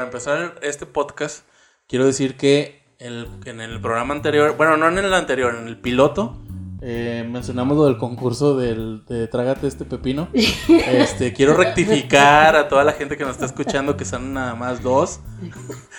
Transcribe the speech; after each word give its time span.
para 0.00 0.08
empezar 0.08 0.54
este 0.62 0.86
podcast, 0.86 1.44
quiero 1.86 2.06
decir 2.06 2.38
que 2.38 2.82
el- 2.98 3.28
en 3.44 3.60
el 3.60 3.82
programa 3.82 4.14
anterior, 4.14 4.54
bueno, 4.56 4.78
no 4.78 4.88
en 4.88 4.96
el 4.96 5.12
anterior, 5.12 5.54
en 5.60 5.68
el 5.68 5.76
piloto, 5.78 6.38
eh, 6.80 7.28
mencionamos 7.30 7.76
lo 7.76 7.84
del 7.84 7.98
concurso 7.98 8.56
del, 8.56 9.04
de 9.04 9.28
Trágate 9.28 9.66
este 9.66 9.84
pepino. 9.84 10.28
Este, 10.86 11.34
quiero 11.34 11.52
rectificar 11.54 12.56
a 12.56 12.68
toda 12.68 12.82
la 12.84 12.92
gente 12.92 13.18
que 13.18 13.24
nos 13.24 13.32
está 13.32 13.44
escuchando 13.44 13.98
que 13.98 14.06
son 14.06 14.32
nada 14.32 14.54
más 14.54 14.82
dos. 14.82 15.20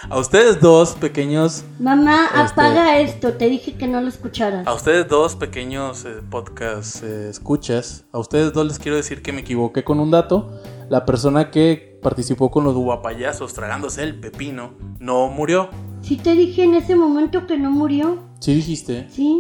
A 0.10 0.18
ustedes 0.18 0.60
dos 0.60 0.94
pequeños, 0.94 1.64
Mamá, 1.80 2.26
Este- 2.26 2.40
apaga 2.40 2.98
esto. 3.00 3.34
Te 3.34 3.50
dije 3.50 3.76
que 3.76 3.88
no 3.88 4.02
lo 4.02 4.08
escucharas. 4.08 4.66
a 4.66 4.74
ustedes 4.74 5.08
dos 5.08 5.36
pequeños 5.36 6.06
eh, 6.06 6.16
podcast 6.28 7.04
eh, 7.04 7.30
escuchas, 7.30 8.06
a 8.12 8.18
ustedes 8.18 8.52
dos 8.52 8.66
les 8.66 8.80
quiero 8.80 8.98
decir 8.98 9.22
que 9.22 9.32
me 9.32 9.42
equivoqué 9.42 9.84
con 9.84 10.00
un 10.00 10.10
dato. 10.10 10.60
La 10.92 11.06
persona 11.06 11.52
que 11.52 11.98
participó 12.04 12.52
con 12.52 12.66
los 12.66 12.74
guapayazos 12.76 13.54
tragándose 13.54 14.04
el 14.04 14.20
pepino 14.20 14.74
no 15.00 15.30
murió. 15.30 15.70
Sí 16.02 16.18
te 16.18 16.34
dije 16.34 16.64
en 16.64 16.74
ese 16.74 16.96
momento 16.98 17.48
que 17.48 17.58
no 17.58 17.72
murió. 17.72 18.22
¿Sí 18.42 18.56
dijiste? 18.56 19.08
Sí. 19.10 19.40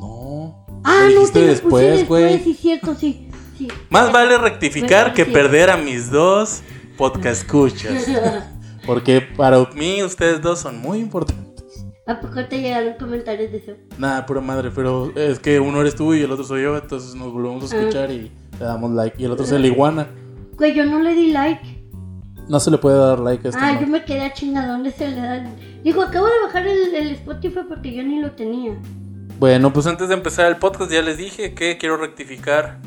No. 0.00 0.64
Ah, 0.82 1.06
Lo 1.14 1.20
no, 1.20 1.28
te 1.28 1.46
después, 1.48 2.08
güey. 2.08 2.38
sí, 2.42 2.54
cierto, 2.54 2.94
sí. 2.94 3.28
sí. 3.58 3.68
Más 3.90 4.10
vale 4.10 4.38
rectificar 4.38 5.08
Bueno, 5.10 5.14
que 5.16 5.26
sí. 5.26 5.32
perder 5.32 5.68
a 5.68 5.76
mis 5.76 6.10
dos 6.10 6.62
podcast 6.96 7.42
escuchas. 7.42 8.06
Porque 8.86 9.20
para 9.20 9.58
mí 9.74 10.02
ustedes 10.02 10.40
dos 10.40 10.60
son 10.60 10.78
muy 10.78 10.98
importantes. 10.98 11.84
¿A 12.06 12.18
poco 12.22 12.42
te 12.48 12.62
llegaron 12.62 12.94
comentarios 12.98 13.52
de 13.52 13.58
eso? 13.58 13.72
Nada, 13.98 14.24
pura 14.24 14.40
madre, 14.40 14.70
pero 14.74 15.12
es 15.14 15.38
que 15.38 15.60
uno 15.60 15.82
eres 15.82 15.94
tú 15.94 16.14
y 16.14 16.22
el 16.22 16.30
otro 16.32 16.42
soy 16.44 16.62
yo, 16.62 16.74
entonces 16.74 17.14
nos 17.14 17.34
volvemos 17.34 17.70
a 17.70 17.76
escuchar 17.76 18.10
y 18.10 18.32
le 18.58 18.64
damos 18.64 18.92
like. 18.92 19.20
Y 19.20 19.26
el 19.26 19.32
otro 19.32 19.44
es 19.44 19.52
el 19.52 19.66
iguana. 19.66 20.08
Güey, 20.56 20.74
yo 20.74 20.84
no 20.84 21.00
le 21.00 21.14
di 21.14 21.32
like. 21.32 21.84
No 22.48 22.60
se 22.60 22.70
le 22.70 22.78
puede 22.78 22.98
dar 22.98 23.20
like 23.20 23.46
a 23.46 23.50
este. 23.50 23.60
Ah, 23.62 23.72
¿no? 23.72 23.80
yo 23.80 23.86
me 23.86 24.04
quedé 24.04 24.22
a 24.22 24.32
chingadón 24.32 24.90
se 24.92 25.08
le 25.08 25.16
da. 25.16 25.44
Digo, 25.82 26.02
acabo 26.02 26.26
de 26.26 26.42
bajar 26.44 26.66
el, 26.66 26.94
el 26.94 27.10
Spotify 27.12 27.60
porque 27.68 27.92
yo 27.92 28.02
ni 28.02 28.20
lo 28.20 28.32
tenía. 28.32 28.78
Bueno, 29.38 29.72
pues 29.72 29.86
antes 29.86 30.08
de 30.08 30.14
empezar 30.14 30.46
el 30.46 30.56
podcast 30.56 30.90
ya 30.92 31.02
les 31.02 31.18
dije 31.18 31.54
que 31.54 31.76
quiero 31.78 31.96
rectificar 31.96 32.78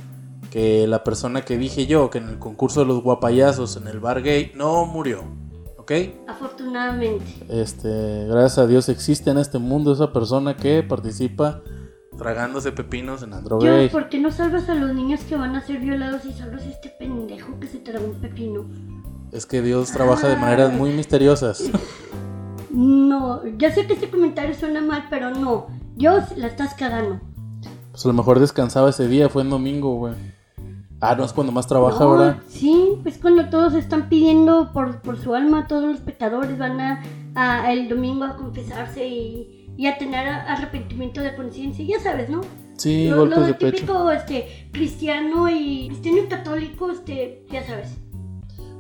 que 0.50 0.88
la 0.88 1.04
persona 1.04 1.42
que 1.42 1.58
dije 1.58 1.88
yo, 1.88 2.10
que 2.10 2.20
en 2.20 2.30
el 2.30 2.40
concurso 2.40 2.80
de 2.82 2.86
los 2.86 3.02
guapayazos 3.04 3.78
en 3.78 3.88
el 3.88 4.00
bar 4.00 4.22
gay, 4.22 4.52
no 4.56 4.86
murió. 4.86 5.24
¿Ok? 5.78 5.92
Afortunadamente. 6.28 7.24
Este, 7.50 8.26
gracias 8.28 8.58
a 8.58 8.68
Dios 8.68 8.90
existe 8.90 9.30
en 9.30 9.38
este 9.38 9.58
mundo 9.58 9.94
esa 9.94 10.14
persona 10.14 10.56
que 10.56 10.84
participa 10.84 11.62
tragándose 12.18 12.72
pepinos 12.72 13.24
en 13.24 13.34
Andro 13.34 13.60
Yo, 13.62 13.78
Gay. 13.78 13.90
¿por 13.90 14.10
qué 14.10 14.20
no 14.20 14.32
salvas 14.32 14.68
a 14.70 14.76
los 14.76 14.94
niños 14.94 15.22
que 15.22 15.36
van 15.36 15.56
a 15.56 15.62
ser 15.62 15.80
violados 15.80 16.26
y 16.26 16.34
salvas 16.34 16.64
a 16.64 16.70
este 16.70 16.90
pendejo 16.90 17.60
que 17.60 17.68
se 17.68 17.78
tragó 17.80 18.06
un 18.08 18.16
pepino? 18.16 18.66
Es 19.32 19.46
que 19.46 19.62
Dios 19.62 19.92
trabaja 19.92 20.28
de 20.28 20.38
maneras 20.38 20.74
muy 20.74 20.92
misteriosas. 20.92 21.70
No, 22.70 23.42
ya 23.58 23.74
sé 23.74 23.88
que 23.88 23.94
este 23.94 24.10
comentario 24.10 24.54
suena 24.54 24.82
mal, 24.82 25.06
pero 25.10 25.32
no. 25.32 25.68
Dios 25.96 26.26
la 26.36 26.46
estás 26.46 26.76
cagando. 26.76 27.20
Pues 27.92 28.06
a 28.06 28.10
lo 28.10 28.14
mejor 28.14 28.40
descansaba 28.40 28.90
ese 28.92 29.08
día, 29.08 29.30
fue 29.30 29.42
en 29.42 29.50
domingo, 29.50 29.96
güey. 29.96 30.14
Ah, 31.00 31.16
no 31.16 31.24
es 31.24 31.34
cuando 31.34 31.52
más 31.52 31.66
trabaja, 31.66 32.04
No, 32.04 32.12
¿verdad? 32.12 32.38
Sí, 32.48 33.00
pues 33.02 33.18
cuando 33.18 33.50
todos 33.50 33.74
están 33.74 34.10
pidiendo 34.10 34.72
por, 34.74 35.02
por 35.02 35.18
su 35.18 35.34
alma, 35.34 35.66
todos 35.68 35.86
los 35.86 36.02
pecadores 36.02 36.60
van 36.60 36.80
a, 36.80 37.04
a 37.34 37.72
el 37.74 37.90
domingo 37.90 38.26
a 38.26 38.36
confesarse 38.36 39.08
y, 39.08 39.67
y 39.78 39.88
a 39.88 39.98
tener 39.98 40.28
a- 40.28 40.54
arrepentimiento 40.54 41.22
de 41.22 41.36
conciencia, 41.36 41.86
ya 41.88 42.00
sabes, 42.02 42.30
¿no? 42.30 42.42
Sí, 42.78 43.08
lo, 43.10 43.18
golpes 43.20 43.38
lo 43.38 43.46
de 43.46 43.54
pecho. 43.54 43.72
típico 43.78 44.12
este, 44.12 44.70
cristiano 44.72 45.50
y 45.50 45.88
cristiano 45.90 46.18
y 46.20 46.28
católico, 46.28 46.92
este, 46.92 47.46
ya 47.52 47.66
sabes. 47.66 47.98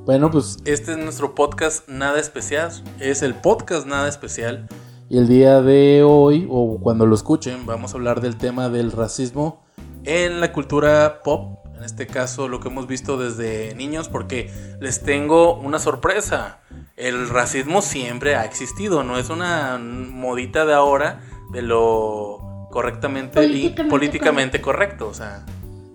Bueno, 0.05 0.31
pues 0.31 0.57
este 0.65 0.91
es 0.93 0.97
nuestro 0.97 1.35
podcast 1.35 1.87
Nada 1.89 2.19
Especial. 2.19 2.71
Es 2.99 3.21
el 3.23 3.33
podcast 3.35 3.85
Nada 3.87 4.07
Especial. 4.07 4.67
Y 5.09 5.17
el 5.17 5.27
día 5.27 5.61
de 5.61 6.03
hoy, 6.03 6.47
o 6.49 6.79
cuando 6.81 7.05
lo 7.05 7.15
escuchen, 7.15 7.65
vamos 7.65 7.93
a 7.93 7.97
hablar 7.97 8.21
del 8.21 8.37
tema 8.37 8.69
del 8.69 8.91
racismo 8.91 9.65
en 10.03 10.39
la 10.41 10.51
cultura 10.53 11.21
pop. 11.23 11.65
En 11.75 11.83
este 11.83 12.07
caso, 12.07 12.47
lo 12.47 12.59
que 12.59 12.69
hemos 12.69 12.87
visto 12.87 13.17
desde 13.17 13.73
niños, 13.75 14.09
porque 14.09 14.49
les 14.79 15.01
tengo 15.01 15.57
una 15.59 15.79
sorpresa. 15.79 16.59
El 16.97 17.29
racismo 17.29 17.83
siempre 17.83 18.35
ha 18.35 18.43
existido, 18.43 19.03
no 19.03 19.19
es 19.19 19.29
una 19.29 19.77
modita 19.79 20.65
de 20.65 20.73
ahora 20.73 21.21
de 21.51 21.61
lo 21.61 22.67
correctamente 22.71 23.39
y 23.39 23.47
Políticamente 23.47 23.89
políticamente 23.91 24.61
correcto. 24.61 25.07
O 25.07 25.13
sea, 25.13 25.45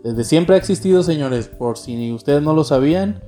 desde 0.05 0.23
siempre 0.23 0.55
ha 0.55 0.59
existido, 0.59 1.03
señores, 1.03 1.49
por 1.49 1.77
si 1.77 2.13
ustedes 2.13 2.41
no 2.41 2.55
lo 2.55 2.63
sabían. 2.63 3.21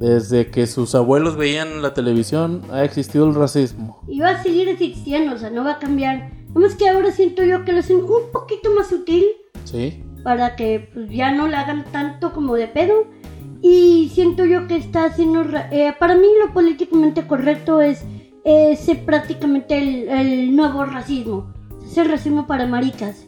Desde 0.00 0.50
que 0.50 0.66
sus 0.66 0.94
abuelos 0.94 1.36
veían 1.36 1.82
la 1.82 1.92
televisión 1.92 2.62
ha 2.72 2.84
existido 2.84 3.28
el 3.28 3.34
racismo. 3.34 4.00
Y 4.08 4.20
va 4.20 4.30
a 4.30 4.42
seguir 4.42 4.66
existiendo, 4.70 5.34
o 5.34 5.38
sea, 5.38 5.50
no 5.50 5.62
va 5.62 5.72
a 5.72 5.78
cambiar. 5.78 6.30
Nomás 6.54 6.74
que 6.74 6.88
ahora 6.88 7.12
siento 7.12 7.44
yo 7.44 7.66
que 7.66 7.72
lo 7.72 7.80
hacen 7.80 7.98
un 7.98 8.32
poquito 8.32 8.72
más 8.74 8.88
sutil 8.88 9.26
¿Sí? 9.64 10.02
para 10.24 10.56
que 10.56 10.88
pues, 10.94 11.10
ya 11.10 11.32
no 11.32 11.48
la 11.48 11.60
hagan 11.60 11.84
tanto 11.92 12.32
como 12.32 12.54
de 12.54 12.68
pedo. 12.68 13.04
Y 13.62 14.10
siento 14.14 14.44
yo 14.44 14.66
que 14.66 14.76
está 14.76 15.04
haciendo... 15.04 15.42
eh, 15.70 15.94
para 15.98 16.14
mí 16.14 16.26
lo 16.44 16.52
políticamente 16.52 17.26
correcto 17.26 17.80
es 17.80 18.04
ese 18.44 18.94
prácticamente 18.94 19.76
el, 19.76 20.08
el 20.08 20.56
nuevo 20.56 20.84
racismo. 20.84 21.52
Es 21.84 21.98
el 21.98 22.08
racismo 22.08 22.46
para 22.46 22.66
maricas. 22.66 23.26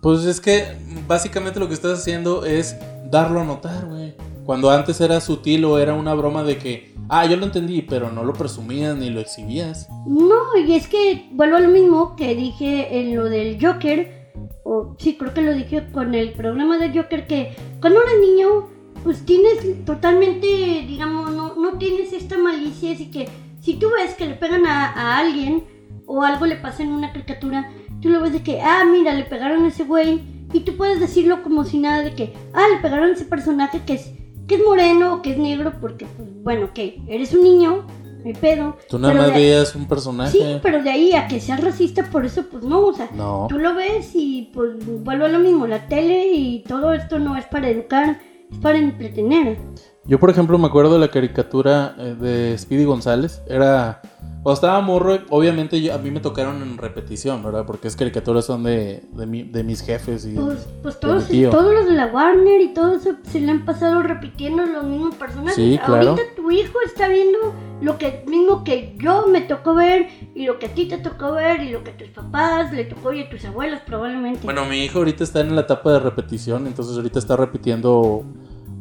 Pues 0.00 0.24
es 0.24 0.40
que 0.40 0.64
básicamente 1.06 1.60
lo 1.60 1.68
que 1.68 1.74
estás 1.74 2.00
haciendo 2.00 2.44
es 2.44 2.76
darlo 3.10 3.40
a 3.40 3.44
notar, 3.44 3.86
güey. 3.86 4.14
Cuando 4.44 4.70
antes 4.70 5.00
era 5.00 5.20
sutil 5.20 5.64
o 5.64 5.78
era 5.78 5.92
una 5.92 6.14
broma 6.14 6.42
de 6.42 6.56
que, 6.56 6.94
ah, 7.08 7.26
yo 7.26 7.36
lo 7.36 7.44
entendí, 7.44 7.82
pero 7.82 8.10
no 8.10 8.24
lo 8.24 8.32
presumías 8.32 8.96
ni 8.96 9.10
lo 9.10 9.20
exhibías. 9.20 9.88
No, 10.06 10.56
y 10.56 10.74
es 10.74 10.88
que 10.88 11.28
vuelvo 11.32 11.56
a 11.56 11.60
lo 11.60 11.68
mismo 11.68 12.16
que 12.16 12.34
dije 12.34 13.00
en 13.00 13.14
lo 13.14 13.24
del 13.24 13.58
Joker, 13.60 14.32
o 14.64 14.96
sí, 14.98 15.18
creo 15.18 15.34
que 15.34 15.42
lo 15.42 15.52
dije 15.52 15.90
con 15.92 16.14
el 16.14 16.32
programa 16.32 16.78
del 16.78 16.96
Joker, 16.96 17.26
que 17.26 17.54
cuando 17.80 18.00
eres 18.02 18.20
niño, 18.20 18.70
pues 19.08 19.24
tienes 19.24 19.86
totalmente, 19.86 20.46
digamos, 20.86 21.30
no, 21.34 21.54
no 21.54 21.78
tienes 21.78 22.12
esta 22.12 22.36
malicia, 22.36 22.92
así 22.92 23.10
que 23.10 23.26
si 23.58 23.76
tú 23.76 23.86
ves 23.90 24.12
que 24.14 24.26
le 24.26 24.34
pegan 24.34 24.66
a, 24.66 24.84
a 24.92 25.16
alguien 25.16 25.64
o 26.04 26.24
algo 26.24 26.44
le 26.44 26.56
pasa 26.56 26.82
en 26.82 26.90
una 26.90 27.10
caricatura, 27.10 27.70
tú 28.02 28.10
lo 28.10 28.20
ves 28.20 28.34
de 28.34 28.42
que, 28.42 28.60
ah, 28.60 28.84
mira, 28.84 29.14
le 29.14 29.24
pegaron 29.24 29.64
a 29.64 29.68
ese 29.68 29.84
güey, 29.84 30.20
y 30.52 30.60
tú 30.60 30.76
puedes 30.76 31.00
decirlo 31.00 31.42
como 31.42 31.64
si 31.64 31.78
nada 31.78 32.02
de 32.02 32.14
que, 32.14 32.34
ah, 32.52 32.66
le 32.70 32.82
pegaron 32.82 33.08
a 33.08 33.12
ese 33.14 33.24
personaje 33.24 33.80
que 33.86 33.94
es, 33.94 34.10
que 34.46 34.56
es 34.56 34.60
moreno 34.62 35.14
o 35.14 35.22
que 35.22 35.30
es 35.30 35.38
negro, 35.38 35.72
porque, 35.80 36.04
pues, 36.04 36.28
bueno, 36.42 36.74
que 36.74 37.00
eres 37.08 37.32
un 37.32 37.44
niño, 37.44 37.86
hay 38.26 38.34
pedo. 38.34 38.76
Tú 38.90 38.98
nada 38.98 39.14
más 39.14 39.32
veías 39.32 39.74
un 39.74 39.88
personaje. 39.88 40.32
Sí, 40.36 40.44
pero 40.62 40.82
de 40.82 40.90
ahí 40.90 41.14
a 41.14 41.28
que 41.28 41.40
sea 41.40 41.56
racista, 41.56 42.04
por 42.10 42.26
eso, 42.26 42.44
pues 42.50 42.62
no, 42.62 42.80
o 42.80 42.92
sea, 42.92 43.08
No. 43.14 43.46
tú 43.48 43.56
lo 43.58 43.74
ves 43.74 44.10
y 44.12 44.50
pues 44.52 44.72
vuelvo 45.02 45.24
a 45.24 45.28
lo 45.28 45.38
mismo, 45.38 45.66
la 45.66 45.86
tele 45.86 46.26
y 46.30 46.62
todo 46.68 46.92
esto 46.92 47.18
no 47.18 47.38
es 47.38 47.46
para 47.46 47.70
educar, 47.70 48.20
para 48.62 48.78
entretener. 48.78 49.58
Yo, 50.04 50.18
por 50.18 50.30
ejemplo, 50.30 50.56
me 50.58 50.66
acuerdo 50.66 50.94
de 50.94 51.00
la 51.00 51.10
caricatura 51.10 51.94
eh, 51.98 52.14
de 52.18 52.58
Speedy 52.58 52.84
González. 52.84 53.42
Era. 53.46 54.00
Cuando 54.42 54.54
estaba 54.54 54.80
morro, 54.80 55.18
obviamente 55.30 55.80
yo- 55.82 55.92
a 55.94 55.98
mí 55.98 56.10
me 56.10 56.20
tocaron 56.20 56.62
en 56.62 56.78
repetición, 56.78 57.42
¿verdad? 57.42 57.66
Porque 57.66 57.88
es 57.88 57.96
caricaturas 57.96 58.44
son 58.46 58.62
de, 58.62 59.02
de, 59.12 59.26
mi- 59.26 59.42
de 59.42 59.64
mis 59.64 59.82
jefes 59.82 60.24
y. 60.24 60.34
Pues, 60.34 60.66
pues 60.82 60.94
de 60.94 61.00
todos, 61.00 61.24
mi 61.24 61.28
tío. 61.38 61.50
todos 61.50 61.74
los 61.74 61.86
de 61.86 61.92
la 61.92 62.06
Warner 62.06 62.60
y 62.60 62.72
todo 62.72 62.94
eso 62.94 63.10
se 63.30 63.40
le 63.40 63.50
han 63.50 63.64
pasado 63.64 64.02
repitiendo 64.02 64.64
los 64.64 64.84
mismos 64.84 65.14
personajes. 65.16 65.56
Sí, 65.56 65.78
claro. 65.84 66.10
Ahorita 66.10 66.22
tu 66.36 66.50
hijo 66.50 66.78
está 66.86 67.08
viendo 67.08 67.38
lo 67.82 67.98
que 67.98 68.24
mismo 68.28 68.64
que 68.64 68.96
yo 69.02 69.26
me 69.26 69.40
tocó 69.42 69.74
ver 69.74 70.08
y 70.34 70.46
lo 70.46 70.58
que 70.58 70.66
a 70.66 70.74
ti 70.74 70.86
te 70.86 70.98
tocó 70.98 71.32
ver 71.32 71.60
y 71.62 71.70
lo 71.70 71.82
que 71.84 71.90
a 71.90 71.96
tus 71.96 72.08
papás 72.08 72.72
le 72.72 72.84
tocó 72.84 73.12
y 73.12 73.22
a 73.22 73.28
tus 73.30 73.44
abuelos 73.44 73.80
probablemente. 73.86 74.40
Bueno, 74.44 74.64
mi 74.66 74.84
hijo 74.84 74.98
ahorita 74.98 75.24
está 75.24 75.40
en 75.40 75.54
la 75.54 75.62
etapa 75.62 75.92
de 75.92 76.00
repetición, 76.00 76.66
entonces 76.66 76.96
ahorita 76.96 77.18
está 77.18 77.36
repitiendo 77.36 78.24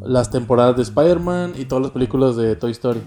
las 0.01 0.30
temporadas 0.31 0.75
de 0.77 0.83
Spider-Man 0.83 1.53
y 1.57 1.65
todas 1.65 1.81
las 1.83 1.92
películas 1.92 2.36
de 2.36 2.56
Toy 2.56 2.71
Story. 2.71 3.01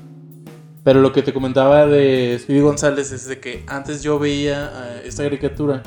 Pero 0.82 1.00
lo 1.00 1.12
que 1.12 1.22
te 1.22 1.32
comentaba 1.34 1.86
de 1.86 2.38
Speedy 2.40 2.60
González 2.60 3.12
es 3.12 3.28
de 3.28 3.38
que 3.38 3.64
antes 3.66 4.02
yo 4.02 4.18
veía 4.18 4.70
eh, 4.74 5.02
esta 5.06 5.22
caricatura. 5.22 5.82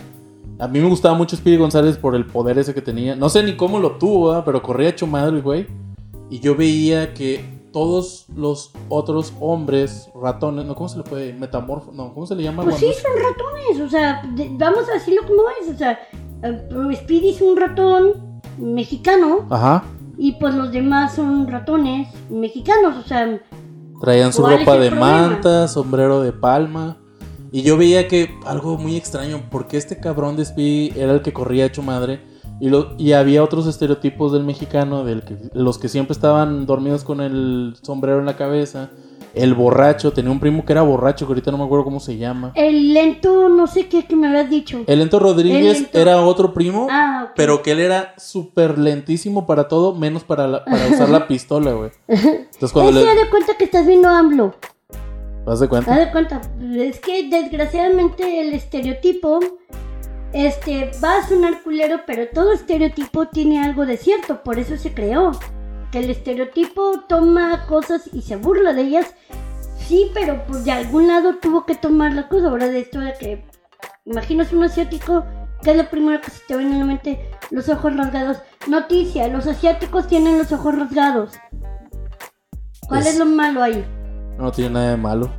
A 0.60 0.68
mí 0.68 0.80
me 0.80 0.88
gustaba 0.88 1.16
mucho 1.16 1.36
Speedy 1.36 1.58
González 1.58 1.98
por 1.98 2.16
el 2.16 2.26
poder 2.26 2.58
ese 2.60 2.74
que 2.74 2.82
tenía. 2.82 3.16
No 3.16 3.28
sé 3.30 3.42
ni 3.44 3.56
cómo 3.58 3.80
lo 3.80 3.88
obtuvo, 3.88 4.30
¿verdad? 4.30 4.44
pero 4.46 4.62
corría 4.62 4.90
hecho 4.90 5.08
madre 5.08 5.38
el 5.38 5.42
güey. 5.42 5.68
Y 6.30 6.40
yo 6.40 6.56
veía 6.56 7.14
que 7.14 7.44
todos 7.72 8.28
los 8.36 8.72
otros 8.88 9.34
hombres 9.40 10.10
ratones, 10.14 10.66
no, 10.66 10.76
¿cómo 10.76 10.88
se 10.90 10.98
le 11.00 11.04
puede? 11.04 11.34
Metamorfo, 11.34 11.92
no, 11.92 12.14
¿cómo 12.14 12.28
se 12.28 12.36
le 12.36 12.44
llama? 12.44 12.64
Pues 12.64 12.78
cuando 12.78 12.96
sí, 12.96 13.02
son 13.02 13.12
ratones, 13.24 13.82
o 13.82 13.90
sea, 13.90 14.22
de- 14.36 14.50
vamos 14.54 14.88
a 14.90 14.94
decirlo 14.94 15.22
como 15.28 15.42
es, 15.60 15.74
o 15.74 15.78
sea, 15.78 16.00
eh, 16.44 16.96
Speedy 16.98 17.30
es 17.30 17.42
un 17.42 17.58
ratón 17.58 18.42
mexicano 18.60 19.48
Ajá. 19.50 19.84
y 20.18 20.34
pues 20.34 20.54
los 20.54 20.72
demás 20.72 21.16
son 21.16 21.48
ratones 21.48 22.08
mexicanos, 22.30 22.96
o 23.04 23.08
sea, 23.08 23.40
Traían 24.04 24.34
su 24.34 24.42
¿Cuál 24.42 24.56
es 24.56 24.60
ropa 24.60 24.74
de 24.74 24.90
problema? 24.90 25.30
manta, 25.30 25.68
sombrero 25.70 26.22
de 26.22 26.34
palma. 26.34 26.98
Y 27.54 27.62
yo 27.62 27.78
veía 27.78 28.10
que 28.10 28.38
algo 28.46 28.78
muy 28.78 28.98
extraño, 28.98 29.44
porque 29.50 29.78
este 29.78 29.98
cabrón 29.98 30.36
de 30.36 30.44
Speedy 30.44 30.92
era 31.00 31.14
el 31.14 31.22
que 31.22 31.32
corría 31.32 31.66
hecho 31.66 31.82
madre. 31.82 32.20
Y, 32.60 32.68
lo, 32.68 32.96
y 32.98 33.14
había 33.14 33.42
otros 33.42 33.66
estereotipos 33.66 34.34
del 34.34 34.44
mexicano, 34.44 35.06
del 35.06 35.24
que, 35.24 35.38
los 35.54 35.78
que 35.78 35.88
siempre 35.88 36.12
estaban 36.12 36.66
dormidos 36.66 37.06
con 37.06 37.22
el 37.22 37.76
sombrero 37.82 38.20
en 38.20 38.26
la 38.26 38.36
cabeza, 38.36 38.90
El 39.34 39.54
borracho, 39.56 40.14
tenía 40.14 40.30
un 40.32 40.40
primo 40.40 40.64
que 40.64 40.74
era 40.74 40.82
borracho, 40.84 41.26
que 41.26 41.32
ahorita 41.32 41.50
no 41.52 41.58
me 41.58 41.64
acuerdo 41.64 41.84
cómo 41.86 42.00
se 42.00 42.18
llama. 42.18 42.52
El 42.56 42.94
lento, 42.94 43.50
no 43.50 43.66
sé 43.68 43.88
qué 43.88 44.06
que 44.06 44.16
me 44.16 44.28
habías 44.28 44.50
dicho. 44.50 44.82
El 44.86 45.00
lento 45.00 45.18
Rodríguez 45.20 45.78
El 45.78 45.84
Lento. 45.84 46.00
era 46.00 46.22
otro 46.22 46.54
primo, 46.54 46.88
Ah, 46.92 47.32
pero 47.36 47.62
que 47.64 47.72
él 47.72 47.80
era 47.80 48.14
súper 48.18 48.78
lentísimo 48.78 49.46
para 49.48 49.68
todo, 49.68 49.96
menos 49.96 50.24
para, 50.24 50.48
la- 50.48 50.64
para 50.66 50.86
usar 50.88 51.10
la 51.10 51.28
pistola, 51.28 51.72
güey. 51.72 51.90
Entonces 52.08 52.72
cuando 52.72 52.92
le... 52.92 53.00
de 53.16 53.30
cuenta 53.32 53.58
que 53.58 53.64
estás 53.66 53.88
viendo 53.88 54.08
AMLO. 54.08 54.54
¿Vas 55.46 55.60
de 55.60 55.66
Haz 55.66 55.70
cuenta? 55.70 56.00
de 56.00 56.12
cuenta, 56.12 56.42
es 56.78 57.00
que 57.00 57.28
desgraciadamente 57.30 58.40
el 58.40 58.54
estereotipo 58.54 59.40
este, 60.32 60.92
va 61.04 61.18
a 61.18 61.28
sonar 61.28 61.62
culero, 61.64 62.02
pero 62.08 62.28
todo 62.34 62.54
estereotipo 62.54 63.28
tiene 63.28 63.62
algo 63.64 63.86
de 63.86 63.98
cierto, 63.98 64.42
por 64.44 64.58
eso 64.58 64.78
se 64.78 64.94
creó. 64.94 65.32
Que 65.94 66.00
el 66.00 66.10
estereotipo 66.10 67.02
toma 67.08 67.68
cosas 67.68 68.10
y 68.12 68.24
se 68.24 68.36
burla 68.36 68.74
de 68.74 68.82
ellas, 68.82 69.14
sí, 69.78 70.10
pero 70.16 70.44
pues 70.48 70.66
de 70.66 70.72
algún 70.72 71.08
lado 71.08 71.36
tuvo 71.36 71.68
que 71.68 71.76
tomar 71.76 72.14
la 72.14 72.28
cosa. 72.28 72.48
Ahora 72.50 72.68
de 72.68 72.80
esto 72.80 73.00
de 73.00 73.14
que, 73.14 73.46
imaginas 74.06 74.52
un 74.52 74.64
asiático, 74.64 75.24
que 75.62 75.70
es 75.70 75.78
lo 75.78 75.88
primero 75.92 76.20
que 76.20 76.32
se 76.32 76.40
te 76.48 76.58
viene 76.58 76.78
a 76.78 76.80
la 76.80 76.86
mente, 76.86 77.30
los 77.52 77.70
ojos 77.70 77.96
rasgados. 77.96 78.38
Noticia, 78.66 79.28
los 79.28 79.46
asiáticos 79.46 80.08
tienen 80.08 80.40
los 80.40 80.52
ojos 80.52 80.76
rasgados. 80.76 81.34
¿Cuál 82.88 83.04
Pues- 83.04 83.06
es 83.14 83.20
lo 83.20 83.28
malo 83.28 83.62
ahí? 83.62 83.86
No 84.40 84.52
tiene 84.52 84.72
nada 84.72 84.90
de 84.90 84.98
malo. 84.98 85.32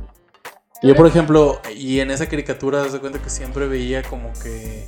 Yo, 0.81 0.95
por 0.95 1.07
ejemplo, 1.07 1.59
y 1.75 1.99
en 1.99 2.11
esa 2.11 2.27
caricatura, 2.29 2.79
das 2.79 2.95
cuenta 2.99 3.21
que 3.21 3.29
siempre 3.29 3.67
veía 3.67 4.03
como 4.03 4.31
que. 4.41 4.87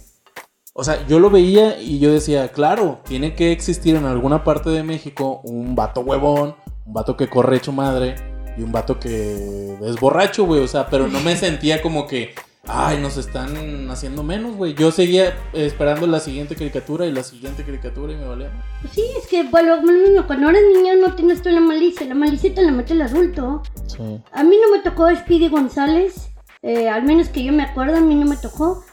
O 0.79 0.83
sea, 0.83 1.07
yo 1.07 1.17
lo 1.17 1.31
veía 1.31 1.81
y 1.81 1.97
yo 1.97 2.13
decía, 2.13 2.49
claro, 2.49 2.99
tiene 3.03 3.33
que 3.33 3.51
existir 3.51 3.95
en 3.95 4.05
alguna 4.05 4.43
parte 4.43 4.69
de 4.69 4.83
México 4.83 5.41
un 5.43 5.75
vato 5.75 6.01
huevón, 6.01 6.55
un 6.85 6.93
vato 6.93 7.17
que 7.17 7.27
corre 7.27 7.57
hecho 7.57 7.71
madre 7.71 8.13
y 8.55 8.61
un 8.61 8.71
vato 8.71 8.99
que 8.99 9.75
es 9.81 9.99
borracho, 9.99 10.45
güey. 10.45 10.61
O 10.61 10.67
sea, 10.67 10.85
pero 10.87 11.07
no 11.07 11.19
me 11.21 11.35
sentía 11.35 11.81
como 11.81 12.05
que, 12.05 12.35
ay, 12.67 13.01
nos 13.01 13.17
están 13.17 13.89
haciendo 13.89 14.21
menos, 14.21 14.55
güey. 14.55 14.75
Yo 14.75 14.91
seguía 14.91 15.35
esperando 15.51 16.05
la 16.05 16.19
siguiente 16.19 16.55
caricatura 16.55 17.07
y 17.07 17.11
la 17.11 17.23
siguiente 17.23 17.63
caricatura 17.63 18.13
y 18.13 18.17
me 18.17 18.27
valía. 18.27 18.51
Pues 18.83 18.93
Sí, 18.93 19.03
es 19.17 19.25
que 19.25 19.45
bueno, 19.45 19.81
bueno, 19.81 20.27
cuando 20.27 20.51
eres 20.51 20.61
niño 20.75 20.93
no 21.01 21.15
tienes 21.15 21.41
tú 21.41 21.49
la 21.49 21.59
malicia, 21.59 22.05
la 22.05 22.13
malicia 22.13 22.53
te 22.53 22.61
la 22.61 22.71
mete 22.71 22.93
el 22.93 23.01
adulto. 23.01 23.63
Sí. 23.87 24.21
A 24.31 24.43
mí 24.43 24.55
no 24.61 24.77
me 24.77 24.83
tocó 24.83 25.09
Speedy 25.09 25.49
González, 25.49 26.29
eh, 26.61 26.87
al 26.87 27.01
menos 27.01 27.29
que 27.29 27.43
yo 27.43 27.51
me 27.51 27.63
acuerdo, 27.63 27.97
a 27.97 28.01
mí 28.01 28.13
no 28.13 28.27
me 28.27 28.37
tocó. 28.37 28.83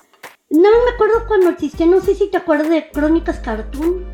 No 0.55 0.69
me 0.85 0.91
acuerdo 0.95 1.27
cuando 1.27 1.51
existía, 1.51 1.87
no 1.87 2.01
sé 2.01 2.15
si 2.15 2.29
te 2.31 2.37
acuerdas 2.37 2.69
de 2.69 2.89
Crónicas 2.91 3.41
Cartoon, 3.41 4.05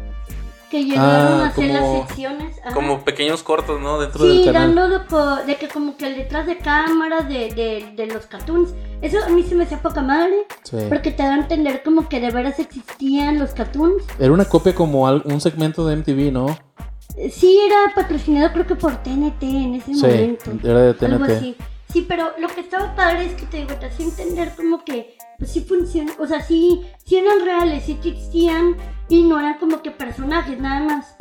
que 0.70 0.84
llegaron 0.84 1.40
Ah, 1.40 1.44
a 1.44 1.48
hacer 1.48 1.68
como- 1.68 1.80
las 1.98 2.08
secciones. 2.08 2.58
ajá. 2.64 2.72
Como 2.74 3.04
pequeños 3.04 3.42
cortos, 3.42 3.80
¿no? 3.80 4.00
Dentro 4.00 4.24
Sí, 4.24 4.28
del 4.38 4.44
canal. 4.52 4.74
dando 4.74 4.88
de, 5.00 5.04
co- 5.06 5.36
de 5.44 5.56
que 5.56 5.68
como 5.68 5.96
que 5.98 6.06
el 6.06 6.16
detrás 6.16 6.46
de 6.46 6.56
cámaras 6.58 7.28
de, 7.28 7.52
de, 7.52 7.92
de 7.94 8.06
los 8.06 8.24
cartoons, 8.26 8.70
eso 9.02 9.18
a 9.22 9.28
mí 9.28 9.42
se 9.42 9.54
me 9.54 9.64
hacía 9.64 9.82
poca 9.82 10.00
madre, 10.00 10.46
Sí. 10.62 10.76
porque 10.88 11.10
te 11.10 11.24
da 11.24 11.34
a 11.34 11.38
entender 11.38 11.82
como 11.82 12.08
que 12.08 12.20
de 12.20 12.30
veras 12.30 12.58
existían 12.58 13.38
los 13.38 13.50
cartoons. 13.50 14.04
Era 14.18 14.32
una 14.32 14.44
copia 14.46 14.74
como 14.74 15.02
un 15.02 15.40
segmento 15.40 15.86
de 15.86 15.96
MTV, 15.96 16.30
¿no? 16.32 16.56
Sí, 17.32 17.60
era 17.66 17.92
patrocinado 17.94 18.50
creo 18.52 18.66
que 18.66 18.76
por 18.76 18.96
TNT 19.02 19.42
en 19.42 19.74
ese 19.74 19.92
Sí, 19.94 20.00
momento. 20.00 20.52
era 20.62 20.80
de 20.80 20.88
Algo 21.06 21.26
TNT. 21.26 21.32
así. 21.36 21.56
Sí, 21.92 22.06
pero 22.08 22.30
lo 22.38 22.46
que 22.48 22.60
estaba 22.60 22.94
padre 22.94 23.26
es 23.26 23.34
que 23.34 23.46
te 23.46 23.56
digo, 23.58 23.74
te 23.74 23.86
hacía 23.86 24.06
entender 24.06 24.52
como 24.56 24.84
que 24.84 25.16
sí 25.46 25.60
funciona, 25.60 26.12
o 26.18 26.26
sea, 26.26 26.42
sí, 26.42 26.82
sí 27.04 27.16
eran 27.16 27.44
reales, 27.44 27.84
sí 27.84 27.92
existían 27.92 28.76
y 29.08 29.24
no 29.24 29.38
eran 29.38 29.58
como 29.58 29.82
que 29.82 29.90
personajes 29.90 30.58
nada 30.58 30.80
más. 30.80 31.16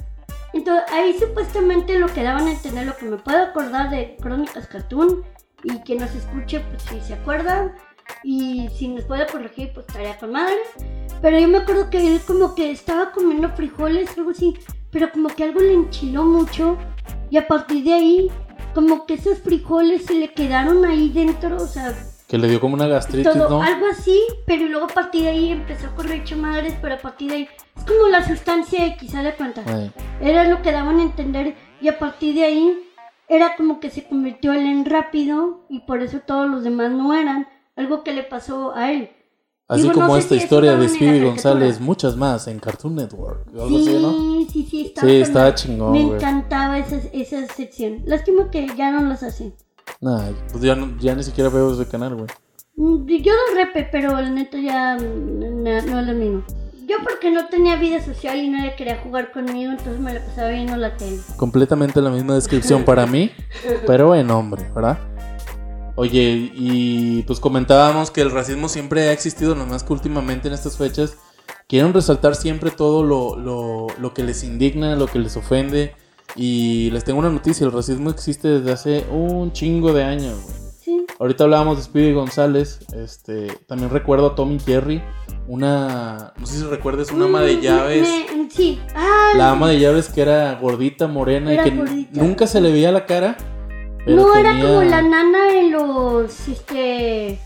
Entonces 0.54 0.84
ahí 0.92 1.16
supuestamente 1.18 2.00
lo 2.00 2.08
que 2.08 2.24
daban 2.24 2.48
a 2.48 2.52
entender, 2.52 2.86
lo 2.86 2.98
que 2.98 3.06
me 3.06 3.18
puedo 3.18 3.44
acordar 3.44 3.90
de 3.90 4.18
Crónicas 4.20 4.68
Cartoon 4.68 5.24
y 5.64 5.82
que 5.84 5.96
nos 5.96 6.14
escuche, 6.16 6.60
pues 6.62 6.84
si 6.84 7.00
se 7.02 7.14
acuerdan 7.14 7.74
y 8.24 8.70
si 8.76 8.88
nos 8.88 9.06
puede 9.06 9.28
corregir, 9.28 9.72
pues 9.74 9.86
estaría 9.88 10.18
con 10.18 10.32
madre. 10.32 10.56
Pero 11.22 11.38
yo 11.38 11.48
me 11.48 11.60
acuerdo 11.60 11.90
que 11.90 12.16
él 12.16 12.22
como 12.26 12.56
que 12.56 12.72
estaba 12.72 13.12
comiendo 13.12 13.50
frijoles, 13.50 14.18
algo 14.18 14.32
así, 14.32 14.58
pero 14.92 15.12
como 15.12 15.30
que 15.30 15.44
algo 15.44 15.60
le 15.60 15.74
enchiló 15.74 16.24
mucho 16.24 16.78
y 17.30 17.38
a 17.38 17.48
partir 17.48 17.84
de 17.84 17.94
ahí 17.94 18.32
como 18.74 19.06
que 19.06 19.16
esos 19.16 19.40
frijoles 19.40 20.06
se 20.06 20.16
le 20.16 20.34
quedaron 20.34 20.86
ahí 20.86 21.10
dentro, 21.10 21.58
o 21.58 21.68
sea, 21.68 21.94
Que 22.30 22.38
le 22.38 22.48
dio 22.48 22.62
como 22.62 22.76
una 22.76 22.88
gastritis, 22.88 23.34
todo, 23.34 23.50
¿no? 23.50 23.64
algo 23.64 23.88
así, 23.88 24.18
pero 24.46 24.68
luego 24.68 24.86
a 24.86 24.90
partir 24.90 25.24
de 25.24 25.30
ahí 25.30 25.52
empezó 25.52 25.88
a 25.88 25.96
correr 25.96 26.22
hecho 26.22 26.38
madres, 26.38 26.76
pero 26.80 26.94
a 26.94 27.00
partir 27.00 27.32
de 27.32 27.36
ahí 27.38 27.50
es 27.76 27.84
como 27.84 28.08
la 28.08 28.26
sustancia 28.26 28.86
X, 28.86 29.10
¿se 29.12 29.24
da 29.24 29.36
cuenta? 29.36 29.64
Era 30.22 30.44
lo 30.48 30.62
que 30.62 30.72
daban 30.72 31.00
a 31.00 31.04
entender 31.04 31.56
y 31.82 31.88
a 31.88 31.98
partir 31.98 32.36
de 32.36 32.44
ahí 32.44 32.80
era 33.28 33.56
como 33.56 33.80
que 33.80 33.90
se 33.90 34.08
convirtió 34.08 34.54
él 34.54 34.66
en 34.68 34.86
rápido 34.86 35.66
y 35.70 35.80
por 35.82 36.04
eso 36.04 36.20
todos 36.20 36.48
los 36.48 36.64
demás 36.64 36.92
no 36.92 37.16
eran, 37.16 37.48
algo 37.76 38.04
que 38.04 38.14
le 38.14 38.22
pasó 38.22 38.76
a 38.76 38.92
él. 38.92 39.10
Así 39.68 39.84
Digo, 39.84 39.94
no 39.94 40.02
como 40.02 40.14
sé 40.16 40.20
esta 40.22 40.36
si 40.36 40.42
historia 40.42 40.76
de 40.76 40.90
Speedy. 40.90 41.26
González, 41.26 41.80
muchas 41.80 42.16
más 42.16 42.48
en 42.48 42.60
Cartoon 42.60 42.96
Network. 42.96 43.48
o 43.56 43.64
Algo 43.64 43.78
sí, 43.78 43.88
así, 43.88 44.02
¿no? 44.02 44.12
sí, 44.52 44.68
sí, 44.70 44.86
estaba, 44.88 45.08
Sí, 45.08 45.16
estaba 45.16 45.56
chingón, 45.56 45.92
Me 45.92 46.02
encantaba 46.02 46.80
esa, 46.80 47.00
esa 47.14 47.46
sección. 47.54 48.02
Lástima 48.06 48.50
que 48.50 48.68
ya 48.76 48.92
no 48.92 49.08
las 49.08 49.22
hacen. 49.22 49.54
Nah, 50.02 50.30
pues 50.52 50.64
ya, 50.64 50.76
no- 50.76 50.98
ya 51.00 51.14
ni 51.16 51.24
siquiera 51.24 51.50
veo 51.50 51.74
ese 51.74 51.90
canal, 51.90 52.16
güey. 52.16 52.28
Mm, 52.76 53.06
Yo 53.22 53.34
lo 53.34 53.56
repe, 53.56 53.88
pero 53.92 54.18
el 54.18 54.34
neto 54.34 54.58
ya 54.58 54.98
mm, 54.98 55.40
no, 55.64 55.82
no 55.82 56.00
es 56.00 56.08
lo 56.08 56.14
mismo. 56.14 56.44
Yo 56.88 56.98
porque 57.04 57.30
no 57.30 57.48
tenía 57.50 57.76
vida 57.76 58.02
social 58.04 58.38
y 58.40 58.50
nadie 58.50 58.76
quería 58.76 58.98
jugar 59.00 59.32
conmigo, 59.32 59.72
entonces 59.72 60.00
me 60.00 60.14
la 60.14 60.22
pasaba 60.26 60.50
viendo 60.50 60.76
la 60.78 60.96
tele. 60.98 61.20
Completamente 61.36 62.02
la 62.02 62.10
misma 62.10 62.34
descripción 62.36 62.84
para 62.84 63.06
mí, 63.06 63.32
pero 63.86 64.16
en 64.16 64.32
hombre, 64.32 64.64
¿verdad? 64.74 64.98
Oye, 65.96 66.52
y 66.56 67.24
pues 67.24 67.40
comentábamos 67.40 68.10
que 68.10 68.22
el 68.22 68.32
racismo 68.32 68.70
siempre 68.70 69.10
ha 69.10 69.12
existido, 69.12 69.54
nomás 69.54 69.84
que 69.84 69.92
últimamente 69.94 70.48
en 70.48 70.54
estas 70.54 70.78
fechas 70.78 71.18
quieren 71.68 71.94
resaltar 71.94 72.36
siempre 72.36 72.72
todo 72.72 73.04
lo, 73.04 73.36
lo, 73.38 73.88
lo 74.00 74.14
que 74.14 74.24
les 74.24 74.44
indigna, 74.44 74.96
lo 74.96 75.08
que 75.08 75.20
les 75.20 75.36
ofende. 75.36 75.94
Y 76.36 76.90
les 76.92 77.04
tengo 77.04 77.20
una 77.20 77.30
noticia, 77.30 77.66
el 77.66 77.72
racismo 77.72 78.10
existe 78.10 78.48
desde 78.48 78.72
hace 78.72 79.06
un 79.12 79.52
chingo 79.52 79.94
de 79.94 80.04
años, 80.04 80.36
güey. 80.44 80.56
Sí. 80.80 81.06
Ahorita 81.20 81.44
hablábamos 81.44 81.78
de 81.78 81.84
Speedy 81.84 82.14
González, 82.14 82.80
este, 82.96 83.48
también 83.68 83.90
recuerdo 83.90 84.28
a 84.28 84.36
Tommy 84.36 84.60
Jerry, 84.60 85.02
una, 85.48 86.34
no 86.38 86.46
sé 86.46 86.60
si 86.60 86.64
recuerdas, 86.64 87.12
una 87.12 87.26
ama 87.26 87.42
de 87.42 87.58
Mm, 87.58 87.62
llaves. 87.62 88.08
me- 88.08 88.50
sí. 88.50 88.80
La 89.36 89.52
ama 89.52 89.70
de 89.70 89.80
llaves 89.80 90.10
que 90.10 90.22
era 90.22 90.54
gordita, 90.62 91.08
morena 91.08 91.52
Era 91.54 91.68
y 91.68 91.70
que 91.72 91.78
gordita. 91.78 92.22
nunca 92.22 92.48
se 92.48 92.62
le 92.62 92.72
veía 92.72 92.92
la 92.92 93.06
cara. 93.06 93.36
pero 94.06 94.16
no 94.24 94.36
era 94.36 94.52
como 94.60 94.82
la 94.84 95.02
nana 95.02 95.52
en 95.60 95.72
los, 95.72 96.48
este... 96.48 97.38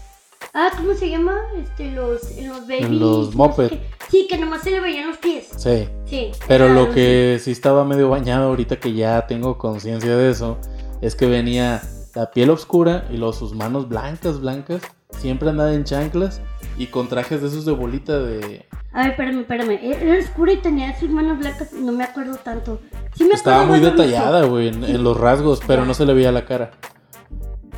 Ah, 0.55 0.69
¿cómo 0.77 0.93
se 0.93 1.09
llama? 1.09 1.35
Este, 1.57 1.91
los, 1.91 2.29
en 2.37 2.49
los 2.49 2.61
babies. 2.61 2.85
En 2.85 2.99
los 2.99 3.35
qué. 3.69 3.81
Sí, 4.11 4.27
que 4.29 4.37
nomás 4.37 4.61
se 4.61 4.69
le 4.69 4.79
veían 4.81 5.07
los 5.07 5.17
pies. 5.17 5.49
Sí, 5.57 5.89
Sí. 6.05 6.31
pero 6.47 6.69
lo 6.69 6.91
que 6.91 7.39
sí 7.41 7.49
estaba 7.51 7.83
medio 7.83 8.09
bañado 8.09 8.49
ahorita 8.49 8.79
que 8.79 8.93
ya 8.93 9.25
tengo 9.25 9.57
conciencia 9.57 10.15
de 10.15 10.29
eso, 10.29 10.59
es 11.01 11.15
que 11.15 11.25
venía 11.25 11.81
la 12.13 12.29
piel 12.29 12.51
oscura 12.51 13.05
y 13.09 13.17
luego 13.17 13.33
sus 13.33 13.55
manos 13.55 13.89
blancas, 13.89 14.41
blancas, 14.41 14.83
siempre 15.17 15.49
andaba 15.49 15.73
en 15.73 15.85
chanclas 15.85 16.39
y 16.77 16.85
con 16.87 17.07
trajes 17.07 17.41
de 17.41 17.47
esos 17.47 17.65
de 17.65 17.71
bolita 17.71 18.19
de... 18.19 18.67
A 18.91 19.01
ver, 19.01 19.11
espérame, 19.11 19.39
espérame. 19.39 19.79
Era 19.81 20.19
oscura 20.19 20.53
y 20.53 20.57
tenía 20.57 20.99
sus 20.99 21.09
manos 21.09 21.39
blancas. 21.39 21.73
No 21.73 21.91
me 21.91 22.03
acuerdo 22.03 22.35
tanto. 22.35 22.79
Sí 23.15 23.23
me 23.23 23.33
Estaba 23.33 23.65
muy 23.65 23.79
detallada, 23.79 24.43
güey, 24.45 24.67
en, 24.67 24.83
en 24.83 25.03
los 25.03 25.17
rasgos, 25.19 25.61
pero 25.65 25.83
no 25.83 25.95
se 25.95 26.05
le 26.05 26.13
veía 26.13 26.31
la 26.31 26.45
cara. 26.45 26.69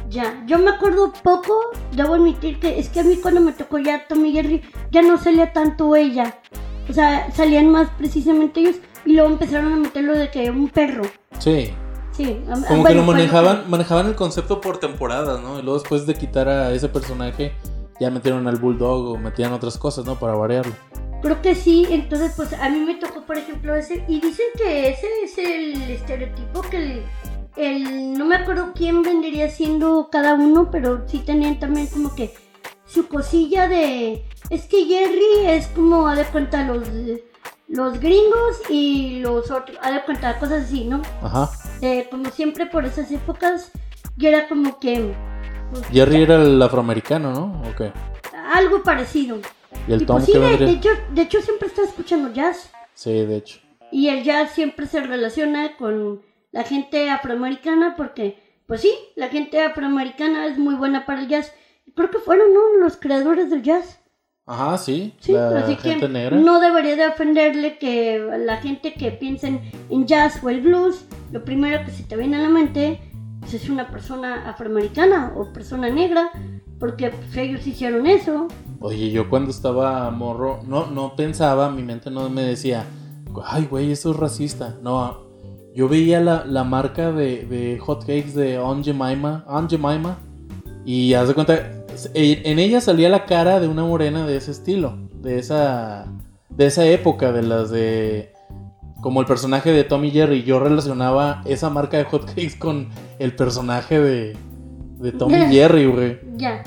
Ya, 0.10 0.44
yo 0.46 0.60
me 0.60 0.70
acuerdo 0.72 1.12
poco. 1.24 1.54
Debo 1.94 2.14
admitir 2.16 2.60
que 2.60 2.80
es 2.80 2.90
que 2.90 3.00
a 3.00 3.04
mí 3.04 3.18
cuando 3.18 3.42
me 3.42 3.52
tocó 3.54 3.80
ya 3.80 4.08
Tommy 4.08 4.32
Jerry, 4.32 4.62
ya 4.92 5.02
no 5.02 5.18
salía 5.18 5.52
tanto 5.54 5.96
ella. 5.96 6.40
O 6.90 6.94
sea, 6.94 7.32
salían 7.32 7.70
más 7.70 7.90
precisamente 7.98 8.60
ellos. 8.62 8.76
Y 9.06 9.14
luego 9.14 9.30
empezaron 9.30 9.72
a 9.74 9.76
meterlo 9.76 10.14
de 10.18 10.30
que 10.32 10.50
un 10.50 10.70
perro. 10.70 11.04
Sí, 11.40 11.72
Sí. 12.12 12.42
a- 12.50 12.54
Como 12.54 12.82
bueno, 12.82 12.86
que 12.88 12.94
lo 12.96 13.04
manejaban, 13.04 13.70
manejaban 13.70 14.08
el 14.08 14.16
concepto 14.16 14.62
por 14.62 14.78
temporadas, 14.80 15.42
¿no? 15.42 15.60
Y 15.60 15.64
luego 15.64 15.80
después 15.80 16.06
de 16.08 16.14
quitar 16.16 16.48
a 16.48 16.72
ese 16.72 16.88
personaje, 16.88 17.54
ya 18.00 18.10
metieron 18.10 18.48
al 18.48 18.56
Bulldog 18.56 19.08
o 19.14 19.18
metían 19.18 19.52
otras 19.54 19.78
cosas, 19.78 20.06
¿no? 20.06 20.16
Para 20.16 20.34
variarlo. 20.36 20.74
Creo 21.22 21.42
que 21.42 21.56
sí, 21.56 21.88
entonces 21.90 22.34
pues 22.36 22.54
a 22.54 22.70
mí 22.70 22.80
me 22.80 22.96
tocó 22.96 23.26
por 23.26 23.38
ejemplo 23.38 23.76
ese, 23.76 24.06
y 24.08 24.22
dicen 24.22 24.46
que 24.58 24.90
ese 24.90 25.08
es 25.24 25.38
el 25.38 25.82
estereotipo 25.92 26.62
que 26.62 26.78
el, 26.78 27.02
el- 27.58 28.14
no 28.18 28.26
me 28.26 28.36
acuerdo 28.36 28.72
quién 28.76 29.02
vendría 29.02 29.50
siendo 29.50 30.10
cada 30.12 30.34
uno, 30.34 30.70
pero 30.72 31.04
sí 31.08 31.20
tenían 31.20 31.60
también 31.60 31.88
como 31.88 32.14
que 32.16 32.34
su 32.86 33.08
cosilla 33.08 33.68
de, 33.68 34.24
es 34.50 34.66
que 34.66 34.86
Jerry 34.86 35.48
es 35.48 35.68
como, 35.68 36.08
a 36.08 36.16
de 36.16 36.24
cuenta, 36.26 36.64
los, 36.64 36.88
los 37.68 38.00
gringos 38.00 38.62
y 38.70 39.20
los 39.20 39.50
otros, 39.52 39.78
a 39.82 39.92
de 39.92 40.02
cuenta, 40.04 40.38
cosas 40.40 40.66
así, 40.66 40.86
¿no? 40.86 41.02
Ajá. 41.22 41.50
Eh, 41.82 42.08
como 42.10 42.30
siempre 42.30 42.66
por 42.68 42.86
esas 42.86 43.12
épocas, 43.12 43.72
yo 44.18 44.30
era 44.30 44.48
como 44.48 44.80
que... 44.80 45.14
pues, 45.72 45.86
Jerry 45.88 46.22
era 46.24 46.42
el 46.42 46.62
afroamericano, 46.62 47.32
¿no? 47.34 47.62
Ok. 47.70 47.92
Algo 48.54 48.84
parecido. 48.84 49.40
Y 49.88 49.94
el 49.94 50.04
Y 50.04 50.06
Tom 50.06 50.18
pues 50.18 50.26
sí, 50.28 50.34
de, 50.38 50.70
hecho, 50.72 50.90
de 51.12 51.22
hecho 51.24 51.42
siempre 51.42 51.68
estaba 51.68 51.88
escuchando 51.88 52.32
jazz. 52.32 52.70
Sí, 52.94 53.12
de 53.12 53.38
hecho. 53.38 53.60
Y 53.92 54.08
el 54.10 54.24
jazz 54.24 54.52
siempre 54.52 54.88
se 54.88 55.02
relaciona 55.02 55.76
con 55.78 56.22
la 56.56 56.64
gente 56.64 57.10
afroamericana 57.10 57.96
porque 57.98 58.40
pues 58.66 58.80
sí, 58.82 58.92
la 59.18 59.28
gente 59.28 59.62
afroamericana 59.62 60.48
es 60.48 60.58
muy 60.58 60.74
buena 60.76 61.06
para 61.06 61.20
el 61.20 61.28
jazz. 61.28 61.52
Creo 61.96 62.10
que 62.10 62.18
fueron, 62.18 62.54
¿no? 62.54 62.80
Los 62.80 62.96
creadores 62.96 63.50
del 63.50 63.62
jazz. 63.62 64.00
Ajá, 64.46 64.78
sí. 64.78 65.14
Sí, 65.20 65.34
la 65.34 65.50
así 65.60 65.76
gente 65.76 66.08
que 66.08 66.14
negra. 66.14 66.38
no 66.38 66.62
debería 66.62 66.96
de 66.96 67.08
ofenderle 67.08 67.78
que 67.78 68.26
la 68.40 68.58
gente 68.58 68.94
que 68.94 69.12
piensa 69.12 69.48
en, 69.48 69.70
en 69.90 70.08
jazz 70.08 70.42
o 70.42 70.50
el 70.50 70.62
blues, 70.62 71.06
lo 71.34 71.44
primero 71.44 71.84
que 71.84 71.92
se 71.92 72.04
te 72.04 72.16
viene 72.16 72.38
a 72.38 72.44
la 72.44 72.50
mente 72.50 73.02
pues, 73.42 73.54
es 73.56 73.70
una 73.70 73.90
persona 73.90 74.50
afroamericana 74.50 75.34
o 75.36 75.52
persona 75.52 75.90
negra, 75.90 76.32
porque 76.80 77.10
pues, 77.10 77.36
ellos 77.36 77.68
hicieron 77.68 78.08
eso. 78.08 78.48
Oye, 78.80 79.12
yo 79.12 79.30
cuando 79.30 79.52
estaba 79.52 80.10
morro, 80.10 80.62
no, 80.66 80.86
no 80.88 81.18
pensaba, 81.18 81.70
mi 81.70 81.84
mente 81.84 82.10
no 82.10 82.30
me 82.30 82.44
decía, 82.44 82.86
ay, 83.46 83.68
güey, 83.70 83.92
eso 83.92 84.12
es 84.12 84.18
racista. 84.18 84.78
No, 84.82 85.25
yo 85.76 85.88
veía 85.90 86.22
la, 86.22 86.46
la 86.46 86.64
marca 86.64 87.12
de, 87.12 87.46
de 87.46 87.78
hot 87.80 88.02
cakes 88.02 88.34
de 88.34 88.56
Aunt 88.58 88.86
Jemima, 88.86 89.44
Aunt 89.48 89.70
Jemima, 89.70 90.18
y 90.86 91.14
haz 91.16 91.28
de 91.28 91.34
cuenta, 91.34 91.72
en 92.14 92.60
ella 92.60 92.80
salía 92.82 93.10
la 93.10 93.26
cara 93.26 93.60
de 93.60 93.68
una 93.68 93.84
morena 93.84 94.26
de 94.26 94.38
ese 94.38 94.52
estilo, 94.52 94.98
de 95.22 95.40
esa, 95.40 96.06
de 96.50 96.66
esa 96.68 96.86
época, 96.86 97.32
de 97.32 97.42
las 97.42 97.70
de, 97.72 98.32
como 99.02 99.20
el 99.22 99.26
personaje 99.28 99.72
de 99.72 99.84
Tommy 99.84 100.12
Jerry. 100.12 100.44
Yo 100.44 100.60
relacionaba 100.60 101.42
esa 101.46 101.70
marca 101.70 101.98
de 101.98 102.04
hot 102.06 102.26
cakes 102.26 102.58
con 102.60 102.90
el 103.20 103.36
personaje 103.36 104.00
de, 104.00 104.38
de 105.00 105.12
Tommy 105.12 105.36
Jerry, 105.52 105.88
güey. 105.88 106.20
Ya, 106.38 106.64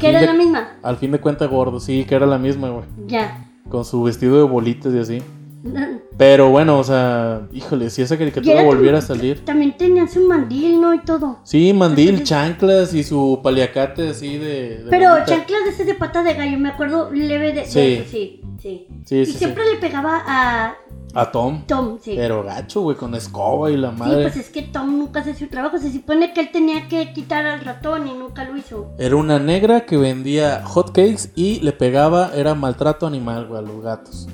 que 0.00 0.08
era 0.10 0.20
de- 0.20 0.26
la 0.26 0.34
misma. 0.34 0.68
al 0.82 0.96
fin 0.96 1.12
de 1.12 1.20
cuentas 1.20 1.48
gordo, 1.48 1.80
sí, 1.80 2.04
que 2.04 2.14
era 2.14 2.26
la 2.26 2.38
misma, 2.38 2.68
güey. 2.70 2.84
Ya. 3.06 3.46
Con 3.68 3.84
su 3.84 4.02
vestido 4.02 4.36
de 4.36 4.42
bolitas 4.42 4.92
y 4.92 4.98
así. 4.98 5.22
Pero 6.16 6.50
bueno, 6.50 6.78
o 6.78 6.84
sea, 6.84 7.42
híjole, 7.52 7.88
si 7.90 8.02
esa 8.02 8.16
caricatura 8.18 8.54
era 8.54 8.64
volviera 8.64 8.98
a 8.98 9.02
salir. 9.02 9.44
También 9.44 9.76
tenía 9.76 10.06
su 10.06 10.20
mandil, 10.26 10.80
¿no? 10.80 10.92
Y 10.94 11.00
todo. 11.00 11.38
Sí, 11.44 11.72
mandil, 11.72 12.10
Entonces- 12.10 12.28
chanclas 12.28 12.94
y 12.94 13.02
su 13.04 13.40
paliacate 13.42 14.08
así 14.10 14.36
de. 14.38 14.78
de 14.84 14.90
Pero 14.90 15.08
chanclas 15.26 15.64
de 15.64 15.70
ese 15.70 15.84
de 15.84 15.94
pata 15.94 16.22
de 16.22 16.34
gallo, 16.34 16.58
me 16.58 16.68
acuerdo 16.70 17.10
leve 17.10 17.52
de, 17.52 17.60
de 17.62 17.66
Sí. 17.66 17.78
eso, 17.80 18.10
sí, 18.10 18.40
sí. 18.60 18.86
Sí, 19.04 19.16
y 19.20 19.26
sí, 19.26 19.32
sí. 19.32 19.38
siempre 19.38 19.64
le 19.72 19.78
pegaba 19.78 20.22
a 20.26 20.74
A 21.14 21.30
Tom. 21.32 21.62
Tom, 21.66 21.98
sí. 22.00 22.12
Pero 22.14 22.42
gacho, 22.44 22.82
güey, 22.82 22.96
con 22.96 23.14
escoba 23.14 23.70
y 23.70 23.76
la 23.76 23.90
Sí, 23.90 23.96
madre. 23.98 24.22
pues 24.22 24.36
es 24.36 24.50
que 24.50 24.62
Tom 24.62 24.96
nunca 24.98 25.20
hace 25.20 25.34
su 25.34 25.46
trabajo. 25.48 25.78
Se 25.78 25.90
supone 25.92 26.32
que 26.34 26.40
él 26.40 26.50
tenía 26.52 26.86
que 26.86 27.12
quitar 27.12 27.46
al 27.46 27.60
ratón 27.62 28.06
y 28.06 28.12
nunca 28.14 28.44
lo 28.44 28.56
hizo. 28.56 28.92
Era 28.98 29.16
una 29.16 29.38
negra 29.38 29.86
que 29.86 29.96
vendía 29.96 30.62
hot 30.64 30.88
cakes 30.92 31.30
y 31.34 31.60
le 31.60 31.72
pegaba, 31.72 32.30
era 32.36 32.54
maltrato 32.54 33.06
animal, 33.06 33.46
güey, 33.46 33.58
a 33.58 33.62
los 33.62 33.82
gatos. 33.82 34.28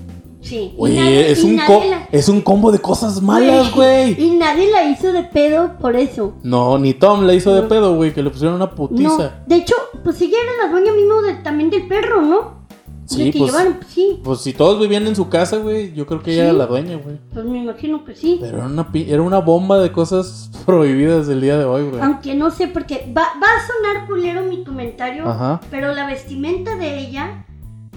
Sí. 0.46 0.56
y 0.56 0.74
Oye, 0.78 1.00
nadie- 1.00 1.30
es 1.30 1.42
un, 1.44 1.56
la- 1.56 2.08
es 2.12 2.28
un 2.28 2.40
combo 2.40 2.70
de 2.72 2.78
cosas 2.78 3.20
malas, 3.20 3.72
güey. 3.74 4.20
Y 4.22 4.30
nadie 4.36 4.70
la 4.70 4.84
hizo 4.84 5.12
de 5.12 5.24
pedo 5.24 5.76
por 5.80 5.96
eso. 5.96 6.34
No, 6.42 6.78
ni 6.78 6.94
Tom 6.94 7.24
le 7.26 7.34
hizo 7.34 7.54
de 7.54 7.62
No. 7.62 7.68
pedo, 7.68 7.96
güey, 7.96 8.14
que 8.14 8.22
le 8.22 8.30
pusieron 8.30 8.54
una 8.54 8.66
No, 8.66 8.74
putiza. 8.74 9.42
de 9.46 9.56
hecho, 9.56 9.74
pues 10.04 10.20
ella 10.22 10.36
era 10.42 10.66
la 10.66 10.72
dueña 10.72 10.92
mismo 10.92 11.20
de- 11.22 11.34
también 11.42 11.68
del 11.70 11.86
perro, 11.88 12.22
¿no? 12.22 12.64
Sí, 13.06 13.30
que 13.30 13.38
pues- 13.38 13.52
llevaron, 13.52 13.74
pues 13.74 13.86
sí, 13.92 14.20
Pues 14.24 14.40
si 14.40 14.52
todos 14.52 14.80
vivían 14.80 15.06
en 15.06 15.14
su 15.14 15.28
casa, 15.28 15.58
güey, 15.58 15.92
yo 15.94 16.06
creo 16.06 16.22
que 16.24 16.32
ella 16.32 16.44
era 16.44 16.52
la 16.52 16.66
dueña, 16.66 16.96
güey. 16.96 17.18
pues 17.32 17.44
me 17.44 17.58
imagino 17.62 18.04
que 18.04 18.16
sí. 18.16 18.38
Pero 18.40 18.56
era 18.58 18.66
una, 18.66 18.90
pi- 18.90 19.06
era 19.08 19.22
una 19.22 19.38
bomba 19.38 19.78
de 19.78 19.92
cosas 19.92 20.50
prohibidas 20.66 21.28
del 21.28 21.40
día 21.40 21.56
de 21.56 21.64
hoy, 21.64 21.88
güey. 21.88 22.02
Aunque 22.02 22.34
no 22.34 22.50
sé, 22.50 22.66
porque 22.66 23.12
va, 23.16 23.22
va 23.22 23.46
a 23.46 23.66
sonar 23.92 24.06
culero 24.08 24.42
mi 24.42 24.64
comentario, 24.64 25.24
Ajá. 25.28 25.60
pero 25.70 25.92
la 25.94 26.04
vestimenta 26.06 26.74
de 26.76 26.98
ella 26.98 27.44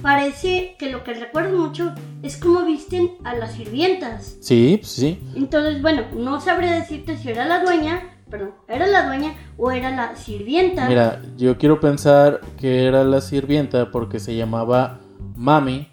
parece 0.02 0.76
que 0.80 0.90
lo 0.90 1.04
que 1.04 1.14
recuerdo 1.14 1.58
mucho 1.58 1.94
es 2.24 2.38
cómo 2.38 2.66
visten 2.66 3.12
a 3.24 3.36
las 3.36 3.54
sirvientas. 3.54 4.38
Sí, 4.42 4.78
pues 4.82 4.92
sí. 4.92 5.20
Entonces, 5.36 5.82
bueno, 5.82 6.04
no 6.16 6.40
sabré 6.42 6.72
decirte 6.72 7.18
si 7.18 7.30
era 7.30 7.46
la 7.46 7.64
dueña, 7.64 8.02
perdón, 8.30 8.52
era 8.68 8.88
la 8.88 9.08
dueña 9.08 9.34
o 9.58 9.72
era 9.72 9.90
la 9.92 10.16
sirvienta. 10.16 10.88
Mira, 10.88 11.22
yo 11.38 11.58
quiero 11.58 11.80
pensar 11.80 12.42
que 12.60 12.86
era 12.86 13.04
la 13.04 13.22
sirvienta 13.22 13.92
porque 13.92 14.20
se 14.20 14.36
llamaba 14.36 15.00
Mami. 15.36 15.88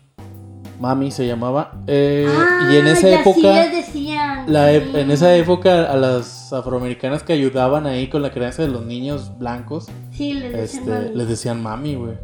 Mami 0.79 1.11
se 1.11 1.27
llamaba. 1.27 1.73
Eh, 1.87 2.27
Ah, 2.29 2.69
y 2.71 2.77
en 2.77 2.87
esa 2.87 3.09
y 3.09 3.15
así 3.15 3.21
época, 3.31 3.49
les 3.65 3.73
decían. 3.87 4.45
la 4.53 4.69
sí. 4.73 4.83
en 4.95 5.11
esa 5.11 5.35
época 5.35 5.91
a 5.91 5.97
las 5.97 6.53
afroamericanas 6.53 7.23
que 7.23 7.33
ayudaban 7.33 7.87
ahí 7.87 8.09
con 8.09 8.21
la 8.21 8.31
crianza 8.31 8.61
de 8.63 8.69
los 8.69 8.85
niños 8.85 9.39
blancos, 9.39 9.87
Sí, 10.13 10.35
les 10.35 10.53
decían. 10.53 10.83
este, 10.83 10.91
mami. 10.91 11.15
les 11.17 11.29
decían 11.29 11.63
Mami, 11.63 11.95
güey. 11.95 12.15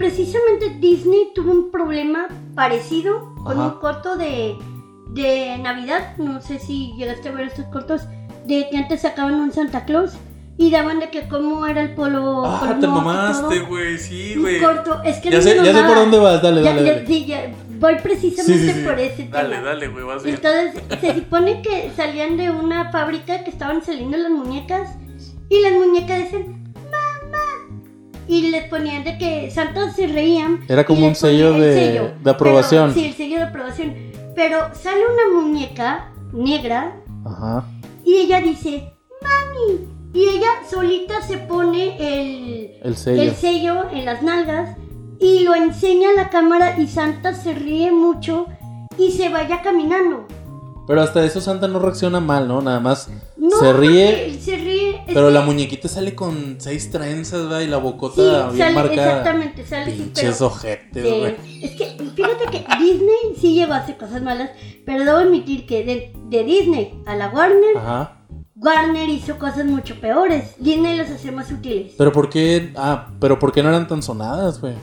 Precisamente 0.00 0.70
Disney 0.80 1.28
tuvo 1.34 1.52
un 1.52 1.70
problema 1.70 2.26
parecido 2.54 3.34
con 3.44 3.58
Ajá. 3.60 3.66
un 3.66 3.80
corto 3.80 4.16
de, 4.16 4.56
de 5.10 5.58
Navidad. 5.58 6.16
No 6.16 6.40
sé 6.40 6.58
si 6.58 6.94
llegaste 6.96 7.28
a 7.28 7.32
ver 7.32 7.48
estos 7.48 7.66
cortos. 7.66 8.00
De 8.46 8.66
que 8.70 8.78
antes 8.78 9.02
sacaban 9.02 9.34
un 9.34 9.52
Santa 9.52 9.84
Claus 9.84 10.12
y 10.56 10.70
daban 10.70 11.00
de 11.00 11.10
que 11.10 11.28
cómo 11.28 11.66
era 11.66 11.82
el 11.82 11.94
polo. 11.94 12.46
Ah, 12.46 12.60
polo 12.60 12.80
te 12.80 12.86
mamaste, 12.86 13.58
güey, 13.60 13.98
sí, 13.98 14.32
Un 14.36 14.40
güey. 14.40 14.58
corto. 14.62 15.02
Es 15.04 15.18
que 15.18 15.28
Ya 15.32 15.36
no 15.36 15.42
sé, 15.42 15.60
me 15.60 15.66
ya 15.66 15.74
sé 15.74 15.82
por 15.84 15.96
dónde 15.96 16.18
vas, 16.18 16.40
dale, 16.40 16.62
Ya- 16.62 16.72
dale, 16.74 16.86
ya- 16.86 16.94
dale. 16.94 17.06
sí, 17.06 17.26
ya, 17.26 17.52
voy 17.78 17.96
precisamente 18.02 18.72
por 18.82 18.98
ese 18.98 19.24
tema. 19.24 19.36
Dale, 19.42 19.60
dale, 19.60 19.88
güey, 19.88 20.04
vas 20.04 20.22
bien. 20.22 20.36
Entonces, 20.36 20.82
se 20.98 21.14
supone 21.14 21.60
que 21.60 21.92
salían 21.94 22.38
de 22.38 22.48
una 22.50 22.90
fábrica 22.90 23.44
que 23.44 23.50
estaban 23.50 23.82
saliendo 23.84 24.16
las 24.16 24.30
muñecas 24.30 24.88
y 25.50 25.60
las 25.60 25.72
muñecas 25.74 26.20
decían, 26.20 26.42
mamá. 26.52 26.59
Y 28.30 28.50
les 28.50 28.68
ponían 28.68 29.02
de 29.02 29.18
que 29.18 29.50
Santa 29.50 29.92
se 29.92 30.06
reían. 30.06 30.60
Era 30.68 30.84
como 30.86 31.06
un 31.06 31.14
sello 31.16 31.54
el 31.56 31.60
de- 31.62 31.74
sello. 31.74 32.10
de 32.22 32.30
aprobación. 32.30 32.90
Pero- 32.92 33.00
sí, 33.00 33.06
el 33.08 33.14
sello 33.14 33.36
de 33.38 33.42
aprobación. 33.42 33.94
Pero 34.36 34.58
sale 34.74 35.00
una 35.12 35.40
muñeca 35.42 36.12
negra 36.32 36.96
Ajá. 37.26 37.64
y 38.04 38.14
ella 38.14 38.40
dice, 38.40 38.92
mami. 39.20 39.88
Y 40.14 40.28
ella 40.28 40.48
solita 40.70 41.22
se 41.22 41.38
pone 41.38 41.96
el, 41.98 42.78
El 42.82 42.96
sello. 42.96 43.22
el 43.22 43.34
sello 43.34 43.90
en 43.92 44.04
las 44.04 44.22
nalgas 44.22 44.76
y 45.18 45.40
lo 45.40 45.54
enseña 45.54 46.10
a 46.10 46.14
la 46.14 46.30
cámara 46.30 46.78
y 46.78 46.86
Santa 46.86 47.34
se 47.34 47.54
ríe 47.54 47.90
mucho 47.92 48.46
y 48.96 49.10
se 49.12 49.28
vaya 49.28 49.60
caminando. 49.62 50.26
Pero 50.86 51.02
hasta 51.02 51.24
eso 51.24 51.40
Santa 51.40 51.68
no 51.68 51.78
reacciona 51.78 52.18
mal, 52.20 52.48
¿no? 52.48 52.60
Nada 52.60 52.80
más 52.80 53.08
No, 53.36 53.50
se 53.58 53.72
ríe, 53.72 54.38
Se 54.40 54.56
pero 55.14 55.28
que- 55.28 55.32
la 55.34 55.40
muñequita 55.42 55.88
sale 55.88 56.14
con 56.14 56.56
seis 56.58 56.90
trenzas, 56.90 57.42
¿verdad? 57.44 57.60
Y 57.60 57.66
la 57.66 57.76
sí, 57.78 57.82
bocota 57.82 58.50
bien 58.50 58.58
sale, 58.58 58.74
marcada. 58.74 59.08
exactamente, 59.18 59.66
sale 59.66 59.92
Pinches 59.92 60.34
pero- 60.36 60.46
ojetes, 60.46 61.04
sí. 61.04 61.18
güey. 61.18 61.36
Es 61.64 61.70
que 61.72 61.86
fíjate 62.14 62.44
que 62.50 62.64
Disney 62.78 63.34
sí 63.40 63.54
llegó 63.54 63.72
a 63.74 63.78
hacer 63.78 63.96
cosas 63.96 64.22
malas, 64.22 64.50
pero 64.86 65.04
debo 65.04 65.18
admitir 65.18 65.66
que 65.66 65.84
de, 65.84 66.12
de 66.28 66.44
Disney 66.44 67.02
a 67.06 67.14
la 67.16 67.28
Warner, 67.28 67.76
Ajá. 67.76 68.16
Warner 68.56 69.08
hizo 69.08 69.38
cosas 69.38 69.64
mucho 69.64 69.98
peores. 70.00 70.54
Disney 70.58 70.96
los 70.96 71.08
hacía 71.10 71.32
más 71.32 71.48
sutiles. 71.48 71.94
Pero 71.96 72.12
¿por 72.12 72.28
qué? 72.28 72.72
Ah, 72.76 73.08
pero 73.20 73.38
¿por 73.38 73.52
qué 73.52 73.62
no 73.62 73.70
eran 73.70 73.88
tan 73.88 74.02
sonadas, 74.02 74.60
güey? 74.60 74.74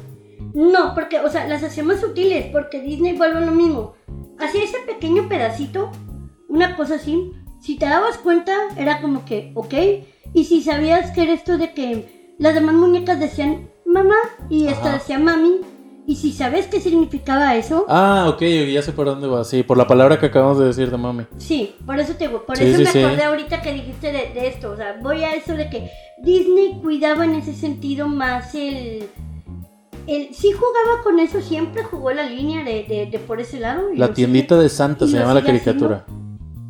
No, 0.54 0.96
porque, 0.96 1.20
o 1.20 1.30
sea, 1.30 1.46
las 1.48 1.62
hacía 1.64 1.84
más 1.84 2.00
sutiles, 2.00 2.48
porque 2.52 2.82
Disney 2.82 3.16
vuelve 3.16 3.38
a 3.38 3.42
lo 3.42 3.52
mismo. 3.52 3.94
Hacía 4.40 4.64
ese 4.64 4.78
pequeño 4.88 5.28
pedacito, 5.30 5.92
una 6.48 6.76
cosa 6.76 6.96
así. 6.96 7.32
Si 7.60 7.78
te 7.78 7.86
dabas 7.86 8.18
cuenta, 8.18 8.54
era 8.78 9.02
como 9.02 9.26
que, 9.26 9.52
ok. 9.56 9.74
Y 10.34 10.46
si 10.46 10.62
sabías 10.62 11.12
que 11.12 11.24
era 11.24 11.34
esto 11.34 11.58
de 11.58 11.74
que 11.74 12.34
las 12.38 12.54
demás 12.54 12.76
muñecas 12.76 13.20
decían 13.20 13.70
mamá 13.86 14.16
y 14.50 14.68
esta 14.68 14.88
Ajá. 14.90 14.94
decía 14.98 15.20
mami. 15.20 15.62
Y 16.10 16.16
si 16.16 16.32
sabes 16.32 16.68
qué 16.68 16.80
significaba 16.80 17.56
eso, 17.58 17.86
Ah, 17.90 18.28
ok, 18.30 18.42
ya 18.72 18.82
sé 18.82 18.94
por 18.94 19.08
dónde 19.08 19.28
va. 19.28 19.44
Sí, 19.44 19.64
por 19.64 19.78
la 19.78 19.88
palabra 19.88 20.18
que 20.18 20.28
acabamos 20.28 20.58
de 20.58 20.66
decir 20.68 20.90
de 20.90 20.96
mami. 20.98 21.24
sí, 21.38 21.76
por 21.86 22.00
eso 22.00 22.14
te 22.14 22.30
por 22.30 22.56
Sí, 22.58 22.64
eso 22.64 22.78
sí, 22.78 22.84
me 22.86 22.90
sí. 22.92 23.04
acordé 23.04 23.24
ahorita 23.26 23.62
que 23.62 23.74
dijiste 23.74 24.14
de, 24.14 24.32
de 24.34 24.48
esto. 24.48 24.72
O 24.72 24.78
sea, 24.78 24.98
voy 25.02 25.24
a 25.24 25.34
eso 25.36 25.54
de 25.56 25.70
que 25.70 25.90
Disney 26.24 26.80
cuidaba 26.82 27.26
en 27.26 27.36
ese 27.36 27.54
sentido 27.54 28.08
más 28.08 28.56
el. 28.56 29.10
el 30.08 30.34
sí 30.34 30.52
jugaba 30.54 31.04
con 31.04 31.20
eso, 31.20 31.42
siempre 31.42 31.84
jugó 31.84 32.12
la 32.12 32.24
línea 32.24 32.64
de, 32.64 32.84
de, 32.88 33.08
de 33.12 33.20
por 33.20 33.42
ese 33.42 33.60
lado. 33.60 33.82
La 33.94 34.14
tiendita 34.14 34.58
de 34.58 34.70
Santa 34.70 35.08
se 35.08 35.18
llama 35.18 35.34
la 35.34 35.44
caricatura. 35.44 36.06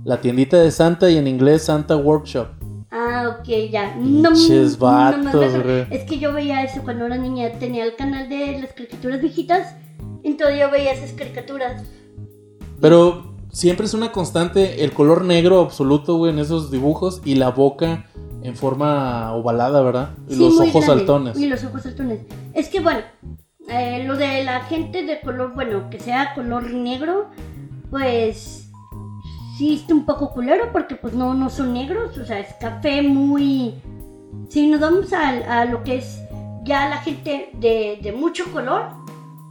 La 0.08 0.22
tiendita 0.22 0.58
de 0.62 0.72
Santa 0.72 1.12
y 1.12 1.18
en 1.18 1.28
inglés 1.28 1.64
Santa 1.64 1.98
Workshop. 1.98 2.48
Ah, 2.90 3.38
ok, 3.38 3.50
ya. 3.70 3.94
No, 3.98 4.30
Pinches 4.30 4.80
no 4.80 4.88
más 4.88 5.22
vatos, 5.22 5.62
güey. 5.62 5.86
Es 5.92 6.06
que 6.06 6.18
yo 6.18 6.32
veía 6.32 6.64
eso 6.64 6.82
cuando 6.82 7.08
era 7.08 7.18
niña. 7.18 7.52
Tenía 7.60 7.84
el 7.84 7.98
canal 7.98 8.30
de 8.30 8.58
las 8.62 8.72
caricaturas 8.72 9.20
viejitas. 9.20 9.76
Entonces 10.24 10.62
yo 10.62 10.72
veía 10.72 10.94
esas 10.94 11.12
caricaturas. 11.12 11.84
Pero 12.80 13.36
siempre 13.52 13.86
es 13.86 13.94
una 13.94 14.14
constante 14.14 14.86
el 14.86 14.94
color 14.94 15.26
negro 15.26 15.60
absoluto, 15.60 16.16
güey, 16.16 16.32
en 16.32 16.40
esos 16.40 16.72
dibujos 16.72 17.22
y 17.26 17.36
la 17.36 17.50
boca 17.50 18.06
en 18.44 18.56
forma 18.56 19.34
ovalada, 19.34 19.82
¿verdad? 19.82 20.12
Y 20.30 20.36
Sí, 20.36 20.40
los 20.40 20.54
muy 20.54 20.70
ojos 20.70 20.86
grande. 20.86 21.06
saltones. 21.06 21.38
Y 21.38 21.48
los 21.48 21.66
ojos 21.66 21.82
saltones. 21.82 22.22
Es 22.54 22.70
que 22.70 22.80
bueno, 22.80 23.02
eh, 23.68 24.06
lo 24.08 24.16
de 24.16 24.46
la 24.46 24.62
gente 24.62 25.04
de 25.04 25.20
color, 25.20 25.54
bueno, 25.54 25.90
que 25.90 26.00
sea 26.00 26.34
color 26.34 26.72
negro, 26.72 27.26
pues 27.90 28.67
sí 29.58 29.76
está 29.76 29.94
un 29.94 30.06
poco 30.06 30.32
culero 30.32 30.72
porque 30.72 30.96
pues 30.96 31.14
no, 31.14 31.34
no 31.34 31.50
son 31.50 31.74
negros, 31.74 32.18
o 32.18 32.26
sea, 32.26 32.40
es 32.40 32.54
café 32.60 33.02
muy... 33.02 33.76
Si 34.50 34.68
nos 34.68 34.80
vamos 34.80 35.12
a, 35.14 35.62
a 35.62 35.66
lo 35.66 35.84
que 35.84 35.98
es 35.98 36.22
ya 36.64 36.90
la 36.90 36.98
gente 36.98 37.50
de, 37.54 38.00
de 38.02 38.12
mucho 38.12 38.52
color, 38.52 38.90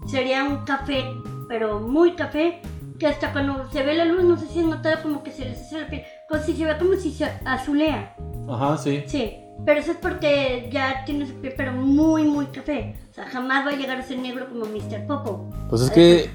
sería 0.07 0.45
un 0.45 0.65
café, 0.65 1.05
pero 1.49 1.81
muy 1.81 2.13
café, 2.13 2.61
que 2.99 3.07
hasta 3.07 3.33
cuando 3.33 3.69
se 3.71 3.83
ve 3.83 3.95
la 3.95 4.05
luz, 4.05 4.23
no 4.23 4.39
sé 4.39 4.47
si 4.47 4.61
has 4.61 4.67
notado 4.67 5.03
como 5.03 5.23
que 5.23 5.33
se 5.33 5.45
les 5.45 5.61
hace 5.61 5.81
la 5.81 5.89
piel, 5.89 6.03
como 6.29 6.43
si 6.43 6.55
se 6.55 6.65
ve 6.65 6.79
como 6.79 6.95
si 6.95 7.13
se 7.13 7.25
azulea. 7.45 8.15
Ajá, 8.49 8.79
sí. 8.79 9.03
Sí, 9.07 9.35
pero 9.65 9.81
eso 9.81 9.93
es 9.93 9.99
porque 9.99 10.69
ya 10.73 11.05
tiene 11.05 11.27
su 11.27 11.35
piel, 11.35 11.55
pero 11.57 11.73
muy, 11.73 12.23
muy 12.23 12.47
café. 12.47 12.97
O 13.11 13.15
sea, 13.15 13.25
jamás 13.25 13.67
va 13.67 13.71
a 13.71 13.77
llegar 13.77 13.99
a 13.99 14.03
ser 14.03 14.19
negro 14.19 14.49
como 14.49 14.67
Mr. 14.67 15.07
Popo. 15.07 15.51
Pues 15.69 15.83
es 15.83 15.91
que, 15.91 16.31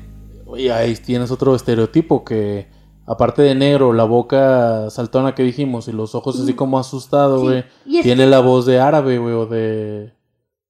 oye, 0.45 0.71
ahí 0.71 0.95
tienes 0.95 1.31
otro 1.31 1.55
estereotipo 1.55 2.23
que, 2.25 2.67
aparte 3.05 3.41
de 3.41 3.55
negro, 3.55 3.93
la 3.93 4.03
boca 4.03 4.89
saltona 4.89 5.35
que 5.35 5.43
dijimos 5.43 5.87
y 5.87 5.91
los 5.91 6.15
ojos 6.15 6.39
así 6.39 6.53
como 6.53 6.79
asustado, 6.79 7.41
güey, 7.41 7.65
es 7.87 8.01
tiene 8.03 8.25
la 8.27 8.39
voz 8.39 8.65
de 8.65 8.79
árabe, 8.79 9.17
güey, 9.17 9.33
o 9.33 9.45
de, 9.45 10.13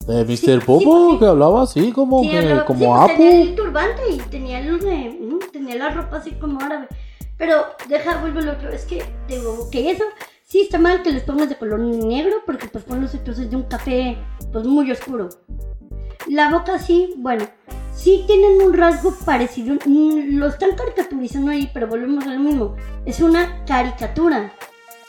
de 0.08 0.26
Mr. 0.26 0.38
sí, 0.38 0.60
Popo, 0.66 1.12
sí. 1.12 1.20
que 1.20 1.26
hablaba 1.26 1.64
así, 1.64 1.92
como, 1.92 2.22
que, 2.22 2.38
hablaba- 2.40 2.66
como 2.66 2.80
sí, 2.80 2.86
pues, 2.86 3.00
Apu. 3.12 3.18
tenía 3.24 3.42
el 3.42 3.56
turbante 3.56 4.02
y 4.12 4.18
tenía 4.18 4.62
de, 4.62 5.20
ujú, 5.22 5.40
tenía 5.52 5.76
la 5.76 5.90
ropa 5.90 6.18
así 6.18 6.32
como 6.32 6.60
árabe. 6.60 6.88
Pero 7.38 7.56
deja, 7.90 8.20
vuelvo 8.22 8.40
al 8.40 8.50
otro, 8.50 8.70
es 8.70 8.86
que 8.86 9.04
digo, 9.28 9.70
que 9.72 9.90
eso 9.92 10.04
sí 10.44 10.62
está 10.62 10.78
mal 10.78 11.02
que 11.02 11.12
les 11.12 11.24
pongas 11.24 11.50
de 11.50 11.58
color 11.58 11.80
negro 11.80 12.38
porque 12.46 12.68
pues 12.68 12.84
ponlos 12.84 13.14
entonces 13.16 13.50
de 13.50 13.56
un 13.56 13.64
café 13.64 14.18
pues 14.52 14.66
muy 14.66 14.92
oscuro. 14.92 15.30
La 16.28 16.52
boca 16.52 16.78
sí, 16.78 17.14
bueno, 17.18 17.46
sí 17.94 18.24
tienen 18.28 18.62
un 18.62 18.74
rasgo 18.74 19.14
parecido, 19.26 19.76
lo 19.86 20.48
están 20.48 20.72
caricaturizando 20.76 21.52
ahí, 21.52 21.70
pero 21.74 21.88
volvemos 21.88 22.26
a 22.26 22.34
lo 22.34 22.40
mismo, 22.40 22.76
es 23.06 23.20
una 23.20 23.64
caricatura. 23.66 24.54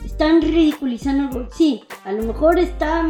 Están 0.05 0.43
ridiculizando 0.43 1.29
algo, 1.29 1.49
sí, 1.53 1.85
a 2.05 2.13
lo 2.13 2.25
mejor 2.25 2.59
está 2.59 3.07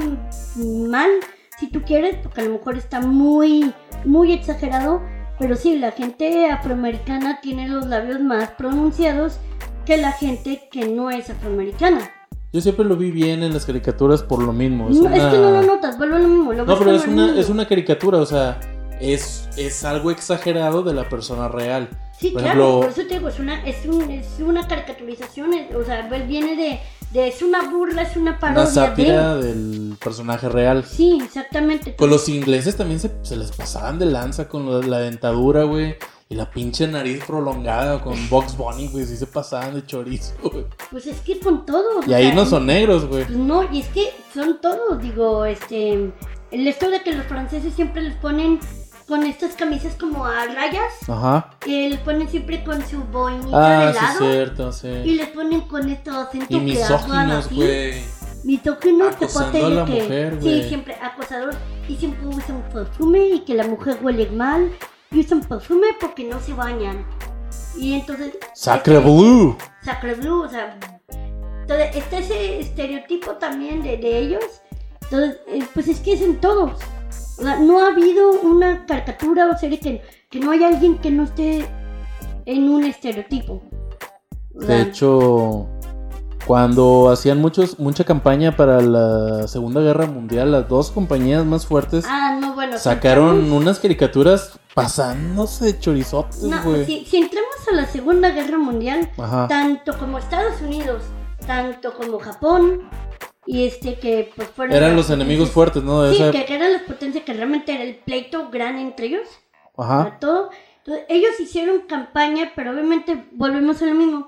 mal, 0.57 1.11
si 1.59 1.69
tú 1.71 1.83
quieres, 1.83 2.17
porque 2.23 2.43
a 2.43 2.45
lo 2.45 2.51
mejor 2.53 2.77
está 2.77 3.01
muy, 3.01 3.73
muy 4.05 4.33
exagerado, 4.33 5.01
pero 5.39 5.57
sí, 5.57 5.79
la 5.79 5.93
gente 5.93 6.51
afroamericana 6.51 7.41
tiene 7.41 7.69
los 7.69 7.87
labios 7.87 8.21
más 8.21 8.51
pronunciados 8.51 9.39
que 9.87 9.97
la 9.97 10.13
gente 10.13 10.69
que 10.71 10.89
no 10.89 11.11
es 11.11 11.31
afroamericana. 11.31 12.11
Yo 12.53 12.61
siempre 12.61 12.85
lo 12.85 12.97
vi 12.97 13.11
bien 13.11 13.43
en 13.43 13.55
las 13.55 13.65
caricaturas 13.65 14.23
por 14.23 14.43
lo 14.43 14.53
mismo. 14.53 14.91
Es, 14.91 14.97
No, 14.99 15.07
una... 15.07 15.17
es 15.17 15.35
que 15.35 15.39
no 15.41 15.51
lo 15.51 15.63
notas, 15.63 15.97
vuelvo 15.97 16.17
a 16.17 16.19
lo 16.19 16.29
mismo. 16.29 16.53
Lo 16.53 16.67
No, 16.67 16.79
pero 16.79 16.93
es 16.93 17.07
una, 17.07 17.39
es 17.41 17.49
una 17.49 17.67
caricatura, 17.67 18.19
o 18.19 18.27
sea, 18.27 18.61
es, 19.03 19.49
es 19.57 19.85
algo 19.85 20.11
exagerado 20.11 20.83
de 20.83 20.95
la 20.95 21.09
persona 21.09 21.49
real. 21.49 21.89
Sí, 22.19 22.31
por 22.31 22.43
claro, 22.43 22.61
ejemplo- 22.61 22.81
por 22.81 22.91
eso 22.91 23.09
te 23.09 23.15
digo, 23.19 23.29
es 23.29 23.39
una, 23.41 23.65
es 23.67 23.85
un- 23.87 24.11
es 24.11 24.27
una 24.39 24.69
caricaturización, 24.69 25.55
es- 25.55 25.75
o 25.75 25.85
sea, 25.85 26.03
viene 26.27 26.55
de, 26.57 26.79
de- 27.11 27.29
es 27.29 27.43
una 27.43 27.69
burla, 27.69 28.03
es 28.03 28.17
una 28.17 28.39
parodia 28.39 28.63
Una 28.63 28.71
sátira 28.71 29.37
de... 29.37 29.43
del 29.55 29.97
personaje 30.03 30.49
real. 30.49 30.85
Sí, 30.85 31.19
exactamente. 31.25 31.97
Con 31.97 32.11
los 32.11 32.29
ingleses 32.29 32.77
también 32.77 33.01
se, 33.01 33.11
se 33.23 33.37
les 33.37 33.51
pasaban 33.53 33.99
de 33.99 34.07
lanza 34.07 34.49
con 34.49 34.89
la 34.89 34.99
dentadura, 35.01 35.65
güey. 35.65 35.97
Y 36.29 36.35
la 36.35 36.51
pinche 36.51 36.87
nariz 36.87 37.23
prolongada 37.27 38.01
con 38.01 38.15
Box 38.31 38.57
Bunny, 38.57 38.89
güey. 38.89 39.05
Sí 39.05 39.17
se 39.17 39.27
pasaban 39.27 39.75
de 39.75 39.85
chorizo, 39.85 40.33
güey. 40.43 40.65
Pues 40.91 41.07
es 41.07 41.21
que 41.21 41.39
con 41.41 41.67
todos. 41.67 42.07
Y 42.07 42.15
ahí 42.15 42.33
no 42.33 42.47
son 42.47 42.67
negros, 42.67 43.07
güey. 43.07 43.25
Pues 43.25 43.37
no, 43.37 43.71
y 43.71 43.81
es 43.81 43.89
que 43.89 44.11
son 44.33 44.59
todos, 44.61 45.03
digo, 45.03 45.45
este, 45.45 45.93
el 46.53 46.67
esto 46.69 46.89
de 46.89 47.03
que 47.03 47.13
los 47.13 47.27
franceses 47.27 47.75
siempre 47.75 48.01
les 48.01 48.15
ponen 48.17 48.61
con 49.07 49.25
estas 49.25 49.55
camisas 49.55 49.95
como 49.97 50.25
a 50.25 50.45
rayas, 50.47 50.93
Ajá. 51.09 51.51
que 51.61 51.91
les 51.91 52.01
ponen 52.01 52.29
siempre 52.29 52.63
con 52.65 52.81
su 52.87 53.03
boinita 53.05 53.51
Ah, 53.53 53.87
de 53.87 53.93
sí, 53.93 53.99
es 53.99 54.03
lado. 54.03 54.19
cierto, 54.19 54.69
Y 54.71 54.73
sí. 54.73 55.15
les 55.15 55.29
ponen 55.29 55.61
con 55.63 55.89
estos 55.91 56.15
acentos 56.15 56.51
Y 56.51 56.61
misóginos, 56.61 57.51
güey. 57.53 58.03
Misóginos 58.45 59.15
Acosando 59.15 59.67
a 59.67 59.71
la 59.71 59.85
que 59.85 60.03
mujer, 60.03 60.35
sí, 60.41 60.41
güey. 60.49 60.69
siempre 60.69 60.97
acosador 61.01 61.55
y 61.89 61.97
siempre 61.97 62.27
usan 62.27 62.63
perfume 62.73 63.27
y 63.29 63.41
que 63.41 63.55
la 63.55 63.65
mujer 63.67 63.99
huele 64.03 64.29
mal 64.31 64.71
y 65.11 65.21
usan 65.21 65.41
perfume 65.43 65.89
porque 66.01 66.25
no 66.25 66.41
se 66.41 66.53
bañan. 66.53 67.05
Y 67.77 67.95
entonces 67.95 68.37
Sacre 68.55 68.97
este, 68.97 69.05
Blue. 69.09 69.57
Sacre 69.85 70.15
Blue, 70.15 70.43
o 70.43 70.49
sea, 70.49 70.77
entonces 71.63 71.97
está 71.97 72.19
ese 72.19 72.61
estereotipo 72.61 73.33
también 73.33 73.83
de, 73.83 73.97
de 73.97 74.19
ellos. 74.19 74.45
Entonces, 75.03 75.39
eh, 75.47 75.65
pues 75.75 75.89
es 75.89 76.01
que 76.01 76.15
es 76.15 76.23
en 76.23 76.41
todos. 76.41 76.81
No 77.61 77.81
ha 77.85 77.89
habido 77.89 78.33
una 78.43 78.87
caricatura 78.87 79.51
o 79.51 79.59
serie 79.59 79.79
que, 79.81 80.03
que 80.31 80.41
no 80.41 80.51
haya 80.53 80.69
alguien 80.69 80.99
que 80.99 81.11
no 81.11 81.25
esté 81.25 81.67
en 82.47 82.69
un 82.71 82.85
estereotipo. 82.85 83.63
De 84.51 84.83
hecho, 84.83 85.67
cuando 86.47 87.11
hacían 87.11 87.41
muchos, 87.41 87.79
mucha 87.79 88.05
campaña 88.05 88.57
para 88.57 88.81
la 88.81 89.47
Segunda 89.49 89.81
Guerra 89.81 90.07
Mundial, 90.07 90.53
las 90.53 90.69
dos 90.69 90.91
compañías 90.91 91.45
más 91.45 91.67
fuertes 91.67 92.05
ah, 92.09 92.37
no, 92.41 92.55
bueno. 92.55 92.77
si 92.77 92.85
sacaron 92.85 93.37
entramos- 93.41 93.63
unas 93.63 93.79
caricaturas 93.79 94.59
pasándose 94.75 95.67
de 95.67 95.79
chorizotes, 95.79 96.43
no, 96.43 96.63
güey. 96.65 96.85
si, 96.85 97.05
si 97.07 97.19
entramos 97.19 97.51
a 97.71 97.75
la 97.75 97.87
Segunda 97.87 98.31
Guerra 98.31 98.59
Mundial, 98.59 99.11
Ajá. 99.19 99.47
tanto 99.49 99.97
como 99.99 100.19
Estados 100.19 100.61
Unidos, 100.63 101.03
tanto 101.47 101.95
como 101.95 102.19
Japón, 102.19 102.83
y 103.47 103.67
este 103.67 103.99
que 103.99 104.31
pues 104.37 104.49
fueron... 104.49 104.77
Eran 104.77 104.95
los 104.97 105.11
enemigos 105.11 105.51
fuertes, 105.51 105.83
¿no? 105.83 106.03
De 106.03 106.15
Sí, 106.15 106.23
esa- 106.23 106.33
que, 106.45 106.55
eran 106.55 106.73
las 106.73 106.83
potencias 106.83 107.25
que 107.25 107.33
realmente 107.33 107.73
era 107.75 107.83
el 107.85 107.97
pleito 107.97 108.51
grande 108.51 108.83
entre 108.83 109.07
ellos. 109.07 109.29
Ajá. 109.77 110.03
a 110.03 110.19
todo. 110.19 110.51
Entonces, 110.79 111.07
ellos 111.09 111.31
hicieron 111.41 111.81
campaña, 111.89 112.53
pero 112.55 112.73
obviamente 112.73 113.27
volvemos 113.33 113.81
a 113.83 113.87
lo 113.87 113.95
mismo. 113.95 114.27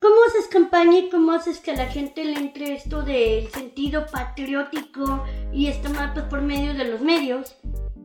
¿Cómo 0.00 0.14
haces 0.28 0.48
campaña 0.48 0.98
y 0.98 1.08
cómo 1.08 1.32
haces 1.32 1.58
que 1.60 1.70
a 1.70 1.76
la 1.76 1.86
gente 1.86 2.24
le 2.24 2.34
entre 2.38 2.74
esto 2.74 3.02
del 3.02 3.48
sentido 3.48 4.06
patriótico 4.12 5.24
y 5.52 5.72
mal 5.94 6.12
pues 6.12 6.26
por 6.26 6.42
medio 6.42 6.74
de 6.74 6.84
los 6.84 7.00
medios? 7.00 7.56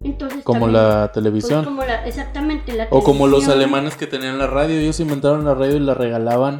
Entonces 0.04 0.44
Como 0.44 0.62
también, 0.62 0.84
la 0.84 1.00
pues, 1.02 1.12
televisión. 1.14 1.66
como 1.66 1.84
la- 1.84 2.06
exactamente 2.08 2.74
la 2.74 2.88
O 2.90 3.04
como 3.04 3.28
los 3.28 3.48
alemanes 3.50 3.96
que 3.96 4.08
tenían 4.08 4.38
la 4.38 4.48
radio, 4.48 4.80
ellos 4.80 5.00
inventaron 5.00 5.46
la 5.46 5.54
radio 5.54 5.76
y 5.76 5.80
la 5.80 5.94
regalaban 5.94 6.60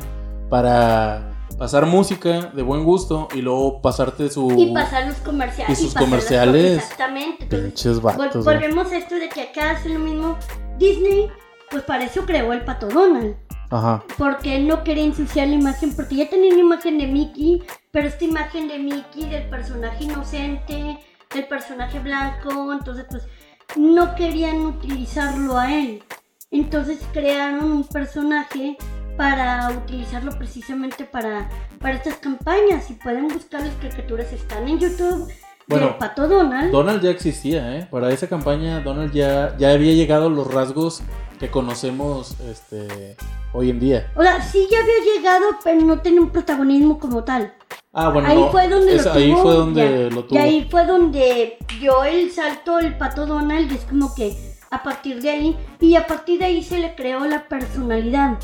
para 0.50 1.41
pasar 1.62 1.86
música 1.86 2.50
de 2.56 2.64
buen 2.64 2.84
gusto 2.84 3.28
y 3.36 3.42
luego 3.44 3.84
pasarte 3.84 4.32
su 4.32 4.52
y 4.58 4.74
pasar 4.74 5.06
los 5.06 5.18
comerciales 5.18 5.80
y 5.80 5.84
sus 5.84 5.94
comerciales. 5.94 6.78
exactamente 6.78 7.46
pinches 7.46 8.02
vatos. 8.02 8.44
volvemos 8.44 8.92
a 8.92 8.98
esto 8.98 9.14
de 9.14 9.30
que 9.30 9.44
acá 9.44 9.70
hace 9.70 9.90
lo 9.90 10.00
mismo 10.00 10.40
Disney 10.80 11.30
pues 11.70 11.84
para 11.84 12.06
eso 12.06 12.26
creó 12.26 12.52
el 12.54 12.66
pato 12.66 12.88
Donald 12.88 13.36
Ajá. 13.70 14.04
porque 14.18 14.56
él 14.56 14.68
no 14.68 14.84
quería 14.84 15.04
ensuciar 15.04 15.50
la 15.50 15.54
imagen, 15.54 15.96
porque 15.96 16.16
ya 16.16 16.30
tenía 16.32 16.52
una 16.52 16.62
imagen 16.62 16.98
de 16.98 17.06
Mickey, 17.06 17.62
pero 17.92 18.08
esta 18.08 18.26
imagen 18.26 18.68
de 18.68 18.80
Mickey 18.80 19.30
del 19.30 19.48
personaje 19.48 20.06
inocente, 20.06 20.98
del 21.32 21.48
personaje 21.48 22.00
blanco, 22.00 22.74
entonces 22.74 23.06
pues 23.08 23.28
no 23.76 24.16
querían 24.16 24.62
utilizarlo 24.62 25.60
a 25.60 25.72
él. 25.72 26.04
Entonces 26.50 26.98
crearon 27.14 27.72
un 27.72 27.84
personaje 27.84 28.78
para 29.18 29.70
utilizarlo 29.72 30.32
precisamente 30.38 31.06
para, 31.06 31.50
para 31.80 31.96
estas 31.96 32.16
campañas. 32.18 32.86
Si 32.86 32.94
pueden 32.94 33.28
buscar 33.28 33.62
las 33.62 33.76
caricaturas, 33.76 34.32
están 34.34 34.68
en 34.68 34.80
YouTube. 34.80 35.32
Bueno, 35.68 35.88
del 35.88 35.96
Pato 35.96 36.28
Donald. 36.28 36.72
Donald 36.72 37.02
ya 37.02 37.12
existía, 37.12 37.78
¿eh? 37.78 37.88
Para 37.90 38.12
esa 38.12 38.28
campaña 38.28 38.82
Donald 38.82 39.14
ya, 39.14 39.56
ya 39.58 39.72
había 39.72 39.94
llegado 39.94 40.30
los 40.30 40.52
rasgos 40.54 41.02
que 41.40 41.50
conocemos 41.50 42.36
este, 42.42 43.16
hoy 43.54 43.70
en 43.70 43.80
día. 43.80 44.12
o 44.16 44.22
sea, 44.22 44.42
sí 44.42 44.68
ya 44.70 44.80
había 44.80 45.14
llegado, 45.16 45.46
pero 45.64 45.82
no 45.82 46.00
tenía 46.02 46.22
un 46.22 46.30
protagonismo 46.30 47.00
como 47.00 47.24
tal. 47.24 47.54
Ah, 47.94 48.10
bueno, 48.10 48.28
ahí 48.28 48.38
no, 48.38 48.52
fue 48.52 48.68
donde 48.70 48.96
es- 48.96 49.06
lo 49.06 49.14
ahí 49.14 49.32
tuvo, 49.32 49.42
fue 49.44 49.54
donde 49.54 49.82
ya. 50.10 50.16
lo 50.16 50.20
Y 50.22 50.24
tuvo. 50.24 50.40
ahí 50.40 50.68
fue 50.70 50.86
donde 50.86 51.58
dio 51.80 52.04
el 52.04 52.32
salto 52.32 52.80
el 52.80 52.98
pato 52.98 53.26
Donald. 53.26 53.72
y 53.72 53.76
Es 53.76 53.82
como 53.86 54.14
que 54.16 54.36
a 54.72 54.84
partir 54.84 55.22
de 55.22 55.30
ahí, 55.30 55.58
y 55.80 55.96
a 55.96 56.08
partir 56.08 56.40
de 56.40 56.46
ahí 56.46 56.64
se 56.64 56.80
le 56.80 56.96
creó 56.96 57.26
la 57.26 57.48
personalidad. 57.48 58.38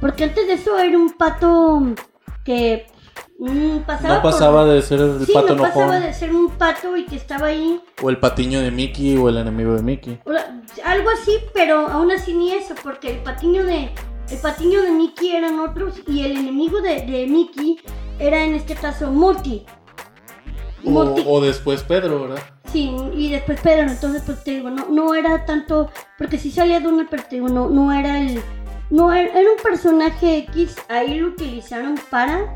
Porque 0.00 0.24
antes 0.24 0.46
de 0.46 0.54
eso 0.54 0.78
era 0.78 0.96
un 0.96 1.10
pato 1.12 1.82
que 2.44 2.86
mm, 3.38 3.78
pasaba. 3.86 4.14
no 4.16 4.22
por- 4.22 4.30
pasaba 4.32 4.64
de 4.66 4.82
ser 4.82 5.00
el 5.00 5.26
sí, 5.26 5.32
pato 5.32 5.54
no 5.54 5.62
pasaba 5.62 5.84
enojón 5.96 6.02
de 6.02 6.14
ser 6.14 6.34
un 6.34 6.50
pato 6.50 6.96
y 6.96 7.04
que 7.04 7.16
estaba 7.16 7.48
ahí. 7.48 7.80
o 8.02 8.10
el 8.10 8.18
patiño 8.18 8.60
de 8.60 8.70
Mickey 8.70 9.16
o 9.16 9.28
el 9.28 9.38
enemigo 9.38 9.74
de 9.74 9.82
Mickey. 9.82 10.20
algo 10.84 11.10
así, 11.10 11.32
pero 11.54 11.88
aún 11.88 12.10
así 12.12 12.32
ni 12.34 12.52
eso, 12.52 12.74
porque 12.82 13.10
el 13.10 13.18
patiño 13.18 13.64
de. 13.64 13.90
El 14.30 14.38
patiño 14.40 14.82
de 14.82 14.90
Mickey 14.90 15.34
eran 15.34 15.58
otros 15.58 15.94
y 16.06 16.22
el 16.22 16.36
enemigo 16.36 16.82
de, 16.82 17.06
de 17.06 17.26
Mickey 17.26 17.80
era 18.18 18.44
en 18.44 18.54
este 18.54 18.74
caso 18.74 19.10
Morty. 19.10 19.64
O, 20.84 20.90
Morty 20.90 21.24
o 21.26 21.40
después 21.40 21.82
Pedro, 21.82 22.22
¿verdad? 22.28 22.42
Sí, 22.70 22.94
y 23.16 23.30
después 23.30 23.58
Pedro, 23.62 23.90
entonces 23.90 24.22
pues 24.26 24.44
te 24.44 24.50
digo, 24.52 24.68
no, 24.68 24.86
no 24.90 25.14
era 25.14 25.46
tanto, 25.46 25.90
porque 26.18 26.36
si 26.36 26.50
salía 26.50 26.80
Donald, 26.80 27.08
pero 27.10 27.22
te 27.22 27.36
digo, 27.36 27.48
no, 27.48 27.70
no 27.70 27.90
era 27.92 28.20
el, 28.20 28.42
no 28.90 29.12
era, 29.12 29.38
era 29.38 29.50
un 29.50 29.62
personaje 29.62 30.38
X, 30.38 30.76
ahí 30.88 31.18
lo 31.18 31.28
utilizaron 31.28 31.96
para, 32.10 32.54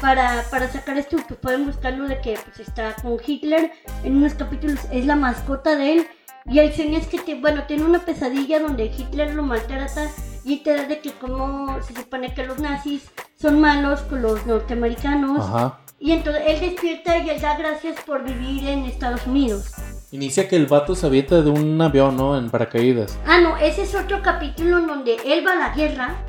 para, 0.00 0.44
para 0.50 0.68
sacar 0.68 0.98
esto, 0.98 1.16
pues 1.26 1.38
pueden 1.40 1.66
buscarlo 1.66 2.08
de 2.08 2.20
que 2.20 2.38
pues 2.44 2.66
está 2.66 2.94
con 3.02 3.16
Hitler, 3.24 3.72
en 4.04 4.16
unos 4.16 4.34
capítulos 4.34 4.80
es 4.92 5.06
la 5.06 5.16
mascota 5.16 5.76
de 5.76 5.92
él, 5.94 6.08
y 6.46 6.60
el 6.60 6.72
señor 6.72 7.02
es 7.02 7.08
que, 7.08 7.18
te, 7.18 7.34
bueno, 7.34 7.64
tiene 7.66 7.84
una 7.84 7.98
pesadilla 7.98 8.60
donde 8.60 8.86
Hitler 8.86 9.34
lo 9.34 9.42
maltrata 9.42 10.08
y 10.44 10.58
te 10.58 10.74
da 10.74 10.84
de 10.84 11.00
que 11.00 11.12
como 11.12 11.82
se 11.82 11.94
supone 11.94 12.32
que 12.32 12.46
los 12.46 12.58
nazis 12.58 13.10
son 13.38 13.60
malos 13.60 14.00
con 14.02 14.22
los 14.22 14.46
norteamericanos. 14.46 15.40
Ajá. 15.40 15.78
Y 16.00 16.12
entonces 16.12 16.42
él 16.46 16.60
despierta 16.60 17.18
y 17.18 17.28
él 17.28 17.40
da 17.40 17.56
gracias 17.56 17.96
por 18.04 18.22
vivir 18.24 18.68
en 18.68 18.84
Estados 18.84 19.26
Unidos. 19.26 19.72
Inicia 20.12 20.48
que 20.48 20.56
el 20.56 20.66
vato 20.66 20.94
se 20.94 21.06
avienta 21.06 21.42
de 21.42 21.50
un 21.50 21.80
avión, 21.82 22.16
¿no? 22.16 22.38
En 22.38 22.50
paracaídas. 22.50 23.18
Ah, 23.26 23.40
no, 23.40 23.56
ese 23.56 23.82
es 23.82 23.94
otro 23.94 24.22
capítulo 24.22 24.78
en 24.78 24.86
donde 24.86 25.16
él 25.24 25.44
va 25.46 25.52
a 25.52 25.68
la 25.68 25.74
guerra. 25.74 26.24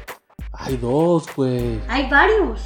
Hay 0.52 0.78
dos, 0.78 1.26
güey. 1.36 1.80
Hay 1.88 2.10
varios. 2.10 2.62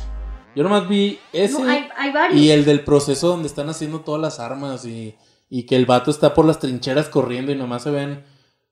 Yo 0.56 0.64
nomás 0.64 0.88
vi 0.88 1.20
ese 1.34 1.60
No, 1.62 1.70
hay, 1.70 1.88
hay 1.98 2.12
varios. 2.12 2.40
y 2.40 2.52
el 2.52 2.64
del 2.64 2.84
proceso 2.84 3.28
donde 3.28 3.48
están 3.48 3.70
haciendo 3.70 4.00
todas 4.02 4.22
las 4.22 4.40
armas 4.40 4.86
y, 4.86 5.16
y 5.50 5.64
que 5.64 5.76
el 5.76 5.86
vato 5.86 6.10
está 6.10 6.34
por 6.34 6.46
las 6.46 6.60
trincheras 6.60 7.10
corriendo 7.10 7.52
y 7.52 7.56
nomás 7.56 7.84
se 7.84 7.92
ven, 7.92 8.24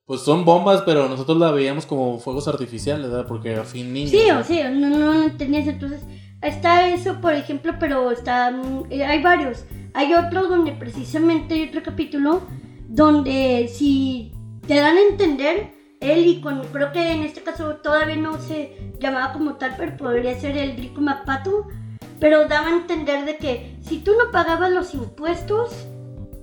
pues 0.06 0.22
son 0.22 0.46
bombas, 0.46 0.84
pero 0.84 1.10
nosotros 1.10 1.38
la 1.38 1.52
veíamos 1.52 1.86
como 1.86 2.18
fuegos 2.20 2.48
artificiales, 2.48 3.10
¿verdad? 3.10 3.28
Porque 3.28 3.56
a 3.56 3.64
fin 3.64 3.92
niños. 3.94 4.12
Sí, 4.12 4.24
¿no? 4.30 4.40
o 4.40 4.44
sea, 4.44 4.70
no, 4.70 4.90
no 4.90 5.14
lo 5.14 5.24
entendías. 5.24 5.68
Entonces, 5.68 6.02
está 6.42 6.88
eso, 6.88 7.22
por 7.22 7.34
ejemplo, 7.34 7.74
pero 7.80 8.12
está. 8.12 8.52
mm, 8.52 8.86
eh, 8.90 9.06
hay 9.06 9.22
varios. 9.22 9.66
Hay 9.94 10.14
otro 10.14 10.48
donde 10.48 10.72
precisamente 10.72 11.54
hay 11.54 11.70
otro 11.70 11.84
capítulo 11.84 12.42
donde 12.88 13.70
si 13.74 14.34
te 14.68 14.76
dan 14.76 14.98
a 14.98 15.02
entender, 15.02 15.74
él 16.00 16.26
y 16.28 16.42
con. 16.42 16.62
Creo 16.68 16.92
que 16.92 17.12
en 17.12 17.24
este 17.24 17.42
caso 17.42 17.76
todavía 17.78 18.16
no 18.16 18.40
se 18.40 18.94
llamaba 19.00 19.34
como 19.34 19.56
tal, 19.56 19.76
pero 19.78 19.98
podría 19.98 20.40
ser 20.40 20.58
el 20.58 20.76
Draco 20.76 21.02
McPato. 21.02 21.68
Pero 22.20 22.48
daba 22.48 22.68
a 22.68 22.72
entender 22.72 23.26
de 23.26 23.38
que 23.38 23.78
si 23.82 24.00
tú 24.00 24.12
no 24.12 24.32
pagabas 24.32 24.72
los 24.72 24.94
impuestos, 24.94 25.88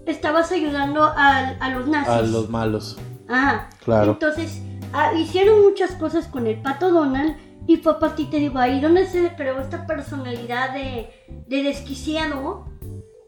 estabas 0.06 0.50
ayudando 0.50 1.04
a, 1.04 1.50
a 1.60 1.70
los 1.70 1.86
nazis. 1.86 2.08
A 2.08 2.22
los 2.22 2.50
malos. 2.50 2.98
Ajá. 3.28 3.70
Claro. 3.84 4.12
Entonces, 4.12 4.60
ah, 4.92 5.12
hicieron 5.14 5.62
muchas 5.62 5.92
cosas 5.92 6.26
con 6.26 6.46
el 6.46 6.60
pato 6.60 6.90
Donald 6.90 7.36
y 7.68 7.76
fue 7.76 7.92
a 7.92 7.98
partir, 7.98 8.30
te 8.30 8.38
digo, 8.38 8.58
ahí 8.58 8.80
donde 8.80 9.06
se 9.06 9.22
le 9.22 9.36
creó 9.36 9.60
esta 9.60 9.86
personalidad 9.86 10.72
de, 10.72 11.10
de 11.46 11.62
desquiciado 11.62 12.64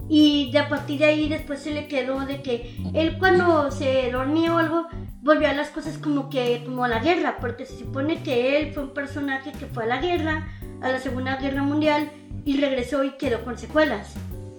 y 0.08 0.50
de 0.50 0.58
a 0.58 0.68
partir 0.70 0.98
de 0.98 1.04
ahí 1.04 1.28
después 1.28 1.60
se 1.60 1.74
le 1.74 1.88
quedó 1.88 2.20
de 2.20 2.40
que 2.40 2.74
él 2.94 3.18
cuando 3.18 3.70
se 3.70 4.10
dormía 4.10 4.54
o 4.54 4.58
algo 4.58 4.86
volvió 5.20 5.46
a 5.46 5.52
las 5.52 5.68
cosas 5.68 5.98
como 5.98 6.30
que 6.30 6.62
como 6.64 6.84
a 6.84 6.88
la 6.88 7.00
guerra, 7.00 7.36
porque 7.38 7.66
se 7.66 7.78
supone 7.78 8.22
que 8.22 8.58
él 8.58 8.72
fue 8.72 8.84
un 8.84 8.94
personaje 8.94 9.52
que 9.52 9.66
fue 9.66 9.84
a 9.84 9.86
la 9.86 10.00
guerra, 10.00 10.48
a 10.80 10.88
la 10.88 10.98
Segunda 11.00 11.36
Guerra 11.36 11.62
Mundial 11.62 12.10
y 12.46 12.58
regresó 12.58 13.04
y 13.04 13.18
quedó 13.18 13.44
con 13.44 13.58
secuelas. 13.58 14.14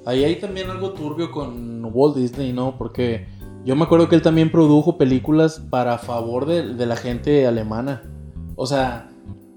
Ahí 0.06 0.24
hay 0.24 0.36
también 0.36 0.70
algo 0.70 0.92
turbio 0.92 1.32
con 1.32 1.90
Walt 1.92 2.18
Disney, 2.18 2.54
¿no? 2.54 2.78
Porque 2.78 3.26
yo 3.66 3.76
me 3.76 3.86
acuerdo 3.86 4.08
que 4.08 4.16
él 4.16 4.22
también 4.22 4.52
produjo 4.52 5.00
películas 5.00 5.60
para 5.72 5.98
favor 5.98 6.46
de, 6.46 6.76
de 6.76 6.86
la 6.86 6.96
gente 6.96 7.48
alemana. 7.48 8.04
O 8.56 8.68
sea, 8.68 9.11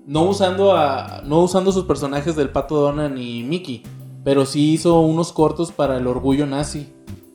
no 0.07 0.23
usando 0.25 0.73
a. 0.77 1.23
no 1.25 1.41
usando 1.43 1.73
sus 1.73 1.85
personajes 1.85 2.37
del 2.37 2.51
Pato 2.51 2.77
Donald 2.77 3.15
ni 3.15 3.43
Mickey. 3.43 3.83
Pero 4.25 4.47
sí 4.47 4.73
hizo 4.73 5.01
unos 5.01 5.33
cortos 5.33 5.71
para 5.71 5.99
el 5.99 6.07
orgullo 6.07 6.47
nazi. 6.47 6.91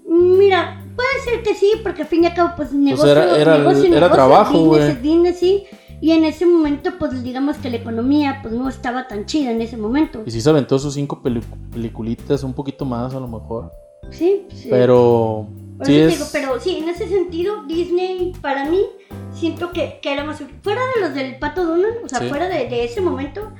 Mira, 0.07 0.83
puede 0.95 1.19
ser 1.23 1.43
que 1.43 1.53
sí, 1.53 1.71
porque 1.83 2.01
al 2.01 2.07
fin 2.07 2.23
y 2.23 2.27
al 2.27 2.33
cabo, 2.33 2.53
pues 2.57 2.73
negocio, 2.73 3.11
era- 3.11 3.37
era- 3.37 3.57
negocio, 3.57 3.83
era 3.85 3.89
negocio, 3.95 4.09
trabajo, 4.13 4.59
business 4.65 4.97
business, 5.01 5.39
sí. 5.39 5.63
Y 6.01 6.11
en 6.11 6.23
ese 6.23 6.45
momento, 6.45 6.91
pues 6.97 7.23
digamos 7.23 7.57
que 7.57 7.69
la 7.69 7.75
economía, 7.77 8.39
pues 8.41 8.53
no 8.53 8.67
estaba 8.69 9.07
tan 9.07 9.25
chida 9.25 9.51
en 9.51 9.61
ese 9.61 9.75
momento. 9.77 10.23
Y 10.25 10.31
sí 10.31 10.41
se 10.41 10.49
aventó 10.49 10.79
sus 10.79 10.93
cinco 10.93 11.21
peli- 11.21 11.41
peliculitas, 11.71 12.43
un 12.43 12.53
poquito 12.53 12.85
más 12.85 13.13
a 13.13 13.19
lo 13.19 13.27
mejor. 13.27 13.71
Sí, 14.09 14.47
sí. 14.53 14.67
Pero. 14.71 15.47
Por 15.79 15.87
Sí 15.87 15.95
eso 15.97 16.07
es. 16.09 16.13
digo, 16.19 16.25
pero 16.31 16.59
sí, 16.59 16.77
en 16.77 16.89
ese 16.89 17.07
sentido, 17.07 17.63
Disney 17.65 18.33
para 18.41 18.65
mí 18.69 18.81
siento 19.33 19.71
que, 19.71 19.99
que 20.01 20.13
era 20.13 20.23
más 20.23 20.39
útil. 20.41 20.55
Fuera 20.61 20.81
de 20.93 21.01
los 21.01 21.15
del 21.15 21.39
Pato 21.39 21.65
Donald, 21.65 21.95
o 22.03 22.07
sea, 22.09 22.19
Sí. 22.19 22.27
fuera 22.29 22.47
de, 22.47 22.67
de 22.69 22.83
ese 22.83 23.01
momento, 23.01 23.51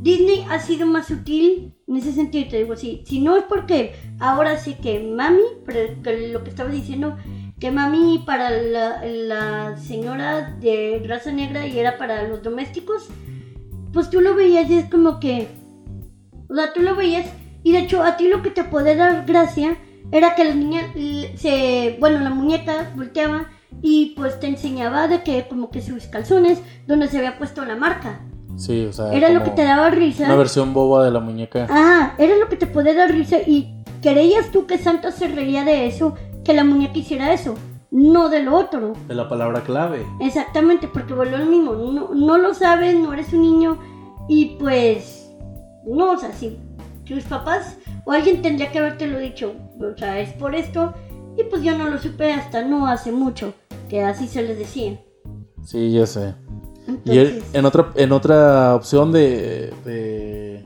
Disney 0.00 0.44
ha 0.50 0.58
sido 0.60 0.86
más 0.86 1.10
útil 1.10 1.72
en 1.86 1.96
ese 1.96 2.12
sentido. 2.12 2.50
Te 2.50 2.58
digo, 2.58 2.76
sí, 2.76 3.02
si 3.06 3.20
no 3.20 3.36
es 3.36 3.44
porque 3.48 3.94
ahora 4.20 4.58
sí 4.58 4.74
que 4.74 5.00
mami, 5.00 5.40
pero 5.64 6.02
que 6.02 6.28
lo 6.28 6.44
que 6.44 6.50
estabas 6.50 6.72
diciendo, 6.72 7.16
que 7.60 7.70
mami 7.70 8.22
para 8.26 8.50
la, 8.50 9.04
la 9.04 9.76
señora 9.78 10.56
de 10.60 11.02
raza 11.06 11.32
negra 11.32 11.66
y 11.66 11.78
era 11.78 11.96
para 11.98 12.22
los 12.28 12.42
domésticos, 12.42 13.08
pues 13.92 14.10
tú 14.10 14.20
lo 14.20 14.34
veías 14.34 14.68
y 14.70 14.78
es 14.78 14.90
como 14.90 15.18
que, 15.18 15.48
o 16.48 16.54
sea, 16.54 16.72
tú 16.72 16.82
lo 16.82 16.94
veías 16.94 17.26
y 17.62 17.72
de 17.72 17.80
hecho 17.80 18.02
a 18.02 18.16
ti 18.16 18.28
lo 18.28 18.42
que 18.42 18.50
te 18.50 18.64
puede 18.64 18.94
dar 18.96 19.24
gracia 19.26 19.76
era 20.12 20.34
que 20.34 20.44
la 20.44 20.54
niña 20.54 20.92
se, 21.36 21.96
bueno, 22.00 22.20
la 22.20 22.30
muñeca 22.30 22.90
volteaba 22.96 23.48
y 23.82 24.14
pues 24.16 24.40
te 24.40 24.46
enseñaba 24.46 25.08
de 25.08 25.22
que 25.22 25.46
como 25.48 25.70
que 25.70 25.82
sus 25.82 26.04
calzones 26.06 26.60
donde 26.86 27.08
se 27.08 27.18
había 27.18 27.38
puesto 27.38 27.64
la 27.64 27.76
marca. 27.76 28.20
Sí, 28.56 28.86
o 28.86 28.92
sea. 28.92 29.12
Era 29.12 29.30
lo 29.30 29.44
que 29.44 29.50
te 29.50 29.62
daba 29.62 29.90
risa. 29.90 30.24
Una 30.24 30.36
versión 30.36 30.74
boba 30.74 31.04
de 31.04 31.10
la 31.10 31.20
muñeca. 31.20 31.66
Ah, 31.70 32.14
era 32.18 32.36
lo 32.36 32.48
que 32.48 32.56
te 32.56 32.66
podía 32.66 32.94
dar 32.94 33.10
risa 33.10 33.38
y 33.46 33.74
creías 34.02 34.50
tú 34.50 34.66
que 34.66 34.78
Santa 34.78 35.12
se 35.12 35.28
reía 35.28 35.64
de 35.64 35.86
eso, 35.86 36.14
que 36.44 36.54
la 36.54 36.64
muñeca 36.64 36.98
hiciera 36.98 37.32
eso, 37.32 37.54
no 37.90 38.28
de 38.28 38.42
lo 38.42 38.56
otro. 38.56 38.94
De 39.06 39.14
la 39.14 39.28
palabra 39.28 39.62
clave. 39.62 40.04
Exactamente, 40.20 40.88
porque 40.88 41.14
volvió 41.14 41.38
lo 41.38 41.46
mismo, 41.46 41.74
no, 41.74 42.14
no 42.14 42.38
lo 42.38 42.54
sabes, 42.54 42.98
no 42.98 43.12
eres 43.12 43.32
un 43.32 43.42
niño 43.42 43.78
y 44.28 44.56
pues 44.58 45.30
no, 45.86 46.12
o 46.12 46.18
sea, 46.18 46.32
si 46.32 46.58
tus 47.06 47.24
papás 47.24 47.78
o 48.04 48.12
alguien 48.12 48.42
tendría 48.42 48.70
que 48.70 48.78
haberte 48.78 49.06
lo 49.06 49.18
dicho, 49.18 49.54
o 49.80 49.96
sea, 49.96 50.20
es 50.20 50.32
por 50.34 50.54
esto 50.54 50.92
y 51.36 51.44
pues 51.44 51.62
yo 51.62 51.76
no 51.76 51.88
lo 51.88 51.98
supe 51.98 52.32
hasta 52.32 52.62
no 52.64 52.86
hace 52.86 53.12
mucho, 53.12 53.54
que 53.88 54.02
así 54.02 54.26
se 54.28 54.42
les 54.42 54.58
decía. 54.58 55.00
Sí, 55.64 55.92
ya 55.92 56.06
sé. 56.06 56.34
Y 57.04 57.18
él- 57.18 57.42
en 57.52 57.64
otra, 57.66 57.90
en 57.96 58.12
otra 58.12 58.74
opción 58.74 59.12
de. 59.12 59.72
de- 59.84 60.64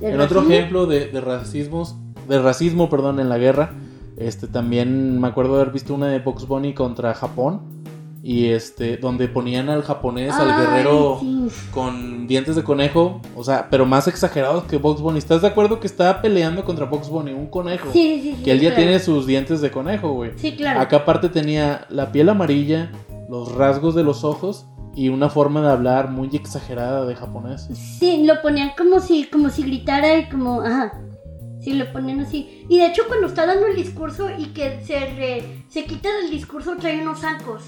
¿del 0.00 0.14
en 0.14 0.20
otro 0.20 0.42
ejemplo 0.42 0.86
de, 0.86 1.06
de 1.08 1.20
racismos. 1.20 1.96
De 2.28 2.40
racismo, 2.40 2.88
perdón, 2.90 3.20
en 3.20 3.28
la 3.28 3.38
guerra. 3.38 3.72
Este 4.16 4.46
también 4.46 5.20
me 5.20 5.28
acuerdo 5.28 5.56
haber 5.56 5.70
visto 5.72 5.94
una 5.94 6.08
de 6.08 6.18
Box 6.20 6.46
Bunny 6.46 6.74
contra 6.74 7.14
Japón. 7.14 7.83
Y 8.26 8.46
este, 8.46 8.96
donde 8.96 9.28
ponían 9.28 9.68
al 9.68 9.82
japonés, 9.82 10.32
al 10.32 10.48
guerrero 10.48 11.18
sí. 11.20 11.46
con 11.70 12.26
dientes 12.26 12.56
de 12.56 12.64
conejo. 12.64 13.20
O 13.36 13.44
sea, 13.44 13.68
pero 13.68 13.84
más 13.84 14.08
exagerados 14.08 14.64
que 14.64 14.78
Box 14.78 15.02
Bunny. 15.02 15.18
¿Estás 15.18 15.42
de 15.42 15.48
acuerdo 15.48 15.78
que 15.78 15.86
estaba 15.86 16.22
peleando 16.22 16.64
contra 16.64 16.86
Box 16.86 17.10
Bunny? 17.10 17.32
Un 17.32 17.48
conejo. 17.48 17.90
Sí, 17.92 18.20
sí, 18.22 18.42
que 18.42 18.52
él 18.52 18.60
ya 18.60 18.70
claro. 18.70 18.82
tiene 18.82 18.98
sus 18.98 19.26
dientes 19.26 19.60
de 19.60 19.70
conejo, 19.70 20.12
güey. 20.12 20.30
Sí, 20.36 20.56
claro. 20.56 20.80
Acá 20.80 20.96
aparte 20.96 21.28
tenía 21.28 21.86
la 21.90 22.12
piel 22.12 22.30
amarilla, 22.30 22.90
los 23.28 23.54
rasgos 23.54 23.94
de 23.94 24.04
los 24.04 24.24
ojos 24.24 24.64
y 24.96 25.10
una 25.10 25.28
forma 25.28 25.60
de 25.60 25.68
hablar 25.72 26.08
muy 26.08 26.30
exagerada 26.32 27.04
de 27.04 27.16
japonés. 27.16 27.68
Sí, 27.98 28.24
lo 28.24 28.40
ponían 28.40 28.70
como 28.74 29.00
si, 29.00 29.24
como 29.24 29.50
si 29.50 29.64
gritara 29.64 30.16
y 30.16 30.30
como, 30.30 30.62
ajá. 30.62 30.98
Sí, 31.60 31.74
lo 31.74 31.92
ponían 31.92 32.20
así. 32.20 32.64
Y 32.70 32.78
de 32.78 32.86
hecho 32.86 33.02
cuando 33.06 33.26
está 33.26 33.44
dando 33.44 33.66
el 33.66 33.76
discurso 33.76 34.30
y 34.38 34.46
que 34.54 34.80
se, 34.82 34.98
re- 35.00 35.64
se 35.68 35.84
quita 35.84 36.08
del 36.22 36.30
discurso 36.30 36.76
trae 36.78 37.02
unos 37.02 37.20
zancos. 37.20 37.64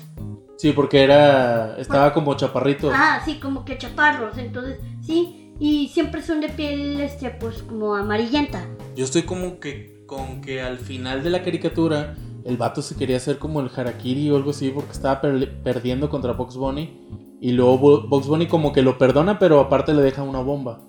Sí, 0.57 0.73
porque 0.73 1.03
era 1.03 1.77
estaba 1.79 2.13
como 2.13 2.35
chaparrito. 2.35 2.91
Ah, 2.93 3.21
sí, 3.25 3.39
como 3.41 3.65
que 3.65 3.77
chaparros, 3.79 4.39
entonces, 4.39 4.79
sí. 5.03 5.53
Y 5.59 5.89
siempre 5.89 6.23
son 6.23 6.41
de 6.41 6.49
piel, 6.51 7.01
este, 7.01 7.31
pues 7.31 7.63
como 7.63 7.95
amarillenta. 7.95 8.67
Yo 8.95 9.05
estoy 9.05 9.23
como 9.23 9.59
que 9.61 10.05
con 10.07 10.41
que 10.41 10.61
al 10.63 10.79
final 10.79 11.23
de 11.25 11.31
la 11.31 11.43
caricatura 11.43 12.15
el 12.45 12.57
vato 12.57 12.81
se 12.81 12.95
quería 12.95 13.17
hacer 13.17 13.39
como 13.39 13.61
el 13.61 13.71
harakiri 13.75 14.31
o 14.31 14.37
algo 14.37 14.51
así 14.51 14.71
porque 14.71 14.93
estaba 14.93 15.21
per- 15.21 15.63
perdiendo 15.63 16.09
contra 16.09 16.33
Box 16.33 16.57
Bunny 16.57 17.37
y 17.41 17.53
luego 17.53 17.77
Bo- 17.79 18.07
Box 18.07 18.29
Bunny 18.29 18.47
como 18.47 18.73
que 18.73 18.83
lo 18.83 18.99
perdona 18.99 19.39
pero 19.39 19.59
aparte 19.61 19.93
le 19.95 20.03
deja 20.03 20.23
una 20.23 20.39
bomba. 20.41 20.81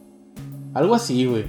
Algo 0.74 0.94
así, 0.94 1.26
güey. 1.26 1.46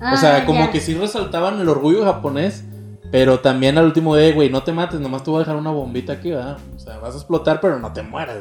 o 0.00 0.16
sea, 0.16 0.38
Ah, 0.38 0.46
como 0.46 0.60
ya. 0.64 0.70
que 0.72 0.80
sí 0.80 0.94
resaltaban 0.94 1.60
el 1.60 1.68
orgullo 1.68 2.02
japonés, 2.04 2.64
pero 3.12 3.38
también 3.38 3.78
al 3.78 3.84
último 3.84 4.16
de, 4.16 4.32
güey, 4.32 4.50
no 4.50 4.64
te 4.64 4.72
mates, 4.72 4.98
nomás 4.98 5.22
te 5.22 5.30
voy 5.30 5.36
a 5.36 5.40
dejar 5.44 5.56
una 5.56 5.70
bombita 5.70 6.14
aquí, 6.14 6.30
¿verdad? 6.30 6.58
O 6.74 6.78
sea, 6.80 6.98
vas 6.98 7.14
a 7.14 7.18
explotar, 7.18 7.60
pero 7.60 7.78
no 7.78 7.92
te 7.92 8.02
mueras, 8.02 8.38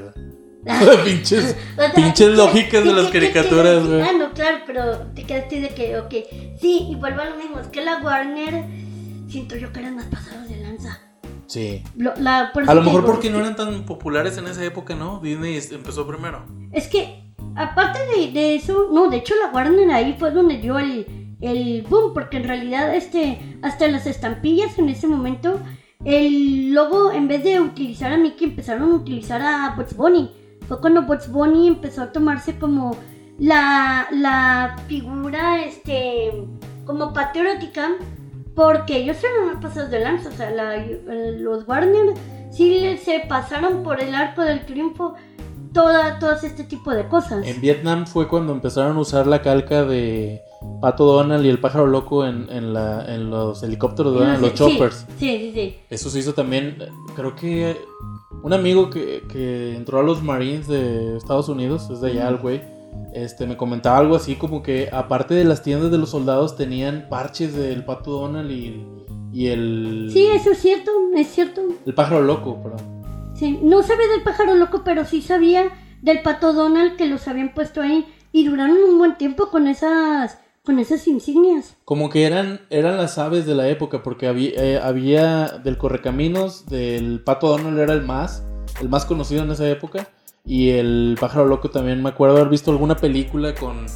pinches, 1.05 1.55
pinches 1.95 2.37
lógicas 2.37 2.83
de 2.83 2.93
las 2.93 3.07
caricaturas, 3.07 3.85
güey. 3.87 4.01
Ah, 4.01 4.11
no, 4.17 4.31
claro, 4.31 4.57
pero 4.65 4.97
te 5.13 5.23
quedaste 5.23 5.59
de 5.59 5.69
que, 5.69 5.97
ok. 5.99 6.13
Sí, 6.59 6.87
y 6.91 6.95
vuelvo 6.95 7.21
a 7.21 7.25
lo 7.25 7.35
mismo, 7.37 7.59
es 7.59 7.67
que 7.67 7.83
la 7.83 7.97
Warner, 7.99 8.65
siento 9.27 9.55
yo 9.57 9.71
que 9.73 9.79
eran 9.79 9.95
más 9.95 10.05
pasados 10.05 10.47
de 10.47 10.57
lanza. 10.61 10.99
Sí. 11.47 11.83
Lo- 11.97 12.15
la- 12.15 12.51
por 12.53 12.69
A 12.69 12.73
lo 12.73 12.81
mejor 12.83 13.05
porque 13.05 13.29
no 13.29 13.39
eran 13.39 13.55
tan 13.55 13.85
populares 13.85 14.37
en 14.37 14.47
esa 14.47 14.63
época, 14.63 14.95
¿no? 14.95 15.19
Disney 15.19 15.59
empezó 15.71 16.07
primero. 16.07 16.45
Es 16.71 16.87
que, 16.87 17.25
aparte 17.55 17.99
de, 18.15 18.31
de 18.31 18.55
eso, 18.55 18.87
no, 18.91 19.09
de 19.09 19.17
hecho 19.17 19.33
la 19.43 19.51
Warner 19.51 19.91
ahí 19.91 20.15
fue 20.17 20.31
donde 20.31 20.59
dio 20.59 20.77
el, 20.79 21.20
el 21.41 21.81
boom, 21.83 22.13
porque 22.13 22.37
en 22.37 22.43
realidad 22.45 22.95
este, 22.95 23.39
hasta 23.61 23.87
las 23.87 24.05
estampillas 24.07 24.77
en 24.79 24.89
ese 24.89 25.07
momento, 25.07 25.59
el 26.05 26.73
logo, 26.73 27.11
en 27.11 27.27
vez 27.27 27.43
de 27.43 27.59
utilizar 27.59 28.11
a 28.13 28.17
Mickey, 28.17 28.47
empezaron 28.49 28.91
a 28.91 28.95
utilizar 28.95 29.41
a 29.41 29.73
Bugs 29.75 29.95
Bunny. 29.95 30.31
Fue 30.67 30.79
cuando 30.79 31.03
Bugs 31.03 31.31
Bunny 31.31 31.67
empezó 31.67 32.03
a 32.03 32.11
tomarse 32.11 32.57
como 32.57 32.95
la, 33.37 34.07
la 34.11 34.77
figura, 34.87 35.63
este, 35.63 36.31
como 36.85 37.13
patriótica, 37.13 37.91
porque 38.55 38.97
ellos 38.97 39.17
eran 39.23 39.49
los 39.53 39.61
pasados 39.61 39.89
de 39.91 39.99
lanza, 39.99 40.29
o 40.29 40.31
sea, 40.33 40.49
la- 40.51 40.77
los 41.39 41.67
Warner 41.67 42.13
sí 42.51 42.97
se 43.03 43.21
pasaron 43.29 43.81
por 43.81 44.01
el 44.01 44.13
arco 44.13 44.41
del 44.41 44.65
triunfo 44.65 45.13
toda, 45.73 46.19
todas 46.19 46.43
este 46.43 46.63
tipo 46.63 46.91
de 46.91 47.07
cosas. 47.07 47.45
En 47.45 47.61
Vietnam 47.61 48.05
fue 48.05 48.27
cuando 48.27 48.53
empezaron 48.53 48.97
a 48.97 48.99
usar 48.99 49.27
la 49.27 49.41
calca 49.41 49.83
de 49.83 50.41
Pato 50.81 51.05
Donald 51.05 51.45
y 51.45 51.49
el 51.49 51.59
pájaro 51.59 51.87
loco 51.87 52.25
en, 52.25 52.49
en, 52.49 52.73
la, 52.73 53.13
en 53.13 53.29
los 53.29 53.63
helicópteros, 53.63 54.13
¿verdad? 54.13 54.35
En 54.35 54.41
los 54.41 54.53
choppers. 54.53 55.05
Sí, 55.17 55.37
sí, 55.37 55.51
sí. 55.53 55.75
Eso 55.89 56.09
se 56.09 56.19
hizo 56.19 56.33
también, 56.33 56.77
creo 57.15 57.35
que 57.35 57.77
un 58.43 58.53
amigo 58.53 58.89
que, 58.89 59.23
que 59.29 59.75
entró 59.75 59.99
a 59.99 60.03
los 60.03 60.23
Marines 60.23 60.67
de 60.67 61.17
Estados 61.17 61.49
Unidos, 61.49 61.89
es 61.89 62.01
de 62.01 62.11
allá 62.11 62.29
el 62.29 62.37
güey, 62.37 62.61
este, 63.13 63.45
me 63.45 63.57
comentaba 63.57 63.97
algo 63.97 64.15
así 64.15 64.35
como 64.35 64.63
que 64.63 64.89
aparte 64.91 65.33
de 65.33 65.43
las 65.43 65.63
tiendas 65.63 65.91
de 65.91 65.97
los 65.97 66.09
soldados 66.09 66.55
tenían 66.55 67.07
parches 67.09 67.55
del 67.55 67.85
pato 67.85 68.11
Donald 68.11 68.49
y, 68.51 68.85
y 69.31 69.47
el... 69.47 70.09
Sí, 70.11 70.27
eso 70.33 70.51
es 70.51 70.59
cierto, 70.59 70.91
es 71.15 71.27
cierto. 71.27 71.61
El 71.85 71.93
pájaro 71.93 72.21
loco, 72.21 72.61
perdón. 72.61 73.00
Sí, 73.41 73.59
no 73.63 73.81
sabía 73.81 74.07
del 74.07 74.21
pájaro 74.21 74.53
loco, 74.53 74.83
pero 74.85 75.03
sí 75.03 75.19
sabía 75.19 75.71
del 76.03 76.21
pato 76.21 76.53
Donald 76.53 76.95
que 76.95 77.07
los 77.07 77.27
habían 77.27 77.55
puesto 77.55 77.81
ahí 77.81 78.05
y 78.31 78.45
duraron 78.45 78.77
un 78.87 78.99
buen 78.99 79.17
tiempo 79.17 79.49
con 79.49 79.65
esas 79.65 80.37
con 80.63 80.77
esas 80.77 81.07
insignias. 81.07 81.75
Como 81.83 82.11
que 82.11 82.27
eran, 82.27 82.61
eran 82.69 82.97
las 82.97 83.17
aves 83.17 83.47
de 83.47 83.55
la 83.55 83.67
época, 83.67 84.03
porque 84.03 84.27
había, 84.27 84.51
eh, 84.57 84.79
había 84.79 85.57
del 85.57 85.79
Correcaminos, 85.79 86.67
del 86.67 87.23
Pato 87.23 87.47
Donald 87.47 87.79
era 87.79 87.93
el 87.93 88.03
más, 88.03 88.43
el 88.79 88.89
más 88.89 89.05
conocido 89.05 89.41
en 89.41 89.49
esa 89.49 89.67
época, 89.67 90.07
y 90.45 90.69
el 90.69 91.17
Pájaro 91.19 91.47
Loco 91.47 91.71
también 91.71 92.03
me 92.03 92.09
acuerdo 92.09 92.35
haber 92.35 92.49
visto 92.49 92.69
alguna 92.69 92.95
película 92.95 93.55
con 93.55 93.87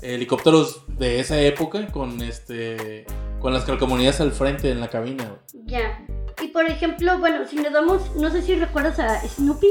helicópteros 0.00 0.84
de 0.86 1.18
esa 1.18 1.40
época, 1.40 1.88
con 1.88 2.22
este, 2.22 3.04
con 3.40 3.52
las 3.52 3.64
calcomanías 3.64 4.20
al 4.20 4.30
frente 4.30 4.70
en 4.70 4.78
la 4.78 4.86
cabina. 4.86 5.38
Ya. 5.66 6.06
Y 6.40 6.48
por 6.48 6.66
ejemplo, 6.66 7.18
bueno, 7.18 7.46
si 7.46 7.56
nos 7.56 7.72
damos, 7.72 8.14
no 8.16 8.30
sé 8.30 8.42
si 8.42 8.54
recuerdas 8.54 8.98
a 8.98 9.20
Snoopy 9.26 9.68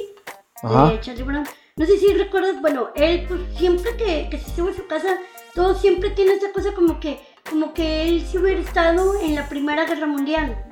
Ajá. 0.63 0.91
de 0.91 0.99
Charlie 0.99 1.23
Brown. 1.23 1.47
No 1.77 1.85
sé 1.85 1.97
si 1.97 2.13
recuerdas, 2.13 2.61
bueno, 2.61 2.89
él 2.95 3.25
pues 3.27 3.41
siempre 3.57 3.95
que, 3.97 4.27
que 4.29 4.37
se 4.37 4.55
sube 4.55 4.71
a 4.71 4.75
su 4.75 4.87
casa, 4.87 5.17
todo 5.55 5.73
siempre 5.75 6.11
tiene 6.11 6.33
esa 6.33 6.51
cosa 6.51 6.73
como 6.73 6.99
que, 6.99 7.19
como 7.49 7.73
que 7.73 8.03
él 8.03 8.25
sí 8.25 8.37
hubiera 8.37 8.59
estado 8.59 9.19
en 9.21 9.35
la 9.35 9.47
Primera 9.47 9.85
Guerra 9.85 10.07
Mundial. 10.07 10.70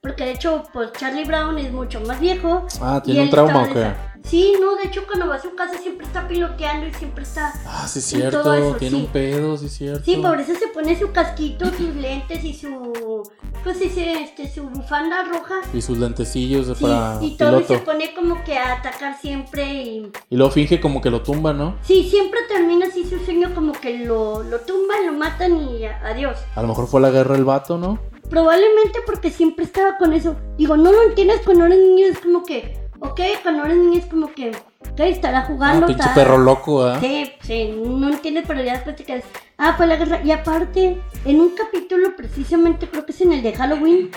Porque 0.00 0.24
de 0.24 0.30
hecho, 0.32 0.62
pues 0.72 0.92
Charlie 0.92 1.24
Brown 1.24 1.58
es 1.58 1.72
mucho 1.72 2.00
más 2.00 2.20
viejo. 2.20 2.64
Ah, 2.80 3.02
¿tiene 3.04 3.22
un 3.22 3.30
trauma 3.30 3.64
o 3.64 3.72
qué? 3.72 3.92
Sí, 4.22 4.54
no, 4.60 4.76
de 4.76 4.84
hecho 4.84 5.04
cuando 5.06 5.26
va 5.26 5.36
a 5.36 5.42
su 5.42 5.56
casa 5.56 5.76
siempre 5.78 6.06
está 6.06 6.28
piloteando 6.28 6.86
y 6.86 6.94
siempre 6.94 7.24
está... 7.24 7.52
Ah, 7.66 7.88
sí, 7.88 8.00
cierto, 8.00 8.42
todo 8.42 8.54
eso, 8.54 8.76
tiene 8.76 8.96
sí. 8.96 9.04
un 9.04 9.10
pedo, 9.10 9.56
sí, 9.56 9.66
es 9.66 9.72
cierto. 9.72 10.04
Sí, 10.04 10.16
por 10.16 10.38
eso 10.38 10.54
se 10.54 10.68
pone 10.68 10.96
su 10.96 11.10
casquito, 11.10 11.66
sus 11.66 11.96
lentes 11.96 12.44
y 12.44 12.54
su... 12.54 13.28
Pues 13.64 13.80
dice, 13.80 14.22
este, 14.22 14.48
su 14.48 14.68
bufanda 14.68 15.24
roja. 15.24 15.56
Y 15.74 15.82
sus 15.82 15.98
lentecillos 15.98 16.66
Sí, 16.78 16.84
para 16.84 17.18
y 17.20 17.36
todo 17.36 17.60
y 17.60 17.64
se 17.64 17.78
pone 17.78 18.14
como 18.14 18.44
que 18.44 18.56
a 18.56 18.74
atacar 18.74 19.18
siempre 19.20 19.64
y... 19.82 20.12
Y 20.30 20.36
luego 20.36 20.52
finge 20.52 20.80
como 20.80 21.00
que 21.00 21.10
lo 21.10 21.22
tumba, 21.22 21.52
¿no? 21.52 21.76
Sí, 21.82 22.08
siempre 22.08 22.40
termina 22.48 22.86
así 22.86 23.04
su 23.04 23.18
sueño 23.24 23.52
como 23.52 23.72
que 23.72 24.04
lo, 24.04 24.44
lo 24.44 24.60
tumban, 24.60 25.06
lo 25.06 25.12
matan 25.14 25.56
y 25.56 25.84
adiós. 25.86 26.38
A 26.54 26.62
lo 26.62 26.68
mejor 26.68 26.86
fue 26.86 27.00
la 27.00 27.10
guerra 27.10 27.34
el 27.34 27.44
vato, 27.44 27.78
¿no? 27.78 27.98
Probablemente 28.30 28.98
porque 29.06 29.30
siempre 29.30 29.64
estaba 29.64 29.96
con 29.96 30.12
eso. 30.12 30.36
Digo, 30.56 30.76
no 30.76 30.92
lo 30.92 31.02
entiendes 31.02 31.40
cuando 31.44 31.66
eres 31.66 31.78
niño, 31.78 32.06
es 32.06 32.18
como 32.18 32.42
que, 32.44 32.78
ok, 33.00 33.20
cuando 33.42 33.64
eres 33.64 33.76
niño 33.78 33.98
es 33.98 34.06
como 34.06 34.32
que, 34.32 34.50
ok, 34.50 35.00
estará 35.00 35.40
Ah, 35.40 35.44
jugando. 35.46 35.86
pinche 35.86 36.02
estará- 36.02 36.14
perro 36.14 36.38
loco, 36.38 36.84
¿ah? 36.84 36.98
Sí, 37.00 37.32
sí, 37.42 37.74
no 37.84 38.08
entiendes, 38.08 38.44
pero 38.46 38.62
ya 38.62 38.74
después 38.74 38.96
te 38.96 39.04
quedas, 39.04 39.24
ah, 39.56 39.74
fue 39.76 39.86
la 39.86 39.96
guerra. 39.96 40.20
Y 40.24 40.30
aparte, 40.30 41.00
en 41.24 41.40
un 41.40 41.50
capítulo 41.50 42.14
precisamente, 42.16 42.88
creo 42.88 43.06
que 43.06 43.12
es 43.12 43.20
en 43.22 43.32
el 43.32 43.42
de 43.42 43.54
Halloween, 43.54 44.10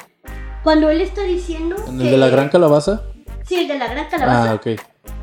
cuando 0.64 0.90
él 0.90 1.02
está 1.02 1.24
diciendo 1.24 1.76
¿En 1.88 1.98
que- 1.98 2.04
el 2.06 2.12
de 2.12 2.18
la 2.18 2.28
gran 2.30 2.50
calabaza? 2.50 3.04
Sí, 3.48 3.56
el 3.56 3.68
de 3.68 3.78
la 3.80 3.88
gran 3.88 4.10
calabaza. 4.10 4.52
Ah, 4.52 4.56
ok. 4.56 4.68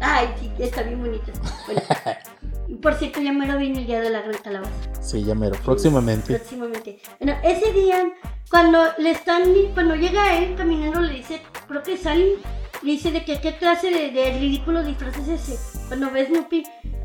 Ay, 0.01 0.29
sí, 0.41 0.51
está 0.59 0.83
bien 0.83 1.01
bonito. 1.01 1.31
Bueno, 1.67 1.83
por 2.81 2.95
cierto, 2.95 3.21
ya 3.21 3.33
me 3.33 3.47
lo 3.47 3.59
vi 3.59 3.69
en 3.69 3.77
el 3.77 3.87
día 3.87 4.01
de 4.01 4.11
la 4.11 4.23
gran 4.23 4.39
calabaza. 4.43 4.73
Sí, 5.01 5.25
ya 5.25 5.35
mero. 5.35 5.57
Próximamente. 5.65 6.35
Próximamente. 6.35 7.01
Bueno, 7.21 7.37
ese 7.45 7.73
día, 7.73 8.05
cuando 8.51 8.79
le 8.99 9.11
están, 9.11 9.43
cuando 9.75 9.95
llega 9.97 10.37
él 10.39 10.55
caminando, 10.57 11.01
le 11.01 11.15
dice, 11.15 11.41
creo 11.67 11.83
que 11.83 11.97
Sally, 11.97 12.35
le 12.83 12.93
dice 12.93 13.11
de 13.11 13.25
que 13.25 13.41
qué 13.41 13.57
clase 13.57 13.91
de, 13.91 14.11
de 14.11 14.39
ridículo 14.39 14.83
disfraz 14.83 15.17
es 15.19 15.29
ese. 15.49 15.79
Cuando 15.89 16.11
ve 16.11 16.27
Snoopy, 16.27 16.63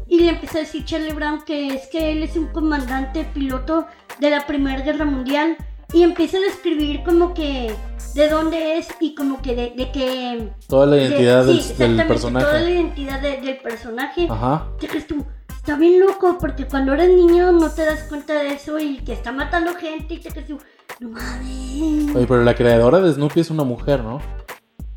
y 0.07 0.19
le 0.19 0.29
empieza 0.29 0.57
a 0.57 0.61
decir 0.61 0.83
Charlie 0.85 1.13
Brown 1.13 1.43
que 1.45 1.67
es 1.75 1.87
que 1.87 2.11
él 2.11 2.23
es 2.23 2.35
un 2.35 2.47
comandante 2.47 3.23
piloto 3.33 3.87
de 4.19 4.29
la 4.29 4.45
Primera 4.45 4.81
Guerra 4.81 5.05
Mundial. 5.05 5.57
Y 5.93 6.01
empieza 6.01 6.37
a 6.37 6.41
describir 6.41 7.03
como 7.03 7.35
que 7.35 7.71
de 8.15 8.27
dónde 8.27 8.79
es 8.79 8.87
y 8.99 9.13
como 9.13 9.43
que 9.43 9.55
de, 9.55 9.73
de 9.77 9.91
que... 9.91 10.49
Toda 10.67 10.87
la 10.87 10.95
de- 10.95 11.03
identidad 11.03 11.41
sí, 11.45 11.47
del, 11.47 11.55
del 11.55 11.59
exactamente, 11.59 11.75
Toda 11.85 12.03
la 12.03 12.07
personaje. 12.07 12.71
identidad 12.71 13.19
de- 13.21 13.41
del 13.41 13.57
personaje. 13.57 14.27
Ajá. 14.29 14.67
¿Qué 14.79 14.87
crees 14.87 15.05
tú? 15.05 15.23
Está 15.63 15.77
bien 15.77 16.01
loco 16.01 16.37
porque 16.41 16.65
cuando 16.67 16.91
eres 16.93 17.15
niño 17.15 17.53
no 17.53 17.69
te 17.71 17.85
das 17.85 18.03
cuenta 18.09 18.33
de 18.33 18.49
eso 18.49 18.77
y 18.79 18.97
que 18.97 19.13
está 19.13 19.31
matando 19.31 19.73
gente 19.75 20.15
y 20.15 20.19
te 20.19 20.29
tú, 20.41 20.57
no 20.99 21.07
mames. 21.07 22.13
Oye, 22.13 22.27
pero 22.27 22.43
la 22.43 22.53
creadora 22.53 22.99
de 22.99 23.13
Snoopy 23.13 23.39
es 23.39 23.49
una 23.49 23.63
mujer, 23.63 24.01
¿no? 24.03 24.19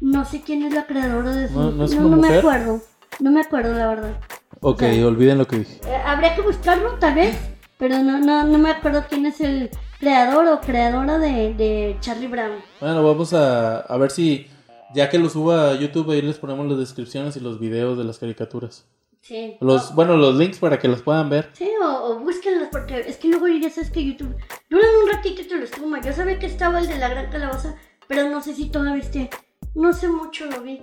No 0.01 0.25
sé 0.25 0.43
quién 0.43 0.65
es 0.65 0.75
la 0.75 0.85
creadora 0.85 1.31
de 1.31 1.45
eso. 1.45 1.55
¿No- 1.55 1.71
no 1.71 1.85
es 1.85 1.95
no, 1.95 2.09
una 2.09 2.17
me 2.17 2.23
mujer? 2.23 2.39
acuerdo. 2.41 2.81
No 3.21 3.31
me 3.31 3.41
acuerdo, 3.43 3.75
la 3.75 3.87
verdad. 3.87 4.17
Ok, 4.61 4.83
O 4.83 4.87
sea- 4.93 5.07
olviden 5.07 5.39
lo 5.39 5.47
que 5.47 5.59
dije. 5.61 5.81
Eh, 5.87 5.97
habría 6.05 6.35
que 6.35 6.41
buscarlo, 6.43 6.95
tal 6.99 7.15
vez. 7.15 7.37
Pero 7.79 7.99
no, 8.03 8.19
no, 8.19 8.43
no 8.45 8.59
me 8.59 8.71
acuerdo 8.73 9.05
quién 9.09 9.25
es 9.27 9.41
el 9.41 9.71
creador 10.01 10.49
o 10.49 10.61
creadora 10.61 11.21
de, 11.21 11.55
de 11.55 11.97
Charlie 12.01 12.27
Brown. 12.27 12.57
Bueno, 12.81 13.05
vamos 13.05 13.33
a, 13.35 13.83
a 13.83 13.97
ver 13.99 14.11
si, 14.11 14.49
ya 14.97 15.09
que 15.11 15.21
lo 15.21 15.29
suba 15.29 15.71
a 15.71 15.75
YouTube, 15.77 16.11
ahí 16.11 16.23
les 16.23 16.39
ponemos 16.39 16.67
las 16.67 16.79
descripciones 16.81 17.37
y 17.37 17.41
los 17.41 17.61
videos 17.61 17.97
de 17.97 18.03
las 18.03 18.19
caricaturas. 18.19 18.85
Sí. 19.27 19.57
Los, 19.61 19.91
O- 19.91 19.95
bueno, 19.95 20.17
los 20.17 20.37
links 20.37 20.59
para 20.59 20.79
que 20.79 20.87
los 20.89 21.03
puedan 21.03 21.29
ver. 21.29 21.51
Sí, 21.55 21.69
o, 21.83 21.87
o 21.87 22.19
búsquenlas 22.21 22.69
porque 22.71 23.01
es 23.01 23.17
que 23.17 23.29
luego 23.29 23.49
ya 23.49 23.71
sabes 23.71 23.91
que 23.91 24.05
YouTube 24.05 24.37
duran 24.71 24.89
un 25.05 25.11
ratito 25.13 25.43
y 25.43 25.45
te 25.49 25.57
los 25.57 25.71
toma. 25.71 26.01
Yo 26.01 26.13
sabía 26.13 26.39
que 26.39 26.47
estaba 26.47 26.79
el 26.79 26.87
de 26.87 26.99
la 26.99 27.09
gran 27.09 27.31
calabaza, 27.31 27.75
pero 28.07 28.29
no 28.31 28.41
sé 28.43 28.55
si 28.55 28.67
todavía 28.71 29.03
esté. 29.03 29.31
No 29.75 29.93
sé 29.93 30.09
mucho, 30.09 30.47
lo 30.47 30.63
vi. 30.63 30.81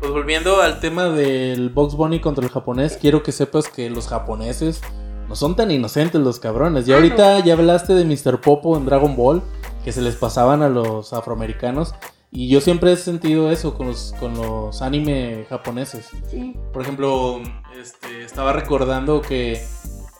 Pues 0.00 0.12
volviendo 0.12 0.60
al 0.62 0.78
tema 0.78 1.06
del 1.06 1.70
Box 1.70 1.94
Bunny 1.96 2.20
contra 2.20 2.44
el 2.44 2.50
japonés, 2.50 2.96
quiero 3.00 3.22
que 3.24 3.32
sepas 3.32 3.68
que 3.68 3.90
los 3.90 4.06
japoneses 4.06 4.80
no 5.28 5.34
son 5.34 5.56
tan 5.56 5.70
inocentes 5.72 6.20
los 6.20 6.38
cabrones. 6.38 6.86
Ya 6.86 6.94
Ah, 6.94 6.98
ahorita 6.98 7.40
ya 7.44 7.54
hablaste 7.54 7.94
de 7.94 8.04
Mr. 8.04 8.40
Popo 8.40 8.76
en 8.76 8.86
Dragon 8.86 9.16
Ball, 9.16 9.42
que 9.84 9.90
se 9.92 10.00
les 10.00 10.14
pasaban 10.14 10.62
a 10.62 10.68
los 10.68 11.12
afroamericanos. 11.12 11.94
Y 12.30 12.48
yo 12.48 12.60
siempre 12.60 12.92
he 12.92 12.96
sentido 12.96 13.50
eso 13.50 13.74
con 13.74 13.86
los, 13.86 14.14
con 14.20 14.34
los 14.34 14.82
anime 14.82 15.46
japoneses. 15.48 16.10
Sí. 16.30 16.54
Por 16.72 16.82
ejemplo, 16.82 17.40
este, 17.80 18.22
estaba 18.22 18.52
recordando 18.52 19.22
que 19.22 19.62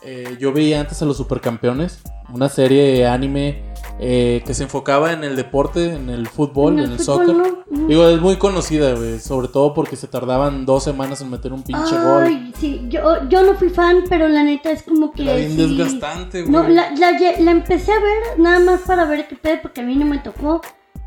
eh, 0.01 0.37
yo 0.39 0.51
veía 0.51 0.79
antes 0.79 1.01
a 1.01 1.05
los 1.05 1.17
Supercampeones, 1.17 2.01
una 2.33 2.49
serie 2.49 3.05
anime 3.05 3.63
eh, 3.99 4.41
que 4.45 4.53
se 4.53 4.63
enfocaba 4.63 5.11
en 5.13 5.23
el 5.23 5.35
deporte, 5.35 5.93
en 5.93 6.09
el 6.09 6.27
fútbol, 6.27 6.79
en 6.79 6.91
el, 6.91 6.99
fútbol, 6.99 7.27
soccer. 7.27 7.35
¿no? 7.35 7.87
Digo, 7.87 8.07
es 8.07 8.21
muy 8.21 8.37
conocida, 8.37 8.93
güey, 8.95 9.19
sobre 9.19 9.49
todo 9.49 9.73
porque 9.73 9.95
se 9.95 10.07
tardaban 10.07 10.65
dos 10.65 10.85
semanas 10.85 11.21
en 11.21 11.29
meter 11.29 11.51
un 11.51 11.63
pinche 11.63 11.95
gol. 11.95 12.23
Ay, 12.25 12.53
sí, 12.57 12.85
yo, 12.87 13.27
yo 13.27 13.43
no 13.43 13.55
fui 13.55 13.69
fan, 13.69 14.05
pero 14.07 14.29
la 14.29 14.43
neta 14.43 14.71
es 14.71 14.83
como 14.83 15.11
que. 15.11 15.23
Era 15.23 15.35
bien 15.35 15.51
sí. 15.51 15.77
desgastante, 15.77 16.41
güey. 16.43 16.51
No, 16.51 16.67
la, 16.67 16.91
la, 16.91 17.11
la 17.39 17.51
empecé 17.51 17.91
a 17.91 17.99
ver 17.99 18.39
nada 18.39 18.59
más 18.59 18.81
para 18.81 19.05
ver 19.05 19.27
qué 19.27 19.35
pedo, 19.35 19.59
porque 19.61 19.81
a 19.81 19.83
mí 19.83 19.95
no 19.95 20.05
me 20.05 20.19
tocó. 20.19 20.61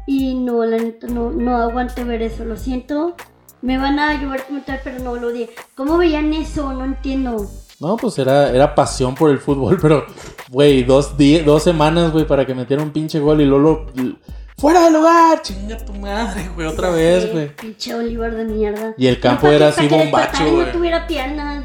Y 0.07 0.35
no, 0.35 0.65
la 0.65 0.79
neta, 0.79 1.07
no, 1.07 1.31
no 1.31 1.57
aguanté 1.57 2.05
ver 2.05 2.23
eso, 2.23 2.45
lo 2.45 2.57
siento. 2.57 3.15
Me 3.61 3.79
van 3.79 3.99
a 3.99 4.11
ayudar 4.11 4.41
a 4.41 4.45
comentar, 4.45 4.81
pero 4.83 4.99
no 4.99 5.15
lo 5.17 5.31
di. 5.31 5.49
¿Cómo 5.77 5.97
veían 5.97 6.33
eso? 6.35 6.73
No 6.73 6.85
entiendo. 6.85 7.47
No, 7.79 7.97
pues 7.97 8.19
era, 8.19 8.51
era 8.51 8.75
pasión 8.75 9.15
por 9.15 9.31
el 9.31 9.39
fútbol, 9.39 9.79
pero, 9.83 10.05
güey, 10.49 10.83
dos, 10.83 11.15
dos 11.45 11.63
semanas, 11.63 12.13
güey, 12.13 12.27
para 12.27 12.45
que 12.47 12.55
metiera 12.55 12.83
un 12.83 12.91
pinche 12.91 13.19
gol 13.21 13.41
y 13.41 13.45
luego 13.45 13.87
lo- 13.95 14.17
¡Fuera 14.59 14.83
del 14.85 14.93
lugar! 14.93 15.43
¡Chinga 15.43 15.77
tu 15.79 15.93
madre, 15.95 16.49
güey! 16.55 16.67
Otra 16.69 16.91
vez, 16.91 17.33
güey. 17.33 17.55
Pinche 17.57 17.95
Oliver 17.95 18.35
de 18.35 18.45
mierda. 18.45 18.95
Y 18.97 19.07
el 19.07 19.19
campo 19.19 19.49
era 19.49 19.69
así 19.69 19.89
bombacho, 19.89 20.45
güey. 20.45 20.67
no 20.67 20.73
tuviera 20.73 21.07
piernas. 21.07 21.65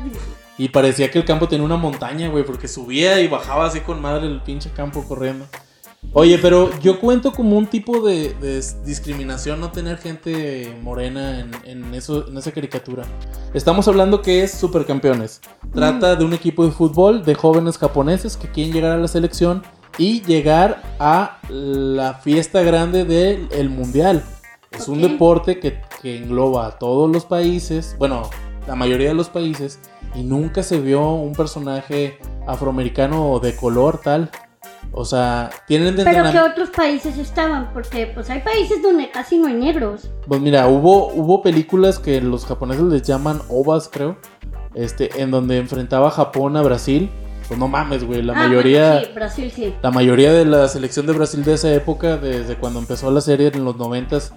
Y 0.57 0.69
parecía 0.69 1.11
que 1.11 1.19
el 1.19 1.25
campo 1.25 1.47
tenía 1.47 1.65
una 1.65 1.77
montaña, 1.77 2.29
güey, 2.29 2.43
porque 2.43 2.67
subía 2.67 3.19
y 3.21 3.27
bajaba 3.27 3.67
así 3.67 3.81
con 3.81 4.01
madre 4.01 4.25
el 4.27 4.41
pinche 4.41 4.71
campo 4.71 5.03
corriendo. 5.07 5.45
Oye, 6.13 6.37
pero 6.39 6.69
yo 6.79 6.99
cuento 6.99 7.31
como 7.33 7.57
un 7.57 7.67
tipo 7.67 8.01
de, 8.01 8.33
de 8.35 8.63
discriminación 8.85 9.59
no 9.59 9.71
tener 9.71 9.97
gente 9.97 10.75
morena 10.81 11.39
en, 11.39 11.51
en 11.65 11.93
eso, 11.93 12.27
en 12.27 12.37
esa 12.37 12.51
caricatura. 12.51 13.03
Estamos 13.53 13.87
hablando 13.87 14.21
que 14.21 14.43
es 14.43 14.51
Supercampeones. 14.51 15.41
Trata 15.73 16.15
de 16.15 16.23
un 16.23 16.33
equipo 16.33 16.65
de 16.65 16.71
fútbol 16.71 17.23
de 17.25 17.35
jóvenes 17.35 17.77
japoneses 17.77 18.37
que 18.37 18.49
quieren 18.49 18.73
llegar 18.73 18.91
a 18.91 18.97
la 18.97 19.07
selección 19.07 19.63
y 19.97 20.21
llegar 20.21 20.81
a 20.99 21.39
la 21.49 22.13
fiesta 22.15 22.61
grande 22.61 23.03
del 23.03 23.69
Mundial. 23.69 24.23
Es 24.71 24.87
un 24.87 25.03
Ok. 25.03 25.11
deporte 25.11 25.59
que, 25.59 25.81
que 26.01 26.17
engloba 26.17 26.67
a 26.67 26.77
todos 26.79 27.11
los 27.11 27.25
países, 27.25 27.95
bueno, 27.99 28.29
la 28.67 28.75
mayoría 28.75 29.09
de 29.09 29.13
los 29.15 29.29
países, 29.29 29.79
y 30.13 30.23
nunca 30.23 30.61
se 30.63 30.79
vio 30.79 31.11
un 31.11 31.33
personaje 31.33 32.17
afroamericano 32.45 33.39
de 33.39 33.55
color 33.55 33.99
tal. 34.03 34.29
O 34.91 35.05
sea, 35.05 35.49
tienen 35.67 35.95
de 35.95 36.03
Pero 36.03 36.31
que 36.31 36.39
otros 36.39 36.69
países 36.71 37.17
estaban, 37.17 37.71
porque 37.73 38.07
pues 38.13 38.29
hay 38.29 38.39
países 38.41 38.81
donde 38.81 39.09
casi 39.11 39.37
no 39.37 39.47
hay 39.47 39.53
negros. 39.53 40.09
Pues 40.27 40.41
mira, 40.41 40.67
hubo, 40.67 41.07
hubo 41.13 41.41
películas 41.43 41.99
que 41.99 42.19
los 42.21 42.45
japoneses 42.45 42.83
les 42.83 43.03
llaman 43.03 43.41
ovas, 43.49 43.89
creo. 43.91 44.17
Este, 44.73 45.21
en 45.21 45.31
donde 45.31 45.57
enfrentaba 45.57 46.09
Japón 46.11 46.55
a 46.57 46.61
Brasil. 46.61 47.09
Pues 47.47 47.59
no 47.59 47.67
mames, 47.67 48.03
güey. 48.03 48.21
La 48.23 48.33
Ah, 48.33 48.47
mayoría. 48.47 48.89
bueno, 48.91 49.05
sí, 49.07 49.13
Brasil 49.13 49.51
sí. 49.55 49.73
La 49.81 49.89
mayoría 49.91 50.33
de 50.33 50.43
la 50.45 50.67
selección 50.67 51.05
de 51.05 51.13
Brasil 51.13 51.43
de 51.45 51.53
esa 51.53 51.71
época, 51.73 52.17
desde 52.17 52.55
cuando 52.57 52.79
empezó 52.79 53.09
la 53.09 53.21
serie 53.21 53.51
en 53.53 53.63
los 53.63 53.77
noventas, 53.77 54.33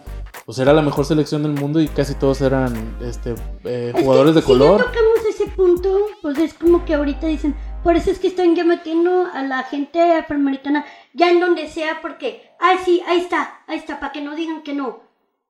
pues 0.46 0.58
era 0.60 0.72
la 0.72 0.80
mejor 0.82 1.04
selección 1.04 1.42
del 1.42 1.52
mundo 1.52 1.80
y 1.80 1.88
casi 1.88 2.14
todos 2.14 2.40
eran 2.40 2.72
este, 3.02 3.34
eh, 3.64 3.92
Es 3.94 4.02
jugadores 4.02 4.34
que 4.34 4.40
de 4.40 4.46
color. 4.46 4.78
Si 4.80 4.84
ya 4.86 4.92
tocamos 4.92 5.18
ese 5.28 5.46
punto, 5.56 5.98
pues 6.22 6.38
es 6.38 6.54
como 6.54 6.84
que 6.84 6.94
ahorita 6.94 7.26
dicen, 7.26 7.56
por 7.82 7.96
eso 7.96 8.10
es 8.10 8.18
que 8.18 8.28
están 8.28 8.54
ya 8.54 8.64
metiendo 8.64 9.26
a 9.32 9.42
la 9.42 9.62
gente 9.64 10.00
afroamericana 10.12 10.84
ya 11.12 11.30
en 11.30 11.40
donde 11.40 11.68
sea, 11.68 12.00
porque, 12.00 12.50
ay, 12.58 12.78
sí, 12.84 13.02
ahí 13.06 13.20
está, 13.20 13.62
ahí 13.66 13.78
está, 13.78 14.00
para 14.00 14.12
que 14.12 14.20
no 14.20 14.34
digan 14.34 14.62
que 14.62 14.74
no. 14.74 15.00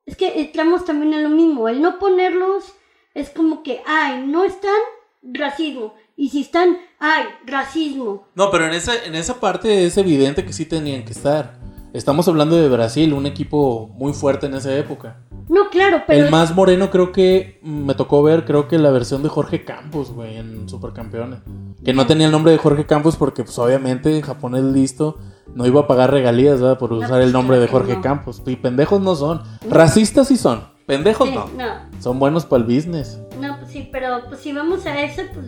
Es 0.05 0.15
que 0.15 0.41
entramos 0.41 0.85
también 0.85 1.13
en 1.13 1.23
lo 1.23 1.29
mismo, 1.29 1.69
el 1.69 1.81
no 1.81 1.99
ponerlos 1.99 2.73
es 3.13 3.29
como 3.29 3.63
que, 3.63 3.81
ay, 3.85 4.25
no 4.25 4.43
están, 4.43 4.79
racismo. 5.23 5.93
Y 6.15 6.29
si 6.29 6.41
están, 6.41 6.77
ay, 6.99 7.25
racismo. 7.45 8.27
No, 8.35 8.51
pero 8.51 8.65
en 8.65 8.73
esa, 8.73 9.03
en 9.05 9.15
esa 9.15 9.39
parte 9.39 9.85
es 9.85 9.97
evidente 9.97 10.45
que 10.45 10.53
sí 10.53 10.65
tenían 10.65 11.03
que 11.03 11.11
estar. 11.11 11.59
Estamos 11.93 12.25
hablando 12.29 12.55
de 12.55 12.69
Brasil, 12.69 13.11
un 13.13 13.25
equipo 13.25 13.89
muy 13.95 14.13
fuerte 14.13 14.45
en 14.45 14.53
esa 14.53 14.73
época. 14.75 15.17
No, 15.49 15.69
claro, 15.69 16.03
pero... 16.07 16.23
El 16.23 16.31
más 16.31 16.55
moreno 16.55 16.89
creo 16.89 17.11
que 17.11 17.59
me 17.63 17.95
tocó 17.95 18.23
ver, 18.23 18.45
creo 18.45 18.69
que 18.69 18.79
la 18.79 18.91
versión 18.91 19.23
de 19.23 19.29
Jorge 19.29 19.65
Campos, 19.65 20.13
güey, 20.13 20.37
en 20.37 20.69
Supercampeones. 20.69 21.39
Que 21.83 21.93
no 21.93 22.07
tenía 22.07 22.27
el 22.27 22.31
nombre 22.31 22.53
de 22.53 22.57
Jorge 22.59 22.85
Campos 22.85 23.17
porque, 23.17 23.43
pues, 23.43 23.59
obviamente, 23.59 24.21
Japón 24.21 24.55
es 24.55 24.63
listo. 24.63 25.17
No 25.53 25.65
iba 25.65 25.81
a 25.81 25.87
pagar 25.87 26.11
regalías, 26.11 26.61
¿verdad? 26.61 26.77
Por 26.77 26.93
usar 26.93 27.21
el 27.21 27.33
nombre 27.33 27.59
de 27.59 27.67
Jorge 27.67 27.95
no. 27.95 28.01
Campos. 28.01 28.41
Y 28.45 28.55
pendejos 28.55 29.01
no 29.01 29.15
son. 29.15 29.41
Racistas 29.69 30.29
sí 30.29 30.37
son. 30.37 30.63
Pendejos 30.85 31.27
Sí, 31.27 31.35
no. 31.35 31.47
no. 31.57 32.01
Son 32.01 32.19
buenos 32.19 32.45
para 32.45 32.63
el 32.63 32.73
business. 32.73 33.19
No, 33.41 33.57
pues 33.59 33.71
sí, 33.71 33.89
pero 33.91 34.21
pues 34.29 34.39
si 34.39 34.53
vamos 34.53 34.85
a 34.85 35.01
eso, 35.01 35.23
pues 35.33 35.45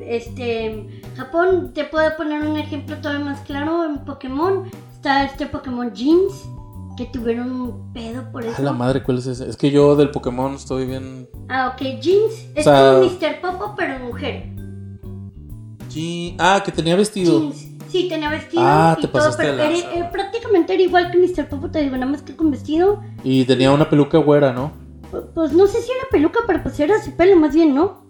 este 0.00 1.02
Japón 1.16 1.72
te 1.72 1.84
puedo 1.84 2.16
poner 2.16 2.42
un 2.42 2.56
ejemplo 2.56 2.96
todavía 2.96 3.24
más 3.24 3.40
claro 3.40 3.84
en 3.84 4.04
Pokémon. 4.04 4.64
Está 5.04 5.24
este 5.24 5.44
Pokémon 5.44 5.92
Jeans 5.92 6.32
que 6.96 7.04
tuvieron 7.04 7.52
un 7.52 7.92
pedo 7.92 8.22
por 8.32 8.42
A 8.42 8.48
eso. 8.48 8.62
la 8.62 8.72
madre, 8.72 9.02
¿cuál 9.02 9.18
es 9.18 9.26
ese? 9.26 9.46
Es 9.50 9.54
que 9.58 9.70
yo 9.70 9.96
del 9.96 10.10
Pokémon 10.10 10.54
estoy 10.54 10.86
bien. 10.86 11.28
Ah, 11.50 11.74
ok, 11.74 12.00
Jeans 12.00 12.32
es 12.54 12.64
sea- 12.64 12.94
como 13.02 13.10
Mr. 13.10 13.40
Popo 13.42 13.74
pero 13.76 13.98
mujer. 13.98 14.46
G- 15.90 16.34
Ah, 16.38 16.62
que 16.64 16.72
tenía 16.72 16.96
vestido. 16.96 17.38
Jeans. 17.38 17.66
Sí, 17.90 18.08
tenía 18.08 18.30
vestido 18.30 18.62
Ah, 18.64 18.94
y 18.96 19.02
te 19.02 19.08
todo, 19.08 19.12
pasaste 19.20 19.42
pero 19.42 19.56
de 19.58 19.78
era- 19.78 19.94
eh, 19.94 20.08
prácticamente 20.10 20.72
era 20.72 20.82
igual 20.82 21.10
que 21.10 21.18
Mr. 21.18 21.50
Popo, 21.50 21.70
te 21.70 21.82
digo, 21.82 21.96
nada 21.98 22.10
más 22.10 22.22
que 22.22 22.34
con 22.34 22.50
vestido. 22.50 23.02
Y 23.22 23.44
tenía 23.44 23.72
una 23.72 23.90
peluca 23.90 24.16
güera, 24.16 24.54
¿no? 24.54 24.72
Pu- 25.12 25.26
Pues 25.34 25.52
no 25.52 25.66
sé 25.66 25.82
si 25.82 25.90
era 25.92 26.08
peluca, 26.10 26.38
pero 26.46 26.62
pues 26.62 26.80
era 26.80 26.94
su 27.02 27.14
pelo 27.14 27.36
más 27.36 27.54
bien, 27.54 27.74
¿no? 27.74 28.03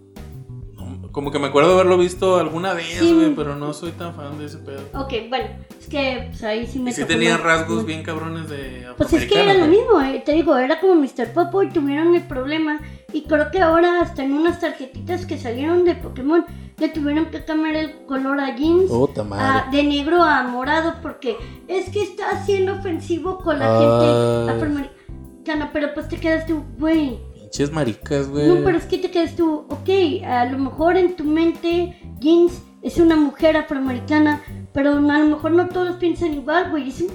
Como 1.14 1.31
que 1.31 1.38
me 1.38 1.46
acuerdo 1.46 1.68
de 1.68 1.74
haberlo 1.77 1.96
visto 1.96 2.38
alguna 2.38 2.74
vez, 2.74 2.87
Sí. 2.98 3.14
güey, 3.14 3.33
pero 3.37 3.55
no 3.55 3.72
soy 3.72 3.92
tan 3.92 4.16
fan 4.16 4.37
de 4.37 4.46
ese 4.46 4.59
pedo. 4.59 4.81
Ok, 4.94 5.12
bueno, 5.29 5.46
es 5.79 5.87
que 5.87 6.27
pues 6.31 6.42
ahí 6.42 6.66
sí 6.66 6.81
me 6.81 6.90
Y 6.90 6.92
sí 6.92 7.03
tocó 7.03 7.12
tenía 7.12 7.37
rasgos 7.37 7.87
bien 7.87 8.03
cabrones 8.03 8.48
de 8.50 8.88
Pues 8.96 9.12
es 9.12 9.24
que 9.27 9.40
era 9.40 9.55
lo 9.55 9.66
mismo, 9.68 10.00
eh, 10.00 10.20
te 10.27 10.33
digo, 10.33 10.57
era 10.57 10.81
como 10.81 10.96
Mr. 10.96 11.33
Popo 11.33 11.62
y 11.62 11.68
tuvieron 11.70 12.16
el 12.16 12.22
problema. 12.22 12.81
Y 13.12 13.22
creo 13.22 13.48
que 13.53 13.61
ahora 13.61 14.00
hasta 14.00 14.24
en 14.24 14.33
unas 14.33 14.59
tarjetitas 14.59 15.24
que 15.24 15.38
salieron 15.38 15.85
de 15.85 15.94
Pokémon 15.94 16.44
le 16.79 16.88
tuvieron 16.88 17.27
que 17.27 17.44
cambiar 17.44 17.77
el 17.77 18.07
color 18.07 18.40
a 18.40 18.57
jeans. 18.57 18.90
Puta 18.90 19.24
a- 19.31 19.70
de 19.70 19.85
negro 19.85 20.20
a 20.24 20.42
morado 20.42 20.94
porque 21.00 21.37
es 21.68 21.90
que 21.90 22.03
está 22.03 22.44
siendo 22.44 22.72
ofensivo 22.74 23.38
con 23.38 23.61
la 23.61 23.66
Ay. 23.79 23.85
gente 23.85 24.50
afroamericana. 24.50 25.70
Pero 25.72 25.94
pues 25.94 26.09
te 26.09 26.16
quedas 26.16 26.44
tú, 26.46 26.64
güey. 26.77 27.20
Pinches 27.57 27.73
maricas, 27.73 28.29
güey. 28.29 28.49
No, 28.49 28.64
pero 28.64 28.79
es 28.79 28.85
que 28.85 28.99
te 28.99 29.12
quedas 29.12 29.37
tú, 29.37 29.64
ok, 29.69 30.25
a 30.27 30.45
lo 30.47 30.59
mejor 30.59 30.97
en 30.97 31.14
tu 31.14 31.23
mente 31.23 31.97
jeans 32.19 32.53
es 32.83 32.99
una 32.99 33.14
mujer 33.14 33.57
afroamericana, 33.57 34.43
pero 34.73 34.90
a 34.90 34.95
lo 34.95 35.01
mejor 35.29 35.53
no 35.53 35.69
todos 35.69 35.95
piensan 35.97 36.35
igual, 36.35 36.73
güey. 36.73 36.88
Es 36.88 37.01
un 37.03 37.11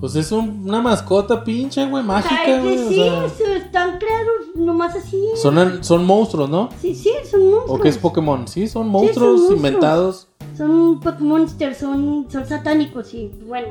Pues 0.00 0.16
es 0.16 0.32
un- 0.32 0.64
una 0.68 0.82
mascota 0.82 1.44
pinche, 1.44 1.86
güey, 1.86 2.02
mágica, 2.02 2.60
güey. 2.60 2.76
o 2.76 2.88
sí, 2.88 2.94
sea, 2.96 3.28
se- 3.28 3.56
están 3.58 3.98
creados 3.98 4.56
nomás 4.56 4.96
así. 4.96 5.22
son, 5.36 5.84
son 5.84 6.04
monstruos, 6.04 6.50
¿no? 6.50 6.70
Sí, 6.80 6.92
sí, 6.96 7.10
son 7.30 7.48
monstruos. 7.48 7.78
¿O 7.78 7.80
qué 7.80 7.88
es 7.88 7.98
Pokémon? 7.98 8.48
Sí, 8.48 8.66
son 8.66 8.88
monstruos 8.88 9.30
monstruos. 9.38 9.56
inventados. 9.58 10.28
Son 10.56 10.98
Pokémonsters, 10.98 11.78
son, 11.78 12.26
son 12.28 12.46
satánicos 12.46 13.14
y 13.14 13.30
bueno. 13.46 13.68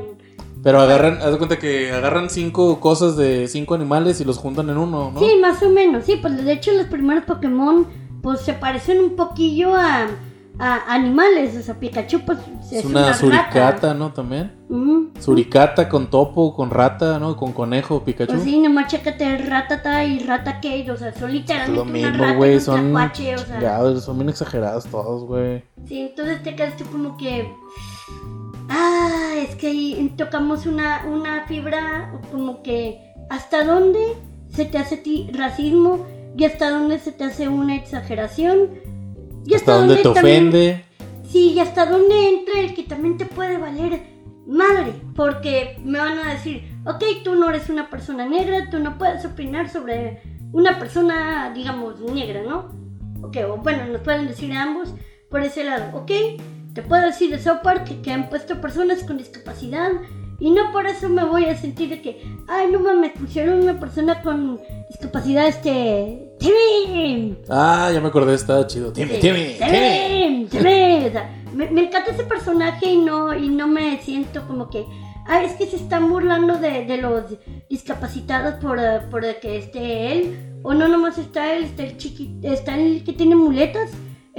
Pero 0.63 0.81
agarran, 0.81 1.19
haz 1.21 1.31
de 1.31 1.37
cuenta 1.37 1.57
que 1.59 1.91
agarran 1.91 2.29
cinco 2.29 2.79
cosas 2.79 3.15
de 3.15 3.47
cinco 3.47 3.75
animales 3.75 4.19
y 4.21 4.25
los 4.25 4.37
juntan 4.37 4.69
en 4.69 4.77
uno, 4.77 5.11
¿no? 5.11 5.19
Sí, 5.19 5.37
más 5.41 5.61
o 5.63 5.69
menos, 5.69 6.03
sí, 6.05 6.17
pues 6.21 6.43
de 6.43 6.51
hecho 6.51 6.71
los 6.73 6.87
primeros 6.87 7.23
Pokémon 7.25 7.85
pues 8.21 8.41
se 8.41 8.53
parecen 8.53 8.99
un 8.99 9.15
poquillo 9.15 9.73
a, 9.75 10.07
a 10.59 10.93
animales, 10.93 11.55
o 11.55 11.61
sea, 11.61 11.75
Pikachu 11.79 12.21
pues 12.25 12.39
es 12.71 12.83
una 12.83 13.13
suricata, 13.13 13.93
¿no? 13.93 14.11
También. 14.11 14.51
Ujú. 14.69 15.11
Suricata 15.19 15.87
con 15.87 16.07
topo, 16.09 16.53
con 16.53 16.69
rata, 16.69 17.19
¿no? 17.19 17.37
Con 17.37 17.53
conejo, 17.53 18.03
Pikachu. 18.03 18.33
Pues 18.33 18.43
sí, 18.43 18.59
nomás 18.59 18.87
chécate 18.91 19.37
Ratata 19.37 20.03
y 20.03 20.19
Ratakade, 20.19 20.91
o 20.91 20.97
sea, 20.97 21.13
son 21.13 21.29
es 21.29 21.35
literalmente 21.35 21.75
lo 21.75 21.83
una 21.83 21.91
mismo, 21.93 22.23
rata 22.23 22.33
y 22.33 22.35
güey. 22.35 22.55
un 22.55 22.61
Son 22.61 22.95
o 22.95 22.99
sea. 22.99 23.11
chingados, 23.13 24.03
son 24.03 24.17
bien 24.17 24.29
exagerados 24.29 24.85
todos, 24.87 25.23
güey. 25.23 25.63
Sí, 25.87 26.01
entonces 26.01 26.43
te 26.43 26.55
quedas 26.55 26.75
tú 26.75 26.83
como 26.91 27.15
que. 27.15 27.47
Ah, 28.69 29.33
es 29.37 29.55
que 29.55 29.67
ahí 29.67 30.13
tocamos 30.17 30.65
una, 30.65 31.05
una 31.07 31.45
fibra 31.47 32.11
como 32.31 32.61
que. 32.63 33.01
¿Hasta 33.29 33.63
dónde 33.65 33.99
se 34.53 34.65
te 34.65 34.77
hace 34.77 34.97
ti 34.97 35.29
racismo? 35.33 36.05
¿Y 36.37 36.45
hasta 36.45 36.69
dónde 36.69 36.99
se 36.99 37.11
te 37.11 37.23
hace 37.25 37.47
una 37.47 37.75
exageración? 37.75 38.69
¿Y 39.45 39.53
Hasta 39.55 39.73
dónde 39.77 39.95
te 39.97 40.03
también- 40.03 40.47
ofende. 40.49 40.83
Sí, 41.29 41.51
y 41.53 41.59
hasta 41.59 41.85
dónde 41.85 42.29
entra 42.29 42.59
el 42.61 42.73
que 42.73 42.83
también 42.83 43.17
te 43.17 43.25
puede 43.25 43.57
valer 43.57 44.01
madre. 44.47 44.93
Porque 45.15 45.77
me 45.83 45.99
van 45.99 46.19
a 46.19 46.33
decir, 46.33 46.63
ok, 46.85 47.03
tú 47.23 47.35
no 47.35 47.49
eres 47.49 47.69
una 47.69 47.89
persona 47.89 48.25
negra, 48.25 48.69
tú 48.69 48.79
no 48.79 48.97
puedes 48.97 49.25
opinar 49.25 49.69
sobre 49.69 50.21
una 50.53 50.79
persona, 50.79 51.51
digamos, 51.53 51.99
negra, 51.99 52.43
¿no? 52.43 52.69
Ok, 53.21 53.37
o 53.49 53.57
bueno, 53.57 53.85
nos 53.87 54.01
pueden 54.01 54.27
decir 54.27 54.53
a 54.53 54.63
ambos 54.63 54.93
por 55.29 55.41
ese 55.41 55.65
lado, 55.65 55.97
ok, 55.97 56.11
te 56.77 56.83
puedo 56.83 57.01
decir 57.01 57.31
de 57.31 57.39
South 57.39 57.61
Park 57.63 58.03
que, 58.03 58.11
han 58.11 58.29
puesto 58.29 58.61
personas 58.61 59.03
con 59.03 59.17
discapacidad 59.17 59.89
y 60.39 60.51
no 60.51 60.71
por 60.71 60.85
eso 60.85 61.09
me 61.09 61.25
voy 61.25 61.45
a 61.45 61.57
sentir 61.57 61.89
de 61.89 62.03
que, 62.03 62.23
ay, 62.47 62.67
no 62.71 62.79
mames, 62.79 63.13
pusieron 63.13 63.63
una 63.63 63.79
persona 63.79 64.21
con 64.21 64.59
discapacidad, 64.87 65.47
este, 65.47 66.35
Timmy. 66.37 67.35
Ah, 67.49 67.89
ya 67.91 67.99
me 67.99 68.09
acordé, 68.09 68.35
estaba 68.35 68.67
chido. 68.67 68.93
Timmy, 68.93 69.15
Sí. 69.15 69.21
Timmy, 69.21 69.55
Timmy. 69.57 69.71
Timmy, 69.71 70.45
Timmy. 70.45 71.05
O 71.07 71.11
sea, 71.11 71.43
me, 71.55 71.67
me 71.71 71.85
encanta 71.85 72.11
ese 72.11 72.25
personaje 72.25 72.85
y 72.91 72.97
no, 72.97 73.35
y 73.35 73.49
no 73.49 73.67
me 73.67 73.99
siento 74.03 74.45
como 74.45 74.69
que. 74.69 74.85
Ah, 75.25 75.41
es 75.43 75.53
que 75.53 75.65
se 75.65 75.77
están 75.77 76.07
burlando 76.07 76.59
de, 76.59 76.85
de 76.85 76.97
los 76.97 77.23
discapacitados 77.71 78.63
por, 78.63 78.79
por 79.09 79.23
que 79.39 79.57
esté 79.57 80.11
él. 80.11 80.59
O 80.61 80.75
no 80.75 80.87
nomás 80.87 81.17
está 81.17 81.55
él, 81.55 81.63
está 81.63 81.81
el 81.81 81.97
chiqui, 81.97 82.37
está 82.43 82.77
el 82.77 83.03
que 83.03 83.13
tiene 83.13 83.35
muletas. 83.35 83.89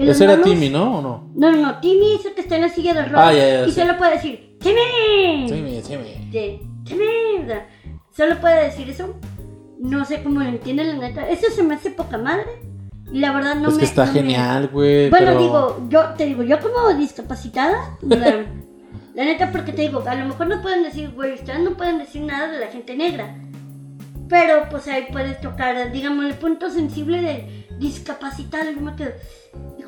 Las 0.07 0.17
Ese 0.17 0.25
era. 0.25 0.43
Timmy, 0.43 0.71
¿no? 0.71 0.99
¿O 0.99 1.03
no? 1.03 1.31
No, 1.35 1.51
no, 1.53 1.63
no, 1.63 1.81
Timmy 1.81 2.15
es 2.15 2.25
el 2.27 2.35
que 2.35 2.43
está 2.43 2.57
en 2.57 2.63
la 2.63 2.69
silla 2.69 2.95
de 2.95 3.05
ruedas. 3.05 3.29
Ah, 3.29 3.33
ya, 3.33 3.49
ya, 3.49 3.67
y 3.67 3.73
sí. 3.73 3.81
solo 3.81 3.97
puede 3.97 4.13
decir, 4.13 4.57
Timmy. 4.61 5.47
Timmy, 5.49 5.83
Timmy. 5.83 6.31
Timmy. 6.85 7.43
O 7.43 7.47
sea, 7.47 7.69
solo 8.17 8.41
puede 8.41 8.65
decir 8.65 8.89
eso. 8.89 9.15
No 9.81 10.05
sé 10.05 10.23
cómo 10.23 10.41
lo 10.41 10.49
entiende 10.49 10.85
la 10.85 10.95
neta. 10.95 11.29
Eso 11.29 11.51
se 11.51 11.63
me 11.63 11.75
hace 11.75 11.91
poca 11.91 12.19
madre. 12.19 12.63
Y 13.13 13.21
la 13.21 13.33
verdad 13.33 13.55
no 13.57 13.69
es 13.69 13.75
me. 13.75 13.81
que 13.81 13.87
está 13.87 14.07
no 14.07 14.13
genial, 14.13 14.69
güey. 14.69 15.09
bueno, 15.09 15.27
pero... 15.29 15.41
digo, 15.41 15.87
yo 15.89 16.05
te 16.17 16.27
digo, 16.27 16.43
yo 16.43 16.59
como 16.61 16.93
discapacitada, 16.99 17.97
la, 18.03 18.45
la 19.15 19.25
neta, 19.25 19.51
porque 19.51 19.73
te 19.73 19.83
digo, 19.83 20.03
a 20.07 20.15
lo 20.15 20.27
mejor 20.27 20.49
no 20.49 20.61
pueden 20.61 20.83
decir, 20.83 21.11
güey, 21.15 21.35
ustedes 21.35 21.61
no 21.61 21.71
pueden 21.77 21.99
decir 21.99 22.23
nada 22.23 22.53
de 22.53 22.61
la 22.61 22.67
gente 22.67 22.95
negra. 22.97 23.35
Pero 24.29 24.69
pues 24.71 24.87
ahí 24.89 25.07
puedes 25.11 25.41
tocar, 25.41 25.91
digamos, 25.91 26.27
el 26.27 26.35
punto 26.35 26.71
sensible 26.71 27.23
de 27.23 27.67
discapacitado. 27.79 28.71
Yo 28.71 28.81
me 28.81 28.95
quedo, 28.95 29.13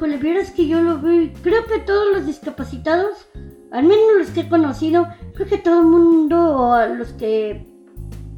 híjole, 0.01 0.17
vieras 0.17 0.51
que 0.51 0.67
yo 0.67 0.81
lo 0.81 0.99
veo. 1.01 1.29
Creo 1.43 1.67
que 1.67 1.79
todos 1.81 2.07
los 2.15 2.27
discapacitados, 2.27 3.29
al 3.71 3.83
menos 3.85 4.01
los 4.19 4.29
que 4.31 4.41
he 4.41 4.49
conocido, 4.49 5.07
creo 5.35 5.47
que 5.47 5.59
todo 5.59 5.81
el 5.81 5.87
mundo, 5.87 6.57
o 6.57 6.73
a 6.73 6.87
los 6.87 7.09
que 7.13 7.67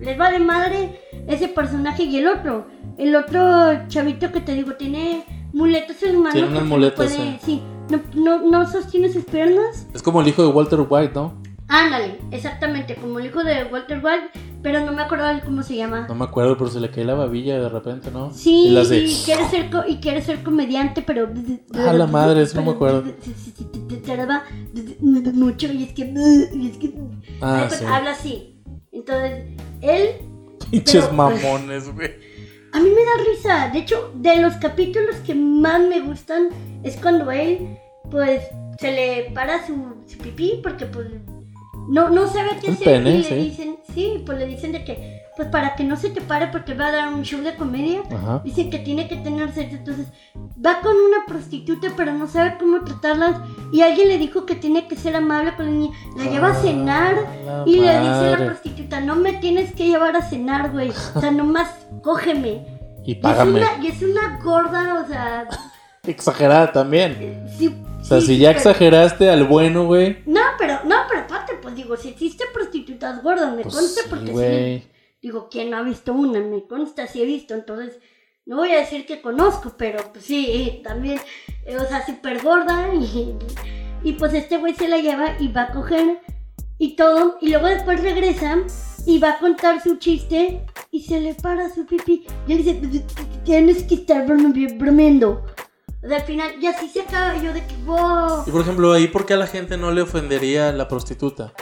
les 0.01 0.20
va 0.20 0.31
de 0.33 0.40
madre 0.40 1.01
ese 1.29 1.46
personaje 1.48 2.03
y 2.05 2.16
el 2.18 2.27
otro. 2.27 2.66
El 2.98 3.14
otro 3.14 3.87
chavito 3.88 4.33
que 4.33 4.40
te 4.40 4.55
digo 4.55 4.72
tiene 4.74 5.24
muletas 5.53 6.03
en 6.03 6.16
manos. 6.18 6.32
Tiene 6.32 6.49
unas 6.49 6.64
muletas, 6.66 7.12
puede- 7.14 7.39
sí. 7.45 7.62
No, 7.91 8.01
no, 8.14 8.51
no 8.51 8.66
sostiene 8.70 9.12
sus 9.12 9.24
piernas. 9.24 9.86
Es 9.95 10.03
como 10.03 10.20
el 10.20 10.28
hijo 10.28 10.43
de 10.43 10.49
Walter 10.49 10.80
White, 10.89 11.12
¿no? 11.14 11.41
Ándale, 11.75 12.18
exactamente, 12.31 12.97
como 12.97 13.18
el 13.18 13.27
hijo 13.27 13.43
de 13.43 13.64
Walter 13.64 13.99
White, 14.05 14.31
pero 14.62 14.85
no 14.85 14.93
me 14.93 15.01
acuerdo 15.03 15.25
cómo 15.45 15.62
se 15.62 15.75
llama. 15.77 16.07
No 16.07 16.14
me 16.14 16.25
acuerdo, 16.27 16.59
pero 16.59 16.68
se 16.68 16.81
le 16.81 16.91
cae 16.91 17.05
la 17.05 17.14
babilla 17.14 17.59
de 17.59 17.68
repente, 17.70 18.11
¿no? 18.11 18.31
Sí, 18.31 18.66
Y 18.66 18.70
las 18.70 18.91
de... 18.91 18.99
y 18.99 19.23
quiere 19.25 19.49
ser 19.49 19.70
co- 19.70 19.85
y 19.89 19.97
quiere 19.97 20.20
ser 20.20 20.43
comediante, 20.43 21.01
pero 21.01 21.31
Ah, 21.75 21.95
la 21.95 22.07
madre, 22.07 22.43
eso 22.43 22.57
no 22.61 22.66
me 22.66 22.73
acuerdo. 22.73 23.05
Tarda 24.07 24.45
mucho 25.01 25.73
y 25.73 25.85
es 25.85 25.93
que 25.93 26.03
y 26.53 26.68
es 26.70 26.77
que 26.77 26.93
Ah, 27.41 27.64
pues, 27.68 27.81
sí. 27.81 27.87
habla 27.89 28.11
así. 28.11 28.61
Entonces, 28.93 29.45
él 29.81 30.09
Pinches 30.70 31.05
pero- 31.05 31.12
mamones, 31.16 31.95
güey. 31.95 32.11
A 32.75 32.81
mí 32.81 32.89
me 32.91 33.05
da 33.05 33.31
risa. 33.31 33.68
De 33.73 33.79
hecho, 33.81 34.12
de 34.14 34.41
los 34.41 34.55
capítulos 34.57 35.16
que 35.27 35.35
más 35.35 35.81
me 35.81 36.01
gustan 36.01 36.49
es 36.83 36.97
cuando 36.97 37.31
él, 37.31 37.79
pues, 38.11 38.43
se 38.79 38.93
le 38.93 39.31
para 39.35 39.66
su, 39.66 39.95
su 40.07 40.18
pipí 40.18 40.61
porque, 40.62 40.87
pues, 40.87 41.07
no, 41.89 42.11
no 42.11 42.26
sabe 42.28 42.51
qué 42.61 42.70
hacer. 42.72 42.85
pene, 42.85 43.11
y 43.11 43.18
le 43.18 43.24
sí. 43.28 43.35
dicen, 43.35 43.76
sí, 43.95 44.22
pues 44.24 44.39
le 44.39 44.47
dicen 44.47 44.72
de 44.72 44.85
que, 44.85 45.22
pues 45.37 45.49
para 45.49 45.74
que 45.74 45.85
no 45.85 45.97
se 45.97 46.11
te 46.11 46.20
pare 46.20 46.49
porque 46.49 46.74
va 46.74 46.87
a 46.89 46.93
dar 46.93 47.09
un 47.09 47.22
show 47.24 47.41
de 47.43 47.55
comedia. 47.57 48.03
Ajá. 48.11 48.41
Dicen 48.45 48.70
que 48.70 48.78
tiene 48.78 49.09
que 49.09 49.16
tener 49.16 49.53
sexo, 49.53 49.76
entonces 49.76 50.07
va 50.64 50.80
con 50.80 50.93
una 50.95 51.24
prostituta 51.26 51.89
pero 51.97 52.12
no 52.12 52.26
sabe 52.28 52.57
cómo 52.59 52.83
tratarlas 52.85 53.41
y 53.72 53.80
alguien 53.80 54.09
le 54.09 54.18
dijo 54.18 54.45
que 54.47 54.55
tiene 54.55 54.87
que 54.89 54.97
ser 54.97 55.16
amable 55.16 55.55
con 55.57 55.66
la 55.66 55.72
niña. 55.72 55.97
La 56.16 56.24
lleva 56.24 56.51
a 56.51 56.55
cenar 56.55 57.16
Ah, 57.49 57.64
y 57.66 57.76
le 57.76 57.99
dice 57.99 58.35
a 58.35 58.37
la 58.39 58.47
prostituta, 58.47 59.01
no 59.01 59.16
me 59.16 59.33
tienes 59.35 59.72
que 59.74 59.87
llevar 59.89 60.14
a 60.16 60.22
cenar, 60.22 60.70
güey. 60.70 60.91
O 61.14 61.20
sea, 61.20 61.30
nomás 61.30 61.68
cógeme. 62.03 62.66
Y 63.05 63.11
Y 63.11 63.14
es, 63.14 63.18
págame. 63.18 63.59
una, 63.59 63.66
y 63.83 63.89
es 63.89 64.01
una 64.01 64.39
gorda, 64.45 65.03
o 65.05 65.09
sea... 65.09 65.49
Exagerada 66.07 66.70
también. 66.72 67.47
Sí, 67.59 67.74
O 68.01 68.05
sea, 68.05 68.20
sí, 68.20 68.26
si 68.28 68.39
ya 68.39 68.51
exageraste 68.53 69.28
al 69.28 69.43
bueno, 69.45 69.87
güey. 69.87 70.18
No, 70.26 70.41
digo, 71.75 71.97
si 71.97 72.09
existe 72.09 72.45
prostitutas 72.53 73.23
gordas, 73.23 73.55
me 73.55 73.62
Pues 73.62 73.75
consta 73.75 74.01
porque 74.11 74.33
sí, 74.83 74.89
digo, 75.20 75.49
¿quién 75.51 75.70
no 75.70 75.77
ha 75.79 75.83
visto 75.83 76.12
una? 76.12 76.41
Me 76.41 76.66
consta, 76.66 77.07
sí 77.07 77.23
he 77.23 77.27
visto, 77.27 77.55
entonces, 77.55 77.99
no 78.47 78.57
voy 78.57 78.73
a 78.73 78.79
decir 78.79 79.07
que 79.07 79.20
conozco, 79.23 79.75
pero 79.77 80.12
pues 80.12 80.25
sí, 80.25 80.81
también, 80.83 81.20
eh, 81.64 81.77
o 81.77 81.87
sea, 81.87 82.05
súper 82.05 82.43
gorda 82.43 82.93
y, 82.95 83.37
y 84.03 84.12
pues 84.14 84.35
este 84.35 84.57
güey 84.59 84.75
se 84.75 84.89
la 84.89 84.99
lleva 84.99 85.37
y 85.39 85.49
va 85.49 85.62
a 85.62 85.73
coger 85.73 86.18
y 86.79 86.97
todo, 86.97 87.39
y 87.41 87.51
luego 87.51 87.68
después 87.68 88.01
regresa 88.03 88.59
y 89.07 89.18
va 89.18 89.31
a 89.33 89.39
contar 89.39 89.81
su 89.83 89.97
chiste 89.97 90.64
y 90.91 91.03
se 91.03 91.20
le 91.20 91.35
para 91.35 91.73
su 91.73 91.87
pipí 91.87 92.25
y 92.47 92.53
él 92.53 92.59
dice, 92.59 92.81
tienes 93.45 93.85
que 93.85 93.95
estar 93.97 94.27
brome- 94.27 94.77
bromeando. 94.79 95.45
O 96.05 96.09
sea, 96.09 96.16
al 96.18 96.24
final, 96.24 96.53
y 96.61 96.66
así 96.66 96.88
se 96.88 97.03
acaba 97.03 97.36
yo 97.36 97.53
de 97.53 97.64
que, 97.64 97.76
wow. 97.84 98.42
Y 98.46 98.50
por 98.50 98.62
ejemplo, 98.62 98.92
ahí, 98.92 99.07
¿por 99.09 99.24
qué 99.24 99.34
a 99.34 99.36
la 99.36 99.46
gente 99.46 99.76
no 99.76 99.90
le 99.92 100.03
ofendería 100.03 100.72
la 100.72 100.88
prostituta? 100.88 101.53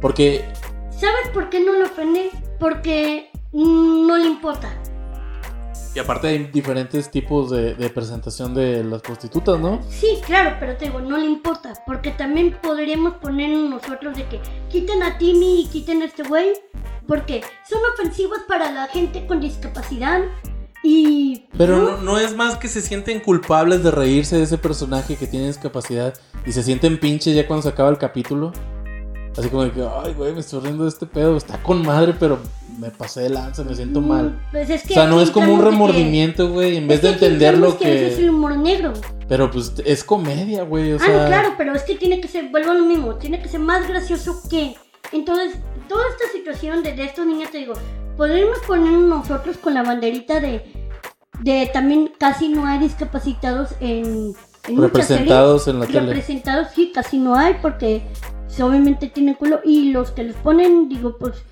Porque, 0.00 0.44
¿Sabes 0.90 1.28
por 1.32 1.48
qué 1.48 1.60
no 1.60 1.72
lo 1.72 1.86
ofende? 1.86 2.30
Porque 2.58 3.30
no 3.52 4.16
le 4.16 4.26
importa. 4.26 4.68
y 5.94 5.98
aparte 6.00 6.28
hay 6.28 6.38
diferentes 6.52 7.10
tipos 7.10 7.50
de, 7.50 7.74
de 7.74 7.88
presentación 7.90 8.52
de 8.54 8.84
las 8.84 9.00
prostitutas, 9.02 9.58
¿no? 9.58 9.80
Sí, 9.88 10.18
claro, 10.26 10.56
pero 10.60 10.76
te 10.76 10.86
digo, 10.86 11.00
no 11.00 11.16
le 11.16 11.24
importa. 11.26 11.72
Porque 11.86 12.10
también 12.10 12.56
podríamos 12.62 13.14
poner 13.14 13.50
nosotros 13.50 14.16
de 14.16 14.26
que 14.28 14.40
quiten 14.70 15.02
a 15.02 15.18
Timmy 15.18 15.62
y 15.62 15.66
quiten 15.68 16.02
a 16.02 16.04
este 16.04 16.24
güey. 16.24 16.52
Porque 17.06 17.42
son 17.68 17.80
ofensivos 17.94 18.40
para 18.46 18.70
la 18.70 18.86
gente 18.88 19.26
con 19.26 19.40
discapacidad. 19.40 20.20
Y. 20.82 21.44
Pero 21.56 21.76
¿no? 21.78 21.96
no, 22.02 22.18
es 22.18 22.36
más 22.36 22.56
que 22.56 22.68
se 22.68 22.80
sienten 22.80 23.20
culpables 23.20 23.82
de 23.82 23.90
reírse 23.90 24.36
de 24.36 24.44
ese 24.44 24.58
personaje 24.58 25.16
que 25.16 25.26
tiene 25.26 25.46
discapacidad 25.48 26.14
y 26.46 26.52
se 26.52 26.62
sienten 26.62 26.98
pinches 27.00 27.34
ya 27.34 27.46
cuando 27.46 27.62
se 27.62 27.68
acaba 27.70 27.90
el 27.90 27.98
capítulo. 27.98 28.52
Así 29.36 29.50
como 29.50 29.62
de 29.64 29.70
que, 29.70 29.86
ay, 30.04 30.14
güey, 30.14 30.32
me 30.32 30.40
estoy 30.40 30.60
riendo 30.60 30.82
de 30.82 30.88
este 30.88 31.06
pedo, 31.06 31.36
está 31.36 31.62
con 31.62 31.84
madre, 31.86 32.12
pero 32.18 32.40
me 32.78 32.90
pasé 32.90 33.20
de 33.22 33.30
lanza, 33.30 33.62
me 33.62 33.74
siento 33.74 34.00
Mm, 34.00 34.08
mal. 34.08 34.48
Pues 34.50 34.68
es 34.68 34.82
que 34.82 34.94
O 34.94 34.96
sea, 34.96 35.06
no 35.06 35.20
es 35.20 35.30
como 35.30 35.52
un 35.52 35.60
que- 35.60 35.66
remordimiento, 35.66 36.50
güey, 36.50 36.76
en 36.76 36.88
vez 36.88 37.02
de 37.02 37.10
que 37.10 37.26
entender 37.26 37.56
lo 37.56 37.78
que... 37.78 37.84
ese 37.94 38.06
es 38.08 38.18
el 38.18 38.24
que... 38.24 38.30
humor 38.30 38.56
negro. 38.56 38.92
Pero 39.28 39.48
pues 39.50 39.74
es 39.84 40.02
comedia, 40.02 40.64
güey, 40.64 40.92
o 40.92 40.96
ah, 40.96 41.04
sea... 41.04 41.22
no, 41.22 41.26
claro, 41.28 41.54
pero 41.56 41.72
es 41.74 41.82
que 41.84 41.94
tiene 41.94 42.20
que 42.20 42.26
ser, 42.26 42.48
vuelvo 42.50 42.72
a 42.72 42.74
lo 42.74 42.84
mismo, 42.84 43.14
tiene 43.14 43.40
que 43.40 43.48
ser 43.48 43.60
más 43.60 43.86
gracioso 43.86 44.40
que. 44.50 44.74
Entonces, 45.12 45.56
toda 45.88 46.02
esta 46.10 46.32
situación 46.36 46.82
de, 46.82 46.94
de 46.94 47.04
estos 47.04 47.24
niños, 47.24 47.50
te 47.52 47.58
digo, 47.58 47.74
podríamos 48.18 48.58
poner 48.66 48.92
nosotros 48.98 49.56
con 49.56 49.72
la 49.72 49.84
banderita 49.84 50.40
de, 50.40 50.62
de 51.40 51.70
también 51.72 52.12
casi 52.18 52.48
no 52.48 52.66
hay 52.66 52.80
discapacitados 52.80 53.70
en, 53.80 54.34
Representados 54.76 55.66
en 55.68 55.80
la 55.80 55.86
tele. 55.86 56.00
Representados, 56.00 56.68
sí, 56.74 56.92
casi 56.92 57.18
no 57.18 57.36
hay 57.36 57.54
porque 57.62 58.02
pues, 58.46 58.60
obviamente 58.60 59.08
tienen 59.08 59.34
culo. 59.34 59.60
Y 59.64 59.92
los 59.92 60.10
que 60.10 60.24
los 60.24 60.36
ponen, 60.36 60.90
digo, 60.90 61.16
pues. 61.16 61.42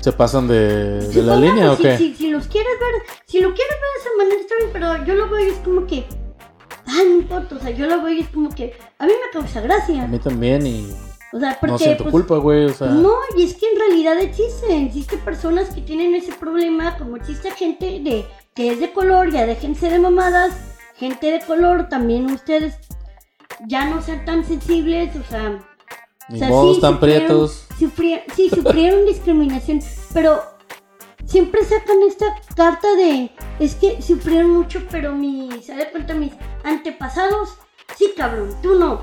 ¿Se 0.00 0.10
pasan 0.10 0.48
de, 0.48 1.06
de 1.06 1.22
la 1.22 1.34
pongan, 1.34 1.40
línea 1.54 1.72
o 1.72 1.76
qué? 1.76 1.96
Si, 1.96 2.08
si, 2.08 2.16
si 2.16 2.30
los 2.30 2.48
quieres 2.48 2.72
ver, 2.80 3.16
si 3.26 3.40
lo 3.40 3.54
quieres 3.54 3.74
ver 3.74 3.90
de 3.94 4.00
esa 4.00 4.10
manera 4.18 4.40
está 4.40 4.54
bien, 4.58 4.70
pero 4.72 5.04
yo 5.04 5.14
lo 5.14 5.30
veo 5.30 5.46
y 5.46 5.50
es 5.50 5.58
como 5.58 5.86
que. 5.86 6.04
Ah, 6.86 7.02
no 7.06 7.14
importa, 7.18 7.54
o 7.54 7.58
sea, 7.60 7.70
yo 7.70 7.86
lo 7.86 8.02
veo 8.02 8.14
y 8.14 8.20
es 8.20 8.28
como 8.30 8.48
que. 8.48 8.74
A 8.98 9.06
mí 9.06 9.12
me 9.12 9.38
causa 9.38 9.60
gracia. 9.60 10.02
A 10.02 10.08
mí 10.08 10.18
también 10.18 10.66
y 10.66 10.92
O 11.34 11.40
sea, 11.40 11.58
porque. 11.58 11.72
no 11.72 11.78
siento 11.78 12.04
pues, 12.04 12.12
culpa, 12.12 12.36
güey, 12.36 12.66
o 12.66 12.72
sea... 12.72 12.86
No, 12.86 13.12
y 13.36 13.42
es 13.42 13.54
que 13.54 13.66
en 13.66 13.76
realidad 13.76 14.18
existen, 14.20 14.86
existen 14.86 15.18
personas 15.18 15.68
que 15.74 15.80
tienen 15.80 16.14
ese 16.14 16.32
problema, 16.32 16.96
como 16.96 17.16
existe 17.16 17.50
gente 17.50 17.86
de 18.00 18.24
que 18.54 18.70
es 18.70 18.78
de 18.78 18.92
color, 18.92 19.32
ya 19.32 19.44
déjense 19.44 19.90
de 19.90 19.98
mamadas, 19.98 20.54
gente 20.94 21.32
de 21.32 21.40
color, 21.40 21.88
también 21.88 22.30
ustedes 22.30 22.76
ya 23.66 23.86
no 23.86 24.00
sean 24.00 24.24
tan 24.24 24.44
sensibles, 24.44 25.16
o 25.16 25.24
sea, 25.28 25.58
Ni 26.28 26.36
o 26.36 26.38
sea, 26.38 26.48
sí 26.48 26.70
están 26.70 26.94
sufrieron- 26.94 27.00
prietos. 27.00 27.66
sí, 28.36 28.48
sufrieron 28.54 29.04
discriminación, 29.04 29.80
pero 30.12 30.40
siempre 31.26 31.64
sacan 31.64 31.96
esta 32.06 32.26
carta 32.54 32.94
de, 32.94 33.32
es 33.58 33.74
que 33.74 34.00
sufrieron 34.00 34.50
mucho, 34.50 34.82
pero 34.88 35.12
mi, 35.12 35.50
se 35.64 35.74
da 35.74 35.90
cuenta, 35.90 36.14
mis 36.14 36.32
antepasados, 36.62 37.54
sí 37.96 38.12
cabrón, 38.16 38.54
tú 38.62 38.76
no. 38.76 39.02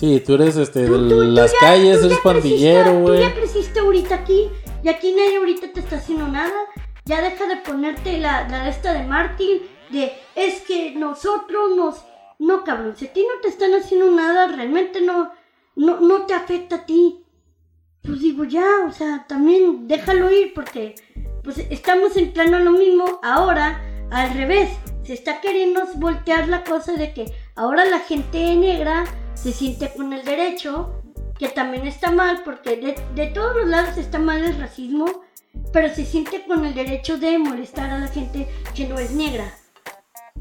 Sí, 0.00 0.20
tú 0.26 0.34
eres 0.34 0.56
este, 0.56 0.86
Tú- 0.86 0.92
de 0.94 0.98
tú- 1.14 1.20
tú 1.20 1.22
las 1.22 1.52
ya- 1.52 1.58
calles, 1.60 2.02
eres 2.02 2.18
pandillero, 2.24 2.84
creciste- 2.84 3.00
Tú 3.04 3.06
güey. 3.06 3.20
ya 3.20 3.34
creciste 3.34 3.80
ahorita 3.80 4.14
aquí 4.14 4.48
y 4.82 4.88
aquí 4.88 5.12
nadie 5.12 5.36
ahorita 5.36 5.72
te 5.72 5.80
está 5.80 5.96
haciendo 5.96 6.26
nada. 6.26 6.58
Ya 7.04 7.20
deja 7.20 7.46
de 7.46 7.56
ponerte 7.58 8.18
la, 8.18 8.48
la 8.48 8.64
de 8.64 8.70
esta 8.70 8.94
de 8.94 9.04
Martín 9.04 9.58
de 9.90 10.12
es 10.34 10.62
que 10.62 10.92
nosotros 10.92 11.76
nos... 11.76 12.04
No, 12.38 12.64
cabrón, 12.64 12.94
si 12.96 13.06
a 13.06 13.12
ti 13.12 13.20
no 13.22 13.40
te 13.42 13.48
están 13.48 13.74
haciendo 13.74 14.10
nada, 14.10 14.46
realmente 14.46 15.02
no, 15.02 15.30
no, 15.76 16.00
no 16.00 16.24
te 16.26 16.32
afecta 16.32 16.76
a 16.76 16.86
ti. 16.86 17.22
Pues 18.02 18.20
digo, 18.20 18.44
ya, 18.44 18.64
o 18.88 18.92
sea, 18.92 19.26
también 19.28 19.86
déjalo 19.86 20.30
ir 20.30 20.54
porque 20.54 20.94
pues 21.44 21.58
estamos 21.58 22.16
entrando 22.16 22.56
a 22.56 22.60
lo 22.60 22.70
mismo 22.70 23.20
ahora 23.22 23.82
al 24.10 24.32
revés. 24.32 24.70
Se 25.02 25.12
está 25.12 25.40
queriendo 25.42 25.82
voltear 25.96 26.48
la 26.48 26.64
cosa 26.64 26.92
de 26.94 27.12
que 27.12 27.26
ahora 27.56 27.84
la 27.84 27.98
gente 27.98 28.56
negra 28.56 29.04
se 29.42 29.52
siente 29.52 29.92
con 29.96 30.12
el 30.12 30.24
derecho, 30.24 30.90
que 31.38 31.48
también 31.48 31.86
está 31.86 32.10
mal, 32.10 32.42
porque 32.44 32.76
de, 32.76 32.94
de 33.14 33.26
todos 33.28 33.56
los 33.56 33.66
lados 33.68 33.96
está 33.96 34.18
mal 34.18 34.42
el 34.42 34.58
racismo, 34.58 35.06
pero 35.72 35.92
se 35.94 36.04
siente 36.04 36.44
con 36.46 36.64
el 36.66 36.74
derecho 36.74 37.18
de 37.18 37.38
molestar 37.38 37.90
a 37.90 37.98
la 37.98 38.08
gente 38.08 38.48
que 38.74 38.86
no 38.86 38.98
es 38.98 39.10
negra. 39.12 39.52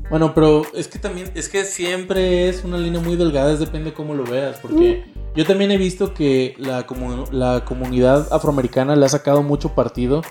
Bueno, 0.09 0.33
pero 0.33 0.63
es 0.73 0.87
que 0.87 0.97
también, 0.99 1.31
es 1.35 1.49
que 1.49 1.63
siempre 1.65 2.49
es 2.49 2.63
una 2.63 2.77
línea 2.77 2.99
muy 3.01 3.15
delgada, 3.15 3.51
es 3.53 3.59
depende 3.59 3.93
cómo 3.93 4.13
lo 4.15 4.23
veas, 4.23 4.57
porque 4.59 5.03
Mm. 5.05 5.35
yo 5.35 5.45
también 5.45 5.71
he 5.71 5.77
visto 5.77 6.13
que 6.13 6.55
la, 6.57 6.87
comu- 6.87 7.29
la 7.31 7.63
comunidad 7.65 8.27
afroamericana 8.33 8.95
le 8.95 9.05
ha 9.05 9.09
sacado 9.09 9.43
mucho 9.43 9.75
partido 9.75 10.21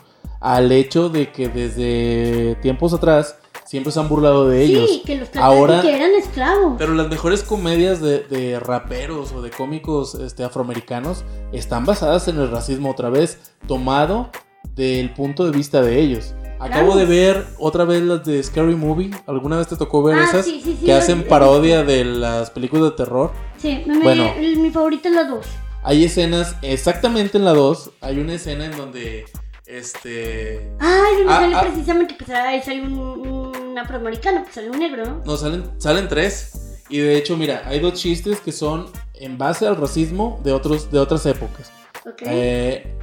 al 0.40 0.72
hecho 0.72 1.08
de 1.08 1.30
que 1.32 1.48
desde 1.48 2.56
tiempos 2.56 2.92
atrás 2.94 3.36
siempre 3.68 3.92
se 3.92 4.00
han 4.00 4.08
burlado 4.08 4.48
de 4.48 4.62
ellos. 4.64 4.88
Sí, 4.90 5.02
que 5.04 5.16
los 5.16 5.28
Ahora- 5.36 5.82
que 5.82 5.94
eran 5.94 6.10
esclavos. 6.12 6.74
Pero 6.78 6.94
las 6.94 7.08
mejores 7.08 7.42
comedias 7.42 8.00
de, 8.00 8.20
de 8.20 8.58
raperos 8.58 9.32
o 9.32 9.42
de 9.42 9.50
cómicos 9.50 10.14
este, 10.14 10.42
afroamericanos 10.42 11.24
están 11.52 11.84
basadas 11.84 12.28
en 12.28 12.38
el 12.38 12.50
racismo 12.50 12.90
otra 12.90 13.10
vez, 13.10 13.52
tomado 13.66 14.30
del 14.74 15.12
punto 15.12 15.44
de 15.44 15.50
vista 15.50 15.82
de 15.82 16.00
ellos. 16.00 16.34
Acabo 16.60 16.92
Claro. 16.92 16.96
de 16.96 17.04
ver 17.04 17.44
otra 17.58 17.84
vez 17.84 18.02
las 18.02 18.24
de 18.24 18.42
Scary 18.42 18.74
Movie. 18.74 19.10
¿Alguna 19.26 19.58
vez 19.58 19.68
te 19.68 19.76
tocó 19.76 20.02
ver 20.02 20.18
Ah, 20.18 20.24
esas? 20.24 20.44
sí, 20.46 20.60
sí, 20.64 20.76
sí, 20.80 20.86
que 20.86 20.92
hacen 20.92 21.22
parodia 21.24 21.84
de 21.84 22.04
las 22.04 22.50
películas 22.50 22.90
de 22.90 22.96
terror. 22.96 23.30
Sí, 23.58 23.82
me- 23.86 24.00
Bueno. 24.00 24.32
el- 24.36 24.56
mi 24.58 24.70
favorita 24.70 25.08
es 25.08 25.14
la 25.14 25.24
2. 25.24 25.46
Hay 25.84 26.04
escenas, 26.04 26.56
exactamente 26.62 27.38
en 27.38 27.44
la 27.44 27.52
2, 27.52 27.90
hay 28.00 28.18
una 28.18 28.34
escena 28.34 28.64
en 28.66 28.76
donde 28.76 29.26
este 29.68 30.70
Ay, 30.80 31.16
donde 31.18 31.32
Ah, 31.32 31.40
sale 31.40 31.54
ah. 31.56 31.60
precisamente 31.62 32.16
que 32.16 32.24
sale, 32.24 32.62
sale 32.62 32.82
un, 32.82 32.98
un 32.98 33.78
afroamericano, 33.78 34.42
pues 34.42 34.54
sale 34.54 34.70
un 34.70 34.78
negro, 34.78 35.04
¿no? 35.04 35.22
No, 35.24 35.36
salen, 35.36 35.64
salen 35.78 36.08
tres. 36.08 36.80
Y 36.88 36.98
de 36.98 37.16
hecho, 37.18 37.36
mira, 37.36 37.62
hay 37.66 37.80
dos 37.80 37.94
chistes 37.94 38.40
que 38.40 38.50
son 38.50 38.86
en 39.14 39.36
base 39.36 39.66
al 39.66 39.76
racismo 39.76 40.40
de, 40.42 40.52
otros, 40.52 40.90
de 40.90 40.98
otras 40.98 41.26
épocas. 41.26 41.70
Ok. 42.06 42.22
Eh, 42.24 42.94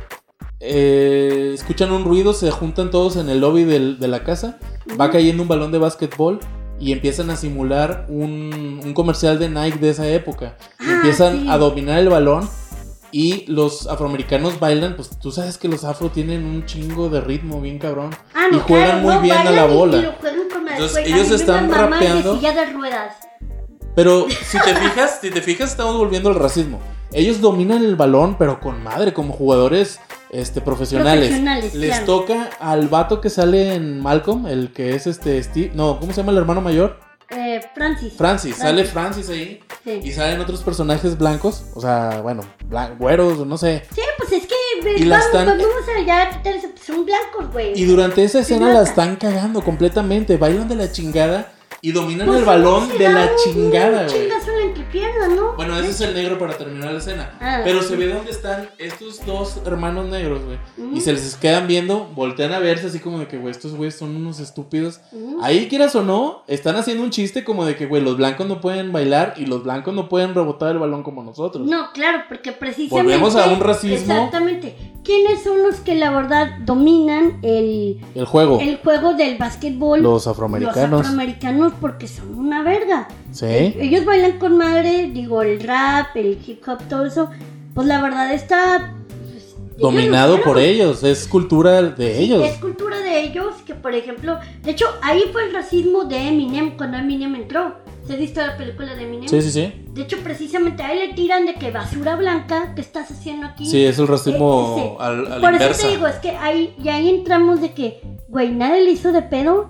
eh, 0.59 1.51
escuchan 1.53 1.91
un 1.91 2.03
ruido, 2.03 2.33
se 2.33 2.49
juntan 2.49 2.89
todos 2.89 3.15
en 3.17 3.29
el 3.29 3.39
lobby 3.41 3.63
del- 3.63 3.99
de 3.99 4.07
la 4.07 4.23
casa, 4.23 4.57
va 4.99 5.11
cayendo 5.11 5.43
un 5.43 5.49
balón 5.49 5.71
de 5.71 5.77
básquetbol 5.77 6.39
y 6.79 6.91
empiezan 6.91 7.29
a 7.29 7.35
simular 7.35 8.05
un, 8.09 8.81
un 8.83 8.93
comercial 8.93 9.37
de 9.37 9.49
Nike 9.49 9.77
de 9.77 9.89
esa 9.91 10.07
época. 10.07 10.57
Y 10.79 10.85
Ah, 10.89 10.93
empiezan 10.95 11.41
sí. 11.43 11.47
a 11.49 11.57
dominar 11.57 11.99
el 11.99 12.09
balón 12.09 12.49
y 13.17 13.45
los 13.47 13.87
afroamericanos 13.87 14.59
bailan, 14.59 14.97
pues 14.97 15.09
tú 15.21 15.31
sabes 15.31 15.57
que 15.57 15.69
los 15.69 15.85
afro 15.85 16.09
tienen 16.09 16.43
un 16.43 16.65
chingo 16.65 17.07
de 17.07 17.21
ritmo 17.21 17.61
bien 17.61 17.79
cabrón. 17.79 18.09
Ah, 18.33 18.47
y 18.51 18.59
juegan 18.59 19.01
muy 19.03 19.13
no, 19.15 19.21
bien 19.21 19.37
a 19.37 19.51
la 19.51 19.67
y- 19.67 19.73
bola. 19.73 19.97
y 19.99 20.51
con 20.53 20.65
la- 20.65 20.73
Entonces, 20.73 21.07
ellos 21.07 21.31
están 21.31 21.71
rapeando. 21.71 22.35
silla 22.35 22.51
de 22.53 22.65
ruedas. 22.73 23.15
Pero 23.95 24.27
si 24.29 24.59
te 24.59 24.75
fijas, 24.75 25.19
si 25.21 25.31
te 25.31 25.41
fijas, 25.41 25.71
estamos 25.71 25.95
volviendo 25.95 26.27
al 26.27 26.35
racismo. 26.35 26.81
Ellos 27.13 27.39
dominan 27.39 27.85
el 27.85 27.95
balón, 27.95 28.35
pero 28.37 28.59
con 28.59 28.83
madre, 28.83 29.13
como 29.13 29.31
jugadores 29.31 30.01
este, 30.31 30.59
profesionales. 30.59 31.27
Profesionales, 31.29 31.73
Les 31.75 31.91
claro. 31.91 32.05
toca 32.05 32.49
al 32.59 32.89
vato 32.89 33.21
que 33.21 33.29
sale 33.29 33.75
en 33.75 34.01
Malcolm, 34.01 34.45
el 34.47 34.73
que 34.73 34.93
es 34.93 35.07
este 35.07 35.41
Steve. 35.41 35.71
No, 35.73 35.97
¿cómo 36.01 36.11
se 36.11 36.17
llama 36.19 36.33
el 36.33 36.39
hermano 36.39 36.59
mayor? 36.59 36.99
Eh, 37.29 37.59
Francis. 37.73 38.13
Francis. 38.13 38.55
Sale 38.57 38.85
Francis 38.85 39.29
ahí. 39.29 39.59
Sí. 39.83 39.99
Y 40.03 40.11
salen 40.11 40.39
otros 40.39 40.61
personajes 40.61 41.17
blancos. 41.17 41.63
O 41.73 41.81
sea, 41.81 42.21
bueno, 42.21 42.43
blan- 42.69 42.97
güeros, 42.97 43.45
no 43.45 43.57
sé. 43.57 43.83
Sí, 43.93 44.01
pues 44.17 44.31
es 44.33 44.47
que 44.47 44.55
Y 44.97 45.05
la 45.05 45.17
vamos, 45.17 45.25
están- 45.25 45.47
vamos 45.57 45.89
a 45.97 46.05
ya 46.05 46.29
quitarse, 46.29 46.67
pues, 46.69 46.83
son 46.85 47.05
blancos, 47.05 47.51
güey. 47.51 47.73
Y 47.79 47.85
durante 47.85 48.23
esa 48.23 48.39
escena 48.39 48.71
la 48.71 48.83
están 48.83 49.15
cagando 49.15 49.61
completamente. 49.63 50.37
Bailan 50.37 50.67
de 50.67 50.75
la 50.75 50.91
chingada 50.91 51.51
y 51.81 51.91
dominan 51.91 52.27
Pues 52.27 52.39
el 52.39 52.45
balón 52.45 52.89
se 52.91 52.97
de 52.97 53.09
la 53.09 53.29
chingada, 53.43 54.07
güey. 54.07 54.29
Entrepierna, 54.85 55.35
¿no? 55.35 55.53
Bueno, 55.55 55.77
ese 55.77 55.89
es 55.89 56.01
el 56.01 56.13
negro 56.13 56.37
para 56.37 56.57
terminar 56.57 56.91
la 56.91 56.99
escena. 56.99 57.37
Ah. 57.39 57.61
Pero 57.63 57.81
se 57.81 57.95
ve 57.95 58.07
dónde 58.07 58.31
están 58.31 58.69
estos 58.77 59.25
dos 59.25 59.61
hermanos 59.65 60.07
negros, 60.09 60.41
güey. 60.43 60.57
Y 60.93 61.01
se 61.01 61.13
les 61.13 61.35
quedan 61.35 61.67
viendo, 61.67 62.07
voltean 62.15 62.53
a 62.53 62.59
verse 62.59 62.87
así 62.87 62.99
como 62.99 63.19
de 63.19 63.27
que, 63.27 63.37
güey, 63.37 63.51
estos 63.51 63.73
güeyes 63.73 63.95
son 63.95 64.15
unos 64.15 64.39
estúpidos. 64.39 65.01
Ujú. 65.11 65.39
Ahí, 65.43 65.67
quieras 65.67 65.95
o 65.95 66.03
no, 66.03 66.43
están 66.47 66.75
haciendo 66.75 67.03
un 67.03 67.09
chiste 67.09 67.43
como 67.43 67.65
de 67.65 67.75
que, 67.75 67.85
güey, 67.85 68.01
los 68.01 68.17
blancos 68.17 68.47
no 68.47 68.61
pueden 68.61 68.91
bailar 68.91 69.33
y 69.37 69.45
los 69.45 69.63
blancos 69.63 69.93
no 69.93 70.07
pueden 70.09 70.33
rebotar 70.33 70.71
el 70.71 70.79
balón 70.79 71.03
como 71.03 71.23
nosotros. 71.23 71.67
No, 71.67 71.91
claro, 71.93 72.23
porque 72.27 72.51
precisamente. 72.51 72.95
Volvemos 72.95 73.35
a 73.35 73.47
un 73.49 73.59
racismo. 73.59 74.13
Exactamente. 74.13 74.75
¿Quiénes 75.05 75.43
son 75.43 75.61
los 75.61 75.75
que 75.81 75.93
la 75.93 76.09
verdad 76.09 76.57
dominan 76.65 77.37
el, 77.43 78.01
El 78.15 78.25
juego, 78.25 78.59
el 78.59 78.77
juego 78.77 79.13
del 79.13 79.37
básquetbol? 79.37 80.01
los 80.01 80.25
afroamericanos. 80.25 80.89
Los 80.89 80.99
afroamericanos 81.01 81.73
porque 81.79 82.07
son 82.07 82.33
una 82.35 82.63
verga. 82.63 83.07
Sí. 83.31 83.45
Ellos 83.45 84.03
bailan 84.03 84.39
con 84.39 84.57
madre, 84.57 85.11
digo, 85.13 85.43
el 85.43 85.59
rap, 85.61 86.15
el 86.15 86.39
hip 86.45 86.67
hop, 86.67 86.79
todo 86.89 87.05
eso. 87.05 87.29
Pues 87.75 87.85
la 87.87 88.01
verdad 88.01 88.33
está. 88.33 88.95
pues, 89.31 89.55
Dominado 89.77 90.41
por 90.41 90.57
ellos, 90.57 91.03
es 91.03 91.27
cultura 91.27 91.83
de 91.83 92.19
ellos. 92.19 92.43
Es 92.43 92.57
cultura 92.57 92.97
de 92.97 93.21
ellos 93.21 93.53
que, 93.65 93.75
por 93.75 93.93
ejemplo, 93.93 94.39
de 94.63 94.71
hecho, 94.71 94.85
ahí 95.03 95.21
fue 95.31 95.43
el 95.45 95.53
racismo 95.53 96.05
de 96.05 96.29
Eminem 96.29 96.77
cuando 96.77 96.97
Eminem 96.97 97.35
entró. 97.35 97.75
¿Se 98.07 98.13
ha 98.13 98.15
visto 98.17 98.39
la 98.45 98.55
película 98.57 98.93
de 98.95 99.03
Eminem? 99.03 99.27
Sí, 99.27 99.41
sí, 99.41 99.51
sí. 99.51 99.73
De 99.93 100.01
hecho, 100.03 100.17
precisamente 100.23 100.83
a 100.83 100.91
él 100.93 100.99
le 100.99 101.13
tiran 101.15 101.45
de 101.45 101.55
que 101.55 101.71
basura 101.71 102.15
blanca, 102.15 102.73
¿qué 102.75 102.81
estás 102.81 103.09
haciendo 103.09 103.47
aquí? 103.47 103.65
Sí, 103.65 103.83
es 103.83 103.97
el 103.97 104.07
racismo 104.07 104.75
Eh, 104.99 105.03
al, 105.03 105.25
a 105.25 105.29
la 105.35 105.39
Por 105.41 105.53
inversa. 105.53 105.71
eso 105.81 105.87
te 105.87 105.93
digo, 105.95 106.07
es 106.07 106.15
que 106.17 106.29
ahí, 106.31 106.75
y 106.83 106.89
ahí 106.89 107.09
entramos 107.09 107.61
de 107.61 107.73
que, 107.73 108.01
güey, 108.27 108.51
nadie 108.51 108.83
le 108.83 108.91
hizo 108.91 109.11
de 109.11 109.21
pedo. 109.23 109.69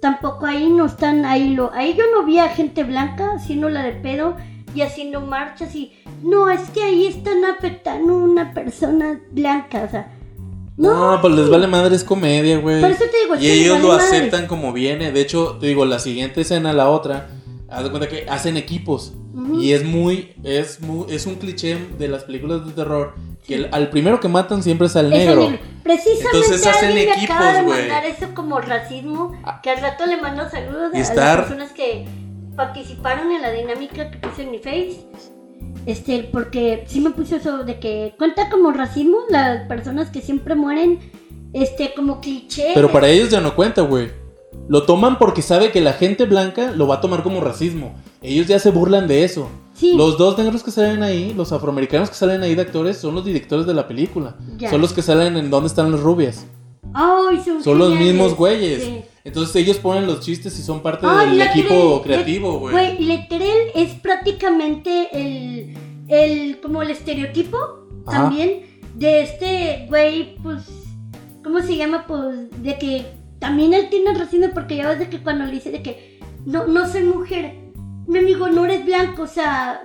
Tampoco 0.00 0.46
ahí 0.46 0.68
no 0.70 0.86
están, 0.86 1.24
ahí 1.24 1.54
lo, 1.54 1.72
ahí 1.72 1.94
yo 1.96 2.04
no 2.14 2.24
vi 2.24 2.38
a 2.38 2.48
gente 2.48 2.84
blanca 2.84 3.32
haciendo 3.34 3.68
la 3.68 3.82
de 3.82 3.92
pedo 3.92 4.36
y 4.74 4.82
haciendo 4.82 5.20
marchas 5.20 5.74
y, 5.74 5.92
no, 6.22 6.50
es 6.50 6.70
que 6.70 6.82
ahí 6.84 7.06
están 7.06 7.44
afectando 7.44 8.12
a 8.12 8.16
una 8.16 8.54
persona 8.54 9.20
blanca, 9.32 9.82
o 9.86 9.90
sea, 9.90 10.12
no, 10.76 11.14
No, 11.16 11.20
pues 11.20 11.34
les 11.34 11.48
vale 11.50 11.66
madre, 11.66 11.96
es 11.96 12.04
comedia, 12.04 12.58
güey. 12.58 12.80
Por 12.80 12.90
eso 12.92 13.04
te 13.10 13.22
digo, 13.24 13.34
Y 13.34 13.38
que 13.40 13.52
ellos 13.54 13.72
vale 13.78 13.82
lo 13.82 13.88
madre. 13.94 14.04
aceptan 14.04 14.46
como 14.46 14.72
viene. 14.72 15.10
De 15.10 15.20
hecho, 15.20 15.56
te 15.60 15.66
digo, 15.66 15.84
la 15.84 15.98
siguiente 15.98 16.42
escena, 16.42 16.72
la 16.72 16.88
otra, 16.90 17.28
haz 17.70 17.84
de 17.84 17.90
cuenta 17.90 18.08
que 18.08 18.26
hacen 18.28 18.56
equipos. 18.56 19.12
Ujú. 19.34 19.60
Y 19.60 19.72
es 19.72 19.84
muy, 19.84 20.34
es 20.44 20.80
muy, 20.80 21.06
es 21.12 21.26
un 21.26 21.36
cliché 21.36 21.78
de 21.98 22.08
las 22.08 22.24
películas 22.24 22.66
de 22.66 22.72
terror. 22.72 23.14
Que 23.46 23.54
el- 23.54 23.68
al 23.72 23.88
primero 23.90 24.20
que 24.20 24.28
matan 24.28 24.62
siempre 24.62 24.86
es 24.88 24.96
al 24.96 25.12
Es 25.12 25.20
el 25.20 25.26
negro. 25.26 25.42
negro. 25.50 25.58
Precisamente 25.82 26.26
Entonces 26.36 26.66
hacen 26.66 26.88
alguien 26.90 27.08
equipos, 27.12 27.36
acaba 27.36 27.52
de 27.54 27.62
mandar 27.62 28.04
eso 28.06 28.26
como 28.34 28.60
racismo, 28.60 29.32
Ah. 29.44 29.60
que 29.62 29.70
al 29.70 29.80
rato 29.80 30.04
le 30.06 30.16
mando 30.20 30.48
saludos 30.50 30.90
Y 30.92 30.98
a 30.98 31.00
estar- 31.00 31.38
las 31.38 31.46
personas 31.46 31.72
que 31.72 32.06
participaron 32.56 33.30
en 33.32 33.40
la 33.42 33.52
dinámica 33.52 34.10
que 34.10 34.18
puse 34.18 34.42
en 34.42 34.50
mi 34.50 34.58
face. 34.58 35.06
Este, 35.86 36.28
porque 36.30 36.84
sí 36.86 37.00
me 37.00 37.10
puso 37.10 37.36
eso 37.36 37.64
de 37.64 37.78
que 37.78 38.14
cuenta 38.18 38.50
como 38.50 38.72
racismo 38.72 39.18
las 39.30 39.66
personas 39.68 40.10
que 40.10 40.20
siempre 40.20 40.54
mueren, 40.54 40.98
este, 41.54 41.94
como 41.94 42.20
cliché. 42.20 42.72
Pero 42.74 42.90
para 42.92 43.08
ellos 43.08 43.30
ya 43.30 43.40
no 43.40 43.54
cuenta, 43.54 43.80
güey. 43.82 44.10
Lo 44.68 44.82
toman 44.84 45.18
porque 45.18 45.42
sabe 45.42 45.70
que 45.70 45.80
la 45.80 45.92
gente 45.92 46.24
blanca 46.24 46.72
lo 46.72 46.86
va 46.86 46.96
a 46.96 47.00
tomar 47.00 47.22
como 47.22 47.40
racismo. 47.40 47.94
Ellos 48.22 48.46
ya 48.46 48.58
se 48.58 48.70
burlan 48.70 49.06
de 49.06 49.24
eso. 49.24 49.48
Sí. 49.74 49.94
Los 49.96 50.18
dos 50.18 50.36
negros 50.36 50.62
que 50.62 50.70
salen 50.70 51.02
ahí, 51.02 51.32
los 51.34 51.52
afroamericanos 51.52 52.10
que 52.10 52.16
salen 52.16 52.42
ahí 52.42 52.54
de 52.54 52.62
actores, 52.62 52.98
son 52.98 53.14
los 53.14 53.24
directores 53.24 53.66
de 53.66 53.74
la 53.74 53.86
película. 53.86 54.36
Ya. 54.56 54.70
Son 54.70 54.80
los 54.80 54.92
que 54.92 55.02
salen 55.02 55.36
en 55.36 55.50
Dónde 55.50 55.68
están 55.68 55.90
las 55.92 56.00
rubias. 56.00 56.46
Ay, 56.92 57.40
son, 57.44 57.62
Son 57.62 57.78
los 57.78 57.94
mismos 57.94 58.34
güeyes. 58.34 58.82
Sí. 58.82 59.00
Entonces 59.24 59.54
ellos 59.56 59.76
ponen 59.76 60.06
los 60.06 60.20
chistes 60.20 60.58
y 60.58 60.62
son 60.62 60.80
parte 60.80 61.06
Ay, 61.08 61.30
del 61.30 61.42
equipo 61.42 62.00
creativo, 62.02 62.58
güey. 62.58 62.72
Güey, 62.72 62.98
Leterel 63.04 63.68
es 63.74 63.92
prácticamente 63.94 65.08
el, 65.12 65.76
el, 66.08 66.60
como 66.60 66.82
el 66.82 66.90
estereotipo 66.90 67.58
Ajá. 68.06 68.22
también 68.22 68.62
de 68.94 69.22
este 69.22 69.86
güey, 69.88 70.36
pues, 70.42 70.62
¿cómo 71.44 71.60
se 71.60 71.76
llama? 71.76 72.06
Pues, 72.06 72.48
de 72.62 72.78
que 72.78 73.06
también 73.38 73.74
él 73.74 73.88
tiene 73.90 74.14
racismo 74.14 74.48
porque 74.52 74.76
ya 74.76 74.88
ves 74.88 74.98
de 74.98 75.08
que 75.08 75.22
cuando 75.22 75.44
le 75.44 75.52
dice 75.52 75.70
de 75.70 75.82
que 75.82 76.20
no, 76.44 76.66
no 76.66 76.88
soy 76.88 77.02
mujer, 77.02 77.54
mi 78.06 78.18
amigo, 78.18 78.48
no 78.48 78.64
eres 78.64 78.84
blanco, 78.84 79.22
o 79.22 79.26
sea, 79.26 79.82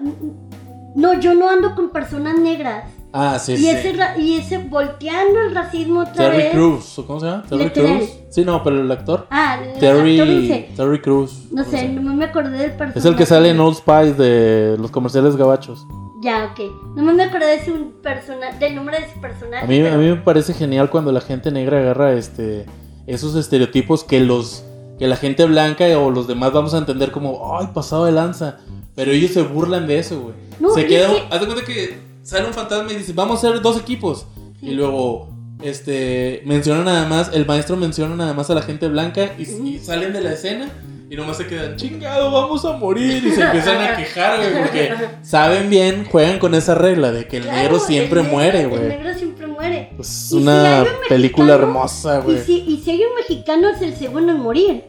no, 0.96 1.20
yo 1.20 1.34
no 1.34 1.50
ando 1.50 1.76
con 1.76 1.90
personas 1.90 2.38
negras. 2.40 2.86
Ah, 3.16 3.38
sí, 3.38 3.54
y, 3.54 3.58
sí. 3.58 3.70
ese, 3.70 3.96
y 4.18 4.38
ese 4.38 4.58
volteando 4.58 5.42
el 5.42 5.54
racismo 5.54 6.00
otra 6.00 6.14
Terry 6.14 6.38
vez. 6.38 6.52
Crews, 6.52 6.98
¿o 6.98 7.06
¿cómo 7.06 7.20
se 7.20 7.28
llama? 7.28 7.44
Terry. 7.48 7.70
Crews. 7.70 8.10
Sí, 8.32 8.44
no, 8.44 8.64
pero 8.64 8.82
el 8.82 8.92
actor. 8.92 9.28
Ah, 9.30 9.60
el 9.62 9.70
actor 9.70 9.80
Terry, 9.80 10.42
dice, 10.42 10.70
Terry 10.76 11.00
Crews. 11.00 11.52
no 11.52 11.64
¿cómo 11.64 11.78
sé, 11.78 11.90
no 11.90 12.16
me 12.16 12.26
acordé 12.26 12.58
del 12.58 12.72
personaje. 12.72 13.00
Es 13.00 13.06
el 13.06 13.16
que 13.16 13.28
sale 13.28 13.50
en 13.50 13.60
Old 13.60 13.76
Spice 13.76 14.14
de 14.14 14.78
los 14.80 14.90
comerciales 14.90 15.36
gabachos. 15.36 15.86
Ya, 16.22 16.52
ok. 16.52 16.96
No 16.96 17.14
me 17.14 17.24
acordé 17.24 17.60
de 17.60 17.66
su 17.66 17.92
persona, 18.02 18.52
del 18.58 18.76
nombre 18.76 19.00
de 19.00 19.14
su 19.14 19.20
personaje. 19.20 19.66
A 19.66 19.68
mí, 19.68 19.86
a 19.86 19.98
mí 19.98 20.06
me 20.06 20.16
parece 20.16 20.54
genial 20.54 20.90
cuando 20.90 21.12
la 21.12 21.22
gente 21.22 21.52
negra 21.52 21.80
agarra 21.80 22.14
este 22.14 22.66
esos 23.08 23.36
estereotipos 23.36 24.04
que 24.04 24.20
los 24.20 24.64
que 25.00 25.08
la 25.08 25.16
gente 25.16 25.44
blanca 25.46 25.86
o 25.98 26.12
los 26.12 26.28
demás 26.28 26.54
vamos 26.54 26.74
a 26.74 26.78
entender 26.78 27.12
como, 27.12 27.58
ay, 27.60 27.68
pasado 27.74 28.06
de 28.06 28.12
lanza. 28.12 28.60
Pero 28.96 29.12
ellos 29.12 29.32
se 29.32 29.42
burlan 29.42 29.88
de 29.88 29.98
eso, 30.00 30.22
güey. 30.22 30.36
No, 30.60 30.70
se 30.74 30.82
y 30.82 30.86
quedan, 30.88 31.12
es 31.12 31.18
que- 31.22 31.28
haz 31.36 31.40
de 31.42 31.46
cuenta 31.48 31.66
que 31.66 31.98
sale 32.22 32.46
un 32.48 32.54
fantasma 32.54 32.92
y 32.94 32.98
dice, 32.98 33.12
vamos 33.14 33.44
a 33.44 33.48
hacer 33.50 33.62
dos 33.62 33.78
equipos. 33.80 34.28
Sí. 34.60 34.68
Y 34.68 34.72
luego, 34.76 35.30
este, 35.64 36.44
menciona 36.46 36.84
nada 36.84 37.08
más, 37.08 37.32
el 37.34 37.46
maestro 37.48 37.76
menciona 37.76 38.16
nada 38.16 38.34
más 38.34 38.50
a 38.52 38.54
la 38.56 38.62
gente 38.62 38.88
blanca 38.88 39.34
y, 39.38 39.44
y 39.44 39.80
salen 39.80 40.14
de 40.14 40.22
la 40.22 40.34
escena 40.34 40.70
y 41.14 41.16
nomás 41.16 41.38
se 41.38 41.46
quedan, 41.46 41.76
chingado, 41.76 42.32
vamos 42.32 42.66
a 42.66 42.72
morir. 42.76 43.24
Y 43.24 43.32
se 43.32 43.42
empiezan 43.44 43.80
a 43.82 43.96
quejar, 43.96 44.38
güey, 44.40 44.64
porque 44.64 44.92
saben 45.22 45.70
bien, 45.70 46.06
juegan 46.06 46.40
con 46.40 46.56
esa 46.56 46.74
regla 46.74 47.12
de 47.12 47.28
que 47.28 47.38
el 47.38 47.44
Claro, 47.44 47.58
negro 47.62 47.80
siempre 47.80 48.20
el 48.22 48.26
negro- 48.26 48.36
muere, 48.38 48.62
El 48.62 48.70
güey. 48.70 48.82
negro 48.82 49.14
siempre 49.14 49.46
muere. 49.48 49.94
Pues 49.96 50.08
si 50.08 50.36
una 50.38 50.84
película 51.08 51.46
mexicano, 51.54 51.68
hermosa, 51.68 52.20
Y 52.20 52.22
güey. 52.24 52.40
si, 52.40 52.58
y 52.68 52.82
si 52.84 52.90
hay 52.92 53.04
un 53.04 53.14
mexicano 53.16 53.70
es 53.70 53.82
el 53.84 53.96
segundo 53.96 54.32
en 54.32 54.40
morir. 54.40 54.84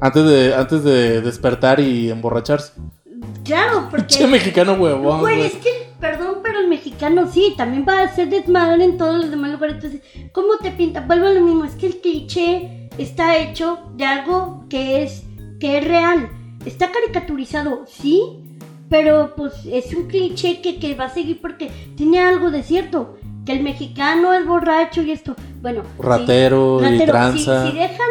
Antes 0.00 0.24
de, 0.26 0.54
antes 0.56 0.82
de 0.82 1.20
despertar 1.20 1.78
y 1.78 2.10
emborracharse. 2.10 2.72
Claro, 3.44 3.86
porque... 3.90 4.06
Che 4.08 4.26
mexicano 4.26 4.72
huevón, 4.74 5.20
Güey, 5.20 5.36
güey. 5.36 5.46
es 5.46 5.54
que, 5.54 5.68
el 5.70 5.91
mexicano 6.82 7.30
sí, 7.32 7.54
también 7.56 7.84
va 7.88 8.02
a 8.02 8.08
ser 8.08 8.28
desmadre 8.28 8.84
en 8.84 8.98
todos 8.98 9.16
los 9.16 9.30
demás 9.30 9.52
lugares. 9.52 9.76
Entonces, 9.76 10.00
¿cómo 10.32 10.56
te 10.60 10.72
pinta? 10.72 11.00
Vuelvo 11.00 11.28
a 11.28 11.30
lo 11.30 11.40
mismo, 11.40 11.64
es 11.64 11.74
que 11.74 11.86
el 11.86 12.00
cliché 12.00 12.88
está 12.98 13.38
hecho 13.38 13.78
de 13.94 14.04
algo 14.04 14.64
que 14.68 15.04
es, 15.04 15.22
que 15.60 15.78
es 15.78 15.84
real. 15.86 16.28
Está 16.66 16.90
caricaturizado, 16.90 17.84
sí, 17.86 18.40
pero 18.88 19.34
pues 19.36 19.52
es 19.64 19.94
un 19.94 20.08
cliché 20.08 20.60
que, 20.60 20.78
que 20.78 20.94
va 20.94 21.04
a 21.04 21.10
seguir 21.10 21.40
porque 21.40 21.70
tiene 21.96 22.20
algo 22.20 22.50
de 22.50 22.62
cierto. 22.62 23.16
Que 23.46 23.52
el 23.52 23.62
mexicano 23.62 24.32
es 24.34 24.46
borracho 24.46 25.02
y 25.02 25.10
esto. 25.10 25.34
Bueno, 25.60 25.82
Ratero 25.98 26.78
y 26.80 26.84
Ratero, 26.84 27.12
tranza. 27.12 27.66
Si, 27.66 27.72
si 27.72 27.78
dejan, 27.78 28.08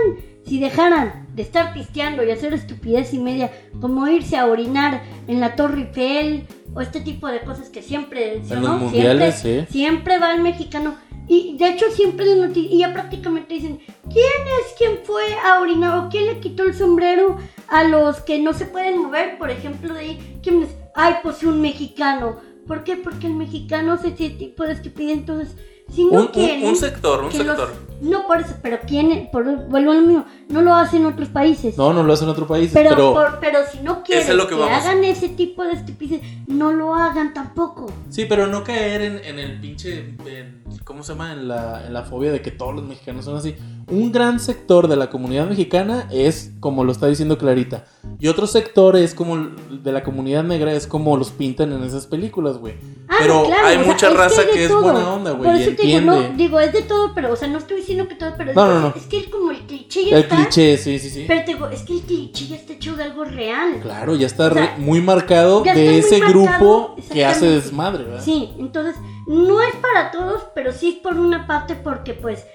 si 0.52 0.60
dejaran 0.60 1.28
de 1.34 1.44
estar 1.44 1.74
pisteando 1.74 2.26
y 2.26 2.30
hacer 2.32 2.54
estupidez 2.54 3.14
y 3.14 3.20
media, 3.20 3.50
como 3.80 4.06
irse 4.10 4.36
a 4.36 4.48
orinar 4.48 5.02
en 5.30 5.40
la 5.40 5.56
Torre 5.56 5.84
Eiffel 5.84 6.46
o 6.76 6.82
este 6.82 7.00
tipo 7.00 7.28
de 7.30 7.40
cosas 7.40 7.70
que 7.70 7.82
siempre 7.82 8.34
En 8.36 8.50
los 8.50 8.60
¿no? 8.60 8.78
mundiales, 8.80 9.36
siempre, 9.40 9.66
sí. 9.68 9.72
siempre 9.72 10.20
va 10.20 10.34
el 10.36 10.42
mexicano. 10.42 10.96
Y 11.30 11.56
de 11.58 11.70
hecho 11.70 11.86
siempre 11.92 12.26
la 12.26 12.48
noti- 12.48 12.68
y 12.70 12.80
ya 12.80 12.92
prácticamente 12.92 13.54
dicen, 13.54 13.80
¿quién 14.12 14.42
es 14.60 14.74
quien 14.78 15.00
fue 15.06 15.24
a 15.36 15.62
orinar 15.62 15.98
o 16.00 16.10
quién 16.10 16.26
le 16.26 16.42
quitó 16.42 16.64
el 16.64 16.74
sombrero 16.76 17.38
a 17.70 17.86
los 17.86 18.20
que 18.20 18.38
no 18.42 18.52
se 18.54 18.66
pueden 18.66 19.02
mover? 19.02 19.38
Por 19.38 19.52
ejemplo, 19.52 19.94
de 19.94 20.00
ahí, 20.02 20.40
¿quién 20.44 20.64
es? 20.64 20.70
Ay, 20.96 21.14
pues 21.24 21.44
un 21.44 21.62
mexicano. 21.62 22.36
¿Por 22.68 22.84
qué? 22.84 22.98
Porque 22.98 23.28
el 23.28 23.36
mexicano 23.36 23.94
hace 23.94 24.10
ese 24.10 24.32
tipo 24.32 24.66
de 24.66 24.74
estupidez. 24.74 25.20
Entonces, 25.20 25.56
si 25.90 26.04
no 26.04 26.12
Un- 26.12 26.18
un- 26.24 26.28
quieren... 26.28 26.66
un 26.66 26.76
sector, 26.76 27.20
un 27.20 27.26
los- 27.28 27.36
sector. 27.36 27.91
No 28.02 28.28
por 28.28 28.40
eso, 28.42 28.56
pero 28.62 28.80
quién, 28.88 29.30
por, 29.32 29.44
vuelvo 29.68 29.92
a 29.92 29.96
lo 29.96 30.02
mismo, 30.02 30.26
no 30.50 30.62
lo 30.62 30.74
hacen 30.76 31.06
otros 31.06 31.30
países. 31.30 31.78
No, 31.78 31.94
no 31.94 32.04
lo 32.04 32.14
hacen 32.14 32.26
en 32.28 32.32
otro 32.32 32.48
país. 32.48 32.72
pero, 32.74 32.90
Pero, 32.90 33.14
por- 33.14 33.40
pero 33.40 33.60
si 33.72 33.80
no 33.80 34.04
quieren 34.04 34.28
es 34.28 34.36
lo 34.36 34.48
que 34.48 34.56
que, 34.58 34.64
hagan 34.64 35.04
ese 35.04 35.30
tipo 35.30 35.64
de 35.64 35.74
estupidez, 35.74 36.22
no 36.48 36.72
lo 36.74 36.94
hagan 36.96 37.34
tampoco. 37.34 37.92
sí, 38.10 38.26
pero 38.26 38.48
no 38.48 38.64
caer 38.64 39.02
en, 39.02 39.20
en 39.24 39.40
el 39.40 39.60
pinche. 39.60 40.16
en- 40.26 40.62
¿Cómo 40.84 41.04
se 41.04 41.14
llama? 41.14 41.32
En 41.34 41.48
la, 41.48 41.86
en 41.86 41.94
la 41.94 42.04
fobia 42.04 42.32
de 42.32 42.42
que 42.42 42.52
todos 42.52 42.74
los 42.76 42.84
mexicanos 42.84 43.24
son 43.26 43.38
así. 43.38 43.56
Un 43.88 44.12
gran 44.12 44.40
sector 44.40 44.88
de 44.88 44.96
la 44.96 45.10
comunidad 45.10 45.46
mexicana 45.48 46.08
es 46.12 46.52
como 46.60 46.84
lo 46.84 46.92
está 46.92 47.08
diciendo 47.08 47.38
Clarita. 47.38 47.86
Y 48.20 48.28
otro 48.28 48.48
sector 48.48 48.96
es 48.98 49.14
como 49.14 49.38
de 49.70 49.92
la 49.92 50.04
comunidad 50.04 50.44
negra, 50.44 50.74
es 50.74 50.88
como 50.88 51.16
los 51.18 51.32
pintan 51.32 51.72
en 51.74 51.84
esas 51.84 52.08
películas, 52.08 52.58
güey. 52.58 52.76
Ah, 53.08 53.16
Pero 53.20 53.44
claro, 53.46 53.68
hay 53.68 53.78
sea, 53.78 53.86
mucha 53.86 54.08
es 54.10 54.18
raza 54.18 54.42
que 54.52 54.64
es 54.66 54.70
todo. 54.72 54.82
buena 54.84 55.14
onda, 55.14 55.32
güey, 55.32 55.44
Por 55.52 55.56
y 55.60 55.64
eso 55.64 55.76
te 55.76 55.84
digo, 55.84 55.98
entiende. 56.00 56.30
no, 56.30 56.38
digo, 56.38 56.60
es 56.60 56.74
de 56.74 56.82
todo, 56.84 57.12
pero, 57.14 57.34
o 57.34 57.36
sea, 57.36 57.48
no 57.48 57.58
estoy 57.58 57.78
diciendo 57.78 57.91
que 58.08 58.16
todo, 58.16 58.34
pero 58.38 58.54
No, 58.54 58.66
es, 58.66 58.74
no, 58.74 58.80
no. 58.82 58.94
es 58.96 59.04
que 59.04 59.18
es 59.20 59.28
como 59.28 59.52
el 59.52 59.60
cliché 59.62 60.06
ya 60.06 60.18
El 60.18 60.24
está. 60.24 60.36
cliché, 60.38 60.78
sí, 60.78 61.00
sí, 61.00 61.10
sí. 61.10 61.26
Pero 61.28 61.42
te 61.46 61.54
digo, 61.54 61.68
es 61.70 61.82
que 61.84 61.94
el 61.94 62.02
cliché 62.02 62.48
ya 62.48 62.56
está 62.56 62.74
hecho 62.74 62.96
de 62.96 63.04
algo 63.04 63.24
real. 63.24 63.80
Claro, 63.82 64.16
ya 64.16 64.28
está 64.28 64.48
O 64.48 64.54
sea, 64.54 64.76
re- 64.76 64.82
muy 64.82 65.02
marcado 65.02 65.62
de 65.64 66.00
ese 66.00 66.20
marcado, 66.20 66.32
grupo 66.46 66.96
que 67.12 67.26
hace 67.26 67.46
desmadre, 67.48 68.04
¿verdad? 68.06 68.24
Sí, 68.24 68.50
entonces, 68.60 68.96
no 69.28 69.62
es 69.62 69.76
para 69.76 70.12
todos, 70.12 70.44
pero 70.56 70.72
sí 70.74 70.90
es 70.90 70.96
por 70.96 71.20
una 71.20 71.46
parte 71.48 71.76
porque, 71.76 72.14
pues, 72.14 72.46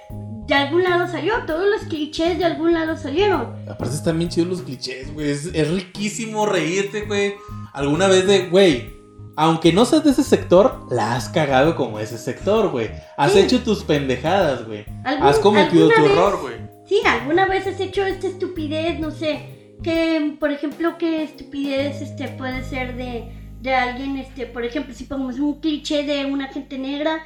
de 0.47 0.55
algún 0.55 0.85
lado 0.85 1.07
salió. 1.11 1.35
Todos 1.47 1.67
los 1.69 1.83
clichés 1.89 2.39
de 2.39 2.45
algún 2.45 2.73
lado 2.73 2.97
salieron. 2.97 3.55
Aparte 3.69 3.95
están 3.95 4.17
bien 4.19 4.31
chidos 4.31 4.49
los 4.49 4.63
clichés, 4.63 5.13
güey. 5.13 5.31
Es, 5.31 5.47
es 5.47 5.71
riquísimo 5.71 6.47
reírte, 6.47 7.03
güey. 7.03 7.35
Alguna 7.73 8.07
vez 8.07 8.27
de, 8.27 8.49
güey, 8.49 8.96
aunque 9.37 9.73
no 9.73 9.85
seas 9.85 10.03
de 10.05 10.11
ese 10.11 10.23
sector, 10.25 10.87
la 10.91 11.15
has 11.15 11.29
cagado 11.29 11.77
como 11.77 11.99
ese 11.99 12.19
sector, 12.19 12.71
güey. 12.71 12.91
Has 13.17 13.33
Sí. 13.33 13.41
hecho 13.41 13.63
tus 13.63 13.85
pendejadas, 13.85 14.67
güey. 14.67 14.85
Has 15.05 15.39
cometido 15.39 15.89
tu 15.89 16.03
vez- 16.03 16.11
error, 16.11 16.39
güey. 16.41 16.55
Sí, 16.87 17.01
alguna 17.07 17.47
vez 17.47 17.67
has 17.67 17.79
hecho 17.81 18.05
esta 18.05 18.27
estupidez, 18.29 18.99
no 19.01 19.11
sé, 19.11 19.75
que, 19.83 20.37
por 20.41 20.51
ejemplo, 20.53 20.97
qué 20.99 21.23
estupidez 21.23 22.01
este, 22.01 22.29
puede 22.29 22.63
ser 22.65 22.97
de, 22.97 23.33
de 23.61 23.75
alguien, 23.75 24.17
este, 24.17 24.47
por 24.47 24.65
ejemplo, 24.65 24.95
si 24.95 25.05
ponemos 25.05 25.39
un 25.39 25.61
cliché 25.61 26.05
de 26.05 26.25
una 26.25 26.49
gente 26.49 26.79
negra, 26.79 27.19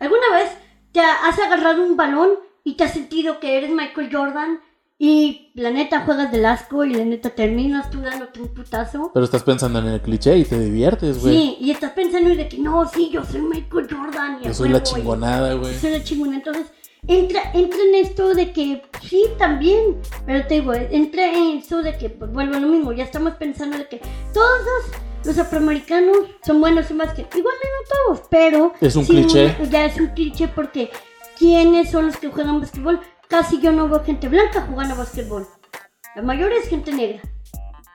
¿alguna 0.00 0.30
vez 0.34 0.50
te 0.92 1.00
has 1.00 1.38
agarrado 1.38 1.82
un 1.84 1.96
balón 1.96 2.30
y 2.64 2.74
te 2.76 2.84
has 2.84 2.92
sentido 2.92 3.40
que 3.40 3.56
eres 3.56 3.70
Michael 3.70 4.10
Jordan 4.12 4.60
y 5.06 5.50
la 5.54 5.70
neta 5.70 6.00
juegas 6.00 6.32
del 6.32 6.46
asco 6.46 6.82
y 6.82 6.94
la 6.94 7.04
neta 7.04 7.28
terminas 7.28 7.90
tú 7.90 8.00
dándote 8.00 8.40
un 8.40 8.48
putazo? 8.54 9.10
Pero 9.12 9.26
estás 9.26 9.42
pensando 9.42 9.78
en 9.80 9.88
el 9.88 10.00
cliché 10.00 10.38
y 10.38 10.44
te 10.44 10.58
diviertes, 10.58 11.20
güey. 11.20 11.34
Sí, 11.36 11.56
y 11.60 11.70
estás 11.72 11.90
pensando 11.92 12.30
de 12.34 12.48
que 12.48 12.56
no, 12.56 12.88
sí, 12.88 13.10
yo 13.12 13.22
soy 13.22 13.42
Michael 13.42 13.86
Jordan 13.90 14.38
y 14.40 14.46
Yo 14.46 14.54
soy 14.54 14.70
la 14.70 14.82
chingonada, 14.82 15.52
güey. 15.54 15.74
soy 15.74 15.90
la 15.90 16.02
chingona. 16.02 16.36
Entonces, 16.36 16.68
entra, 17.06 17.42
entra 17.52 17.78
en 17.86 17.94
esto 17.96 18.34
de 18.34 18.50
que 18.52 18.80
sí, 19.02 19.26
también. 19.36 19.98
Pero 20.24 20.46
te 20.46 20.54
digo, 20.54 20.72
entra 20.72 21.34
en 21.34 21.58
eso 21.58 21.82
de 21.82 21.98
que, 21.98 22.08
pues 22.08 22.32
vuelvo 22.32 22.56
a 22.56 22.60
lo 22.60 22.68
mismo. 22.68 22.92
Ya 22.94 23.04
estamos 23.04 23.34
pensando 23.34 23.76
de 23.76 23.86
que 23.86 24.00
todos 24.32 24.58
los, 24.64 25.26
los 25.26 25.38
afroamericanos 25.38 26.16
son 26.46 26.62
buenos 26.62 26.90
y 26.90 26.94
más 26.94 27.12
que. 27.12 27.26
Igual 27.36 27.54
no 27.62 28.14
todos, 28.14 28.26
pero. 28.30 28.72
Es 28.80 28.96
un 28.96 29.04
sí, 29.04 29.12
cliché. 29.12 29.54
ya 29.70 29.84
es 29.84 30.00
un 30.00 30.06
cliché 30.08 30.48
porque. 30.48 30.90
¿Quiénes 31.36 31.90
son 31.90 32.06
los 32.06 32.16
que 32.16 32.28
juegan 32.28 32.60
basquetbol? 32.60 33.00
Casi 33.28 33.60
yo 33.60 33.72
no 33.72 33.88
veo 33.88 34.02
gente 34.04 34.28
blanca 34.28 34.66
jugando 34.68 34.96
basquetbol. 34.96 35.46
La 36.14 36.22
mayoría 36.22 36.58
es 36.58 36.68
gente 36.68 36.92
negra. 36.92 37.20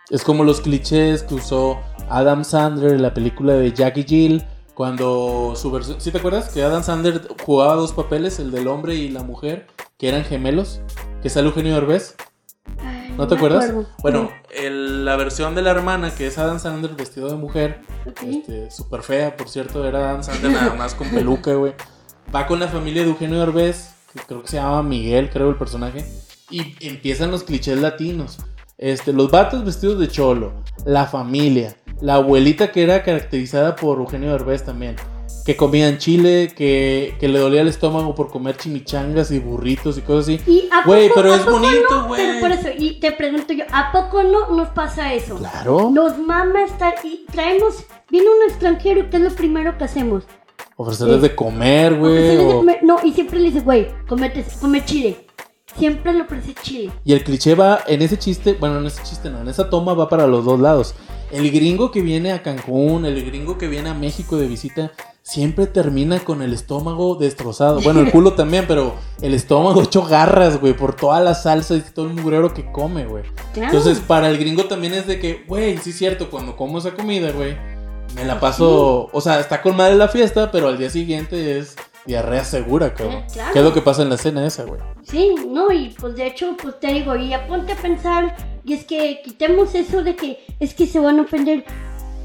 Es 0.09 0.23
como 0.23 0.43
los 0.43 0.59
clichés 0.61 1.23
que 1.23 1.35
usó 1.35 1.79
Adam 2.09 2.43
Sandler 2.43 2.93
en 2.93 3.01
la 3.03 3.13
película 3.13 3.53
de 3.53 3.71
Jackie 3.71 4.03
Jill. 4.03 4.43
Cuando 4.73 5.53
su 5.57 5.71
versión. 5.71 5.99
¿Sí 5.99 6.09
te 6.09 6.19
acuerdas? 6.19 6.49
Que 6.53 6.63
Adam 6.63 6.83
Sandler 6.83 7.27
jugaba 7.45 7.75
dos 7.75 7.91
papeles, 7.91 8.39
el 8.39 8.49
del 8.51 8.67
hombre 8.69 8.95
y 8.95 9.09
la 9.09 9.23
mujer, 9.23 9.67
que 9.97 10.07
eran 10.07 10.23
gemelos. 10.23 10.79
Que 11.21 11.29
sale 11.29 11.47
Eugenio 11.49 11.73
Derbez. 11.75 12.15
Ay, 12.81 13.13
¿No 13.17 13.27
te 13.27 13.35
acuerdas? 13.35 13.65
acuerdo. 13.69 13.89
Bueno, 14.01 14.31
el- 14.51 15.03
la 15.03 15.17
versión 15.17 15.53
de 15.53 15.63
la 15.63 15.71
hermana, 15.71 16.15
que 16.15 16.27
es 16.27 16.37
Adam 16.37 16.59
Sandler 16.59 16.95
vestido 16.95 17.27
de 17.29 17.35
mujer, 17.35 17.81
Ok. 18.07 18.23
este, 18.23 18.71
súper 18.71 19.01
fea, 19.03 19.35
por 19.35 19.49
cierto, 19.49 19.85
era 19.85 20.11
Adam 20.11 20.23
Sandler 20.23 20.51
nada 20.53 20.73
más 20.75 20.95
con 20.95 21.09
peluca, 21.09 21.53
güey. 21.55 21.73
Va 22.33 22.47
con 22.47 22.59
la 22.61 22.69
familia 22.69 23.01
de 23.03 23.09
Eugenio 23.09 23.39
Derbez, 23.39 23.95
que 24.13 24.19
creo 24.19 24.41
que 24.41 24.47
se 24.47 24.57
llama 24.57 24.83
Miguel, 24.83 25.29
creo 25.29 25.49
el 25.49 25.57
personaje, 25.57 26.05
y 26.49 26.75
empiezan 26.79 27.31
los 27.31 27.43
clichés 27.43 27.79
latinos. 27.79 28.37
Este, 28.77 29.11
los 29.11 29.29
vatos 29.29 29.65
vestidos 29.65 29.99
de 29.99 30.07
cholo, 30.07 30.53
la 30.85 31.05
familia, 31.05 31.75
la 32.01 32.15
abuelita 32.15 32.71
que 32.71 32.83
era 32.83 33.03
caracterizada 33.03 33.75
por 33.75 33.97
Eugenio 33.99 34.31
Derbez 34.31 34.63
también, 34.63 34.95
que 35.45 35.57
comían 35.57 35.97
chile, 35.97 36.53
que, 36.55 37.15
que 37.19 37.27
le 37.27 37.39
dolía 37.39 37.61
el 37.61 37.67
estómago 37.67 38.15
por 38.15 38.29
comer 38.29 38.55
chimichangas 38.55 39.31
y 39.31 39.39
burritos 39.39 39.97
y 39.97 40.01
cosas 40.01 40.35
así. 40.35 40.69
Güey, 40.85 41.11
pero 41.13 41.33
a 41.33 41.35
es 41.35 41.41
poco 41.41 41.59
bonito, 41.59 41.89
no? 41.89 42.07
güey. 42.07 42.21
Pero 42.21 42.39
por 42.39 42.51
eso, 42.51 42.69
y 42.77 42.99
te 42.99 43.11
pregunto 43.11 43.51
yo, 43.51 43.65
¿a 43.73 43.91
poco 43.91 44.23
no 44.23 44.55
nos 44.55 44.69
pasa 44.69 45.13
eso? 45.13 45.35
Claro. 45.35 45.89
Nos 45.91 46.17
mama 46.17 46.63
estar 46.63 46.93
y 47.03 47.25
traemos, 47.31 47.83
viene 48.09 48.27
un 48.29 48.49
extranjero 48.49 49.09
¿qué 49.09 49.17
es 49.17 49.23
lo 49.23 49.31
primero 49.31 49.77
que 49.77 49.83
hacemos? 49.83 50.23
Ofrecerles 50.81 51.21
de 51.21 51.35
comer, 51.35 51.95
güey. 51.95 52.13
Ofrecerles 52.13 52.47
de 52.47 52.53
o- 52.53 52.57
comer- 52.59 52.79
No, 52.83 52.97
y 53.03 53.11
siempre 53.11 53.37
le 53.39 53.45
dices, 53.47 53.65
güey, 53.65 53.87
comete, 54.07 54.45
come 54.61 54.83
chile. 54.85 55.25
Siempre 55.77 56.13
le 56.13 56.21
ofrece 56.21 56.53
chile. 56.61 56.91
Y 57.03 57.11
el 57.13 57.23
cliché 57.23 57.53
va 57.53 57.81
en 57.85 58.01
ese 58.01 58.17
chiste, 58.17 58.53
bueno, 58.59 58.79
en 58.79 58.85
ese 58.87 59.03
chiste 59.03 59.29
no, 59.29 59.41
en 59.41 59.49
esa 59.49 59.69
toma 59.69 59.93
va 59.93 60.07
para 60.09 60.25
los 60.25 60.43
dos 60.45 60.59
lados. 60.59 60.95
El 61.31 61.51
gringo 61.51 61.91
que 61.91 62.01
viene 62.01 62.31
a 62.31 62.41
Cancún, 62.41 63.05
el 63.05 63.23
gringo 63.23 63.57
que 63.57 63.67
viene 63.67 63.89
a 63.89 63.93
México 63.93 64.37
de 64.37 64.47
visita, 64.47 64.91
siempre 65.21 65.67
termina 65.67 66.19
con 66.21 66.41
el 66.41 66.53
estómago 66.53 67.15
destrozado. 67.15 67.81
Bueno, 67.81 67.99
el 67.99 68.09
culo 68.09 68.33
también, 68.33 68.65
pero 68.67 68.95
el 69.21 69.35
estómago 69.35 69.83
hecho 69.83 70.01
garras, 70.03 70.59
güey, 70.59 70.73
por 70.73 70.95
toda 70.95 71.19
la 71.19 71.35
salsa 71.35 71.75
y 71.75 71.81
todo 71.81 72.07
el 72.07 72.15
mugrero 72.15 72.51
que 72.53 72.71
come, 72.71 73.05
güey. 73.05 73.25
Claro. 73.53 73.77
Entonces, 73.77 73.99
para 74.03 74.27
el 74.29 74.39
gringo 74.39 74.65
también 74.65 74.93
es 74.95 75.05
de 75.05 75.19
que, 75.19 75.43
güey, 75.47 75.77
sí 75.77 75.91
es 75.91 75.97
cierto, 75.97 76.31
cuando 76.31 76.55
como 76.57 76.79
esa 76.79 76.95
comida, 76.95 77.31
güey, 77.31 77.55
me 78.15 78.25
la 78.25 78.39
paso, 78.39 79.09
o 79.11 79.21
sea, 79.21 79.39
está 79.39 79.61
con 79.61 79.75
madre 79.75 79.95
la 79.95 80.07
fiesta, 80.07 80.51
pero 80.51 80.67
al 80.67 80.77
día 80.77 80.89
siguiente 80.89 81.57
es 81.59 81.75
diarrea 82.05 82.43
segura, 82.43 82.93
cabrón. 82.93 83.17
Eh, 83.17 83.27
claro. 83.33 83.53
¿Qué 83.53 83.59
es 83.59 83.65
lo 83.65 83.73
que 83.73 83.81
pasa 83.81 84.01
en 84.01 84.09
la 84.09 84.17
cena 84.17 84.45
esa, 84.47 84.63
güey? 84.63 84.81
Sí, 85.03 85.35
no, 85.47 85.71
y 85.71 85.89
pues 85.99 86.15
de 86.15 86.27
hecho, 86.27 86.55
pues 86.61 86.79
te 86.79 86.87
digo, 86.87 87.15
y 87.15 87.33
aponte 87.33 87.73
a 87.73 87.75
pensar, 87.75 88.35
y 88.65 88.73
es 88.73 88.83
que 88.85 89.21
quitemos 89.23 89.75
eso 89.75 90.01
de 90.03 90.15
que 90.15 90.39
es 90.59 90.73
que 90.73 90.87
se 90.87 90.99
van 90.99 91.19
a 91.19 91.23
ofender. 91.23 91.63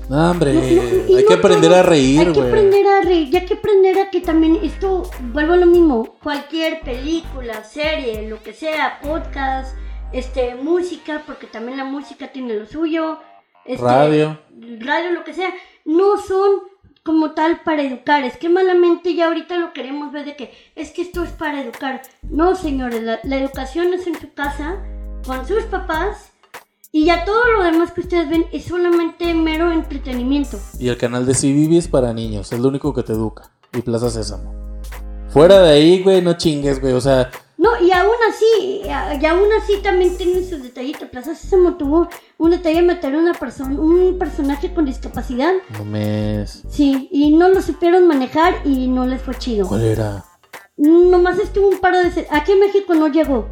No, 0.08 0.30
hombre, 0.30 0.52
No, 0.52 0.60
no, 0.60 0.66
y 1.08 1.16
hay 1.16 1.22
no 1.22 1.28
que 1.28 1.34
aprender 1.34 1.70
todo. 1.70 1.80
a 1.80 1.82
reír, 1.82 2.20
Hay 2.20 2.26
que 2.26 2.32
güey. 2.32 2.48
aprender 2.48 2.86
a 2.86 3.00
reír, 3.02 3.30
ya 3.30 3.44
que 3.46 3.54
aprender 3.54 3.98
a 4.00 4.10
que 4.10 4.20
también 4.20 4.58
esto, 4.62 5.10
vuelvo 5.32 5.54
a 5.54 5.56
lo 5.56 5.66
mismo, 5.66 6.16
cualquier 6.22 6.80
película, 6.80 7.64
serie, 7.64 8.28
lo 8.28 8.42
que 8.42 8.52
sea, 8.52 8.98
podcast, 9.02 9.74
este, 10.12 10.54
música, 10.56 11.22
porque 11.26 11.46
también 11.46 11.78
la 11.78 11.84
música 11.84 12.28
tiene 12.32 12.54
lo 12.54 12.66
suyo. 12.66 13.18
este, 13.64 13.82
Radio. 13.82 14.38
Radio, 14.80 15.10
lo 15.12 15.24
que 15.24 15.32
sea, 15.32 15.50
no 15.84 16.18
son 16.18 16.60
como 17.04 17.32
tal 17.32 17.60
para 17.62 17.82
educar. 17.82 18.24
Es 18.24 18.36
que 18.36 18.48
malamente 18.48 19.14
ya 19.14 19.26
ahorita 19.26 19.56
lo 19.58 19.72
queremos 19.72 20.10
ver 20.10 20.24
de 20.24 20.36
que 20.36 20.52
es 20.74 20.90
que 20.90 21.02
esto 21.02 21.22
es 21.22 21.30
para 21.30 21.60
educar. 21.60 22.02
No, 22.22 22.56
señores, 22.56 23.02
la, 23.02 23.36
educación 23.38 23.92
es 23.92 24.06
en 24.06 24.18
su 24.18 24.32
casa, 24.32 24.82
con 25.26 25.46
sus 25.46 25.64
papás, 25.64 26.32
y 26.90 27.06
ya 27.06 27.24
todo 27.24 27.42
lo 27.56 27.64
demás 27.64 27.92
que 27.92 28.00
ustedes 28.00 28.28
ven 28.30 28.46
es 28.52 28.64
solamente 28.64 29.34
mero 29.34 29.70
entretenimiento. 29.70 30.58
Y 30.78 30.88
el 30.88 30.96
canal 30.96 31.26
de 31.26 31.34
CBB 31.34 31.76
es 31.76 31.88
para 31.88 32.12
niños, 32.12 32.52
es 32.52 32.60
lo 32.60 32.68
único 32.68 32.94
que 32.94 33.02
te 33.02 33.12
educa. 33.12 33.50
Y 33.72 33.82
Plaza 33.82 34.10
Sésamo. 34.10 34.80
Fuera 35.28 35.60
de 35.62 35.72
ahí, 35.72 36.02
güey, 36.02 36.22
no 36.22 36.34
chingues, 36.34 36.80
güey. 36.80 36.92
O 36.92 37.00
sea, 37.00 37.30
No, 37.64 37.70
y 37.82 37.90
aún 37.92 38.12
así, 38.28 38.82
a- 38.90 39.14
y 39.14 39.24
aún 39.24 39.48
así 39.58 39.78
también 39.82 40.16
tiene 40.18 40.42
sus 40.44 40.62
detallitos. 40.62 41.08
Plaza 41.08 41.34
Sésamo 41.34 41.76
tuvo 41.76 42.08
un 42.36 42.50
detalle 42.50 42.76
de 42.76 42.82
meter 42.82 43.16
una 43.16 43.32
persona, 43.32 43.80
un 43.80 44.18
personaje 44.18 44.74
con 44.74 44.84
discapacidad. 44.84 45.52
no 45.78 45.84
me. 45.86 46.46
Sí, 46.46 47.08
y 47.10 47.34
no 47.34 47.48
lo 47.48 47.62
supieron 47.62 48.06
manejar 48.06 48.54
y 48.66 48.86
no 48.88 49.06
les 49.06 49.22
fue 49.22 49.34
chido. 49.38 49.66
¿Cuál 49.66 49.84
era? 49.84 50.24
Nomás 50.76 51.38
estuvo 51.38 51.68
un 51.68 51.78
par 51.78 51.94
de. 51.96 52.26
Aquí 52.30 52.52
en 52.52 52.60
México 52.60 52.94
no 52.94 53.08
llegó. 53.08 53.46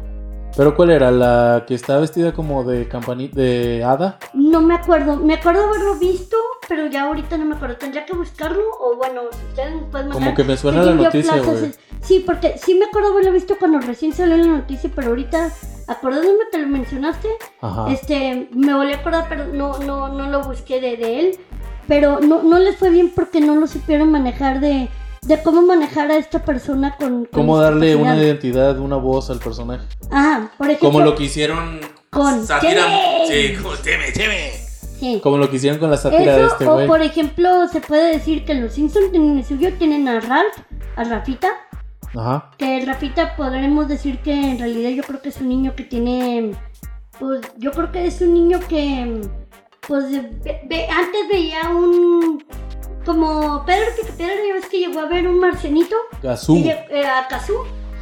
¿Pero 0.55 0.75
cuál 0.75 0.91
era? 0.91 1.09
¿La 1.09 1.63
que 1.67 1.73
está 1.73 1.97
vestida 1.97 2.31
como 2.31 2.63
de 2.63 2.87
campanita, 2.87 3.39
de 3.39 3.83
hada? 3.83 4.19
No 4.33 4.61
me 4.61 4.75
acuerdo. 4.75 5.17
Me 5.17 5.33
acuerdo 5.35 5.67
haberlo 5.67 5.95
visto, 5.95 6.37
pero 6.67 6.85
ya 6.87 7.03
ahorita 7.03 7.37
no 7.37 7.45
me 7.45 7.55
acuerdo. 7.55 7.77
Tendría 7.77 8.05
que 8.05 8.15
buscarlo 8.15 8.61
o 8.79 8.95
bueno, 8.95 9.21
si 9.31 9.45
ustedes 9.47 9.75
me 9.75 9.81
pueden. 9.83 10.11
Como 10.11 10.35
que 10.35 10.43
me 10.43 10.55
suena 10.55 10.83
la 10.83 10.93
noticia, 10.93 11.41
güey. 11.41 11.73
Sí, 12.01 12.23
porque 12.25 12.57
sí 12.57 12.75
me 12.75 12.85
acuerdo 12.85 13.13
haberlo 13.13 13.31
visto 13.31 13.55
cuando 13.57 13.79
recién 13.79 14.13
salió 14.13 14.37
la 14.37 14.45
noticia, 14.45 14.91
pero 14.93 15.09
ahorita, 15.09 15.51
acordándome 15.87 16.39
que 16.51 16.57
lo 16.59 16.67
mencionaste, 16.67 17.29
Ajá. 17.61 17.91
este, 17.91 18.49
me 18.51 18.75
volví 18.75 18.91
a 18.91 18.97
acordar, 18.97 19.25
pero 19.29 19.47
no, 19.47 19.79
no, 19.79 20.09
no 20.09 20.29
lo 20.29 20.43
busqué 20.43 20.79
de, 20.79 20.97
de 20.97 21.19
él. 21.19 21.39
Pero 21.87 22.19
no, 22.21 22.43
no 22.43 22.59
les 22.59 22.77
fue 22.77 22.91
bien 22.91 23.11
porque 23.13 23.41
no 23.41 23.55
lo 23.55 23.67
supieron 23.67 24.09
manejar 24.11 24.59
de, 24.59 24.89
de 25.27 25.41
cómo 25.43 25.61
manejar 25.61 26.11
a 26.11 26.17
esta 26.17 26.43
persona 26.43 26.95
con. 26.97 27.25
con 27.25 27.41
¿Cómo 27.41 27.57
darle 27.57 27.95
una 27.95 28.15
identidad, 28.17 28.77
una 28.79 28.95
voz 28.97 29.29
al 29.29 29.39
personaje? 29.39 29.85
Ajá, 30.11 30.51
por 30.57 30.67
ejemplo. 30.67 30.89
Como 30.91 31.01
lo 31.05 31.15
que 31.15 31.23
hicieron. 31.23 31.79
Con 32.09 32.45
Sátira. 32.45 32.83
Sí, 33.27 33.53
como 33.61 33.75
Cheme, 33.77 34.13
Cheme. 34.13 34.51
Sí. 34.99 35.19
Como 35.21 35.37
lo 35.37 35.49
que 35.49 35.55
hicieron 35.57 35.79
con 35.79 35.89
la 35.89 35.97
sátira 35.97 36.37
de 36.37 36.45
este 36.45 36.65
o 36.67 36.75
güey. 36.75 36.87
por 36.87 37.01
ejemplo, 37.01 37.67
se 37.67 37.81
puede 37.81 38.13
decir 38.13 38.45
que 38.45 38.53
los 38.53 38.73
Simpsons 38.73 39.11
tienen 39.11 39.37
el 39.39 39.43
suyo, 39.43 39.73
tienen 39.77 40.07
a 40.07 40.19
Ralph, 40.21 40.53
a 40.95 41.03
Rafita, 41.03 41.49
Ajá. 42.15 42.51
que 42.57 42.85
Rafita 42.85 43.35
podremos 43.35 43.87
decir 43.89 44.19
que 44.19 44.31
en 44.51 44.59
realidad 44.59 44.91
yo 44.91 45.03
creo 45.03 45.21
que 45.21 45.29
es 45.29 45.41
un 45.41 45.49
niño 45.49 45.75
que 45.75 45.83
tiene, 45.83 46.51
pues 47.19 47.41
yo 47.57 47.71
creo 47.71 47.91
que 47.91 48.05
es 48.07 48.21
un 48.21 48.33
niño 48.33 48.59
que, 48.69 49.21
pues 49.87 50.05
ve- 50.43 50.61
ve- 50.69 50.87
antes 50.87 51.21
veía 51.29 51.69
un, 51.69 52.41
como 53.05 53.63
Pedro 53.65 53.87
Picapiedra, 53.99 54.35
ya 54.47 54.53
ves 54.55 54.65
que 54.67 54.79
llegó 54.79 54.99
a 54.99 55.05
ver 55.07 55.27
un 55.27 55.39
marcianito, 55.39 55.95
Gazú. 56.21 56.55
y 56.57 56.63
lle- 56.65 56.85
eh, 56.89 57.05
a 57.05 57.27
Kazú, 57.27 57.53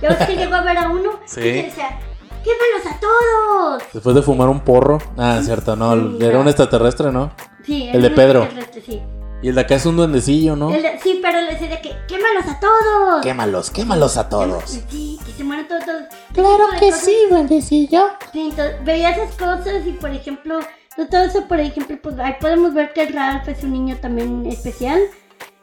ya 0.01 0.09
ves 0.09 0.27
que 0.27 0.35
llegó 0.37 0.55
a 0.55 0.61
ver 0.61 0.77
a 0.77 0.89
uno, 0.89 1.19
Sí. 1.25 1.39
y 1.41 1.61
decía, 1.63 1.99
¡quémalos 2.43 2.85
a 2.95 2.99
todos! 2.99 3.83
Después 3.93 4.15
de 4.15 4.21
fumar 4.21 4.49
un 4.49 4.59
porro. 4.61 4.99
Ah, 5.17 5.39
cierto, 5.43 5.75
no. 5.75 5.93
Era 6.23 6.39
un 6.39 6.47
extraterrestre, 6.47 7.11
¿no? 7.11 7.31
Sí, 7.65 7.89
El 7.91 8.01
de 8.01 8.09
Pedro. 8.11 8.43
extraterrestre, 8.43 8.81
sí. 8.81 9.01
Y 9.43 9.49
el 9.49 9.55
de 9.55 9.61
acá 9.61 9.73
es 9.75 9.85
un 9.87 9.97
duendecillo, 9.97 10.55
¿no? 10.55 10.71
El 10.71 10.83
de- 10.83 10.99
sí, 10.99 11.19
pero 11.21 11.41
le 11.41 11.53
decía 11.53 11.67
de 11.69 11.81
que 11.81 11.95
quémalos 12.07 12.45
a 12.47 12.59
todos. 12.59 13.21
Quémalos, 13.23 13.71
quémalos 13.71 14.17
a 14.17 14.29
todos. 14.29 14.63
Sí, 14.65 15.19
que 15.25 15.31
se 15.31 15.43
mueran 15.43 15.67
todos. 15.67 15.83
todos. 15.83 16.03
Claro 16.33 16.65
que 16.79 16.89
cosas. 16.91 17.05
sí, 17.05 17.15
duendecillo. 17.27 18.05
Sí, 18.31 18.49
entonces, 18.51 18.75
veía 18.85 19.09
esas 19.09 19.31
cosas 19.35 19.85
y 19.87 19.93
por 19.93 20.11
ejemplo, 20.11 20.59
de 21.01 21.07
todo 21.07 21.23
eso, 21.23 21.47
por 21.47 21.59
ejemplo, 21.59 21.97
pues 22.01 22.17
ahí 22.19 22.35
podemos 22.39 22.73
ver 22.73 22.93
que 22.93 23.05
Ralph 23.07 23.47
es 23.47 23.63
un 23.63 23.73
niño 23.73 23.97
también 24.01 24.45
especial. 24.45 24.99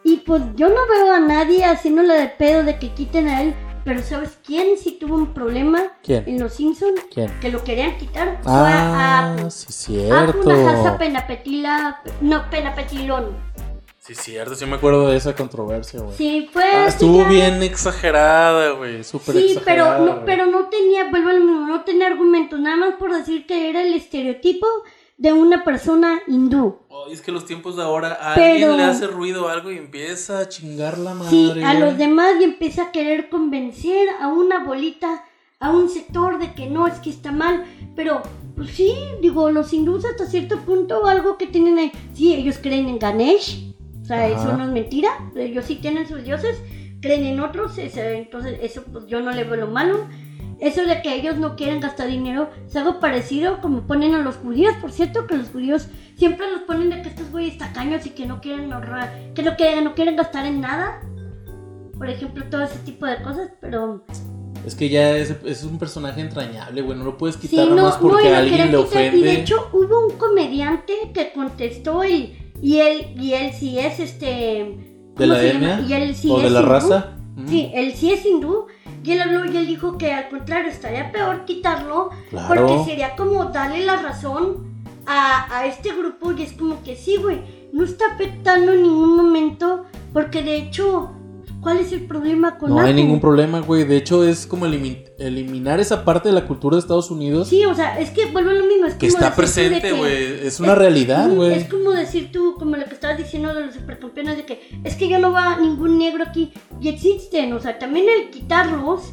Y 0.04 0.18
pues 0.18 0.42
yo 0.54 0.68
no 0.68 0.76
veo 0.90 1.12
a 1.12 1.20
nadie 1.20 1.64
haciéndole 1.64 2.14
de 2.14 2.28
pedo 2.28 2.62
de 2.62 2.78
que 2.78 2.92
quiten 2.94 3.28
a 3.28 3.42
él, 3.42 3.54
pero 3.84 4.00
¿sabes 4.02 4.38
quién 4.44 4.78
sí 4.78 4.96
tuvo 4.98 5.16
un 5.16 5.34
problema 5.34 5.92
¿Quién? 6.02 6.24
en 6.26 6.40
Los 6.40 6.54
Simpsons? 6.54 7.00
¿Quién? 7.12 7.30
Que 7.40 7.50
lo 7.50 7.62
querían 7.64 7.98
quitar. 7.98 8.38
Fue 8.42 8.52
a 8.52 9.24
Ah, 9.26 9.34
Apu. 9.38 9.50
sí, 9.50 9.66
cierto. 9.72 10.96
Penapetila, 10.98 12.00
no, 12.20 12.48
Penapetilón. 12.50 13.36
Sí, 13.98 14.14
cierto, 14.14 14.54
sí 14.54 14.64
me 14.64 14.76
acuerdo 14.76 15.10
de 15.10 15.18
esa 15.18 15.34
controversia, 15.34 16.00
güey. 16.00 16.16
Sí, 16.16 16.48
fue... 16.50 16.64
Ah, 16.64 16.84
sí, 16.84 16.88
estuvo 16.94 17.22
ya- 17.24 17.28
bien 17.28 17.62
exagerada, 17.62 18.70
güey. 18.70 19.04
Súper 19.04 19.34
Sí, 19.34 19.52
exagerada. 19.52 19.98
pero 19.98 20.06
no, 20.06 20.24
pero 20.24 20.46
no 20.46 20.68
tenía, 20.68 21.10
vuelvo 21.10 21.28
a 21.28 21.32
lo 21.34 21.40
mismo, 21.44 21.66
no 21.66 21.84
tenía 21.84 22.06
argumentos, 22.06 22.58
nada 22.58 22.76
más 22.76 22.94
por 22.94 23.14
decir 23.14 23.46
que 23.46 23.68
era 23.68 23.82
el 23.82 23.92
estereotipo 23.92 24.66
de 25.18 25.32
una 25.32 25.64
persona 25.64 26.20
hindú. 26.26 26.78
Ay, 26.90 27.12
es 27.12 27.20
que 27.20 27.32
los 27.32 27.44
tiempos 27.44 27.76
de 27.76 27.82
ahora 27.82 28.12
a 28.20 28.34
Pero- 28.36 28.52
alguien 28.52 28.76
le 28.76 28.84
hace 28.84 29.06
ruido 29.08 29.48
algo 29.48 29.70
y 29.70 29.76
empieza 29.76 30.38
a 30.38 30.48
chingar 30.48 30.96
la 30.96 31.12
madre. 31.14 31.30
Sí, 31.30 31.52
a 31.64 31.74
los 31.74 31.98
demás 31.98 32.34
y 32.40 32.44
empieza 32.44 32.84
a 32.84 32.92
querer 32.92 33.28
convencer 33.28 34.08
a 34.20 34.28
una 34.28 34.64
bolita, 34.64 35.24
a 35.60 35.70
un 35.72 35.88
sector 35.88 36.38
de 36.38 36.54
que 36.54 36.66
no, 36.70 36.86
es 36.86 36.94
que 37.00 37.10
está 37.10 37.32
mal. 37.32 37.64
Pero, 37.96 38.22
pues 38.54 38.70
sí, 38.70 38.94
digo, 39.20 39.50
los 39.50 39.72
hindús 39.72 40.04
hasta 40.04 40.24
cierto 40.26 40.58
punto, 40.60 41.04
algo 41.06 41.36
que 41.36 41.48
tienen 41.48 41.78
ahí, 41.78 41.92
sí, 42.14 42.32
ellos 42.34 42.58
creen 42.62 42.88
en 42.88 43.00
Ganesh, 43.00 43.74
o 44.00 44.04
sea, 44.04 44.24
Ajá. 44.24 44.28
eso 44.40 44.56
no 44.56 44.64
es 44.64 44.70
mentira, 44.70 45.10
ellos 45.34 45.64
sí 45.64 45.74
tienen 45.76 46.06
sus 46.06 46.22
dioses, 46.22 46.56
creen 47.00 47.26
en 47.26 47.40
otros, 47.40 47.76
ese- 47.78 48.18
entonces 48.18 48.56
eso 48.62 48.84
pues 48.92 49.06
yo 49.08 49.20
no 49.20 49.32
le 49.32 49.42
veo 49.42 49.56
lo 49.56 49.66
malo. 49.66 50.06
Eso 50.60 50.84
de 50.84 51.02
que 51.02 51.14
ellos 51.14 51.36
no 51.36 51.54
quieren 51.56 51.80
gastar 51.80 52.08
dinero 52.08 52.50
es 52.66 52.74
algo 52.74 52.98
parecido 52.98 53.60
como 53.60 53.82
ponen 53.86 54.14
a 54.14 54.18
los 54.22 54.36
judíos, 54.36 54.74
por 54.80 54.90
cierto, 54.90 55.26
que 55.26 55.36
los 55.36 55.48
judíos 55.50 55.88
siempre 56.16 56.50
los 56.50 56.62
ponen 56.62 56.90
de 56.90 57.00
que 57.02 57.10
estos 57.10 57.30
güeyes 57.30 57.58
tacaños 57.58 58.04
y 58.06 58.10
que 58.10 58.26
no 58.26 58.40
quieren 58.40 58.72
ahorrar, 58.72 59.32
que 59.34 59.42
no 59.42 59.54
quieren, 59.56 59.84
no 59.84 59.94
quieren 59.94 60.16
gastar 60.16 60.46
en 60.46 60.60
nada. 60.60 61.00
Por 61.96 62.08
ejemplo, 62.08 62.44
todo 62.50 62.62
ese 62.64 62.78
tipo 62.80 63.06
de 63.06 63.22
cosas, 63.22 63.50
pero 63.60 64.04
Es 64.66 64.74
que 64.74 64.88
ya 64.88 65.16
es, 65.16 65.30
es 65.44 65.62
un 65.64 65.78
personaje 65.78 66.20
entrañable, 66.20 66.82
güey. 66.82 66.98
No 66.98 67.04
lo 67.04 67.16
puedes 67.18 67.36
sí, 67.36 67.48
quitar 67.48 67.68
no, 67.68 67.76
nomás 67.76 67.94
no, 67.96 68.08
porque 68.08 68.28
lo 68.28 68.34
a 68.34 68.38
alguien 68.38 68.70
le 68.70 68.76
ofende. 68.76 69.16
Y 69.16 69.22
de 69.22 69.32
hecho 69.40 69.68
hubo 69.72 70.06
un 70.08 70.16
comediante 70.18 70.92
que 71.14 71.32
contestó 71.32 72.04
y, 72.04 72.52
y 72.60 72.78
él, 72.78 73.12
y 73.16 73.32
él 73.34 73.52
sí 73.52 73.78
es 73.78 74.00
este 74.00 74.26
¿De 75.16 75.26
¿cómo 75.26 75.32
la 75.32 75.42
etnia? 75.42 75.80
Y 75.80 75.92
él 75.92 76.14
sí 76.14 76.28
¿O 76.30 76.36
es 76.38 76.44
de 76.44 76.50
la 76.50 76.60
hindú. 76.60 76.70
raza? 76.70 77.16
Mm, 77.36 77.48
Sí, 77.48 77.70
él 77.74 77.94
sí 77.94 78.12
es 78.12 78.24
hindú. 78.26 78.66
Y 79.04 79.12
él 79.12 79.20
habló 79.22 79.44
y 79.46 79.56
él 79.56 79.66
dijo 79.66 79.96
que 79.98 80.12
al 80.12 80.28
contrario 80.28 80.70
estaría 80.70 81.10
peor 81.12 81.44
quitarlo 81.44 82.10
Claro. 82.30 82.48
porque 82.66 82.84
sería 82.84 83.16
como 83.16 83.46
darle 83.46 83.84
la 83.84 83.96
razón 84.02 84.66
a, 85.06 85.56
a 85.58 85.66
este 85.66 85.92
grupo 85.94 86.32
y 86.32 86.42
es 86.42 86.52
como 86.52 86.82
que 86.82 86.96
sí, 86.96 87.16
güey, 87.16 87.40
no 87.72 87.84
está 87.84 88.04
afectando 88.14 88.72
en 88.72 88.82
ningún 88.82 89.16
momento 89.16 89.84
porque 90.12 90.42
de 90.42 90.56
hecho, 90.56 91.10
¿cuál 91.60 91.78
es 91.78 91.92
el 91.92 92.06
problema 92.06 92.56
con 92.58 92.70
No 92.70 92.80
hay 92.80 92.94
ningún 92.94 93.20
problema, 93.20 93.60
güey. 93.60 93.84
De 93.84 93.96
hecho, 93.96 94.24
es 94.24 94.46
como 94.46 94.66
elimi- 94.66 95.04
eliminar 95.18 95.80
esa 95.80 96.04
parte 96.04 96.28
de 96.28 96.34
la 96.34 96.46
cultura 96.46 96.76
de 96.76 96.80
Estados 96.80 97.10
Unidos 97.10 97.48
Sí, 97.48 97.64
o 97.64 97.74
sea, 97.74 97.98
es 97.98 98.10
que 98.10 98.26
vuelvo 98.26 98.50
a 98.50 98.54
lo 98.54 98.64
mismo. 98.66 98.86
Es 98.86 98.94
que 98.94 99.08
como 99.08 99.18
está 99.24 99.34
presente, 99.36 99.92
güey. 99.92 100.46
Es 100.46 100.60
una 100.60 100.74
realidad, 100.74 101.28
güey. 101.30 101.52
Es 101.54 101.68
como 101.68 101.90
decir 101.90 102.30
tú, 102.32 102.54
como 102.58 102.76
lo 102.76 102.84
que 102.84 102.94
estabas 102.94 103.18
diciendo 103.18 103.52
de 103.54 103.66
los 103.66 103.74
supercampeones, 103.74 104.36
de 104.36 104.44
que 104.44 104.60
es 104.84 104.94
que 104.96 105.08
yo 105.08 105.18
no 105.18 105.32
va 105.32 105.56
ningún 105.58 105.98
negro 105.98 106.24
aquí 106.24 106.52
y 106.80 106.88
existen, 106.88 107.52
o 107.52 107.60
sea, 107.60 107.78
también 107.78 108.06
el 108.08 108.30
quitarlos, 108.30 109.12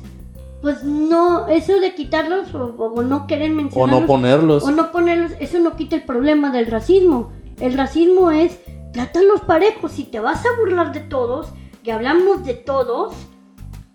pues 0.62 0.84
no, 0.84 1.48
eso 1.48 1.80
de 1.80 1.94
quitarlos 1.94 2.54
o, 2.56 2.60
o 2.78 3.02
no 3.04 3.28
querer 3.28 3.52
O 3.52 3.56
mencionarlos 3.56 4.02
no 4.02 4.08
ponerlos. 4.08 4.64
o 4.64 4.72
no 4.72 4.92
ponerlos, 4.92 5.32
eso 5.40 5.60
no 5.60 5.76
quita 5.76 5.96
el 5.96 6.04
problema 6.04 6.52
del 6.52 6.68
racismo. 6.68 7.32
El 7.60 7.74
racismo 7.74 8.32
es 8.32 8.58
trátalos 8.92 9.42
parejos, 9.42 9.92
si 9.92 10.04
te 10.06 10.20
vas 10.20 10.44
a 10.46 10.60
burlar 10.60 10.92
de 10.94 11.02
todos, 11.02 11.50
y 11.86 11.92
hablamos 11.92 12.44
de 12.46 12.56
todos, 12.56 13.14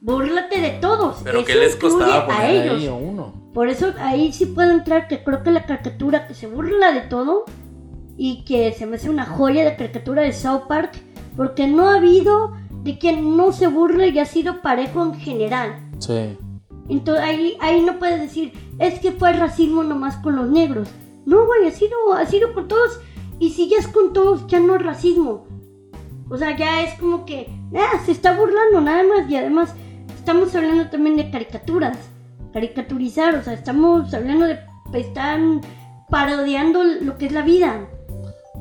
búrlate 0.01 0.61
de 0.61 0.70
todos. 0.80 1.16
Pero 1.24 1.38
Eso 1.41 1.47
¿qué 1.47 1.55
les 1.57 1.76
costaba 1.76 2.18
a 2.18 2.26
poner 2.26 2.66
ellos. 2.66 2.74
ahí 2.76 2.86
a 2.86 2.95
uno? 2.95 3.34
Por 3.53 3.68
eso 3.68 3.93
ahí 3.99 4.32
sí 4.32 4.47
puedo 4.47 4.70
entrar 4.70 5.09
que 5.09 5.24
creo 5.24 5.43
que 5.43 5.51
la 5.51 5.66
caricatura 5.66 6.26
que 6.26 6.34
se 6.34 6.47
burla 6.47 6.93
de 6.93 7.01
todo 7.03 7.45
y 8.16 8.45
que 8.45 8.72
se 8.72 8.86
me 8.86 8.97
hace 8.97 9.11
una 9.11 9.26
joya 9.26 9.64
de 9.64 9.76
caricatura 9.76 10.22
de 10.22 10.32
South 10.32 10.62
Park 10.68 10.93
porque 11.36 11.66
no 11.66 11.88
ha 11.88 11.97
habido 11.97 12.53
de 12.84 12.99
quien 12.99 13.36
no 13.36 13.53
se 13.53 13.66
burle 13.66 14.09
y 14.09 14.18
ha 14.18 14.24
sido 14.24 14.62
parejo 14.62 15.03
en 15.03 15.14
general. 15.14 15.91
Sí. 15.99 16.36
Entonces 16.88 17.24
ahí, 17.24 17.57
ahí 17.61 17.82
no 17.82 17.99
puedes 17.99 18.20
decir, 18.20 18.53
es 18.78 18.99
que 19.01 19.12
fue 19.12 19.32
racismo 19.32 19.82
nomás 19.82 20.16
con 20.18 20.36
los 20.36 20.49
negros. 20.49 20.88
No, 21.26 21.45
güey, 21.47 21.66
ha 21.66 21.70
sido, 21.70 21.97
ha 22.14 22.26
sido 22.26 22.53
con 22.55 22.68
todos. 22.68 23.01
Y 23.38 23.51
si 23.51 23.68
ya 23.68 23.78
es 23.78 23.88
con 23.88 24.12
todos, 24.12 24.47
ya 24.47 24.61
no 24.61 24.76
es 24.76 24.82
racismo. 24.82 25.47
O 26.31 26.39
sea, 26.39 26.57
ya 26.57 26.83
es 26.83 26.99
como 26.99 27.26
que, 27.26 27.49
ah, 27.74 28.01
se 28.07 28.12
está 28.12 28.37
burlando 28.37 28.81
nada 28.81 29.03
más. 29.03 29.31
Y 29.31 29.37
además, 29.37 29.74
estamos 30.16 30.55
hablando 30.55 30.89
también 30.89 31.16
de 31.16 31.31
caricaturas. 31.31 31.99
Caricaturizar, 32.53 33.35
o 33.35 33.43
sea, 33.43 33.53
estamos 33.53 34.12
hablando 34.14 34.47
de, 34.47 34.59
están 34.95 35.61
parodiando 36.09 36.83
lo 36.85 37.18
que 37.18 37.26
es 37.26 37.33
la 37.33 37.43
vida. 37.43 37.89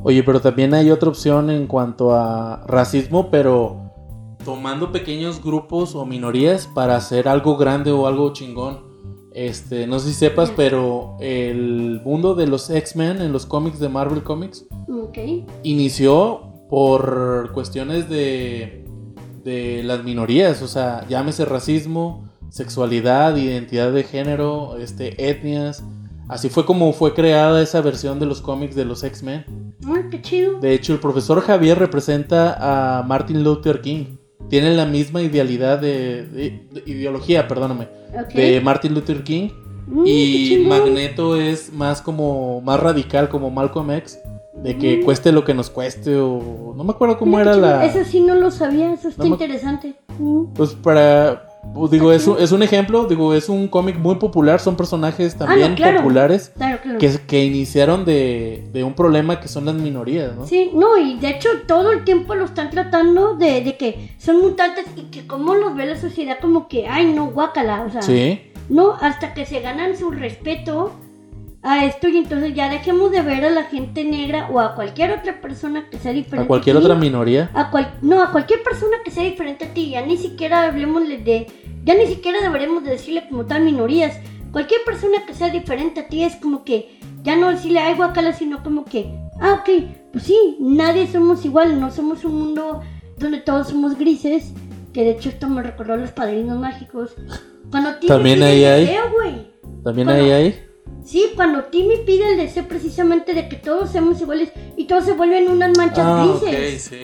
Oye, 0.03 0.23
pero 0.23 0.39
también 0.41 0.73
hay 0.73 0.91
otra 0.91 1.09
opción 1.09 1.49
en 1.49 1.67
cuanto 1.67 2.13
a 2.13 2.63
racismo, 2.67 3.29
pero 3.29 3.91
tomando 4.45 4.91
pequeños 4.91 5.43
grupos 5.43 5.93
o 5.93 6.05
minorías 6.05 6.67
para 6.67 6.95
hacer 6.95 7.27
algo 7.27 7.57
grande 7.57 7.91
o 7.91 8.07
algo 8.07 8.31
chingón. 8.33 8.87
Este, 9.33 9.85
no 9.85 9.99
sé 9.99 10.07
si 10.09 10.13
sepas, 10.15 10.51
pero 10.55 11.15
el 11.19 12.01
mundo 12.03 12.33
de 12.33 12.47
los 12.47 12.69
X-Men 12.69 13.21
en 13.21 13.31
los 13.31 13.45
cómics 13.45 13.79
de 13.79 13.87
Marvel 13.89 14.23
Comics 14.23 14.65
Ok. 14.87 15.17
inició 15.63 16.48
por 16.69 17.51
cuestiones 17.53 18.09
de, 18.09 18.85
de 19.43 19.81
las 19.83 20.03
minorías, 20.03 20.61
o 20.61 20.67
sea, 20.67 21.05
llámese 21.09 21.45
racismo, 21.45 22.29
sexualidad, 22.49 23.35
identidad 23.35 23.91
de 23.91 24.03
género, 24.03 24.77
este, 24.77 25.29
etnias. 25.29 25.83
Así 26.27 26.49
fue 26.49 26.65
como 26.65 26.93
fue 26.93 27.15
creada 27.15 27.59
esa 27.61 27.81
versión 27.81 28.19
de 28.19 28.27
los 28.27 28.39
cómics 28.41 28.75
de 28.75 28.85
los 28.85 29.03
X-Men. 29.03 29.73
Qué 30.11 30.21
chido. 30.21 30.59
De 30.59 30.73
hecho, 30.73 30.93
el 30.93 30.99
profesor 30.99 31.41
Javier 31.41 31.79
representa 31.79 32.99
a 32.99 33.01
Martin 33.03 33.43
Luther 33.43 33.81
King. 33.81 34.17
Tienen 34.47 34.77
la 34.77 34.85
misma 34.85 35.21
idealidad 35.23 35.79
de, 35.79 36.25
de- 36.27 36.67
de- 36.71 36.83
ideología, 36.85 37.47
perdóname, 37.47 37.87
de 38.33 38.61
Martin 38.61 38.93
Luther 38.93 39.23
King. 39.23 39.49
Mm, 39.87 40.03
Y. 40.05 40.65
Magneto 40.67 41.35
es 41.35 41.73
más 41.73 42.01
como 42.01 42.61
más 42.61 42.79
radical 42.79 43.29
como 43.29 43.49
Malcolm 43.49 43.89
X, 43.91 44.19
de 44.63 44.77
que 44.77 44.97
Mm. 44.97 45.03
cueste 45.05 45.31
lo 45.31 45.43
que 45.45 45.53
nos 45.53 45.69
cueste 45.69 46.15
o 46.17 46.73
no 46.75 46.83
me 46.83 46.91
acuerdo 46.91 47.17
cómo 47.17 47.37
Mira 47.37 47.51
era 47.53 47.61
la. 47.61 47.85
Eso 47.85 48.03
sí 48.09 48.19
no 48.21 48.35
lo 48.35 48.51
sabía, 48.51 48.93
eso 48.93 49.07
está 49.09 49.23
No 49.23 49.29
interesante. 49.29 49.95
Pues 50.55 50.71
para 50.73 51.45
pues, 51.73 51.91
digo 51.91 52.11
es 52.13 52.25
un, 52.27 52.37
es 52.39 52.51
un 52.51 52.63
ejemplo, 52.63 53.05
digo 53.05 53.33
es 53.33 53.47
un 53.49 53.67
cómic 53.67 53.97
muy 53.97 54.15
popular, 54.15 54.59
son 54.59 54.75
personajes 54.75 55.33
Ah, 55.35 55.37
no, 55.39 55.45
también 55.47 55.75
claro. 55.75 55.97
populares 55.99 56.51
Claro, 56.55 56.79
claro. 56.81 56.99
que, 56.99 57.09
que 57.27 57.43
iniciaron 57.45 58.05
de, 58.05 58.67
de 58.73 58.83
un 58.83 58.93
problema 58.93 59.39
que 59.39 59.47
son 59.47 59.65
las 59.65 59.75
minorías, 59.75 60.35
¿no? 60.35 60.45
Sí, 60.45 60.71
no, 60.73 60.97
y 60.97 61.17
de 61.19 61.29
hecho 61.31 61.49
todo 61.67 61.91
el 61.91 62.03
tiempo 62.03 62.35
lo 62.35 62.45
están 62.45 62.69
tratando 62.69 63.35
de, 63.35 63.61
de 63.61 63.77
que 63.77 64.09
son 64.17 64.39
mutantes 64.41 64.85
y 64.95 65.03
que 65.03 65.25
como 65.27 65.55
los 65.55 65.75
ve 65.75 65.85
la 65.85 65.97
sociedad 65.99 66.37
como 66.41 66.67
que, 66.67 66.87
ay, 66.87 67.13
no, 67.13 67.27
guácala, 67.31 67.83
o 67.87 67.89
sea, 67.91 68.01
Sí. 68.01 68.41
no, 68.69 68.93
hasta 68.99 69.33
que 69.33 69.45
se 69.45 69.59
ganan 69.61 69.95
su 69.97 70.11
respeto 70.11 70.91
a 71.61 71.85
esto 71.85 72.07
y 72.07 72.17
entonces 72.17 72.53
ya 72.53 72.69
dejemos 72.69 73.11
de 73.11 73.21
ver 73.21 73.43
a 73.45 73.49
la 73.49 73.63
gente 73.63 74.03
negra 74.05 74.47
o 74.51 74.59
a 74.59 74.75
cualquier 74.75 75.11
otra 75.11 75.41
persona 75.41 75.89
que 75.89 75.97
sea 75.97 76.13
diferente. 76.13 76.45
A 76.45 76.47
cualquier 76.47 76.77
ti, 76.77 76.83
otra 76.83 76.95
minoría. 76.95 77.49
a 77.53 77.69
cual- 77.69 77.97
no, 78.01 78.21
a 78.23 78.31
cualquier 78.31 78.63
persona 78.63 78.97
que 79.03 79.11
sea 79.11 79.23
diferente 79.23 79.65
a 79.65 79.73
ti, 79.73 79.89
ya 79.91 80.05
ni 80.05 80.17
siquiera 80.17 80.63
hablemos 80.67 81.07
de, 81.07 81.47
ya 81.83 81.95
ni 81.95 82.07
siquiera 82.07 82.39
deberemos 82.41 82.83
de 82.83 82.91
decirle 82.91 83.27
como 83.27 83.45
tal 83.45 83.63
minorías. 83.63 84.17
Cualquier 84.51 84.81
persona 84.85 85.25
que 85.27 85.33
sea 85.33 85.49
diferente 85.49 85.99
a 85.99 86.07
ti 86.07 86.23
es 86.23 86.35
como 86.37 86.63
que 86.63 86.97
ya 87.23 87.35
no 87.35 87.49
decirle 87.49 87.79
ay 87.79 87.95
guacala, 87.95 88.33
sino 88.33 88.63
como 88.63 88.85
que, 88.85 89.13
ah, 89.41 89.59
ok, 89.61 89.69
pues 90.13 90.23
sí, 90.23 90.57
nadie 90.59 91.07
somos 91.07 91.43
iguales, 91.45 91.77
no 91.77 91.91
somos 91.91 92.23
un 92.23 92.35
mundo 92.39 92.81
donde 93.17 93.39
todos 93.39 93.67
somos 93.67 93.97
grises, 93.97 94.53
que 94.93 95.03
de 95.03 95.11
hecho 95.11 95.29
esto 95.29 95.47
me 95.49 95.61
recordó 95.61 95.93
a 95.93 95.97
los 95.97 96.11
padrinos 96.11 96.57
mágicos. 96.57 97.15
Cuando 97.69 97.95
Timmy 97.95 98.07
También 98.07 98.43
ahí 98.43 98.63
hay. 98.63 98.85
deseo. 98.85 99.03
También 99.83 100.09
ahí 100.09 100.31
hay. 100.31 100.68
Sí, 101.03 101.27
cuando 101.35 101.63
Timmy 101.65 101.95
pide 102.05 102.31
el 102.31 102.37
deseo 102.37 102.67
precisamente 102.67 103.33
de 103.33 103.49
que 103.49 103.55
todos 103.55 103.89
seamos 103.91 104.21
iguales 104.21 104.51
y 104.77 104.85
todos 104.85 105.05
se 105.05 105.13
vuelven 105.13 105.49
unas 105.49 105.75
manchas 105.77 106.05
Ah, 106.05 106.37
grises 106.41 106.83
sí. 106.83 106.97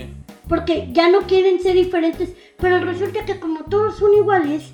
porque 0.47 0.89
ya 0.91 1.09
no 1.09 1.21
quieren 1.21 1.59
ser 1.61 1.73
diferentes, 1.75 2.33
pero 2.57 2.79
resulta 2.79 3.25
que 3.25 3.39
como 3.39 3.63
todos 3.65 3.95
son 3.95 4.13
iguales, 4.13 4.71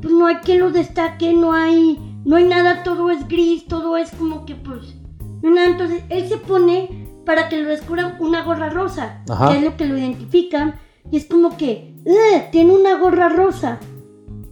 pues 0.00 0.12
no 0.12 0.26
hay 0.26 0.36
quien 0.36 0.60
los 0.60 0.72
destaque, 0.72 1.32
no 1.32 1.52
hay, 1.52 1.98
no 2.24 2.36
hay 2.36 2.44
nada, 2.44 2.82
todo 2.82 3.10
es 3.10 3.28
gris, 3.28 3.66
todo 3.66 3.96
es 3.96 4.10
como 4.12 4.44
que 4.46 4.54
pues, 4.56 4.94
no 5.42 5.62
entonces 5.62 6.02
él 6.08 6.28
se 6.28 6.38
pone 6.38 7.06
para 7.24 7.48
que 7.48 7.60
lo 7.60 7.68
descubran 7.68 8.16
una 8.20 8.42
gorra 8.42 8.70
rosa, 8.70 9.22
Ajá. 9.28 9.50
que 9.52 9.58
es 9.58 9.64
lo 9.64 9.76
que 9.76 9.84
lo 9.86 9.96
identifican. 9.98 10.74
Y 11.10 11.18
es 11.18 11.26
como 11.26 11.56
que, 11.56 11.94
"Ugh, 12.04 12.50
tiene 12.50 12.72
una 12.72 12.98
gorra 12.98 13.28
rosa. 13.28 13.78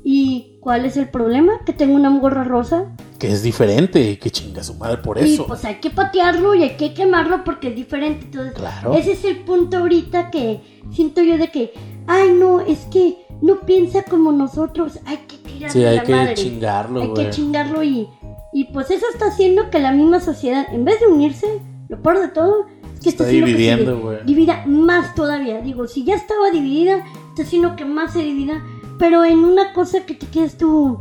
¿Y 0.04 0.53
cuál 0.64 0.86
es 0.86 0.96
el 0.96 1.08
problema? 1.10 1.60
Que 1.66 1.74
tenga 1.74 1.94
una 1.94 2.08
gorra 2.18 2.42
rosa. 2.42 2.86
Que 3.18 3.30
es 3.30 3.42
diferente, 3.42 4.18
que 4.18 4.30
chinga 4.30 4.64
su 4.64 4.74
madre 4.74 4.96
por 5.02 5.18
Y 5.18 5.34
eso. 5.34 5.46
pues 5.46 5.62
hay 5.66 5.74
que 5.76 5.90
patearlo 5.90 6.54
y 6.54 6.62
hay 6.62 6.76
que 6.78 6.94
quemarlo 6.94 7.44
porque 7.44 7.68
es 7.68 7.76
diferente. 7.76 8.24
Entonces, 8.24 8.54
Claro. 8.54 8.94
ese 8.94 9.12
es 9.12 9.24
el 9.26 9.40
punto 9.44 9.76
ahorita 9.76 10.30
que 10.30 10.60
siento 10.90 11.22
yo 11.22 11.36
de 11.36 11.48
que, 11.50 11.72
ay 12.06 12.32
no, 12.32 12.60
es 12.60 12.80
que 12.90 13.18
no 13.42 13.60
piensa 13.60 14.02
como 14.04 14.32
nosotros, 14.32 14.98
hay 15.04 15.18
que 15.28 15.36
tirarle 15.36 15.70
Sí, 15.70 15.84
hay 15.84 15.96
la 15.96 16.02
que 16.02 16.12
madre. 16.12 16.34
chingarlo, 16.34 17.00
hay 17.02 17.08
güey. 17.08 17.24
que 17.26 17.30
chingarlo 17.30 17.82
y, 17.82 18.08
y 18.54 18.64
pues 18.72 18.90
eso 18.90 19.04
está 19.12 19.26
haciendo 19.26 19.68
que 19.70 19.78
la 19.80 19.92
misma 19.92 20.18
sociedad, 20.20 20.66
en 20.72 20.84
vez 20.86 20.98
de 21.00 21.06
unirse, 21.08 21.60
lo 21.90 22.00
peor 22.00 22.20
de 22.20 22.28
todo, 22.28 22.66
es 22.94 23.00
que 23.00 23.08
Está 23.10 23.24
que 23.24 23.30
se 23.30 23.36
dividiendo, 23.36 23.96
di- 23.96 24.00
güey. 24.02 24.18
Divida 24.24 24.64
más 24.66 25.14
todavía. 25.14 25.60
Digo, 25.60 25.86
si 25.86 26.04
ya 26.04 26.14
estaba 26.14 26.50
dividida, 26.50 27.04
está 27.30 27.42
haciendo 27.42 27.76
que 27.76 27.84
más 27.84 28.12
se 28.14 28.20
divida, 28.20 28.62
pero 28.98 29.24
en 29.24 29.40
una 29.44 29.72
cosa 29.72 30.04
que 30.06 30.14
te 30.14 30.26
quedas 30.26 30.56
tú, 30.56 30.98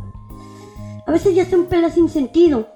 a 1.06 1.10
veces 1.12 1.34
ya 1.34 1.48
son 1.48 1.66
pelas 1.66 1.94
sin 1.94 2.08
sentido. 2.08 2.68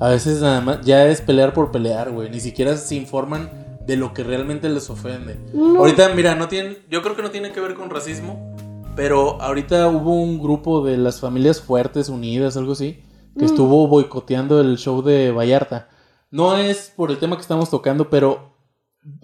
A 0.00 0.08
veces 0.10 0.40
nada 0.40 0.60
más 0.60 0.80
ya 0.84 1.06
es 1.06 1.20
pelear 1.20 1.52
por 1.52 1.70
pelear, 1.70 2.10
güey. 2.10 2.30
Ni 2.30 2.40
siquiera 2.40 2.76
se 2.76 2.94
informan 2.94 3.50
de 3.86 3.96
lo 3.96 4.12
que 4.12 4.22
realmente 4.22 4.68
les 4.68 4.88
ofende. 4.90 5.38
No. 5.54 5.78
Ahorita, 5.80 6.10
mira, 6.14 6.34
no 6.34 6.48
tienen, 6.48 6.76
yo 6.90 7.02
creo 7.02 7.16
que 7.16 7.22
no 7.22 7.30
tiene 7.30 7.52
que 7.52 7.60
ver 7.60 7.74
con 7.74 7.90
racismo, 7.90 8.54
pero 8.94 9.40
ahorita 9.40 9.88
hubo 9.88 10.14
un 10.22 10.38
grupo 10.40 10.84
de 10.84 10.96
las 10.96 11.20
familias 11.20 11.60
fuertes 11.60 12.08
unidas, 12.08 12.56
algo 12.56 12.72
así, 12.72 13.02
que 13.36 13.44
Mm. 13.44 13.46
estuvo 13.46 13.88
boicoteando 13.88 14.60
el 14.60 14.76
show 14.76 15.02
de 15.02 15.30
Vallarta. 15.32 15.88
No 16.30 16.56
es 16.56 16.92
por 16.94 17.10
el 17.10 17.18
tema 17.18 17.36
que 17.36 17.42
estamos 17.42 17.70
tocando, 17.70 18.10
pero 18.10 18.57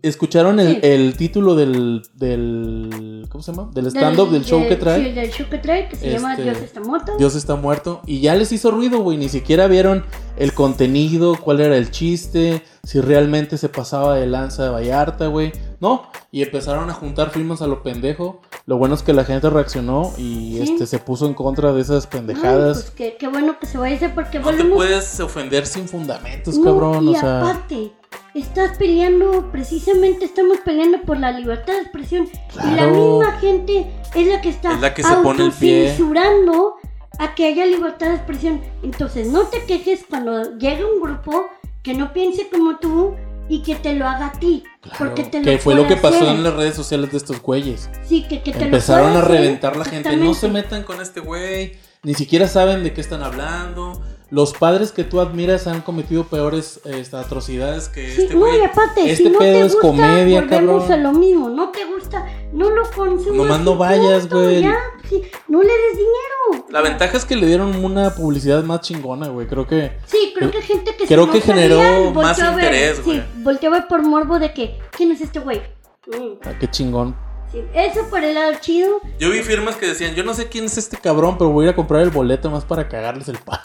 escucharon 0.03 0.61
el, 0.61 0.75
Sí. 0.75 0.81
el 0.83 1.17
título 1.17 1.55
del, 1.55 2.03
del, 2.15 3.27
¿cómo 3.29 3.43
se 3.43 3.53
llama? 3.53 3.71
Del 3.75 3.87
stand-up 3.89 4.31
del, 4.31 4.45
show 4.45 4.67
que 4.69 4.77
trae. 4.77 5.05
Sí, 5.05 5.13
del 5.13 5.31
show 5.31 5.47
que 5.49 5.59
trae, 5.59 5.89
que 5.89 5.97
se 5.97 6.11
llama 6.11 6.33
Este, 6.33 6.45
Dios 6.45 6.59
está 6.63 6.81
muerto. 6.81 7.13
Dios 7.19 7.35
está 7.35 7.57
muerto. 7.57 8.03
Y 8.07 8.21
ya 8.21 8.35
les 8.35 8.53
hizo 8.53 8.71
ruido, 8.71 9.01
güey. 9.01 9.19
Ni 9.19 9.29
siquiera 9.29 9.67
vieron 9.67 10.05
el 10.37 10.53
contenido, 10.53 11.37
cuál 11.41 11.61
era 11.61 11.77
el 11.77 11.91
chiste, 11.91 12.63
si 12.83 13.01
realmente 13.01 13.57
se 13.59 13.69
pasaba 13.69 14.17
de 14.17 14.27
lanza 14.27 14.65
de 14.65 14.71
Vallarta, 14.71 15.27
güey. 15.29 15.53
No. 15.81 16.03
Y 16.33 16.43
empezaron 16.43 16.91
a 16.91 16.95
juntar 16.95 17.31
firmas 17.31 17.63
a 17.63 17.67
lo 17.67 17.83
pendejo. 17.83 18.41
Lo 18.67 18.77
bueno 18.79 18.95
es 18.95 19.03
que 19.03 19.13
la 19.13 19.25
gente 19.25 19.49
reaccionó 19.51 20.13
y 20.17 20.55
Sí. 20.57 20.63
este 20.73 20.87
se 20.87 20.99
puso 20.99 21.27
en 21.27 21.35
contra 21.35 21.73
de 21.73 21.81
esas 21.83 22.05
Ay, 22.07 22.11
pendejadas. 22.13 22.83
pues 22.83 22.91
qué, 22.93 23.17
qué 23.19 23.29
bueno 23.29 23.59
que 23.59 23.67
se 23.67 23.79
vaya 23.79 23.95
a 23.95 23.97
hacer 23.97 24.15
porque 24.15 24.39
no 24.39 24.47
te 24.47 24.53
volvemos. 24.53 24.77
puedes 24.77 25.21
ofender 25.21 25.67
sin 25.67 25.87
fundamentos, 25.87 26.57
No, 26.59 26.65
cabrón. 26.65 27.05
y 27.09 27.15
o 27.17 27.21
sea, 27.21 27.41
aparte, 27.43 27.93
estás 28.35 28.77
peleando, 28.79 29.51
precisamente 29.53 30.25
estamos 30.25 30.59
peleando 30.65 31.03
por 31.03 31.19
la 31.19 31.31
libertad 31.33 31.75
de 31.75 31.81
expresión. 31.81 32.27
Y 32.55 32.75
la 32.75 32.87
misma 32.87 33.33
gente 33.41 33.87
es 34.15 34.27
la 34.27 34.41
que 34.41 34.49
está 34.49 34.73
Es 34.73 34.81
la 34.81 34.95
que 34.95 35.03
se 35.03 35.15
pone 35.17 35.45
el 35.45 35.53
pie. 35.53 35.91
autocensurando 35.91 36.75
a 37.19 37.35
que 37.35 37.47
haya 37.47 37.67
libertad 37.67 38.09
de 38.09 38.15
expresión. 38.17 38.61
Entonces, 38.83 39.29
no 39.29 39.47
te 39.47 39.65
quejes 39.65 40.05
cuando 40.09 40.57
llega 40.59 40.87
un 40.87 41.01
grupo 41.01 41.49
que 41.83 41.95
no 41.95 42.13
piense 42.13 42.49
como 42.49 42.77
tú 42.77 43.15
y 43.49 43.63
que 43.63 43.75
te 43.77 43.95
lo 43.95 44.07
haga 44.07 44.29
a 44.29 44.33
ti. 44.33 44.65
claro, 44.81 44.99
porque 44.99 45.25
te 45.25 45.41
lo 45.41 45.45
que 45.45 45.59
fue 45.59 45.75
lo 45.75 45.87
que 45.87 45.97
pasó 45.97 46.31
en 46.31 46.43
las 46.43 46.55
redes 46.55 46.75
sociales 46.75 47.11
de 47.11 47.19
estos 47.19 47.43
güeyes. 47.43 47.91
Sí, 48.07 48.25
que, 48.29 48.43
que 48.43 48.53
te 48.53 48.65
Empezaron 48.65 49.13
a 49.13 49.21
hacer, 49.21 49.31
reventar 49.31 49.77
la 49.77 49.85
gente. 49.85 50.17
No 50.17 50.35
se 50.35 50.49
metan 50.49 50.83
con 50.83 51.01
este 51.01 51.21
güey. 51.21 51.77
Ni 52.03 52.15
siquiera 52.15 52.49
saben 52.49 52.83
de 52.83 52.93
qué 52.93 53.01
están 53.01 53.23
hablando. 53.23 54.01
Los 54.31 54.53
padres 54.53 54.91
que 54.91 55.05
tú 55.05 55.21
admiras 55.21 55.67
han 55.67 55.83
cometido 55.83 56.25
peores 56.25 56.81
este, 56.85 57.17
atrocidades 57.17 57.89
que 57.89 58.11
Sí, 58.11 58.23
este 58.23 58.35
no, 58.35 58.57
y 58.57 58.61
aparte, 58.63 59.11
Este 59.11 59.25
si 59.25 59.31
no 59.31 59.39
pedo 59.39 59.61
te 59.61 59.67
es 59.67 59.77
comedia, 59.77 60.47
cabrón. 60.47 60.91
a 60.91 60.97
lo 60.97 61.13
mismo. 61.13 61.51
No 61.51 61.71
te 61.71 61.85
gusta, 61.85 62.27
no 62.53 62.71
lo 62.71 62.83
consumas. 62.91 63.37
Nomás 63.37 63.61
no 63.61 63.77
vayas, 63.77 64.29
güey. 64.29 64.65
sí, 65.09 65.23
no 65.49 65.63
le 65.63 65.69
des 65.69 65.97
dinero. 65.97 66.67
La 66.71 66.81
ventaja 66.81 67.17
es 67.17 67.25
que 67.25 67.37
le 67.37 67.47
dieron 67.47 67.85
una 67.85 68.15
publicidad 68.15 68.65
más 68.65 68.81
chingona, 68.81 69.29
güey. 69.29 69.47
Creo 69.47 69.67
que. 69.67 69.93
Sí, 70.07 70.33
creo 70.35 70.51
que 70.51 70.63
gente 70.63 70.97
que 70.97 71.07
Creo 71.07 71.27
si 71.27 71.33
que 71.33 71.41
generó 71.41 72.11
más 72.13 72.39
interés, 72.39 73.05
güey. 73.05 73.21
Sí, 73.21 73.69
por 73.89 74.03
morbo 74.03 74.39
de 74.39 74.53
que, 74.53 74.79
¿quién 74.91 75.13
es 75.13 75.21
este 75.21 75.39
güey? 75.39 75.61
Mm, 76.07 76.39
ah, 76.45 76.53
qué 76.59 76.69
chingón. 76.69 77.15
Sí, 77.55 77.65
eso 77.75 78.09
por 78.11 78.23
el 78.23 78.35
lado 78.35 78.53
chido. 78.61 79.01
Yo 79.19 79.31
vi 79.31 79.41
firmas 79.41 79.77
que 79.77 79.87
decían: 79.87 80.15
Yo 80.15 80.25
no 80.25 80.35
sé 80.35 80.49
quién 80.49 80.65
es 80.65 80.77
este 80.77 80.97
cabrón, 80.99 81.39
pero 81.39 81.51
voy 81.51 81.65
a 81.65 81.69
ir 81.69 81.73
a 81.73 81.77
comprar 81.77 82.03
el 82.03 82.11
boleto 82.11 82.51
más 82.51 82.65
para 82.65 82.89
cagarles 82.89 83.29
el 83.29 83.39
palo. 83.39 83.63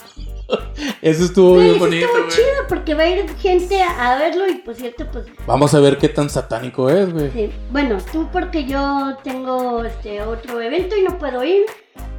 Eso 1.01 1.25
estuvo 1.25 1.57
bien 1.57 1.75
eso 1.75 1.79
bonito, 1.79 2.05
estuvo 2.07 2.23
güey. 2.23 2.35
chido 2.35 2.67
porque 2.67 2.93
va 2.95 3.03
a 3.03 3.07
ir 3.07 3.35
gente 3.37 3.83
a, 3.83 4.13
a 4.13 4.17
verlo 4.17 4.47
y 4.49 4.55
por 4.55 4.73
cierto, 4.73 5.05
pues 5.11 5.25
Vamos 5.45 5.73
a 5.75 5.79
ver 5.79 5.97
qué 5.99 6.09
tan 6.09 6.27
satánico 6.29 6.89
es, 6.89 7.13
güey. 7.13 7.29
sí. 7.31 7.51
Bueno, 7.71 7.97
tú 8.11 8.27
porque 8.33 8.65
yo 8.65 9.15
tengo 9.23 9.83
este 9.83 10.21
otro 10.23 10.59
evento 10.59 10.95
y 10.97 11.03
no 11.03 11.17
puedo 11.19 11.43
ir. 11.43 11.65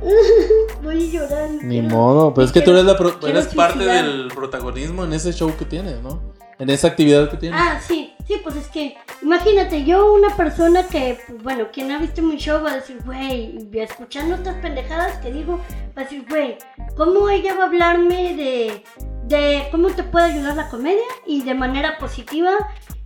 Voy 0.82 1.10
llorando. 1.10 1.62
Ni 1.62 1.80
quiero- 1.80 1.94
modo, 1.94 2.34
pero 2.34 2.46
es 2.46 2.52
que 2.52 2.60
tú 2.60 2.70
eres, 2.70 2.84
la 2.84 2.96
pro- 2.96 3.18
eres 3.26 3.48
parte 3.48 3.84
del 3.84 4.28
protagonismo 4.34 5.04
en 5.04 5.12
ese 5.12 5.32
show 5.32 5.52
que 5.56 5.64
tienes, 5.64 6.00
¿no? 6.02 6.22
En 6.58 6.70
esa 6.70 6.88
actividad 6.88 7.30
que 7.30 7.36
tienes. 7.36 7.58
Ah, 7.60 7.80
sí, 7.86 8.12
sí, 8.30 8.40
pues 8.44 8.54
es 8.54 8.68
que, 8.68 8.96
imagínate, 9.22 9.84
yo 9.84 10.14
una 10.14 10.36
persona 10.36 10.86
que, 10.86 11.18
pues, 11.26 11.42
bueno, 11.42 11.66
quien 11.72 11.90
ha 11.90 11.98
visto 11.98 12.22
mi 12.22 12.36
show 12.36 12.62
va 12.62 12.70
a 12.72 12.76
decir, 12.76 12.98
güey, 13.04 13.68
escuchando 13.72 14.36
estas 14.36 14.54
pendejadas 14.56 15.18
que 15.18 15.32
digo, 15.32 15.58
va 15.96 16.02
a 16.02 16.04
decir, 16.04 16.24
güey, 16.28 16.56
¿cómo 16.96 17.28
ella 17.28 17.56
va 17.56 17.64
a 17.64 17.66
hablarme 17.66 18.36
de, 18.36 18.84
de 19.24 19.68
cómo 19.72 19.88
te 19.88 20.04
puede 20.04 20.26
ayudar 20.26 20.54
la 20.54 20.68
comedia? 20.68 21.02
Y 21.26 21.42
de 21.42 21.54
manera 21.54 21.98
positiva, 21.98 22.52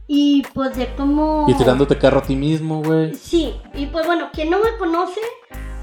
y 0.07 0.43
pues 0.53 0.77
de 0.77 0.95
cómo... 0.95 1.47
Y 1.49 1.55
tirándote 1.55 1.97
carro 1.97 2.19
a 2.19 2.23
ti 2.23 2.37
mismo, 2.37 2.83
güey. 2.83 3.15
Sí, 3.15 3.55
y 3.73 3.87
pues 3.87 4.05
bueno, 4.05 4.29
quien 4.31 4.51
no 4.51 4.59
me 4.59 4.77
conoce, 4.77 5.21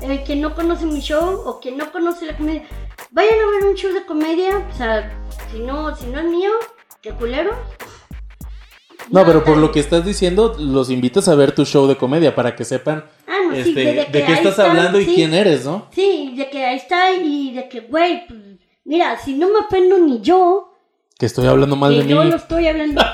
eh, 0.01 0.21
quien 0.23 0.41
no 0.41 0.53
conoce 0.53 0.85
mi 0.85 0.99
show 0.99 1.41
o 1.47 1.59
quien 1.59 1.77
no 1.77 1.91
conoce 1.91 2.27
la 2.27 2.37
comedia, 2.37 2.63
vayan 3.09 3.39
a 3.39 3.51
ver 3.57 3.69
un 3.71 3.75
show 3.75 3.91
de 3.91 4.05
comedia, 4.05 4.67
o 4.71 4.77
sea, 4.77 5.11
si 5.51 5.61
no, 5.61 5.95
si 5.95 6.05
no 6.05 6.19
es 6.19 6.25
mío, 6.25 6.51
qué 7.01 7.09
culero. 7.13 7.55
No, 9.09 9.25
pero 9.25 9.43
por 9.43 9.57
lo 9.57 9.71
que 9.71 9.79
estás 9.79 10.05
diciendo, 10.05 10.55
los 10.59 10.89
invitas 10.89 11.27
a 11.27 11.35
ver 11.35 11.53
tu 11.53 11.65
show 11.65 11.87
de 11.87 11.97
comedia 11.97 12.33
para 12.35 12.55
que 12.55 12.63
sepan 12.63 13.03
Ah, 13.27 13.37
no, 13.47 13.53
sí, 13.53 13.59
este, 13.69 13.79
de, 13.79 13.93
de, 13.93 14.05
que 14.05 14.11
qué 14.11 14.23
ahí 14.25 14.33
estás 14.33 14.51
está, 14.51 14.69
hablando 14.69 14.99
y 14.99 15.05
sí. 15.05 15.13
quién 15.15 15.33
eres, 15.33 15.65
¿no? 15.65 15.87
Sí, 15.91 16.33
de 16.37 16.49
que 16.49 16.65
ahí 16.65 16.77
está 16.77 17.11
y 17.11 17.51
de 17.53 17.67
que, 17.67 17.81
güey, 17.81 18.25
pues, 18.27 18.39
mira, 18.85 19.17
si 19.19 19.33
no 19.33 19.47
me 19.49 19.59
ofendo 19.65 19.97
ni 19.99 20.21
yo, 20.21 20.73
Que 21.19 21.25
estoy 21.25 21.47
hablando 21.47 21.75
mal 21.75 21.93
que 21.95 22.03
de 22.03 22.07
yo 22.09 22.23
mí. 22.23 22.29
lo 22.29 22.35
estoy 22.37 22.67
hablando. 22.67 23.01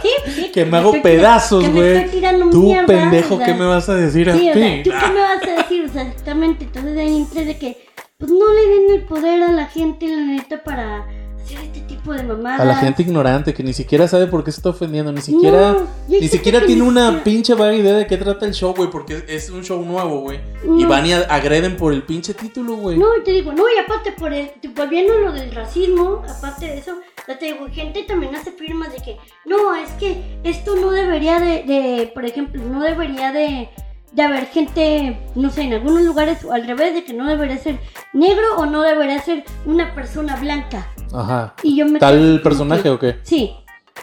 Sí, 0.00 0.30
sí. 0.30 0.52
Que 0.52 0.64
me 0.64 0.78
hago 0.78 0.92
pedazos, 1.02 1.68
güey. 1.70 2.08
Tú, 2.52 2.62
mierda, 2.62 2.86
pendejo, 2.86 3.34
o 3.34 3.38
sea, 3.38 3.46
¿qué 3.46 3.54
me 3.54 3.66
vas 3.66 3.88
a 3.88 3.96
decir 3.96 4.30
a 4.30 4.34
Sí, 4.36 4.48
o 4.48 4.52
ti? 4.52 4.60
sea, 4.60 4.82
¿tú 4.84 4.90
qué 4.90 5.12
me 5.12 5.20
vas 5.20 5.42
a 5.42 5.50
decir? 5.62 5.84
O 5.86 5.92
sea, 5.92 6.02
exactamente. 6.02 6.64
Entonces 6.66 6.96
ahí 6.96 7.16
entré 7.16 7.44
de 7.44 7.58
que, 7.58 7.84
pues 8.16 8.30
no 8.30 8.46
le 8.52 8.60
den 8.68 8.94
el 9.00 9.02
poder 9.06 9.42
a 9.42 9.52
la 9.52 9.66
gente, 9.66 10.06
la 10.06 10.22
neta, 10.22 10.62
para 10.62 11.04
hacer 11.42 11.58
este 11.60 11.80
tipo 11.80 12.12
de 12.12 12.22
mamadas. 12.22 12.60
A 12.60 12.64
la 12.64 12.76
gente 12.76 13.02
ignorante 13.02 13.54
que 13.54 13.62
ni 13.62 13.72
siquiera 13.72 14.08
sabe 14.08 14.26
por 14.26 14.44
qué 14.44 14.52
se 14.52 14.60
está 14.60 14.70
ofendiendo, 14.70 15.12
ni 15.12 15.20
siquiera, 15.20 15.72
No, 15.72 15.86
ni 16.08 16.28
siquiera 16.28 16.64
tiene 16.64 16.82
una 16.82 17.22
pinche 17.24 17.54
vaga 17.54 17.74
idea 17.74 17.94
de 17.94 18.06
qué 18.06 18.16
trata 18.16 18.46
el 18.46 18.54
show, 18.54 18.74
güey, 18.74 18.90
porque 18.90 19.24
es 19.28 19.50
un 19.50 19.62
show 19.62 19.84
nuevo, 19.84 20.20
güey. 20.20 20.40
Y 20.78 20.84
van 20.84 21.06
y 21.06 21.12
agreden 21.12 21.76
por 21.76 21.92
el 21.92 22.02
pinche 22.02 22.34
título, 22.34 22.76
güey. 22.76 22.98
No, 22.98 23.16
y 23.16 23.22
te 23.22 23.32
digo, 23.32 23.52
no, 23.52 23.64
y 23.68 23.78
aparte, 23.78 24.12
por 24.12 24.32
el, 24.32 24.50
volviendo 24.74 25.14
a 25.14 25.20
lo 25.20 25.32
del 25.32 25.52
racismo, 25.52 26.22
aparte 26.28 26.66
de 26.66 26.78
eso, 26.78 26.96
te 27.38 27.46
digo, 27.46 27.66
gente 27.70 28.04
también 28.04 28.34
hace 28.34 28.52
firmas 28.52 28.92
de 28.92 28.98
que, 28.98 29.16
no, 29.44 29.74
es 29.74 29.90
que 29.92 30.40
esto 30.44 30.76
no 30.76 30.90
debería 30.90 31.38
de, 31.40 31.62
de 31.64 32.10
por 32.14 32.24
ejemplo, 32.24 32.62
no 32.62 32.80
debería 32.80 33.32
de, 33.32 33.68
de 34.12 34.22
haber 34.22 34.46
gente, 34.46 35.18
no 35.34 35.50
sé, 35.50 35.62
en 35.62 35.74
algunos 35.74 36.02
lugares, 36.02 36.38
al 36.50 36.66
revés, 36.66 36.94
de 36.94 37.04
que 37.04 37.12
no 37.12 37.26
debería 37.26 37.58
ser 37.58 37.78
negro 38.12 38.56
o 38.56 38.66
no 38.66 38.82
debería 38.82 39.20
ser 39.20 39.44
una 39.66 39.94
persona 39.94 40.36
blanca. 40.36 40.86
Ajá. 41.12 41.54
Y 41.62 41.76
yo 41.76 41.86
me 41.86 41.98
¿Tal 41.98 42.40
personaje 42.42 42.82
que- 42.84 42.90
o 42.90 42.98
qué? 42.98 43.18
Sí. 43.22 43.52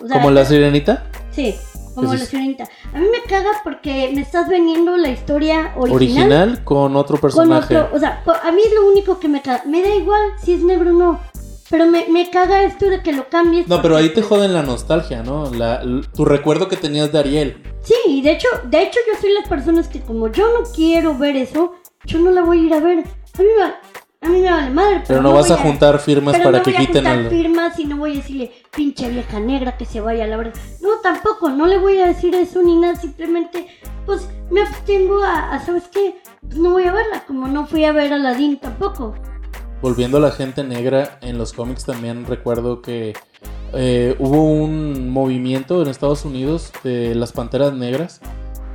O 0.03 0.07
sea, 0.07 0.17
¿Como 0.17 0.31
la 0.31 0.45
sirenita? 0.45 1.05
Sí, 1.31 1.55
como 1.95 2.11
¿Qué 2.11 2.17
la 2.17 2.25
sirenita. 2.25 2.63
A 2.93 2.97
mí 2.99 3.07
me 3.11 3.21
caga 3.29 3.49
porque 3.63 4.11
me 4.13 4.21
estás 4.21 4.47
vendiendo 4.49 4.97
la 4.97 5.09
historia 5.09 5.73
original. 5.77 5.93
Original 5.95 6.63
con 6.63 6.95
otro 6.97 7.15
con 7.15 7.21
personaje. 7.21 7.77
otro, 7.77 7.95
o 7.95 7.99
sea, 7.99 8.21
a 8.43 8.51
mí 8.51 8.61
es 8.65 8.73
lo 8.73 8.89
único 8.91 9.19
que 9.19 9.27
me 9.29 9.41
caga. 9.41 9.63
Me 9.65 9.81
da 9.81 9.95
igual 9.95 10.21
si 10.41 10.53
es 10.53 10.63
negro 10.63 10.89
o 10.91 10.93
no. 10.93 11.19
Pero 11.69 11.87
me, 11.87 12.05
me 12.09 12.29
caga 12.29 12.63
esto 12.63 12.85
de 12.89 13.01
que 13.01 13.11
lo 13.11 13.27
cambies. 13.29 13.67
No, 13.67 13.81
pero 13.81 13.95
ahí 13.95 14.09
te 14.13 14.21
joden 14.21 14.53
la 14.53 14.61
nostalgia, 14.61 15.23
¿no? 15.23 15.51
La, 15.51 15.81
tu 16.15 16.23
recuerdo 16.25 16.67
que 16.67 16.77
tenías 16.77 17.11
de 17.11 17.19
Ariel. 17.19 17.63
Sí, 17.81 17.95
y 18.07 18.21
de 18.21 18.31
hecho, 18.33 18.47
de 18.65 18.83
hecho 18.83 18.99
yo 19.11 19.19
soy 19.19 19.33
las 19.33 19.47
personas 19.47 19.87
que 19.87 20.01
como 20.01 20.31
yo 20.31 20.47
no 20.59 20.65
quiero 20.75 21.17
ver 21.17 21.35
eso, 21.35 21.73
yo 22.05 22.19
no 22.19 22.29
la 22.31 22.43
voy 22.43 22.59
a 22.59 22.63
ir 22.67 22.73
a 22.73 22.79
ver. 22.79 22.99
A 22.99 23.41
mí 23.41 23.47
me, 23.47 23.63
va- 23.63 23.75
a 24.21 24.29
mí 24.29 24.41
me 24.41 24.49
vale 24.51 24.69
madre. 24.69 25.03
Pero 25.07 25.21
no 25.23 25.33
vas 25.33 25.49
a 25.51 25.57
juntar 25.57 25.99
firmas 25.99 26.33
pero 26.35 26.45
para 26.45 26.57
no 26.59 26.63
que 26.63 26.71
voy 26.71 26.75
a 26.77 26.79
quiten 26.85 27.03
juntar 27.03 27.17
al... 27.17 27.29
firmas 27.29 27.79
y 27.79 27.85
no 27.85 27.97
voy 27.97 28.13
a 28.13 28.15
decirle 28.17 28.51
pinche 28.75 29.09
vieja 29.09 29.39
negra 29.39 29.75
que 29.77 29.85
se 29.85 30.01
vaya 30.01 30.23
a 30.25 30.27
la 30.27 30.37
verdad. 30.37 30.53
No, 30.81 30.89
tampoco, 31.01 31.49
no 31.49 31.65
le 31.65 31.79
voy 31.79 31.99
a 31.99 32.07
decir 32.07 32.33
eso 32.35 32.61
ni 32.61 32.75
nada, 32.77 32.95
simplemente 32.95 33.67
pues 34.05 34.29
me 34.51 34.61
abstengo 34.61 35.23
a, 35.23 35.51
a, 35.53 35.65
¿sabes 35.65 35.83
qué? 35.91 36.21
Pues 36.41 36.57
no 36.57 36.71
voy 36.71 36.83
a 36.83 36.91
verla, 36.93 37.23
como 37.25 37.47
no 37.47 37.65
fui 37.65 37.85
a 37.85 37.91
ver 37.91 38.13
a 38.13 38.17
Aladdin 38.17 38.57
tampoco. 38.59 39.15
Volviendo 39.85 40.17
a 40.17 40.19
la 40.19 40.31
gente 40.31 40.63
negra, 40.63 41.19
en 41.21 41.37
los 41.37 41.53
cómics 41.53 41.85
también 41.85 42.25
recuerdo 42.25 42.81
que 42.81 43.13
eh, 43.71 44.15
hubo 44.17 44.43
un 44.43 45.11
movimiento 45.11 45.79
en 45.83 45.89
Estados 45.89 46.25
Unidos 46.25 46.71
de 46.83 47.13
las 47.13 47.31
Panteras 47.31 47.71
Negras, 47.71 48.19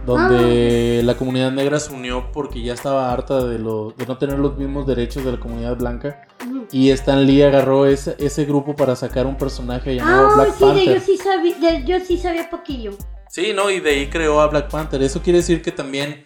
donde 0.06 1.02
la 1.04 1.16
comunidad 1.16 1.50
negra 1.50 1.80
se 1.80 1.92
unió 1.92 2.30
porque 2.30 2.62
ya 2.62 2.74
estaba 2.74 3.12
harta 3.12 3.44
de, 3.44 3.58
lo, 3.58 3.90
de 3.98 4.06
no 4.06 4.18
tener 4.18 4.38
los 4.38 4.56
mismos 4.56 4.86
derechos 4.86 5.24
de 5.24 5.32
la 5.32 5.40
comunidad 5.40 5.76
blanca. 5.76 6.28
Y 6.70 6.90
Stan 6.90 7.26
Lee 7.26 7.42
agarró 7.42 7.86
ese, 7.86 8.14
ese 8.20 8.44
grupo 8.44 8.76
para 8.76 8.94
sacar 8.94 9.26
un 9.26 9.36
personaje 9.36 9.96
llamado 9.96 10.28
Ah, 10.28 10.34
Black 10.36 10.54
sí, 10.54 10.64
de 10.64 10.70
Panther. 10.70 10.94
yo 10.94 11.00
sí 11.00 11.16
sabía, 11.16 11.56
de 11.72 11.84
yo 11.84 11.98
sí 12.06 12.18
sabía 12.18 12.48
poquillo. 12.48 12.92
Sí, 13.28 13.52
no, 13.52 13.68
y 13.68 13.80
de 13.80 13.90
ahí 13.90 14.06
creó 14.10 14.40
a 14.40 14.46
Black 14.46 14.70
Panther. 14.70 15.02
Eso 15.02 15.20
quiere 15.20 15.38
decir 15.38 15.60
que 15.60 15.72
también 15.72 16.24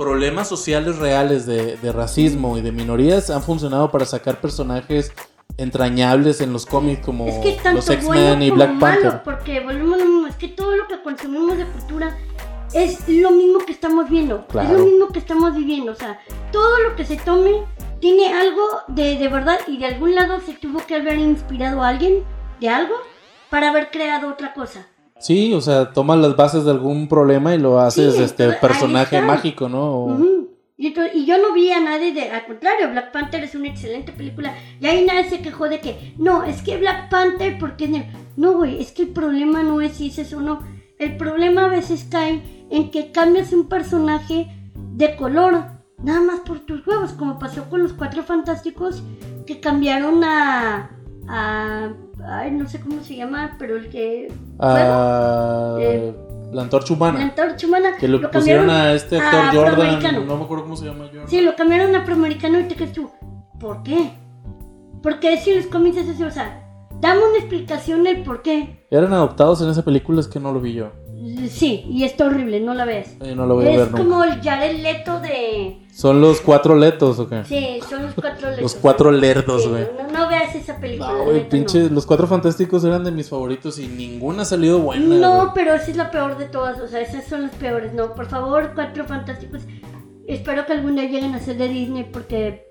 problemas 0.00 0.48
sociales 0.48 0.96
reales 0.96 1.44
de, 1.44 1.76
de 1.76 1.92
racismo 1.92 2.56
y 2.56 2.62
de 2.62 2.72
minorías 2.72 3.28
han 3.28 3.42
funcionado 3.42 3.90
para 3.90 4.06
sacar 4.06 4.40
personajes 4.40 5.12
entrañables 5.58 6.40
en 6.40 6.54
los 6.54 6.64
cómics 6.64 7.04
como 7.04 7.26
Es 7.26 7.34
que 7.40 7.52
tanto 7.62 7.72
los 7.76 7.90
X-Men 7.90 8.06
bueno 8.06 8.44
y 8.44 8.50
Black 8.50 8.70
malo, 8.70 9.00
Panther. 9.02 9.22
porque 9.22 9.60
volvemos 9.60 10.30
es 10.30 10.36
que 10.36 10.48
todo 10.48 10.74
lo 10.74 10.88
que 10.88 11.02
consumimos 11.02 11.58
de 11.58 11.66
cultura 11.66 12.16
es 12.72 13.06
lo 13.08 13.30
mismo 13.32 13.58
que 13.58 13.72
estamos 13.72 14.08
viendo, 14.08 14.46
Claro. 14.46 14.70
es 14.70 14.78
lo 14.78 14.84
mismo 14.86 15.08
que 15.08 15.18
estamos 15.18 15.54
viviendo, 15.54 15.92
o 15.92 15.96
sea, 15.96 16.18
todo 16.50 16.78
lo 16.78 16.96
que 16.96 17.04
se 17.04 17.18
tome 17.18 17.66
tiene 18.00 18.32
algo 18.32 18.62
de, 18.88 19.18
de 19.18 19.28
verdad 19.28 19.58
y 19.66 19.76
de 19.76 19.84
algún 19.84 20.14
lado 20.14 20.40
se 20.40 20.54
tuvo 20.54 20.78
que 20.86 20.94
haber 20.94 21.18
inspirado 21.18 21.82
a 21.82 21.88
alguien 21.88 22.24
de 22.58 22.70
algo 22.70 22.94
para 23.50 23.68
haber 23.68 23.90
creado 23.90 24.30
otra 24.30 24.54
cosa. 24.54 24.86
Sí, 25.20 25.52
o 25.54 25.60
sea, 25.60 25.92
tomas 25.92 26.18
las 26.18 26.34
bases 26.34 26.64
de 26.64 26.70
algún 26.70 27.08
problema 27.08 27.54
y 27.54 27.58
lo 27.58 27.78
haces 27.78 28.16
Sí, 28.16 28.22
este 28.22 28.52
personaje 28.54 29.20
mágico, 29.20 29.68
¿no? 29.68 29.90
O- 29.92 30.40
y, 30.82 30.94
yo 31.26 31.36
no 31.36 31.52
vi 31.52 31.70
a 31.72 31.80
nadie 31.80 32.14
de, 32.14 32.30
al 32.30 32.46
contrario, 32.46 32.90
Black 32.90 33.12
Panther 33.12 33.44
es 33.44 33.54
una 33.54 33.68
excelente 33.68 34.12
película 34.12 34.54
y 34.80 34.86
ahí 34.86 35.04
nadie 35.04 35.28
se 35.28 35.42
quejó 35.42 35.68
de 35.68 35.78
que, 35.78 36.14
no, 36.16 36.42
es 36.44 36.62
que 36.62 36.78
Black 36.78 37.10
Panther, 37.10 37.58
porque 37.58 37.84
es. 37.84 37.90
No, 38.38 38.52
güey, 38.54 38.80
es 38.80 38.90
que 38.90 39.02
el 39.02 39.08
problema 39.10 39.62
no 39.62 39.82
es 39.82 39.98
si 39.98 40.06
es 40.06 40.18
eso 40.18 40.38
o 40.38 40.40
no. 40.40 40.60
El 40.98 41.18
problema 41.18 41.66
a 41.66 41.68
veces 41.68 42.06
cae 42.10 42.42
en 42.70 42.90
que 42.90 43.12
cambias 43.12 43.52
un 43.52 43.68
personaje 43.68 44.48
de 44.74 45.16
color, 45.16 45.66
nada 46.02 46.22
más 46.22 46.40
por 46.40 46.60
tus 46.60 46.86
huevos, 46.86 47.12
como 47.12 47.38
pasó 47.38 47.68
con 47.68 47.82
los 47.82 47.92
Cuatro 47.92 48.22
Fantásticos 48.22 49.02
que 49.46 49.60
cambiaron 49.60 50.24
a... 50.24 50.96
a 51.32 51.92
ay, 52.26 52.50
no 52.50 52.68
sé 52.68 52.80
cómo 52.80 53.02
se 53.02 53.16
llama, 53.16 53.56
pero 53.58 53.76
el 53.76 53.88
que... 53.88 54.32
a 54.58 55.76
Eh, 55.80 56.14
la 56.52 56.62
antorcha 56.62 56.92
La 56.92 56.96
humana. 56.96 57.22
antorcha 57.22 57.66
humana. 57.66 57.90
Que 57.98 58.08
lo, 58.08 58.18
lo 58.18 58.30
pusieron 58.30 58.68
a 58.70 58.92
este 58.92 59.18
a 59.20 59.48
actor 59.48 59.70
Jordan, 59.70 60.26
no 60.26 60.36
me 60.36 60.44
acuerdo 60.44 60.64
cómo 60.64 60.76
se 60.76 60.86
llama 60.86 61.04
Jordan. 61.06 61.28
Sí, 61.28 61.40
lo 61.40 61.54
cambiaron 61.54 61.94
a 61.94 62.00
afroamericano 62.00 62.58
y 62.60 62.64
te 62.64 62.74
quedas 62.74 62.92
tú. 62.92 63.08
¿Por 63.60 63.82
qué? 63.82 64.10
Porque 65.02 65.36
si 65.38 65.54
los 65.54 65.66
cómics 65.66 65.96
es 65.98 66.08
así, 66.08 66.22
o 66.24 66.30
sea, 66.30 66.62
dame 67.00 67.20
una 67.24 67.38
explicación 67.38 68.02
del 68.04 68.22
por 68.22 68.42
qué. 68.42 68.86
Eran 68.90 69.12
adoptados 69.12 69.62
en 69.62 69.70
esa 69.70 69.82
película, 69.84 70.20
es 70.20 70.28
que 70.28 70.40
no 70.40 70.52
lo 70.52 70.60
vi 70.60 70.74
yo. 70.74 70.90
Sí, 71.50 71.84
y 71.88 72.04
está 72.04 72.26
horrible, 72.26 72.60
no 72.60 72.72
la 72.72 72.86
ves. 72.86 73.16
No 73.36 73.44
lo 73.44 73.56
voy 73.56 73.66
a 73.66 73.70
es 73.72 73.76
ver 73.76 73.86
nunca. 73.90 73.98
como 74.02 74.24
el 74.24 74.40
Jared 74.40 74.78
Leto 74.80 75.20
de. 75.20 75.86
¿Son 75.92 76.20
los 76.20 76.40
cuatro 76.40 76.76
letos 76.76 77.18
o 77.18 77.28
qué? 77.28 77.44
Sí, 77.44 77.78
son 77.88 78.04
los 78.04 78.14
cuatro 78.14 78.48
letos. 78.48 78.62
Los 78.62 78.74
cuatro 78.76 79.10
lerdos, 79.10 79.64
Sí, 79.64 79.68
güey. 79.68 79.84
no, 80.12 80.18
no 80.18 80.28
veas 80.28 80.54
esa 80.54 80.78
película. 80.78 81.12
No, 81.12 81.24
güey, 81.24 81.46
pinche, 81.48 81.90
los 81.90 82.06
cuatro 82.06 82.26
fantásticos 82.26 82.84
eran 82.84 83.04
de 83.04 83.10
mis 83.10 83.28
favoritos 83.28 83.78
y 83.78 83.86
ninguna 83.86 84.42
ha 84.42 84.44
salido 84.46 84.78
buena. 84.78 85.16
No, 85.16 85.52
pero 85.54 85.74
esa 85.74 85.90
es 85.90 85.96
la 85.96 86.10
peor 86.10 86.38
de 86.38 86.46
todas, 86.46 86.80
o 86.80 86.88
sea, 86.88 87.00
esas 87.02 87.26
son 87.26 87.42
las 87.42 87.54
peores. 87.56 87.92
No, 87.92 88.14
por 88.14 88.26
favor, 88.26 88.72
cuatro 88.74 89.04
fantásticos. 89.04 89.62
Espero 90.26 90.64
que 90.64 90.72
algún 90.72 90.94
día 90.94 91.04
lleguen 91.04 91.34
a 91.34 91.40
ser 91.40 91.58
de 91.58 91.68
Disney 91.68 92.04
porque 92.10 92.66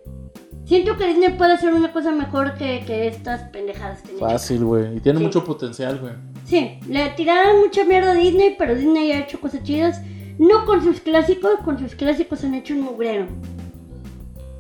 siento 0.65 0.95
que 0.97 1.05
Disney 1.05 1.37
puede 1.37 1.53
hacer 1.53 1.73
una 1.73 1.91
cosa 1.91 2.11
mejor 2.11 2.53
que, 2.55 2.83
que 2.87 3.07
estas 3.07 3.41
pendejadas 3.49 4.01
que. 4.01 4.13
Fácil, 4.17 4.63
güey. 4.63 4.97
Y 4.97 4.99
tiene 5.01 5.19
Sí. 5.19 5.25
mucho 5.25 5.43
potencial, 5.43 5.99
güey. 5.99 6.13
Sí, 6.49 6.79
le 6.89 7.09
tiraron 7.11 7.59
mucha 7.61 7.85
mierda 7.85 8.11
a 8.11 8.15
Disney, 8.15 8.55
pero 8.57 8.73
Disney 8.73 9.11
ha 9.11 9.19
hecho 9.19 9.39
cosas 9.39 9.61
chidas. 9.63 10.01
No 10.39 10.65
con 10.65 10.83
sus 10.83 10.99
clásicos, 10.99 11.51
con 11.63 11.77
sus 11.77 11.93
clásicos 11.95 12.43
han 12.43 12.55
hecho 12.55 12.73
un 12.73 12.81
mugrero. 12.81 13.27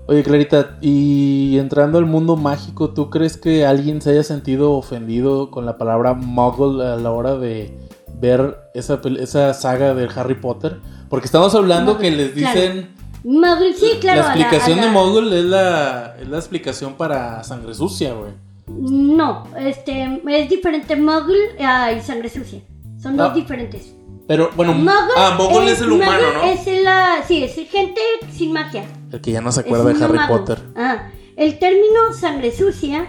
Oye, 0.07 0.23
Clarita, 0.23 0.77
y 0.81 1.57
entrando 1.57 1.97
al 1.99 2.05
mundo 2.05 2.35
mágico, 2.35 2.89
¿tú 2.91 3.09
crees 3.09 3.37
que 3.37 3.65
alguien 3.65 4.01
se 4.01 4.11
haya 4.11 4.23
sentido 4.23 4.73
ofendido 4.73 5.51
con 5.51 5.65
la 5.65 5.77
palabra 5.77 6.13
muggle 6.15 6.83
a 6.85 6.95
la 6.95 7.11
hora 7.11 7.35
de 7.37 7.77
ver 8.19 8.57
esa, 8.73 8.99
esa 9.19 9.53
saga 9.53 9.93
de 9.93 10.07
Harry 10.15 10.35
Potter? 10.35 10.79
Porque 11.09 11.25
estamos 11.27 11.53
hablando 11.55 11.93
Muggle, 11.93 12.09
que 12.09 12.15
les 12.15 12.31
claro. 12.31 12.59
dicen... 12.59 12.89
Muggle, 13.23 13.73
sí, 13.73 13.91
claro. 13.99 14.21
la 14.21 14.31
a 14.31 14.35
la- 14.35 14.41
explicación 14.41 14.79
a 14.79 14.85
de 14.85 14.91
muggle 14.91 15.39
es 15.39 15.45
la, 15.45 16.15
es 16.19 16.27
la 16.27 16.37
explicación 16.37 16.93
para 16.93 17.43
sangre 17.43 17.73
sucia, 17.73 18.13
güey. 18.13 18.31
No, 18.77 19.43
este, 19.57 20.21
es 20.27 20.49
diferente 20.49 20.95
Muggle 20.95 21.37
ah, 21.59 21.91
y 21.91 22.01
sangre 22.01 22.29
sucia. 22.29 22.61
Son 23.01 23.17
dos 23.17 23.31
Ah. 23.31 23.33
diferentes. 23.33 23.95
Pero, 24.27 24.51
bueno, 24.55 24.73
Muggle 24.73 24.91
ah, 25.17 25.35
muggle 25.37 25.71
es, 25.71 25.81
el 25.81 25.91
humano, 25.91 26.11
Muggle 26.11 26.33
¿no? 26.33 26.43
Es 26.61 26.83
la, 26.83 27.23
sí, 27.27 27.43
es 27.43 27.55
gente 27.69 27.99
sin 28.31 28.53
magia. 28.53 28.83
El 29.11 29.21
que 29.21 29.31
ya 29.31 29.41
no 29.41 29.51
se 29.51 29.61
Es 29.61 29.65
acuerda 29.65 29.91
de 29.91 30.03
Harry 30.05 30.17
mago. 30.17 30.37
Potter. 30.37 30.59
Ah, 30.75 31.09
el 31.35 31.57
término 31.57 32.13
sangre 32.13 32.51
sucia, 32.51 33.07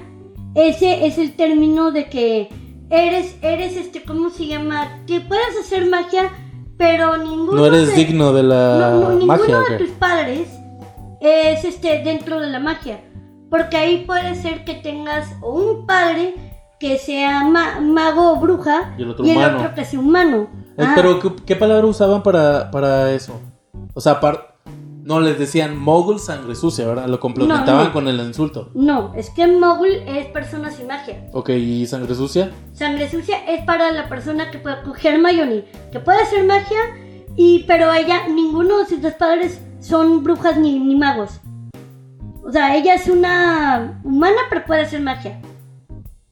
ese 0.55 1.07
es 1.07 1.19
el 1.19 1.37
término 1.37 1.91
de 1.93 2.09
que 2.09 2.49
eres, 2.89 3.37
eres 3.43 3.77
este, 3.77 4.03
¿cómo 4.03 4.31
se 4.31 4.47
llama? 4.47 5.03
Que 5.07 5.21
puedes 5.21 5.59
hacer 5.61 5.87
magia, 5.91 6.31
pero 6.79 7.17
ninguno 7.19 7.53
No 7.53 7.67
eres 7.67 7.89
de- 7.89 7.95
digno 7.97 8.33
de 8.33 8.43
la 8.45 8.91
no, 8.93 9.01
no, 9.01 9.09
ninguno 9.11 9.27
magia, 9.27 9.59
¿o 9.59 9.63
de 9.65 9.77
tus 9.79 9.91
padres 9.91 10.49
es 11.21 11.65
este 11.65 12.03
dentro 12.03 12.41
de 12.41 12.47
la 12.47 12.61
magia. 12.61 13.01
Porque 13.51 13.77
ahí 13.77 14.05
puede 14.07 14.35
ser 14.37 14.65
que 14.65 14.75
tengas 14.75 15.27
un 15.43 15.85
padre 15.87 16.35
que 16.79 16.97
sea 16.99 17.45
ma- 17.45 17.81
mago 17.81 18.33
o 18.33 18.37
bruja 18.37 18.95
Y 18.97 19.03
el 19.03 19.11
otro 19.11 19.25
el 19.25 19.33
humano. 19.33 19.59
otro 19.59 19.75
que 19.75 19.85
sea 19.85 20.01
humano. 20.01 20.49
Eh, 20.79 20.85
Ah, 20.87 20.93
Pero, 20.95 21.19
¿qué, 21.19 21.33
qué 21.45 21.57
palabra 21.57 21.87
usaban 21.87 22.23
para, 22.23 22.71
para 22.71 23.13
eso? 23.13 23.39
O 23.93 24.01
sea, 24.01 24.19
no, 25.03 25.21
les 25.21 25.39
decían 25.39 25.77
mogul 25.77 26.21
sangre 26.21 26.55
sucia, 26.55 26.87
¿verdad? 26.87 27.07
Lo 27.09 27.19
complementaban 27.21 27.77
No, 27.77 27.85
no. 27.87 27.93
con 27.93 28.07
el 28.09 28.21
insulto. 28.21 28.71
No, 28.75 29.13
es 29.15 29.29
que 29.31 29.47
mogul 29.47 29.89
es 29.91 30.27
persona 30.29 30.71
sin 30.71 30.87
magia. 30.87 31.29
Ok, 31.33 31.51
¿y 31.51 31.87
sangre 31.87 32.15
sucia? 32.15 32.53
Sangre 32.73 33.11
sucia 33.11 33.39
es 33.49 33.65
para 33.65 33.91
la 33.91 34.09
persona 34.09 34.51
que 34.51 34.59
puede 34.59 34.81
coger 34.83 35.15
Hermione, 35.15 35.65
que 35.91 36.01
puede 36.01 36.23
hacer 36.23 36.45
magia, 36.45 36.79
y 37.37 37.65
pero 37.67 37.93
ella, 37.93 38.29
ninguno 38.29 38.79
de 38.79 38.87
sus 38.87 39.03
dos 39.03 39.15
padres 39.15 39.61
son 39.81 40.23
brujas 40.23 40.57
ni, 40.59 40.79
ni 40.79 40.95
magos. 40.95 41.41
O 42.43 42.51
sea, 42.53 42.77
ella 42.77 42.95
es 42.95 43.09
una 43.09 44.01
humana, 44.05 44.39
pero 44.49 44.65
puede 44.65 44.83
hacer 44.83 45.01
magia. 45.01 45.41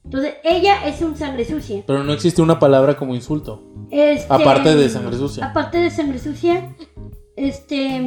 Entonces, 0.03 0.35
ella 0.43 0.87
es 0.87 1.01
un 1.01 1.15
sangre 1.15 1.45
sucia. 1.45 1.83
Pero 1.85 2.03
no 2.03 2.13
existe 2.13 2.41
una 2.41 2.57
palabra 2.57 2.97
como 2.97 3.13
insulto. 3.13 3.63
Este, 3.91 4.31
Aparte 4.33 4.75
de 4.75 4.89
sangre 4.89 5.15
sucia. 5.17 5.45
Aparte 5.45 5.77
de 5.77 5.91
sangre 5.91 6.17
sucia, 6.19 6.75
este, 7.35 8.01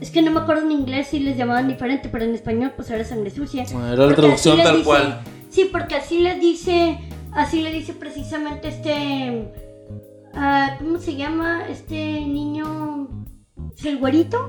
es 0.00 0.10
que 0.10 0.22
no 0.22 0.32
me 0.32 0.40
acuerdo 0.40 0.62
en 0.62 0.72
inglés 0.72 1.06
si 1.08 1.20
les 1.20 1.36
llamaban 1.36 1.68
diferente, 1.68 2.08
pero 2.10 2.24
en 2.24 2.34
español 2.34 2.72
pues 2.74 2.90
era 2.90 3.04
sangre 3.04 3.30
sucia. 3.30 3.64
Bueno, 3.72 3.92
Era 3.92 4.06
la 4.06 4.14
traducción 4.14 4.58
tal 4.62 4.72
dice- 4.78 4.84
cual. 4.84 5.20
Sí, 5.48 5.68
porque 5.70 5.94
así 5.94 6.18
le 6.18 6.38
dice, 6.38 6.98
así 7.32 7.62
le 7.62 7.72
dice 7.72 7.92
precisamente 7.94 8.68
este, 8.68 9.52
ah, 10.34 10.76
¿cómo 10.78 10.98
se 10.98 11.14
llama? 11.16 11.66
Este 11.68 11.94
niño, 11.94 13.08
¿es 13.76 13.84
el 13.86 13.98
güerito? 13.98 14.46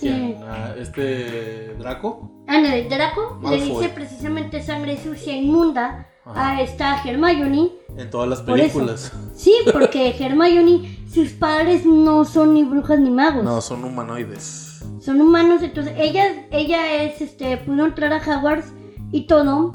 ¿Quién? 0.00 0.36
Ah, 0.42 0.74
Este 0.78 1.74
Draco. 1.78 2.30
Ándale, 2.46 2.88
Draco 2.88 3.38
le 3.48 3.60
dice 3.62 3.88
precisamente 3.90 4.62
sangre 4.62 4.96
sucia 5.02 5.36
inmunda 5.36 6.08
Ajá. 6.24 6.50
a 6.56 6.62
esta 6.62 7.02
Hermione. 7.04 7.70
En 7.96 8.10
todas 8.10 8.28
las 8.28 8.40
Por 8.42 8.56
películas. 8.58 9.12
Sí, 9.34 9.54
porque 9.72 10.14
Hermione, 10.20 10.98
sus 11.12 11.30
padres 11.30 11.84
no 11.84 12.24
son 12.24 12.54
ni 12.54 12.64
brujas 12.64 12.98
ni 12.98 13.10
magos. 13.10 13.44
No, 13.44 13.60
son 13.60 13.84
humanoides. 13.84 14.82
Son 15.00 15.20
humanos, 15.20 15.62
entonces 15.62 15.94
ella, 15.98 16.46
ella 16.50 17.02
es, 17.04 17.20
este, 17.20 17.56
pudo 17.58 17.86
entrar 17.86 18.12
a 18.12 18.18
Hogwarts 18.18 18.72
y 19.12 19.26
todo, 19.26 19.72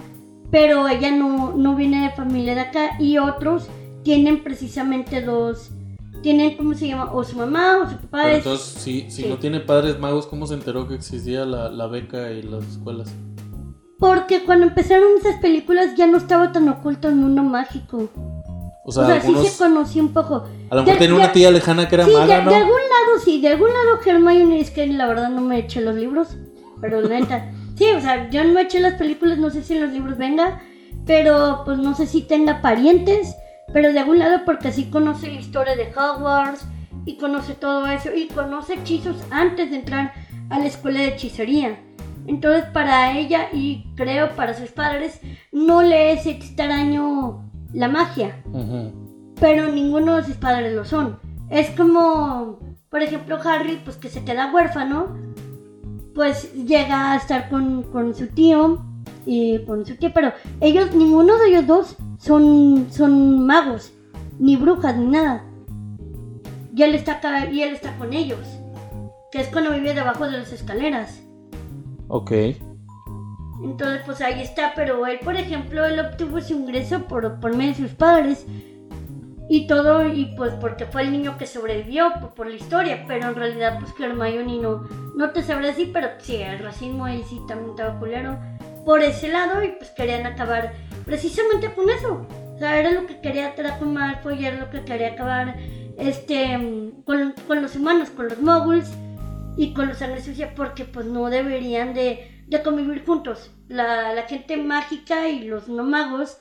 pero 0.52 0.88
ella 0.88 1.12
no, 1.12 1.54
no 1.56 1.76
viene 1.76 2.04
de 2.04 2.10
familia 2.16 2.56
de 2.56 2.62
acá 2.62 2.92
y 3.00 3.18
otros 3.18 3.68
tienen 4.04 4.44
precisamente 4.44 5.22
dos, 5.22 5.72
tienen, 6.26 6.58
¿cómo 6.58 6.74
se 6.74 6.88
llama? 6.88 7.12
O 7.14 7.24
su 7.24 7.38
mamá 7.38 7.78
o 7.84 7.90
su 7.90 7.96
papá 7.98 8.24
Pero 8.24 8.30
es... 8.30 8.38
entonces, 8.40 8.82
si, 8.82 9.02
si 9.12 9.22
sí. 9.24 9.30
no 9.30 9.38
tiene 9.38 9.60
padres 9.60 10.00
magos, 10.00 10.26
¿cómo 10.28 10.48
se 10.48 10.56
enteró 10.56 10.88
que 10.88 10.96
existía 10.96 11.46
la, 11.46 11.70
la 11.70 11.86
beca 11.88 12.32
y 12.32 12.42
las 12.42 12.66
escuelas? 12.68 13.14
Porque 14.00 14.44
cuando 14.44 14.66
empezaron 14.66 15.18
esas 15.20 15.40
películas 15.40 15.96
ya 15.96 16.08
no 16.08 16.18
estaba 16.18 16.52
tan 16.52 16.68
oculto 16.68 17.08
el 17.08 17.16
mundo 17.16 17.44
mágico. 17.44 18.10
O 18.18 18.90
O 18.90 18.92
sea, 18.92 19.06
sea, 19.06 19.16
algunos. 19.16 19.44
sí 19.44 19.50
se 19.50 19.58
conocía 19.64 20.02
un 20.02 20.14
poco. 20.14 20.44
a 20.70 20.76
lo 20.76 20.82
mejor 20.84 20.94
de- 21.00 21.00
tenía 21.06 21.16
de- 21.20 21.24
una 21.24 21.32
tía 21.32 21.52
lejana 21.52 21.88
que 21.88 21.96
era 21.96 22.06
Sí, 22.06 22.12
de, 22.12 22.18
maga, 22.18 22.42
¿no? 22.44 22.50
de 22.52 22.58
algún 22.58 22.74
lado 22.74 23.20
sí, 23.24 23.42
de 23.42 23.48
algún 23.50 23.70
lado 23.70 24.00
Hermione 24.06 24.60
es 24.60 24.72
que 24.72 24.86
la 24.88 25.08
verdad 25.08 25.30
no 25.30 25.42
me 25.42 25.60
eché 25.60 25.82
los 25.82 25.96
libros, 25.96 26.30
pero 26.82 27.02
neta. 27.08 27.52
Sí, 27.78 27.86
o 27.92 28.00
sea, 28.00 28.30
yo 28.30 28.42
no 28.46 28.54
me 28.54 28.62
eché 28.62 28.80
las 28.80 28.94
películas, 28.94 29.38
no 29.38 29.50
sé 29.50 29.62
si 29.62 29.74
en 29.76 29.82
los 29.82 29.92
libros 29.92 30.18
venga, 30.18 30.62
pero 31.06 31.64
pues 31.66 31.78
no 31.78 31.94
sé 31.94 32.08
si 32.08 32.22
tenga 32.22 32.62
parientes, 32.62 33.36
pero 33.76 33.92
de 33.92 34.00
algún 34.00 34.20
lado 34.20 34.46
porque 34.46 34.72
sí 34.72 34.86
conoce 34.86 35.28
la 35.28 35.42
historia 35.42 35.76
de 35.76 35.92
Hogwarts 35.94 36.66
y 37.06 37.18
conoce 37.18 37.56
todo 37.56 37.86
eso 37.88 38.10
y 38.16 38.30
conoce 38.30 38.76
hechizos 38.76 39.18
antes 39.32 39.70
de 39.70 39.76
entrar 39.76 40.14
a 40.50 40.60
la 40.60 40.68
escuela 40.68 41.02
de 41.02 41.10
hechicería. 41.10 41.78
Entonces 42.26 42.64
para 42.72 43.20
ella 43.20 43.50
y 43.52 43.84
creo 43.98 44.34
para 44.38 44.54
sus 44.54 44.70
padres 44.70 45.20
no 45.52 45.82
le 45.82 46.14
es 46.14 46.26
extraño 46.26 47.52
la 47.74 47.90
magia, 47.90 48.42
pero 49.42 49.70
ninguno 49.70 50.16
de 50.16 50.24
sus 50.24 50.38
padres 50.38 50.74
lo 50.74 50.86
son. 50.86 51.20
Es 51.50 51.70
como, 51.72 52.60
por 52.90 53.02
ejemplo, 53.02 53.38
Harry, 53.44 53.82
pues 53.84 53.98
que 53.98 54.08
se 54.08 54.24
queda 54.24 54.54
huérfano, 54.54 55.18
pues 56.14 56.54
llega 56.54 57.12
a 57.12 57.18
estar 57.18 57.50
con, 57.50 57.84
con 57.84 58.16
su 58.16 58.28
tío 58.28 58.85
y 59.26 59.60
con 59.66 59.86
su 59.86 59.96
tía, 59.96 60.14
pero 60.14 60.34
ellos, 60.62 60.94
ninguno 60.94 61.38
de 61.38 61.50
ellos 61.50 61.68
dos 61.68 61.96
son, 62.20 62.88
son 62.92 63.46
magos, 63.46 63.94
ni 64.40 64.56
brujas, 64.56 64.96
ni 64.96 65.08
nada. 65.08 65.44
Y 66.76 66.84
él 66.84 66.96
está 66.96 67.14
acá, 67.14 67.50
y 67.50 67.62
él 67.62 67.74
está 67.74 67.96
con 67.98 68.14
ellos, 68.14 68.40
que 69.32 69.42
es 69.42 69.48
cuando 69.48 69.72
vive 69.72 69.94
debajo 69.94 70.26
de 70.26 70.40
las 70.40 70.52
escaleras. 70.52 71.22
Ok. 72.08 72.32
Entonces, 73.64 74.02
pues 74.06 74.22
ahí 74.22 74.42
está, 74.42 74.74
pero 74.76 75.08
él, 75.08 75.20
por 75.24 75.36
ejemplo, 75.36 75.86
él 75.86 76.00
obtuvo 76.00 76.40
su 76.42 76.54
ingreso 76.54 77.08
por, 77.08 77.40
por 77.40 77.56
medio 77.56 77.74
de 77.74 77.88
sus 77.88 77.92
padres 77.92 78.46
y 79.50 79.68
todo, 79.68 80.08
y 80.08 80.34
pues 80.36 80.54
porque 80.56 80.86
fue 80.86 81.04
el 81.04 81.12
niño 81.12 81.38
que 81.38 81.48
sobrevivió 81.48 82.12
por, 82.20 82.34
por 82.34 82.48
la 82.48 82.56
historia, 82.56 83.06
pero 83.08 83.30
en 83.30 83.36
realidad, 83.36 83.80
pues 83.80 83.94
que 83.94 84.06
Hermione 84.06 84.60
no, 84.60 84.84
no 85.16 85.30
te 85.32 85.42
sabré 85.42 85.68
decir, 85.68 85.92
pero 85.94 86.10
sí, 86.20 86.36
el 86.36 86.60
racismo 86.60 87.06
ahí 87.06 87.24
sí 87.24 87.40
también 87.48 87.72
estaba 87.72 87.98
culero 87.98 88.38
por 88.86 89.02
ese 89.02 89.30
lado 89.30 89.64
y 89.64 89.70
pues 89.70 89.90
querían 89.92 90.26
acabar 90.26 90.74
precisamente 91.06 91.74
con 91.74 91.90
eso. 91.90 92.26
O 92.56 92.58
sea, 92.58 92.80
era 92.80 92.92
lo 92.92 93.06
que 93.06 93.20
quería 93.20 93.54
Draco 93.58 93.86
Malfoy, 93.86 94.46
era 94.46 94.58
lo 94.58 94.70
que 94.70 94.86
quería 94.86 95.10
acabar 95.10 95.56
este, 95.98 97.02
con, 97.06 97.34
con 97.48 97.62
los 97.62 97.76
humanos, 97.76 98.10
con 98.10 98.30
los 98.30 98.40
moguls 98.40 98.90
y 99.58 99.74
con 99.74 99.88
los 99.88 99.98
sangre 99.98 100.22
sucia, 100.22 100.54
porque 100.56 100.86
pues 100.86 101.06
no 101.06 101.30
deberían 101.30 101.94
de, 101.94 102.44
de 102.48 102.62
convivir 102.62 103.06
juntos. 103.06 103.52
La, 103.68 104.14
la 104.14 104.24
gente 104.24 104.58
mágica 104.58 105.28
y 105.28 105.44
los 105.44 105.68
no 105.68 105.84
magos. 105.84 106.38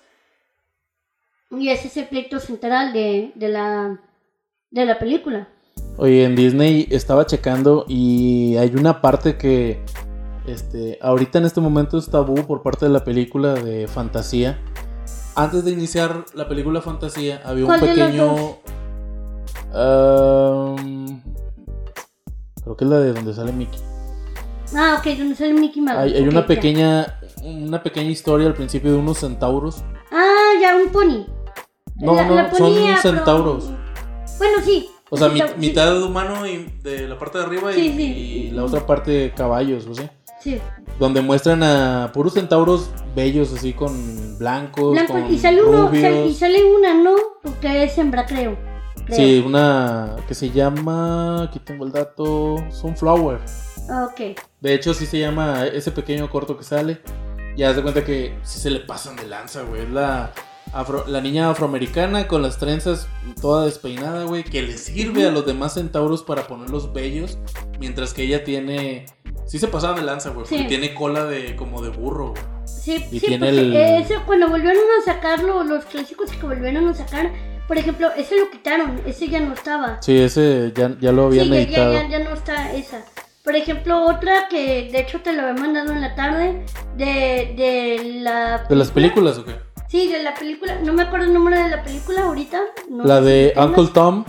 Y 1.50 1.68
ese 1.68 1.88
es 1.88 1.96
el 1.96 2.06
pleito 2.06 2.40
central 2.40 2.92
de, 2.92 3.32
de, 3.34 3.48
la, 3.48 4.00
de 4.70 4.84
la 4.84 4.98
película. 4.98 5.48
Oye, 5.96 6.24
en 6.24 6.34
Disney 6.34 6.88
estaba 6.90 7.26
checando 7.26 7.84
y 7.88 8.56
hay 8.56 8.74
una 8.74 9.00
parte 9.00 9.36
que 9.36 9.80
este, 10.46 10.98
ahorita 11.00 11.38
en 11.38 11.44
este 11.46 11.60
momento 11.60 11.98
es 11.98 12.08
tabú 12.10 12.34
por 12.46 12.62
parte 12.62 12.86
de 12.86 12.92
la 12.92 13.04
película 13.04 13.54
de 13.54 13.86
fantasía. 13.88 14.58
Antes 15.36 15.64
de 15.64 15.72
iniciar 15.72 16.24
la 16.34 16.48
película 16.48 16.80
fantasía 16.80 17.40
había 17.44 17.64
un 17.64 17.68
¿Cuál 17.68 17.80
de 17.80 17.86
pequeño... 17.88 18.36
creo 22.62 22.76
que 22.76 22.84
es 22.84 22.90
la 22.90 22.98
de 23.00 23.12
donde 23.12 23.34
sale 23.34 23.52
Mickey. 23.52 23.80
Ah, 24.76 24.96
ok, 24.98 25.06
donde 25.18 25.34
sale 25.36 25.52
Mickey 25.54 25.82
Mouse. 25.82 25.98
Hay, 25.98 26.14
hay 26.14 26.22
una 26.28 26.40
ya. 26.42 26.46
pequeña 26.46 27.20
una 27.42 27.82
pequeña 27.82 28.08
historia 28.10 28.46
al 28.46 28.54
principio 28.54 28.90
de 28.92 28.96
unos 28.98 29.18
centauros. 29.18 29.82
Ah, 30.10 30.52
ya, 30.60 30.76
un 30.76 30.88
pony. 30.90 31.26
No, 31.96 32.14
La- 32.14 32.26
no, 32.26 32.34
la 32.36 32.50
son 32.50 32.58
ponía, 32.72 32.98
pero- 33.02 33.16
centauros. 33.16 33.70
Bueno, 34.38 34.58
sí. 34.64 34.88
O 35.10 35.16
sea, 35.16 35.30
sí. 35.30 35.42
mitad 35.58 36.02
humano 36.02 36.46
y 36.46 36.64
de 36.82 37.06
la 37.06 37.18
parte 37.18 37.38
de 37.38 37.44
arriba 37.44 37.72
y, 37.72 37.74
Sí, 37.74 37.92
sí. 37.96 38.02
y 38.02 38.50
la 38.50 38.64
otra 38.64 38.86
parte 38.86 39.32
caballos, 39.36 39.86
¿o 39.86 39.94
sí? 39.94 40.08
Sí. 40.44 40.60
Donde 41.00 41.22
muestran 41.22 41.62
a 41.62 42.10
puros 42.12 42.34
centauros 42.34 42.90
bellos, 43.16 43.52
así 43.52 43.72
con 43.72 44.38
blancos, 44.38 44.92
Blanco, 44.92 45.14
con 45.14 45.32
y 45.34 45.38
sale 45.38 45.62
uno, 45.64 45.90
sal- 45.90 46.26
y 46.28 46.34
sale 46.34 46.62
una, 46.64 46.94
¿no? 47.02 47.14
Porque 47.42 47.82
es 47.84 47.96
hembra, 47.98 48.26
creo. 48.26 48.56
creo. 49.06 49.16
Sí, 49.16 49.42
una 49.44 50.16
que 50.28 50.34
se 50.34 50.50
llama, 50.50 51.44
aquí 51.44 51.58
tengo 51.60 51.86
el 51.86 51.92
dato, 51.92 52.56
Sunflower. 52.70 53.38
Ah, 53.90 54.08
Ok. 54.12 54.38
De 54.60 54.74
hecho, 54.74 54.92
sí 54.94 55.06
se 55.06 55.18
llama 55.18 55.64
ese 55.66 55.90
pequeño 55.90 56.28
corto 56.30 56.56
que 56.58 56.64
sale. 56.64 57.00
Ya 57.56 57.70
haz 57.70 57.76
de 57.76 57.82
cuenta 57.82 58.04
que 58.04 58.36
sí 58.42 58.58
se 58.60 58.70
le 58.70 58.80
pasan 58.80 59.16
de 59.16 59.26
lanza, 59.26 59.62
güey. 59.62 59.82
Es 59.82 59.90
la, 59.90 60.32
afro- 60.72 61.06
la 61.06 61.20
niña 61.20 61.50
afroamericana 61.50 62.26
con 62.28 62.42
las 62.42 62.58
trenzas 62.58 63.06
toda 63.40 63.64
despeinada, 63.64 64.24
güey. 64.24 64.42
Que 64.44 64.62
le 64.62 64.76
sirve 64.78 65.26
a 65.26 65.30
los 65.30 65.46
demás 65.46 65.74
centauros 65.74 66.22
para 66.22 66.46
ponerlos 66.46 66.92
bellos. 66.92 67.38
Mientras 67.78 68.12
que 68.14 68.22
ella 68.24 68.44
tiene... 68.44 69.06
Sí 69.46 69.58
se 69.58 69.68
pasaban 69.68 69.96
de 69.96 70.02
lanza, 70.02 70.30
güey. 70.30 70.40
Porque 70.46 70.58
Sí. 70.58 70.66
tiene 70.66 70.94
cola 70.94 71.24
de 71.24 71.54
como 71.56 71.82
de 71.82 71.90
burro, 71.90 72.30
güey. 72.30 72.42
Sí, 72.64 73.04
Y 73.10 73.20
sí, 73.20 73.26
tiene 73.26 73.46
porque 73.46 73.60
el- 73.96 74.02
ese 74.02 74.14
cuando 74.26 74.48
volvieron 74.48 74.82
a 75.00 75.04
sacarlo, 75.04 75.62
los 75.64 75.84
clásicos 75.84 76.30
que 76.30 76.46
volvieron 76.46 76.88
a 76.88 76.94
sacar, 76.94 77.30
por 77.68 77.78
ejemplo, 77.78 78.08
ese 78.16 78.38
lo 78.38 78.50
quitaron, 78.50 79.00
ese 79.06 79.28
ya 79.28 79.40
no 79.40 79.52
estaba. 79.54 80.00
Sí, 80.02 80.18
ese 80.18 80.72
ya, 80.74 80.96
ya 81.00 81.12
lo 81.12 81.26
habían 81.26 81.46
Sí, 81.46 81.66
ya, 81.70 81.90
ya, 81.90 81.92
ya, 82.02 82.08
ya 82.08 82.18
no 82.20 82.30
está 82.34 82.72
esa. 82.72 83.04
Por 83.42 83.54
ejemplo, 83.56 84.06
otra 84.06 84.48
que 84.48 84.88
de 84.90 85.00
hecho 85.00 85.20
te 85.20 85.32
lo 85.34 85.42
había 85.42 85.60
mandado 85.62 85.92
en 85.92 86.00
la 86.00 86.14
tarde, 86.14 86.64
de, 86.96 87.04
de 87.56 88.20
la... 88.22 88.64
¿De 88.68 88.74
las 88.76 88.90
películas 88.90 89.36
o 89.38 89.44
qué? 89.44 89.56
Sí, 89.88 90.08
de 90.10 90.22
la 90.22 90.34
película, 90.34 90.78
no 90.82 90.92
me 90.94 91.02
acuerdo 91.02 91.26
el 91.26 91.34
nombre 91.34 91.62
de 91.62 91.68
la 91.68 91.82
película 91.82 92.22
ahorita. 92.22 92.60
no 92.90 93.04
¿La 93.04 93.18
si 93.20 93.24
de. 93.26 93.52
Uncle 93.56 93.88
Tom 93.92 94.24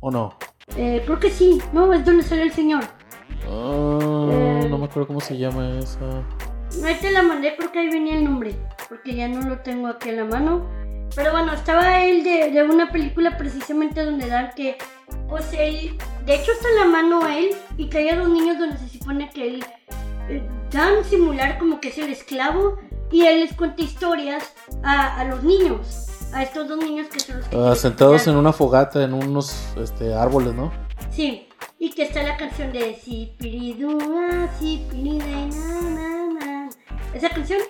o 0.00 0.10
no? 0.10 0.34
Eh, 0.76 1.02
creo 1.06 1.18
que 1.18 1.30
sí, 1.30 1.60
no, 1.72 1.92
es 1.94 2.04
donde 2.04 2.22
sale 2.22 2.42
el 2.42 2.52
señor. 2.52 2.84
Eh. 3.50 4.47
No 4.78 4.84
me 4.84 4.90
acuerdo 4.90 5.08
cómo 5.08 5.20
se 5.20 5.36
llama 5.36 5.78
esa. 5.80 6.22
Ahí 6.84 6.94
te 7.00 7.10
la 7.10 7.22
mandé, 7.22 7.56
creo 7.56 7.72
que 7.72 7.80
ahí 7.80 7.88
venía 7.90 8.14
el 8.14 8.24
nombre, 8.24 8.54
porque 8.88 9.14
ya 9.14 9.26
no 9.26 9.42
lo 9.42 9.58
tengo 9.58 9.88
aquí 9.88 10.10
en 10.10 10.16
la 10.18 10.24
mano. 10.24 10.68
Pero 11.16 11.32
bueno, 11.32 11.52
estaba 11.52 12.04
él 12.04 12.22
de, 12.22 12.52
de 12.52 12.62
una 12.62 12.92
película 12.92 13.36
precisamente 13.36 14.04
donde 14.04 14.28
dan 14.28 14.50
que, 14.54 14.76
pues 15.28 15.52
él, 15.52 15.98
de 16.24 16.34
hecho 16.34 16.52
está 16.52 16.68
en 16.68 16.76
la 16.76 16.84
mano 16.84 17.26
él 17.28 17.50
y 17.76 17.88
que 17.88 17.98
hay 17.98 18.10
a 18.10 18.18
dos 18.18 18.28
niños 18.28 18.58
donde 18.58 18.76
se 18.76 18.88
supone 18.88 19.30
que 19.30 19.48
él 19.48 19.64
eh, 20.28 20.46
dan 20.70 21.02
simular 21.04 21.58
como 21.58 21.80
que 21.80 21.88
es 21.88 21.98
el 21.98 22.12
esclavo 22.12 22.76
y 23.10 23.22
él 23.22 23.40
les 23.40 23.54
cuenta 23.54 23.82
historias 23.82 24.52
a, 24.84 25.18
a 25.18 25.24
los 25.24 25.42
niños, 25.42 26.06
a 26.32 26.42
estos 26.42 26.68
dos 26.68 26.78
niños 26.78 27.08
que 27.08 27.18
son 27.18 27.38
los 27.38 27.48
que... 27.48 27.56
Ah, 27.56 27.74
sentados 27.74 28.26
en 28.28 28.36
una 28.36 28.52
fogata 28.52 29.02
en 29.02 29.14
unos 29.14 29.72
este, 29.76 30.14
árboles, 30.14 30.54
¿no? 30.54 30.70
Sí, 31.10 31.47
y 31.78 31.90
que 31.90 32.02
está 32.02 32.22
la 32.22 32.36
canción 32.36 32.72
de 32.72 32.94
Sipiridua, 32.94 34.48
Sipiride, 34.58 35.48
na, 35.48 35.80
na, 35.80 36.40
na. 36.40 36.68
Esa 37.14 37.30
canción. 37.30 37.60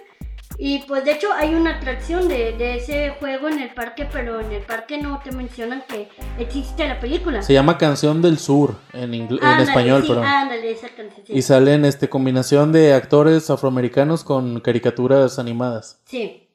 Y 0.61 0.81
pues 0.89 1.05
de 1.05 1.13
hecho 1.13 1.29
hay 1.33 1.55
una 1.55 1.77
atracción 1.77 2.27
de, 2.27 2.53
de 2.55 2.79
ese 2.79 3.11
juego 3.21 3.49
en 3.49 3.61
el 3.61 3.73
parque, 3.73 4.09
pero 4.13 4.41
en 4.41 4.51
el 4.51 4.63
parque 4.63 5.01
no 5.01 5.21
te 5.23 5.31
mencionan 5.31 5.85
que 5.89 6.09
existe 6.37 6.89
la 6.89 6.99
película. 6.99 7.43
Se 7.43 7.53
llama 7.53 7.79
Canción 7.79 8.21
del 8.21 8.39
Sur 8.39 8.75
en, 8.93 9.15
en 9.15 9.61
español, 9.61 10.03
sí, 10.03 10.09
perdón. 10.09 10.25
Ándale, 10.25 10.73
esa 10.73 10.89
canción. 10.89 11.25
Sí. 11.25 11.33
Y 11.33 11.43
salen 11.43 11.85
este 11.85 12.09
combinación 12.09 12.73
de 12.73 12.93
actores 12.93 13.49
afroamericanos 13.51 14.25
con 14.25 14.59
caricaturas 14.61 15.39
animadas. 15.39 16.01
sí, 16.07 16.48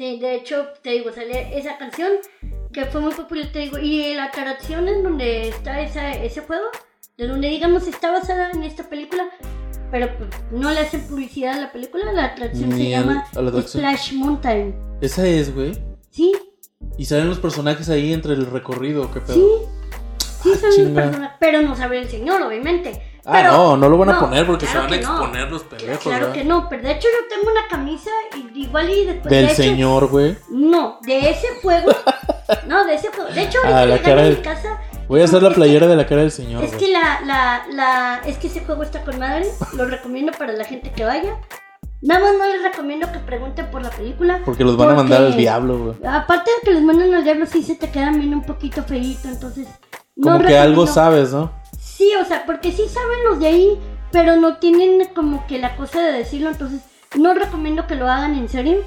sí, 0.00 0.18
de 0.18 0.34
hecho 0.34 0.68
te 0.82 0.90
digo, 0.92 1.12
sale 1.12 1.58
esa 1.58 1.76
canción 1.76 2.10
que 2.72 2.86
fue 2.86 3.02
muy 3.02 3.12
popular, 3.12 3.48
te 3.52 3.58
digo, 3.58 3.78
y 3.78 4.14
la 4.14 4.24
atracción 4.24 4.88
en 4.88 5.02
donde 5.02 5.48
está 5.48 5.80
esa, 5.82 6.12
ese 6.12 6.40
juego, 6.40 6.64
de 7.18 7.26
donde 7.28 7.48
digamos 7.48 7.86
está 7.86 8.10
basada 8.10 8.50
en 8.52 8.62
esta 8.62 8.84
película, 8.88 9.28
pero 9.90 10.08
pues, 10.16 10.30
no 10.52 10.70
le 10.70 10.80
hacen 10.80 11.02
publicidad 11.06 11.54
a 11.58 11.60
la 11.60 11.72
película, 11.72 12.10
la 12.12 12.24
atracción 12.26 12.70
Ni 12.70 12.86
se 12.88 12.96
al- 12.96 13.04
llama 13.06 13.24
a 13.36 13.42
la 13.42 13.50
atracción. 13.50 13.82
Splash 13.82 14.12
Mountain. 14.14 14.74
Esa 15.02 15.26
es, 15.26 15.54
güey. 15.54 15.72
Sí, 16.10 16.32
Y 16.96 17.04
salen 17.04 17.28
los 17.28 17.38
personajes 17.38 17.90
ahí 17.90 18.12
entre 18.14 18.32
el 18.32 18.46
recorrido, 18.46 19.12
qué 19.12 19.20
pedo. 19.20 19.34
sí, 19.34 20.22
sí 20.42 20.50
Ah, 20.54 20.58
son 20.60 20.70
chinga. 20.72 21.02
personas, 21.02 21.32
pero 21.38 21.60
no 21.60 21.76
sabe 21.76 21.98
el 21.98 22.08
señor, 22.08 22.40
obviamente. 22.40 23.02
Ah, 23.26 23.32
Pero- 23.32 23.52
no, 23.52 23.76
no 23.76 23.88
lo 23.88 23.98
van 23.98 24.08
a 24.10 24.12
no, 24.14 24.20
poner 24.20 24.46
porque 24.46 24.66
claro 24.66 24.80
se 24.82 24.86
van 24.86 24.94
a 24.94 24.98
que 24.98 25.04
no. 25.06 25.12
exponer 25.12 25.50
los 25.50 25.62
pendejos, 25.64 26.02
Claro 26.02 26.18
¿verdad? 26.28 26.32
que 26.32 26.44
no, 26.44 26.68
pero 26.70 26.82
de 26.82 26.90
hecho 26.92 27.08
yo 27.08 27.28
tengo 27.36 27.50
una 27.52 27.68
camisa 27.68 28.10
igual 28.54 28.90
y 28.90 29.04
después 29.04 29.30
Del 29.30 29.46
de 29.46 29.52
hecho, 29.52 29.62
señor, 29.62 30.08
güey. 30.08 30.36
No, 30.50 30.98
de 31.02 31.30
ese 31.30 31.46
juego. 31.62 31.90
no, 32.66 32.84
de 32.86 32.94
ese 32.94 33.08
juego. 33.08 33.30
De 33.30 33.42
hecho, 33.42 33.58
Ah, 33.64 33.80
ahorita 33.80 33.86
la 33.86 33.96
llegando 33.96 34.08
cara 34.08 34.22
a 34.26 34.30
mi 34.30 34.36
casa. 34.36 34.80
Voy 35.08 35.20
a 35.20 35.24
hacer 35.24 35.42
la 35.42 35.50
playera 35.50 35.86
de 35.88 35.96
la 35.96 36.06
cara 36.06 36.20
del 36.22 36.30
señor, 36.30 36.62
Es 36.64 36.70
güey. 36.74 36.84
que 36.86 36.92
la, 36.92 37.20
la, 37.26 37.62
la, 37.72 38.20
es 38.26 38.38
que 38.38 38.46
ese 38.46 38.64
juego 38.64 38.82
está 38.84 39.02
con 39.04 39.18
madre, 39.18 39.46
lo 39.74 39.84
recomiendo 39.86 40.32
para 40.38 40.52
la 40.52 40.64
gente 40.64 40.90
que 40.92 41.04
vaya. 41.04 41.36
Nada 42.02 42.20
más 42.20 42.32
no 42.38 42.46
les 42.46 42.62
recomiendo 42.62 43.10
que 43.12 43.18
pregunten 43.18 43.70
por 43.70 43.82
la 43.82 43.90
película. 43.90 44.40
Porque 44.46 44.64
los 44.64 44.76
van 44.78 44.90
a 44.90 44.94
mandar 44.94 45.18
al 45.20 45.26
porque- 45.28 45.40
diablo, 45.42 45.78
güey. 45.78 45.96
Aparte 46.10 46.50
de 46.50 46.64
que 46.64 46.70
les 46.74 46.82
mandan 46.82 47.12
al 47.12 47.24
diablo, 47.24 47.44
sí 47.44 47.62
se 47.62 47.74
te 47.74 47.90
quedan 47.90 48.18
bien 48.18 48.32
un 48.32 48.42
poquito 48.44 48.82
feíto, 48.84 49.28
entonces. 49.28 49.68
Como 50.20 50.38
no 50.38 50.46
que 50.46 50.56
algo 50.58 50.84
recomiendo- 50.86 50.92
sabes, 50.94 51.32
¿no? 51.32 51.52
Sí, 52.00 52.14
o 52.18 52.24
sea, 52.24 52.46
porque 52.46 52.72
sí 52.72 52.88
saben 52.88 53.24
los 53.24 53.40
de 53.40 53.48
ahí, 53.48 53.78
pero 54.10 54.36
no 54.36 54.56
tienen 54.56 55.04
como 55.14 55.46
que 55.46 55.58
la 55.58 55.76
cosa 55.76 56.00
de 56.00 56.12
decirlo, 56.12 56.48
entonces 56.48 56.80
no 57.18 57.34
recomiendo 57.34 57.86
que 57.86 57.94
lo 57.94 58.08
hagan 58.08 58.38
en 58.38 58.48
serio. 58.48 58.78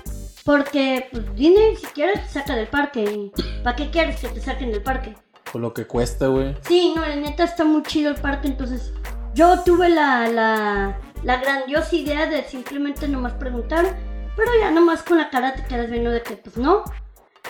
Porque, 0.44 1.10
pues, 1.11 1.23
Disney 1.35 1.76
si 1.76 1.85
quieres 1.94 2.23
te 2.23 2.30
saca 2.30 2.56
del 2.56 2.65
parque. 2.65 3.30
¿Para 3.64 3.76
qué 3.76 3.91
quieres 3.91 4.19
que 4.19 4.30
te 4.30 4.41
saquen 4.41 4.72
del 4.72 4.81
parque? 4.81 5.15
Por 5.52 5.61
lo 5.61 5.76
que 5.76 5.85
cuesta, 5.85 6.26
güey. 6.26 6.56
Sí, 6.61 6.91
no, 6.95 7.02
la 7.06 7.15
neta 7.15 7.44
está 7.44 7.64
muy 7.64 7.84
chido 7.84 8.10
el 8.10 8.19
parque, 8.19 8.48
entonces 8.48 8.91
yo 9.35 9.61
tuve 9.64 9.90
la, 9.90 10.27
la, 10.30 10.99
la 11.22 11.38
grandiosa 11.38 11.95
idea 11.95 12.26
de 12.26 12.41
simplemente 12.45 13.07
nomás 13.07 13.34
preguntar, 13.34 13.95
pero 14.35 14.49
ya 14.60 14.72
nomás 14.72 15.03
con 15.03 15.19
la 15.19 15.30
cara 15.30 15.53
te 15.53 15.64
quedas 15.65 15.91
viendo 15.91 16.10
de 16.10 16.23
que 16.23 16.35
pues 16.38 16.57
no. 16.57 16.84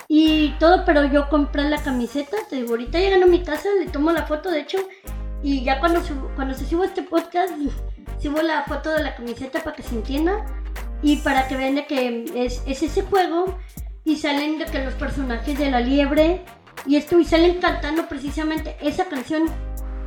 Y 0.08 0.50
todo, 0.58 0.84
pero 0.84 1.06
yo 1.06 1.30
compré 1.30 1.70
la 1.70 1.82
camiseta, 1.82 2.36
te 2.50 2.56
digo, 2.56 2.72
ahorita 2.72 2.98
llegando 2.98 3.24
a 3.24 3.30
mi 3.30 3.42
casa, 3.42 3.70
le 3.78 3.86
tomo 3.86 4.12
la 4.12 4.26
foto 4.26 4.50
de 4.50 4.60
hecho, 4.60 4.76
y 5.44 5.62
ya 5.62 5.78
cuando, 5.78 6.00
subo- 6.00 6.30
cuando 6.34 6.54
se 6.54 6.66
suba 6.66 6.86
este 6.86 7.02
podcast, 7.04 7.52
subo 8.20 8.42
la 8.42 8.64
foto 8.64 8.90
de 8.90 9.02
la 9.04 9.14
camiseta 9.14 9.62
para 9.62 9.76
que 9.76 9.82
se 9.84 9.94
entienda 9.94 10.44
y 11.02 11.16
para 11.18 11.46
que 11.46 11.56
vean 11.56 11.74
de 11.76 11.86
que 11.86 12.24
es, 12.34 12.62
es 12.66 12.82
ese 12.82 13.02
juego 13.02 13.56
y 14.04 14.16
salen 14.16 14.58
de 14.58 14.64
que 14.64 14.82
los 14.82 14.94
personajes 14.94 15.58
de 15.58 15.70
la 15.70 15.80
liebre 15.80 16.42
y 16.86 16.96
esto 16.96 17.18
y 17.20 17.24
salen 17.24 17.60
cantando 17.60 18.08
precisamente 18.08 18.76
esa 18.82 19.04
canción 19.04 19.44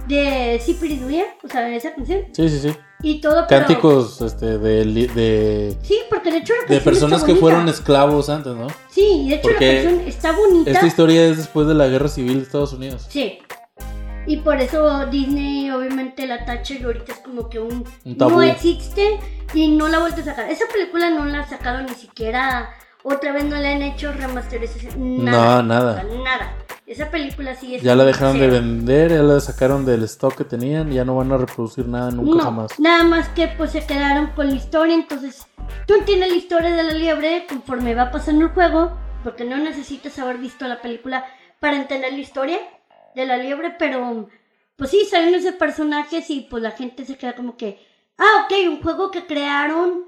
de 0.08 0.60
Sipiriduya, 0.64 1.26
o 1.44 1.48
sea, 1.50 1.68
esa 1.76 1.94
canción 1.94 2.22
Sí, 2.32 2.48
sí, 2.50 2.60
sí. 2.60 2.76
y 3.04 3.20
todo 3.22 3.46
pero- 3.48 3.66
Cánticos 3.66 4.22
este, 4.22 4.58
de, 4.58 4.86
de, 4.86 5.78
Sí, 5.84 6.00
porque 6.10 6.32
de 6.32 6.38
hecho 6.38 6.54
la 6.68 6.74
de 6.76 6.82
personas 6.82 7.20
está 7.22 7.34
que 7.34 7.40
fueron 7.40 7.68
esclavos 7.68 8.30
antes, 8.30 8.54
¿no? 8.56 8.68
Sí, 8.90 9.24
y 9.26 9.30
de 9.30 9.36
hecho 9.36 9.50
Porque 9.50 9.74
la 9.74 9.84
canción 9.84 10.08
está 10.08 10.32
bonita. 10.32 10.72
Esta 10.72 10.86
historia 10.88 11.26
es 11.26 11.38
después 11.38 11.68
de 11.68 11.74
la 11.74 11.88
guerra 11.88 12.08
civil 12.08 12.36
de 12.38 12.44
Estados 12.44 12.72
Unidos. 12.74 13.06
Sí. 13.10 13.40
Y 14.28 14.38
por 14.38 14.60
eso 14.60 15.06
Disney 15.06 15.72
obviamente 15.72 16.28
la 16.28 16.44
tacha 16.44 16.74
y 16.74 16.84
ahorita 16.84 17.14
es 17.14 17.20
como 17.20 17.50
que 17.50 17.60
un, 17.60 17.86
Un 18.04 18.18
tabú. 18.18 18.32
no 18.36 18.42
existe 18.44 19.18
y 19.54 19.70
no 19.70 19.88
la 19.88 19.98
ha 19.98 20.00
vuelto 20.02 20.20
a 20.20 20.26
sacar. 20.26 20.50
Esa 20.52 20.66
película 20.72 21.10
no 21.10 21.24
la 21.26 21.40
ha 21.40 21.48
sacado 21.48 21.82
ni 21.82 21.96
siquiera, 21.96 22.70
otra 23.04 23.32
vez 23.32 23.46
no 23.46 23.56
le 23.56 23.70
han 23.70 23.82
hecho 23.82 24.12
remasterización, 24.12 25.24
nada. 25.24 25.62
No, 25.62 25.64
nada. 25.64 25.92
O 25.92 25.96
sea, 25.96 26.24
nada. 26.24 26.58
Esa 26.86 27.10
película 27.10 27.56
sí 27.56 27.76
es... 27.76 27.82
Ya 27.82 27.96
la 27.96 28.04
dejaron 28.04 28.40
de 28.40 28.48
vender, 28.48 29.12
ya 29.12 29.22
la 29.22 29.40
sacaron 29.40 29.86
del 29.86 30.04
stock 30.04 30.36
que 30.36 30.44
tenían, 30.44 30.92
ya 30.92 31.06
no 31.06 31.16
van 31.16 31.32
a 31.32 31.38
reproducir 31.38 31.88
nada 31.88 32.12
nunca 32.12 32.38
no, 32.38 32.44
jamás. 32.44 32.80
Nada 32.80 33.06
más 33.06 33.30
que 33.30 33.48
pues 33.48 33.72
se 33.72 33.86
quedaron 33.86 34.28
con 34.28 34.50
la 34.50 34.56
historia, 34.56 34.96
entonces 34.96 35.48
tú 35.86 35.96
entiendes 35.96 36.30
la 36.30 36.36
historia 36.36 36.76
de 36.76 36.84
la 36.84 36.94
liebre 36.94 37.46
conforme 37.48 37.96
va 37.96 38.12
pasando 38.12 38.46
el 38.46 38.52
juego, 38.52 38.92
porque 39.24 39.46
no 39.46 39.58
necesitas 39.58 40.20
haber 40.20 40.38
visto 40.38 40.68
la 40.68 40.82
película 40.82 41.26
para 41.60 41.78
entender 41.78 42.12
la 42.14 42.20
historia 42.20 42.58
de 43.18 43.26
la 43.26 43.38
liebre, 43.38 43.76
pero 43.78 44.30
pues 44.76 44.92
sí, 44.92 45.06
salen 45.10 45.34
esos 45.34 45.56
personajes 45.56 46.30
y 46.30 46.42
pues 46.42 46.62
la 46.62 46.72
gente 46.72 47.04
se 47.04 47.18
queda 47.18 47.36
como 47.36 47.58
que, 47.58 47.80
ah, 48.18 48.46
ok, 48.46 48.70
un 48.70 48.82
juego 48.82 49.10
que 49.10 49.26
crearon 49.26 50.06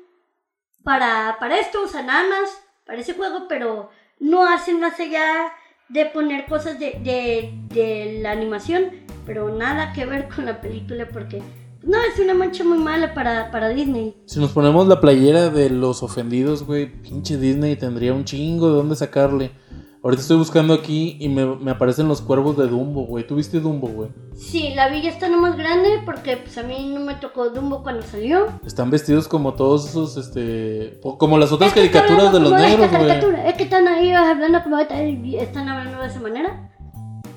para, 0.83 1.37
para 1.39 1.57
esto, 1.57 1.81
o 1.83 1.87
sea, 1.87 2.03
nada 2.03 2.23
más 2.29 2.49
para 2.85 2.99
ese 2.99 3.15
juego, 3.15 3.47
pero 3.49 3.89
no 4.19 4.45
hacen 4.45 4.79
más 4.79 4.99
allá 4.99 5.51
de 5.89 6.05
poner 6.05 6.45
cosas 6.45 6.79
de, 6.79 6.99
de, 7.03 7.51
de 7.73 8.19
la 8.21 8.31
animación, 8.31 8.91
pero 9.25 9.49
nada 9.49 9.91
que 9.91 10.05
ver 10.05 10.29
con 10.29 10.45
la 10.45 10.61
película 10.61 11.07
porque 11.11 11.41
no, 11.81 11.97
es 12.03 12.19
una 12.19 12.35
mancha 12.35 12.63
muy 12.63 12.77
mala 12.77 13.15
para, 13.15 13.49
para 13.49 13.69
Disney. 13.69 14.15
Si 14.25 14.39
nos 14.39 14.51
ponemos 14.51 14.87
la 14.87 15.01
playera 15.01 15.49
de 15.49 15.71
los 15.71 16.03
ofendidos, 16.03 16.63
güey, 16.63 16.91
pinche 17.01 17.37
Disney 17.37 17.75
tendría 17.75 18.13
un 18.13 18.25
chingo 18.25 18.69
de 18.69 18.75
dónde 18.75 18.95
sacarle. 18.95 19.51
Ahorita 20.01 20.21
estoy 20.21 20.37
buscando 20.37 20.73
aquí 20.73 21.17
y 21.19 21.27
me, 21.27 21.45
me 21.57 21.71
aparecen 21.71 22.07
los 22.07 22.21
cuervos 22.21 22.55
de 22.55 22.67
Dumbo, 22.67 23.05
güey. 23.05 23.27
¿Tú 23.27 23.35
viste 23.35 23.59
Dumbo, 23.59 23.87
güey? 23.89 24.09
Sí, 24.33 24.71
la 24.73 24.87
villa 24.87 25.09
está 25.09 25.27
nomás 25.27 25.57
grande 25.57 25.89
porque 26.05 26.37
pues 26.37 26.57
a 26.57 26.63
mí 26.63 26.89
no 26.93 27.01
me 27.01 27.15
tocó 27.15 27.49
Dumbo 27.49 27.83
cuando 27.83 28.01
salió. 28.03 28.47
Están 28.65 28.91
vestidos 28.91 29.27
como 29.27 29.55
todos 29.55 29.89
esos, 29.89 30.15
este... 30.15 31.01
Como 31.01 31.37
las 31.37 31.51
otras 31.51 31.69
Es 31.69 31.73
que 31.73 31.91
caricaturas 31.91 32.31
de 32.31 32.39
los 32.39 32.51
negros, 32.53 32.89
güey. 32.89 33.11
Es 33.45 33.55
que 33.55 33.63
están 33.63 33.89
ahí 33.89 34.13
hablando 34.13 34.63
como 34.63 34.79
están 34.79 35.67
hablando 35.67 36.01
de 36.01 36.07
esa 36.07 36.19
manera. 36.21 36.69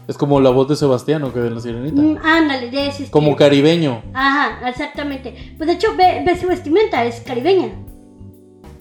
Es 0.06 0.16
como 0.16 0.40
la 0.40 0.51
voz 0.51 0.68
de 0.68 0.76
Sebastián, 0.76 1.28
que 1.32 1.40
de 1.40 1.51
la 1.51 1.60
sirenita. 1.60 2.01
Mm, 2.01 2.18
ándale, 2.22 2.70
de 2.70 2.86
ese 2.89 3.10
Como 3.10 3.34
caribeño. 3.34 4.02
Ajá, 4.14 4.68
exactamente. 4.68 5.55
Pues 5.56 5.66
de 5.66 5.74
hecho 5.74 5.97
ve, 5.97 6.22
ve 6.24 6.39
su 6.39 6.47
vestimenta, 6.47 7.05
es 7.05 7.20
caribeña. 7.20 7.72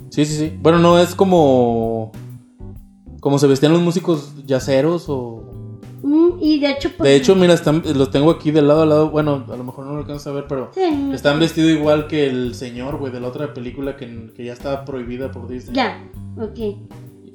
Sí, 0.09 0.25
sí, 0.25 0.37
sí. 0.37 0.57
Bueno, 0.61 0.77
no 0.77 0.99
es 0.99 1.15
como... 1.15 2.11
Como 3.21 3.39
se 3.39 3.47
vestían 3.47 3.71
los 3.71 3.81
músicos 3.81 4.33
yaceros 4.45 5.05
o... 5.07 5.43
Mm, 6.01 6.39
y 6.41 6.59
de 6.59 6.71
hecho 6.71 6.89
pues... 6.97 7.07
De 7.07 7.15
hecho, 7.15 7.35
mira, 7.35 7.53
están, 7.53 7.83
los 7.95 8.09
tengo 8.09 8.31
aquí 8.31 8.49
de 8.49 8.63
lado 8.63 8.81
a 8.81 8.85
lado. 8.87 9.11
Bueno, 9.11 9.45
a 9.47 9.55
lo 9.55 9.63
mejor 9.63 9.85
no 9.85 9.93
lo 9.93 9.99
alcanzas 9.99 10.27
a 10.27 10.31
ver, 10.31 10.45
pero... 10.49 10.71
sí, 10.73 11.11
Están 11.13 11.39
vestidos 11.39 11.69
igual 11.69 12.07
que 12.07 12.27
el 12.27 12.55
señor, 12.55 12.97
güey, 12.97 13.13
de 13.13 13.19
la 13.19 13.27
otra 13.27 13.53
película 13.53 13.95
que, 13.95 14.31
que 14.35 14.43
ya 14.43 14.53
estaba 14.53 14.83
prohibida 14.83 15.31
por 15.31 15.47
Disney. 15.47 15.75
Ya, 15.75 16.03
ok. 16.35 16.77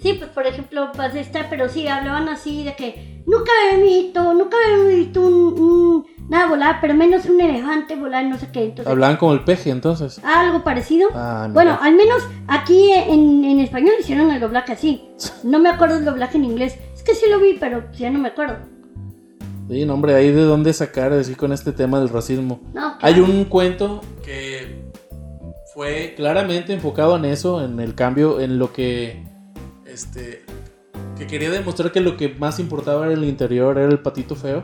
Sí, 0.06 0.14
pues 0.14 0.30
por 0.30 0.46
ejemplo, 0.46 0.90
pues 0.94 1.14
esta, 1.14 1.48
pero 1.50 1.68
sí, 1.68 1.88
hablaban 1.88 2.28
así 2.28 2.62
de 2.64 2.74
que 2.76 3.22
nunca 3.26 3.50
había 3.72 3.84
visto, 3.84 4.34
nunca 4.34 4.56
había 4.64 4.96
visto 4.96 5.20
un, 5.20 5.34
un- 5.60 6.06
nada 6.28 6.46
volar, 6.48 6.78
pero 6.80 6.94
menos 6.94 7.24
un 7.26 7.40
elefante 7.40 7.96
volar, 7.96 8.24
no 8.24 8.38
sé 8.38 8.48
qué. 8.52 8.64
Entonces, 8.66 8.86
Hablaban 8.86 9.16
como 9.16 9.32
el 9.32 9.42
peje, 9.44 9.70
entonces. 9.70 10.20
algo 10.24 10.62
parecido. 10.62 11.08
Ah. 11.14 11.48
Bueno, 11.52 11.76
al 11.80 11.94
menos 11.94 12.22
aquí 12.46 12.92
en, 12.92 13.44
en 13.44 13.60
español 13.60 13.94
hicieron 14.00 14.30
el 14.30 14.40
doblaje 14.40 14.72
así. 14.74 15.08
No 15.42 15.58
me 15.58 15.68
acuerdo 15.70 15.96
el 15.98 16.04
doblaje 16.04 16.36
en 16.38 16.44
inglés. 16.44 16.78
Es 16.94 17.02
que 17.02 17.14
sí 17.14 17.26
lo 17.30 17.38
vi, 17.40 17.56
pero 17.58 17.90
ya 17.92 18.10
no 18.10 18.18
me 18.20 18.28
acuerdo. 18.28 18.56
Sí, 19.68 19.84
no, 19.84 19.94
hombre, 19.94 20.14
hay 20.14 20.30
de 20.30 20.42
dónde 20.42 20.72
sacar 20.72 21.12
así 21.12 21.34
con 21.34 21.52
este 21.52 21.72
tema 21.72 21.98
del 21.98 22.08
racismo. 22.10 22.60
No, 22.72 22.94
Hay 23.00 23.14
claro. 23.14 23.24
un 23.32 23.44
cuento 23.46 24.00
que 24.24 24.84
fue 25.74 26.14
claramente 26.16 26.72
enfocado 26.72 27.16
en 27.16 27.24
eso, 27.24 27.64
en 27.64 27.80
el 27.80 27.94
cambio, 27.96 28.40
en 28.40 28.58
lo 28.60 28.72
que 28.72 29.24
este 29.96 30.44
que 31.18 31.26
quería 31.26 31.50
demostrar 31.50 31.90
que 31.92 32.00
lo 32.00 32.16
que 32.16 32.28
más 32.28 32.58
importaba 32.60 33.06
era 33.06 33.14
el 33.14 33.24
interior, 33.24 33.78
era 33.78 33.88
el 33.90 33.98
patito 34.00 34.36
feo. 34.36 34.62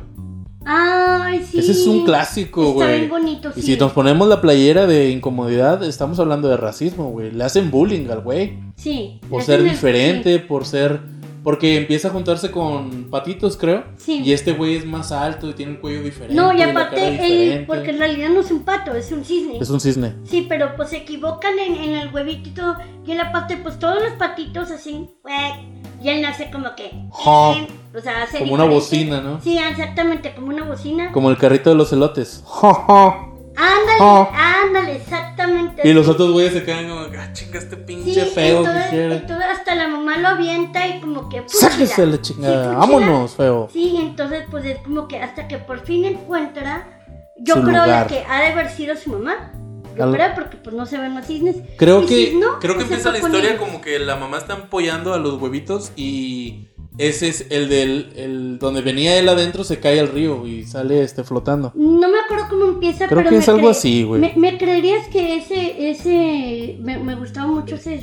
Ay, 0.65 1.45
sí. 1.51 1.59
Ese 1.59 1.73
es 1.73 1.87
un 1.87 2.05
clásico, 2.05 2.63
Está 2.63 2.75
güey. 2.75 2.99
bien 2.99 3.11
bonito, 3.11 3.49
Y 3.57 3.63
sí. 3.63 3.73
si 3.75 3.77
nos 3.81 3.93
ponemos 3.93 4.29
la 4.29 4.41
playera 4.41 4.87
de 4.87 5.11
incomodidad, 5.11 5.83
estamos 5.83 6.21
hablando 6.21 6.49
de 6.49 6.57
racismo, 6.57 7.11
güey. 7.11 7.33
Le 7.33 7.43
hacen 7.45 7.71
bullying 7.71 8.09
al 8.11 8.21
güey. 8.21 8.59
Sí. 8.77 9.19
Por 9.29 9.43
ser 9.43 9.61
el- 9.61 9.71
diferente, 9.71 10.39
por 10.39 10.65
ser... 10.67 11.01
Porque 11.43 11.77
empieza 11.77 12.09
a 12.09 12.11
juntarse 12.13 12.51
con 12.51 13.11
patitos, 13.11 13.57
creo. 13.57 13.85
Sí. 13.97 14.23
Y 14.25 14.33
este 14.33 14.53
güey 14.53 14.77
es 14.77 14.87
más 14.87 15.11
alto 15.11 15.49
y 15.49 15.55
tiene 15.55 15.73
un 15.73 15.79
cuello 15.79 16.03
diferente. 16.03 16.35
No, 16.35 16.53
y 16.53 16.63
aparte, 16.63 17.55
él, 17.55 17.67
porque 17.67 17.91
en 17.91 17.99
realidad 17.99 18.29
no 18.29 18.41
es 18.41 18.51
un 18.51 18.63
pato, 18.63 18.95
es 18.95 19.11
un 19.11 19.25
cisne. 19.25 19.59
Es 19.59 19.71
un 19.71 19.81
cisne. 19.81 20.15
Sí, 20.25 20.47
pero 20.49 20.77
pues 20.77 20.91
se 20.91 20.99
equivocan 20.99 21.59
en, 21.59 21.75
en 21.75 21.97
el 21.97 22.15
huevito 22.15 22.77
y 23.05 23.13
en 23.13 23.19
la 23.19 23.33
parte, 23.33 23.57
pues 23.57 23.79
todos 23.79 24.03
los 24.03 24.13
patitos 24.13 24.71
así, 24.71 25.09
güey, 25.23 25.73
y 26.03 26.09
él 26.09 26.23
nace 26.23 26.51
como 26.51 26.75
que. 26.75 26.91
Ja. 27.13 27.53
eh, 27.57 27.69
o 27.97 28.01
sea, 28.01 28.23
hace 28.23 28.39
Como 28.39 28.55
una 28.55 28.65
bocina, 28.65 29.21
¿no? 29.21 29.41
Sí, 29.41 29.59
exactamente, 29.59 30.35
como 30.35 30.49
una 30.49 30.65
bocina. 30.65 31.13
Como 31.13 31.31
el 31.31 31.39
carrito 31.39 31.71
de 31.71 31.77
los 31.77 31.93
elotes. 31.93 32.43
Ja, 32.47 32.73
ja. 32.75 33.32
Ándale, 33.57 33.99
Ja. 33.99 34.63
ándale, 34.65 34.97
exactamente. 34.97 35.87
Y 35.89 35.93
los 35.93 36.09
otros 36.09 36.33
güeyes 36.33 36.53
se 36.55 36.63
quedan 36.65 36.89
como, 36.89 37.01
ah, 37.03 37.33
chinga, 37.33 37.59
este 37.59 37.77
Sí, 37.77 37.83
pinche 37.87 38.25
feo 38.27 38.59
entonces, 38.59 38.91
que 38.91 39.05
entonces 39.05 39.47
hasta 39.51 39.75
la 39.75 39.89
mamá 39.89 40.17
lo 40.19 40.29
avienta 40.29 40.87
y 40.87 41.01
como 41.01 41.29
que. 41.29 41.43
fúchila. 41.43 41.71
Sáquese 41.71 42.07
la 42.07 42.17
Sí, 42.17 42.23
chingada. 42.23 42.75
Vámonos, 42.77 43.35
feo. 43.35 43.69
Sí, 43.73 43.97
entonces 44.01 44.45
pues 44.51 44.65
es 44.65 44.79
como 44.79 45.07
que 45.09 45.21
hasta 45.21 45.49
que 45.49 45.59
por 45.59 45.81
fin 45.85 46.05
encuentra, 46.05 47.01
yo 47.39 47.57
Su 47.57 47.63
creo 47.63 47.73
la 47.75 47.85
lugar. 47.85 48.07
que 48.07 48.25
ha 48.29 48.41
de 48.41 48.47
haber 48.49 48.71
sido 48.71 48.97
su 48.97 49.11
mamá. 49.11 49.53
Yo 49.97 50.05
Al- 50.05 50.13
creo 50.15 50.35
porque 50.35 50.57
pues 50.57 50.75
no 50.75 50.87
se 50.87 50.97
ven 50.97 51.15
los 51.15 51.27
cisnes. 51.27 51.57
Creo 51.77 52.03
Y 52.03 52.07
que, 52.07 52.27
si 52.31 52.37
no, 52.37 52.59
creo 52.59 52.73
que 52.79 52.85
pues, 52.87 52.91
empieza 52.93 53.11
la 53.13 53.19
historia 53.19 53.59
como 53.59 53.83
que 53.83 53.99
la 53.99 54.17
mamá 54.17 54.39
está 54.39 54.55
apoyando 54.55 55.13
a 55.13 55.19
los 55.19 55.35
huevitos 55.41 55.93
y 55.97 56.69
ese 56.99 57.29
es 57.29 57.47
el 57.51 57.69
del 57.69 58.13
el 58.17 58.59
donde 58.59 58.83
venía 58.83 59.19
él 59.19 59.29
adentro 59.29 59.65
se 59.65 59.81
cae 59.81 59.99
al 59.99 60.09
río 60.09 60.47
y 60.47 60.65
sale 60.65 61.03
este 61.03 61.25
flotando. 61.25 61.73
No 61.75 62.09
me 62.09 62.19
acuerdo 62.19 62.47
cómo 62.51 62.65
empieza, 62.67 63.07
Creo 63.07 63.19
pero 63.19 63.31
que 63.31 63.37
me 63.37 63.41
es 63.43 63.49
algo 63.49 63.69
así, 63.69 64.03
güey. 64.03 64.21
Me, 64.21 64.35
me 64.37 64.59
creerías 64.59 65.09
que 65.09 65.37
ese, 65.37 65.91
ese, 65.91 66.79
me, 66.81 66.99
me 66.99 67.15
gustaba 67.15 67.47
mucho 67.47 67.77
ese, 67.77 68.03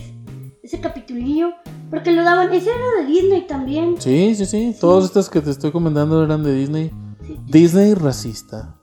ese 0.64 0.80
capitulillo, 0.80 1.52
porque 1.90 2.12
lo 2.12 2.24
daban, 2.24 2.52
ese 2.54 2.70
era 2.70 3.02
de 3.06 3.12
Disney 3.14 3.48
también. 3.48 3.96
Sí, 4.00 4.34
sí, 4.36 4.46
sí. 4.46 4.76
Todas 4.80 5.06
estas 5.06 5.30
que 5.30 5.42
te 5.42 5.52
estoy 5.52 5.72
comentando 5.72 6.24
eran 6.24 6.44
de 6.44 6.54
Disney. 6.54 6.92
Sí. 7.26 7.38
Disney 7.48 7.94
racista. 7.94 8.76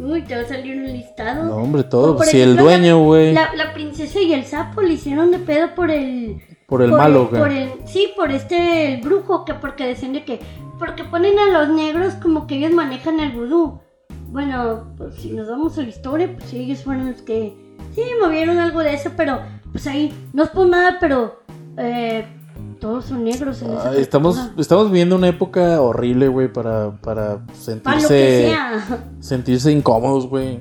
Uy, 0.00 0.22
te 0.22 0.36
va 0.36 0.42
a 0.42 0.46
salir 0.46 0.76
un 0.76 0.86
listado. 0.86 1.44
No, 1.44 1.56
hombre, 1.56 1.82
todo. 1.82 2.22
Si 2.22 2.40
el 2.40 2.56
dueño, 2.56 3.02
güey, 3.02 3.34
La, 3.34 3.52
la 3.56 3.74
princesa 3.74 4.20
y 4.20 4.32
el 4.32 4.44
sapo 4.44 4.80
le 4.80 4.94
hicieron 4.94 5.32
de 5.32 5.40
pedo 5.40 5.74
por 5.74 5.90
el... 5.90 6.40
por 6.68 6.82
el 6.82 6.90
por 6.90 6.98
malo, 6.98 7.30
por 7.30 7.50
el- 7.50 7.72
sí, 7.86 8.10
por 8.14 8.30
este 8.30 8.94
el 8.94 9.00
brujo, 9.00 9.44
que 9.46 9.54
porque 9.54 9.86
decían 9.86 10.12
de 10.12 10.24
que... 10.24 10.38
Porque 10.78 11.02
ponen 11.02 11.38
a 11.38 11.46
los 11.50 11.70
negros 11.74 12.12
como 12.22 12.46
que 12.46 12.56
ellos 12.56 12.72
manejan 12.72 13.18
el 13.20 13.32
vudú. 13.32 13.80
Bueno, 14.30 14.84
pues 14.98 15.14
si 15.16 15.30
nos 15.32 15.48
vamos 15.48 15.76
a 15.78 15.82
la 15.82 15.88
historia, 15.88 16.32
pues 16.36 16.52
ellos 16.52 16.84
fueron 16.84 17.10
los 17.10 17.22
que... 17.22 17.56
Sí, 17.94 18.02
movieron 18.22 18.58
algo 18.58 18.80
de 18.80 18.92
eso, 18.94 19.10
pero 19.16 19.40
pues 19.72 19.86
ahí 19.86 20.12
no 20.34 20.44
es 20.44 20.50
por 20.50 20.68
nada, 20.68 20.98
pero... 21.00 21.40
eh, 21.78 22.26
todos 22.80 23.06
son 23.06 23.24
negros 23.24 23.60
en 23.62 23.72
esa 23.72 23.90
Ay, 23.90 24.00
estamos, 24.00 24.50
estamos 24.56 24.86
viviendo 24.90 25.16
una 25.16 25.28
época 25.28 25.80
horrible, 25.80 26.28
güey, 26.28 26.52
para, 26.52 26.92
para 27.00 27.38
Para 27.38 27.40
lo 27.40 27.46
que 27.48 27.54
sentirse, 27.56 28.48
sea. 28.50 29.04
sentirse 29.18 29.72
incómodos, 29.72 30.28
güey. 30.28 30.60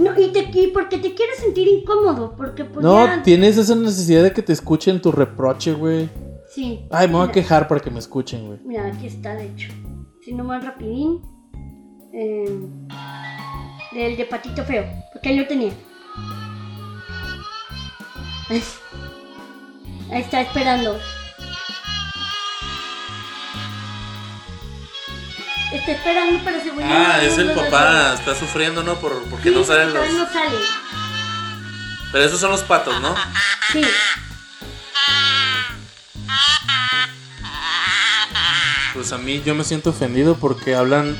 No, 0.00 0.18
y, 0.18 0.28
te, 0.28 0.50
y 0.58 0.68
porque 0.68 0.96
te 0.98 1.14
quieres 1.14 1.38
sentir 1.38 1.68
incómodo, 1.68 2.34
porque 2.34 2.64
pues 2.64 2.82
No, 2.82 3.04
ya... 3.04 3.22
tienes 3.22 3.58
esa 3.58 3.74
necesidad 3.74 4.22
de 4.22 4.32
que 4.32 4.40
te 4.42 4.52
escuchen 4.54 5.00
tu 5.02 5.12
reproche, 5.12 5.74
güey. 5.74 6.08
Sí. 6.48 6.86
Ay, 6.90 7.06
me 7.06 7.14
voy 7.14 7.28
a 7.28 7.32
quejar 7.32 7.68
para 7.68 7.80
que 7.80 7.90
me 7.90 7.98
escuchen, 7.98 8.46
güey. 8.46 8.58
Mira, 8.64 8.86
aquí 8.86 9.06
está, 9.06 9.34
de 9.34 9.44
hecho. 9.46 9.70
Si 10.24 10.32
no 10.32 10.42
más 10.42 10.64
rapidín. 10.64 11.20
Eh, 12.12 12.66
del 13.92 14.16
de 14.16 14.24
Patito 14.24 14.64
Feo. 14.64 14.84
Porque 15.12 15.28
ahí 15.28 15.36
lo 15.36 15.46
tenía. 15.46 15.72
Ahí 18.48 18.62
está 20.22 20.40
esperando. 20.40 20.96
Está 25.72 25.92
esperando, 25.92 26.40
pero 26.44 26.60
según 26.60 26.82
Ah, 26.82 27.14
no 27.16 27.22
es 27.22 27.38
el 27.38 27.52
papá, 27.52 28.14
está 28.14 28.34
sufriendo, 28.34 28.82
¿no? 28.82 28.96
Por, 28.96 29.22
porque 29.30 29.50
Sí, 29.50 29.54
no 29.54 29.64
salen 29.64 29.94
los... 29.94 30.12
no 30.12 30.26
sale. 30.32 30.56
Pero 32.12 32.24
esos 32.24 32.40
son 32.40 32.50
los 32.50 32.62
patos, 32.64 33.00
¿no? 33.00 33.14
Sí. 33.72 33.82
Pues 38.94 39.12
a 39.12 39.18
mí 39.18 39.40
yo 39.44 39.54
me 39.54 39.64
siento 39.64 39.90
ofendido 39.90 40.34
porque 40.36 40.74
hablan 40.74 41.16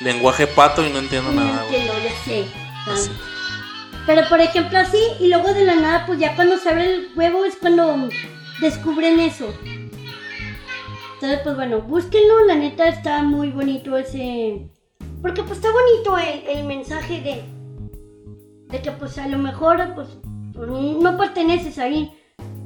lenguaje 0.00 0.46
pato 0.46 0.84
y 0.84 0.90
no 0.90 0.98
entiendo 0.98 1.30
No 1.32 1.44
nada, 1.44 1.62
güey. 1.64 1.76
entiendo, 1.80 1.94
ya 2.02 2.24
sé. 2.24 2.46
Así. 2.90 3.10
Pero 4.06 4.28
por 4.28 4.40
ejemplo 4.40 4.78
así, 4.78 4.98
y 5.20 5.28
luego 5.28 5.54
de 5.54 5.64
la 5.64 5.76
nada, 5.76 6.06
pues 6.06 6.18
ya 6.18 6.34
cuando 6.34 6.58
se 6.58 6.68
abre 6.68 6.92
el 6.94 7.08
huevo 7.14 7.44
es 7.44 7.54
cuando 7.56 8.08
descubren 8.60 9.20
eso. 9.20 9.54
Entonces, 11.24 11.42
pues 11.42 11.56
bueno, 11.56 11.80
búsquenlo, 11.80 12.44
la 12.44 12.54
neta 12.54 12.86
está 12.86 13.22
muy 13.22 13.50
bonito 13.50 13.96
ese... 13.96 14.68
Porque 15.22 15.42
pues 15.42 15.56
está 15.56 15.68
bonito 15.72 16.18
el, 16.18 16.58
el 16.58 16.66
mensaje 16.66 17.22
de... 17.22 17.44
De 18.68 18.82
que 18.82 18.90
pues 18.90 19.16
a 19.16 19.26
lo 19.26 19.38
mejor 19.38 19.78
pues, 19.94 20.08
pues, 20.52 20.68
no 20.68 21.16
perteneces 21.16 21.78
ahí. 21.78 22.12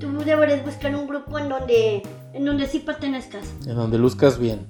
Tú 0.01 0.11
deberías 0.25 0.65
buscar 0.65 0.93
un 0.97 1.07
grupo 1.07 1.39
en 1.39 1.49
donde, 1.49 2.03
en 2.33 2.45
donde 2.45 2.67
sí 2.67 2.81
pertenezcas. 2.81 3.45
En 3.65 3.77
donde 3.77 3.97
luzcas 3.97 4.41
bien. 4.41 4.67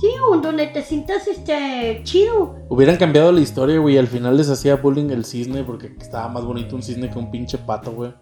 Sí, 0.00 0.08
o 0.26 0.34
en 0.34 0.40
donde 0.40 0.66
te 0.68 0.82
sientas 0.82 1.28
este 1.28 2.00
chido. 2.04 2.56
Hubieran 2.70 2.96
cambiado 2.96 3.30
la 3.30 3.40
historia, 3.40 3.78
güey. 3.78 3.98
Al 3.98 4.06
final 4.06 4.38
les 4.38 4.48
hacía 4.48 4.76
bullying 4.76 5.10
el 5.10 5.26
cisne 5.26 5.64
porque 5.64 5.94
estaba 6.00 6.28
más 6.28 6.46
bonito 6.46 6.74
un 6.74 6.82
cisne 6.82 7.10
que 7.10 7.18
un 7.18 7.30
pinche 7.30 7.58
pato, 7.58 7.92
güey. 7.92 8.14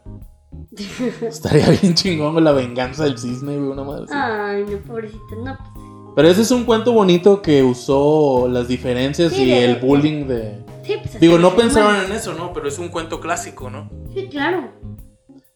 Estaría 1.22 1.70
bien 1.70 1.94
chingón 1.94 2.32
güey, 2.32 2.44
la 2.44 2.52
venganza 2.52 3.04
del 3.04 3.18
cisne, 3.18 3.56
güey, 3.56 3.70
una 3.70 3.84
madre 3.84 4.04
así. 4.04 4.12
Ay, 4.14 4.64
no, 4.70 4.78
pobrecito, 4.78 5.22
no. 5.44 5.56
pues, 5.56 6.12
Pero 6.16 6.28
ese 6.28 6.42
es 6.42 6.50
un 6.50 6.64
cuento 6.64 6.92
bonito 6.92 7.42
que 7.42 7.62
usó 7.62 8.48
las 8.50 8.68
diferencias 8.68 9.32
Sí, 9.32 9.42
y 9.42 9.50
de- 9.50 9.64
el 9.64 9.76
bullying 9.76 10.26
de... 10.26 10.64
Sí, 10.84 10.94
pues 11.02 11.18
Digo, 11.20 11.38
no 11.38 11.54
pensaron 11.56 11.94
bueno. 11.94 12.08
en 12.08 12.12
eso, 12.16 12.32
¿no? 12.34 12.52
Pero 12.52 12.68
es 12.68 12.78
un 12.78 12.88
cuento 12.90 13.20
clásico, 13.20 13.70
¿no? 13.70 13.90
Sí, 14.14 14.28
claro. 14.28 14.70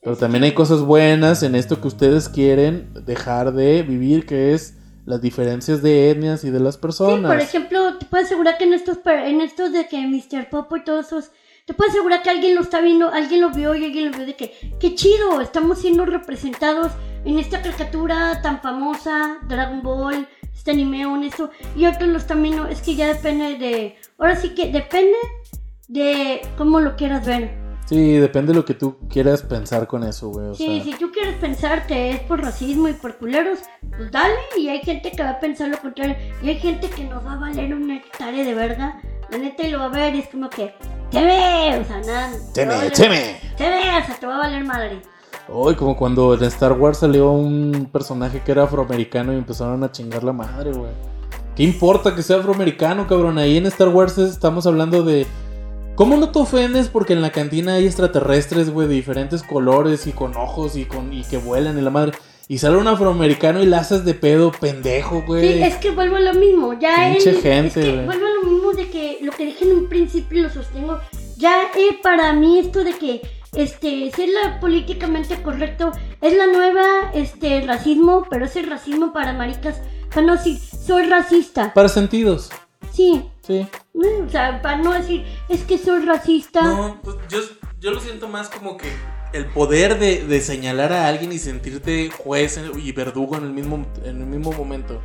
Pero 0.02 0.16
también 0.16 0.44
hay 0.44 0.52
cosas 0.54 0.80
buenas 0.80 1.42
en 1.42 1.54
esto 1.54 1.80
que 1.80 1.86
ustedes 1.88 2.28
quieren 2.28 2.92
dejar 3.04 3.52
de 3.52 3.82
vivir, 3.82 4.26
que 4.26 4.54
es 4.54 4.76
las 5.06 5.20
diferencias 5.20 5.82
de 5.82 6.10
etnias 6.10 6.42
y 6.44 6.50
de 6.50 6.58
las 6.60 6.74
Sí, 6.76 6.80
personas. 6.80 7.30
por 7.30 7.40
ejemplo, 7.40 7.98
te 7.98 8.06
puedo 8.06 8.24
asegurar 8.24 8.56
que 8.58 8.64
en 8.64 8.72
estos, 8.74 8.98
en 9.06 9.40
estos 9.40 9.72
de 9.72 9.86
que 9.88 9.98
Mr. 10.06 10.48
Popo 10.50 10.76
y 10.78 10.84
todos 10.84 11.06
esos, 11.06 11.30
te 11.70 11.74
puedo 11.74 11.88
asegurar 11.88 12.20
que 12.20 12.30
alguien 12.30 12.56
lo 12.56 12.62
está 12.62 12.80
viendo, 12.80 13.10
alguien 13.12 13.42
lo 13.42 13.50
vio 13.50 13.76
y 13.76 13.84
alguien 13.84 14.10
lo 14.10 14.16
vio 14.16 14.26
de 14.26 14.34
que, 14.34 14.52
qué 14.80 14.96
chido, 14.96 15.40
estamos 15.40 15.78
siendo 15.78 16.04
representados 16.04 16.90
en 17.24 17.38
esta 17.38 17.62
caricatura 17.62 18.42
tan 18.42 18.60
famosa, 18.60 19.38
Dragon 19.46 19.80
Ball, 19.80 20.26
este 20.52 20.72
anime 20.72 21.06
honesto, 21.06 21.50
y 21.76 21.86
otros 21.86 22.08
lo 22.08 22.18
están 22.18 22.42
viendo, 22.42 22.66
es 22.66 22.82
que 22.82 22.96
ya 22.96 23.06
depende 23.06 23.56
de, 23.56 23.96
ahora 24.18 24.34
sí 24.34 24.52
que 24.52 24.72
depende 24.72 25.14
de 25.86 26.40
cómo 26.58 26.80
lo 26.80 26.96
quieras 26.96 27.24
ver. 27.24 27.56
Sí, 27.86 28.14
depende 28.14 28.52
de 28.52 28.58
lo 28.58 28.64
que 28.64 28.74
tú 28.74 28.98
quieras 29.08 29.44
pensar 29.44 29.86
con 29.86 30.02
eso, 30.02 30.30
güey. 30.30 30.48
O 30.48 30.54
Sí, 30.56 30.66
sea, 30.66 30.82
si 30.82 30.98
tú 30.98 31.12
quieres 31.12 31.36
pensar 31.36 31.86
que 31.86 32.10
es 32.10 32.20
por 32.22 32.42
racismo 32.42 32.88
y 32.88 32.94
por 32.94 33.16
culeros, 33.16 33.60
pues 33.96 34.10
dale. 34.10 34.34
Y 34.56 34.68
hay 34.68 34.80
gente 34.80 35.10
que 35.10 35.22
va 35.22 35.30
a 35.30 35.40
pensar 35.40 35.68
lo 35.70 35.78
contrario. 35.78 36.16
Y 36.40 36.50
hay 36.50 36.58
gente 36.60 36.88
que 36.88 37.02
nos 37.02 37.24
va 37.26 37.32
a 37.32 37.36
valer 37.38 37.74
una 37.74 37.96
hectárea 37.96 38.44
de 38.44 38.54
verga. 38.54 39.00
La 39.30 39.38
neta 39.38 39.64
y 39.64 39.72
lo 39.72 39.80
va 39.80 39.86
a 39.86 39.88
ver 39.88 40.14
y 40.14 40.20
es 40.20 40.28
como 40.28 40.48
que, 40.48 40.72
te 41.10 41.24
ve, 41.24 41.78
o 41.80 41.84
sea, 41.84 42.00
nada. 42.00 42.26
a 42.28 42.78
valer- 42.78 42.92
¡Cheme! 42.92 43.36
O 43.54 43.58
sea, 43.58 44.16
te 44.18 44.26
va 44.26 44.36
a 44.36 44.38
valer 44.38 44.64
madre. 44.64 45.02
Hoy, 45.48 45.74
como 45.74 45.96
cuando 45.96 46.34
en 46.34 46.44
Star 46.44 46.72
Wars 46.72 46.98
salió 46.98 47.32
un 47.32 47.88
personaje 47.92 48.40
que 48.44 48.52
era 48.52 48.64
afroamericano 48.64 49.32
y 49.32 49.36
empezaron 49.36 49.82
a 49.82 49.90
chingar 49.90 50.22
la 50.22 50.32
madre, 50.32 50.72
güey. 50.72 50.92
¿Qué 51.56 51.64
importa 51.64 52.14
que 52.14 52.22
sea 52.22 52.36
afroamericano, 52.38 53.06
cabrón? 53.08 53.36
Ahí 53.38 53.56
en 53.56 53.66
Star 53.66 53.88
Wars 53.88 54.16
estamos 54.18 54.66
hablando 54.66 55.02
de. 55.02 55.26
¿Cómo 55.96 56.16
no 56.16 56.30
te 56.30 56.38
ofendes 56.38 56.88
porque 56.88 57.12
en 57.12 57.20
la 57.20 57.30
cantina 57.30 57.74
hay 57.74 57.84
extraterrestres, 57.86 58.70
güey, 58.70 58.88
de 58.88 58.94
diferentes 58.94 59.42
colores 59.42 60.06
y 60.06 60.12
con 60.12 60.34
ojos 60.36 60.76
y 60.76 60.84
con 60.86 61.12
y 61.12 61.24
que 61.24 61.36
vuelan 61.36 61.76
y 61.78 61.82
la 61.82 61.90
madre? 61.90 62.12
Y 62.48 62.58
sale 62.58 62.78
un 62.78 62.88
afroamericano 62.88 63.62
y 63.62 63.66
la 63.66 63.78
haces 63.80 64.04
de 64.04 64.14
pedo, 64.14 64.50
pendejo, 64.50 65.22
güey. 65.26 65.54
Sí, 65.54 65.62
es 65.62 65.76
que 65.76 65.90
vuelvo 65.90 66.16
a 66.16 66.20
lo 66.20 66.34
mismo. 66.34 66.72
Ya 66.80 67.10
Pinche 67.12 67.34
gente, 67.34 67.80
es 67.80 67.86
que 67.86 67.92
güey. 67.92 68.06
vuelvo 68.06 68.26
a 68.26 68.30
lo 68.44 68.50
mismo 68.50 68.59
de 68.72 68.88
que 68.90 69.18
lo 69.22 69.32
que 69.32 69.46
dije 69.46 69.64
en 69.64 69.72
un 69.72 69.88
principio 69.88 70.42
lo 70.42 70.50
sostengo. 70.50 70.98
Ya 71.36 71.62
eh, 71.76 71.98
para 72.02 72.32
mí 72.32 72.58
esto 72.58 72.84
de 72.84 72.92
que 72.94 73.22
este 73.54 74.10
ser 74.12 74.28
la 74.28 74.60
políticamente 74.60 75.42
correcto 75.42 75.90
es 76.20 76.36
la 76.36 76.46
nueva 76.46 76.84
este 77.14 77.62
racismo, 77.62 78.26
pero 78.30 78.44
es 78.44 78.56
el 78.56 78.68
racismo 78.68 79.12
para 79.12 79.32
maricas. 79.32 79.80
Para 80.08 80.22
no 80.26 80.36
decir 80.36 80.58
soy 80.58 81.04
racista. 81.06 81.72
Para 81.74 81.88
sentidos, 81.88 82.50
Sí. 82.92 83.22
sí. 83.46 83.66
¿no? 83.94 84.08
O 84.26 84.28
sea, 84.30 84.60
para 84.62 84.78
no 84.78 84.92
decir 84.92 85.24
es 85.48 85.62
que 85.62 85.78
soy 85.78 86.00
racista. 86.04 86.62
No, 86.62 87.00
pues 87.02 87.16
yo, 87.28 87.38
yo 87.80 87.90
lo 87.92 88.00
siento 88.00 88.28
más 88.28 88.48
como 88.48 88.76
que 88.76 88.88
el 89.32 89.46
poder 89.46 89.98
de, 89.98 90.26
de 90.26 90.40
señalar 90.40 90.92
a 90.92 91.06
alguien 91.08 91.32
y 91.32 91.38
sentirte 91.38 92.10
juez 92.10 92.58
y 92.82 92.92
verdugo 92.92 93.36
en 93.36 93.44
el 93.44 93.52
mismo, 93.52 93.86
en 94.04 94.20
el 94.20 94.26
mismo 94.26 94.52
momento. 94.52 95.00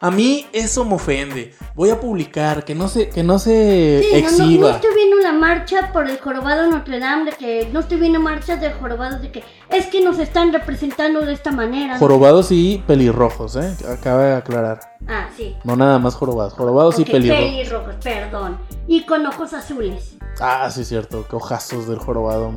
A 0.00 0.12
mí 0.12 0.46
eso 0.52 0.84
me 0.84 0.94
ofende. 0.94 1.54
Voy 1.74 1.90
a 1.90 1.98
publicar 1.98 2.64
que 2.64 2.74
no 2.74 2.86
se, 2.88 3.08
que 3.08 3.24
no 3.24 3.38
se 3.40 4.00
Sí, 4.02 4.22
no, 4.22 4.30
no, 4.30 4.36
no 4.38 4.44
exhiba. 4.44 4.70
estoy 4.76 4.94
viendo 4.94 5.16
la 5.18 5.32
marcha 5.32 5.92
por 5.92 6.08
el 6.08 6.18
jorobado 6.20 6.70
Notre 6.70 7.00
Dame, 7.00 7.30
de 7.32 7.36
que 7.36 7.68
no 7.72 7.80
estoy 7.80 7.98
viendo 7.98 8.20
marchas 8.20 8.60
de 8.60 8.70
jorobados, 8.72 9.20
de 9.20 9.32
que 9.32 9.42
es 9.70 9.86
que 9.86 10.00
nos 10.00 10.20
están 10.20 10.52
representando 10.52 11.22
de 11.22 11.32
esta 11.32 11.50
manera. 11.50 11.98
Jorobados 11.98 12.52
y 12.52 12.82
pelirrojos, 12.86 13.56
¿eh? 13.56 13.74
Acaba 13.90 14.22
de 14.22 14.34
aclarar. 14.34 14.80
Ah, 15.08 15.28
sí. 15.36 15.56
No 15.64 15.74
nada 15.74 15.98
más 15.98 16.14
jorobados. 16.14 16.52
Jorobados 16.52 16.98
y 17.00 17.04
pelirrojos. 17.04 17.44
pelirrojos, 17.44 17.94
perdón. 18.02 18.58
Y 18.86 19.04
con 19.04 19.26
ojos 19.26 19.52
azules. 19.52 20.16
Ah, 20.40 20.70
sí, 20.70 20.84
cierto. 20.84 21.26
Qué 21.28 21.34
ojazos 21.34 21.88
del 21.88 21.98
jorobado. 21.98 22.52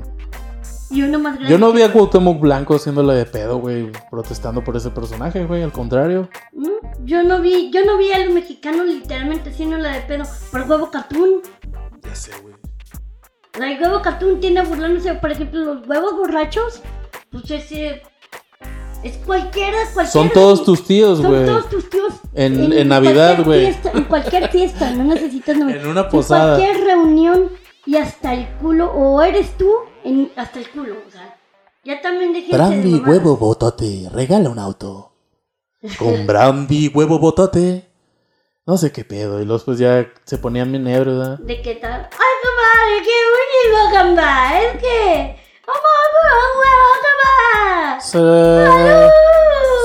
Y 0.91 1.03
uno 1.03 1.19
más 1.19 1.35
grande. 1.35 1.49
Yo 1.51 1.57
no 1.57 1.72
vi 1.72 1.81
a 1.84 1.91
Cuauhtémoc 1.93 2.39
Blanco 2.39 2.76
haciéndole 2.76 3.13
de 3.13 3.26
pedo, 3.26 3.57
güey, 3.59 3.91
protestando 4.09 4.63
por 4.63 4.76
ese 4.76 4.89
personaje, 4.89 5.45
güey. 5.45 5.63
Al 5.63 5.72
contrario. 5.72 6.30
¿Mm? 6.53 6.68
Yo 7.05 7.23
no 7.23 7.39
vi, 7.41 7.72
yo 7.72 7.84
no 7.85 7.97
vi 7.97 8.11
a 8.11 8.19
los 8.26 8.34
mexicanos 8.34 8.85
literalmente 8.85 9.49
haciendo 9.51 9.77
la 9.77 9.93
de 9.95 10.01
pedo 10.01 10.23
por 10.51 10.61
huevo 10.69 10.91
cartoon. 10.91 11.41
Ya 12.03 12.15
sé, 12.15 12.31
güey. 12.41 12.53
O 12.53 13.57
sea, 13.57 13.72
el 13.72 13.81
huevo 13.81 14.01
cartoon 14.01 14.39
tiene 14.39 14.61
burlándose, 14.63 15.13
por 15.15 15.31
ejemplo, 15.31 15.59
los 15.76 15.88
huevos 15.88 16.13
borrachos. 16.18 16.81
Pues 17.31 17.49
ese. 17.51 18.01
Es 19.03 19.18
cualquiera, 19.26 19.77
cualquiera. 19.93 20.11
Son 20.11 20.30
todos 20.30 20.63
tus 20.63 20.85
tíos, 20.85 21.18
Son 21.19 21.27
güey. 21.31 21.45
todos 21.45 21.69
tus 21.69 21.89
tíos. 21.89 22.13
En- 22.35 22.72
en 22.72 22.88
Navidad, 22.88 23.35
cualquier 23.38 23.45
güey. 23.45 23.65
fiesta- 23.65 23.91
En 23.95 24.03
cualquier 24.03 24.49
fiesta, 24.49 24.91
no 24.91 25.03
necesitas. 25.05 25.57
En 25.57 25.88
una 25.88 26.07
posada. 26.07 26.55
En 26.57 26.61
cualquier 26.65 26.85
reunión 26.88 27.49
y 27.86 27.98
hasta 27.98 28.34
el 28.34 28.48
culo, 28.58 28.91
o 28.91 29.22
eres 29.22 29.58
tú 29.58 29.72
en, 30.03 30.32
hasta 30.36 30.60
el 30.60 30.70
culo, 30.70 30.95
o 31.08 31.12
sea. 31.12 31.38
Ya 31.84 31.99
también 31.99 32.32
dejé 32.32 32.53
Brandy, 32.56 32.99
huevo, 32.99 33.38
botote, 33.38 34.08
regala 34.14 34.49
un 34.49 34.60
auto. 34.60 35.14
Con 35.98 36.28
brandy, 36.28 36.90
huevo, 36.90 37.18
botote. 37.18 37.90
No 38.68 38.78
sé 38.78 38.91
qué 38.91 39.03
pedo. 39.03 39.41
Y 39.41 39.45
luego 39.45 39.64
pues 39.66 39.80
ya 39.80 40.08
se 40.24 40.38
ponían 40.38 40.72
bien 40.72 40.86
ebrios, 40.88 41.18
¿verdad? 41.18 41.40
¿De 41.40 41.62
qué 41.64 41.76
tal? 41.76 42.08
¡Ay, 42.12 42.36
comadre! 42.44 43.02
¡Qué 43.03 43.18
bonito, 43.34 43.98
compadre! 43.98 44.68
Es 44.68 44.78
que. 44.80 45.36
¡Vamos 45.66 45.84
un 46.06 46.60
huevo, 46.60 46.88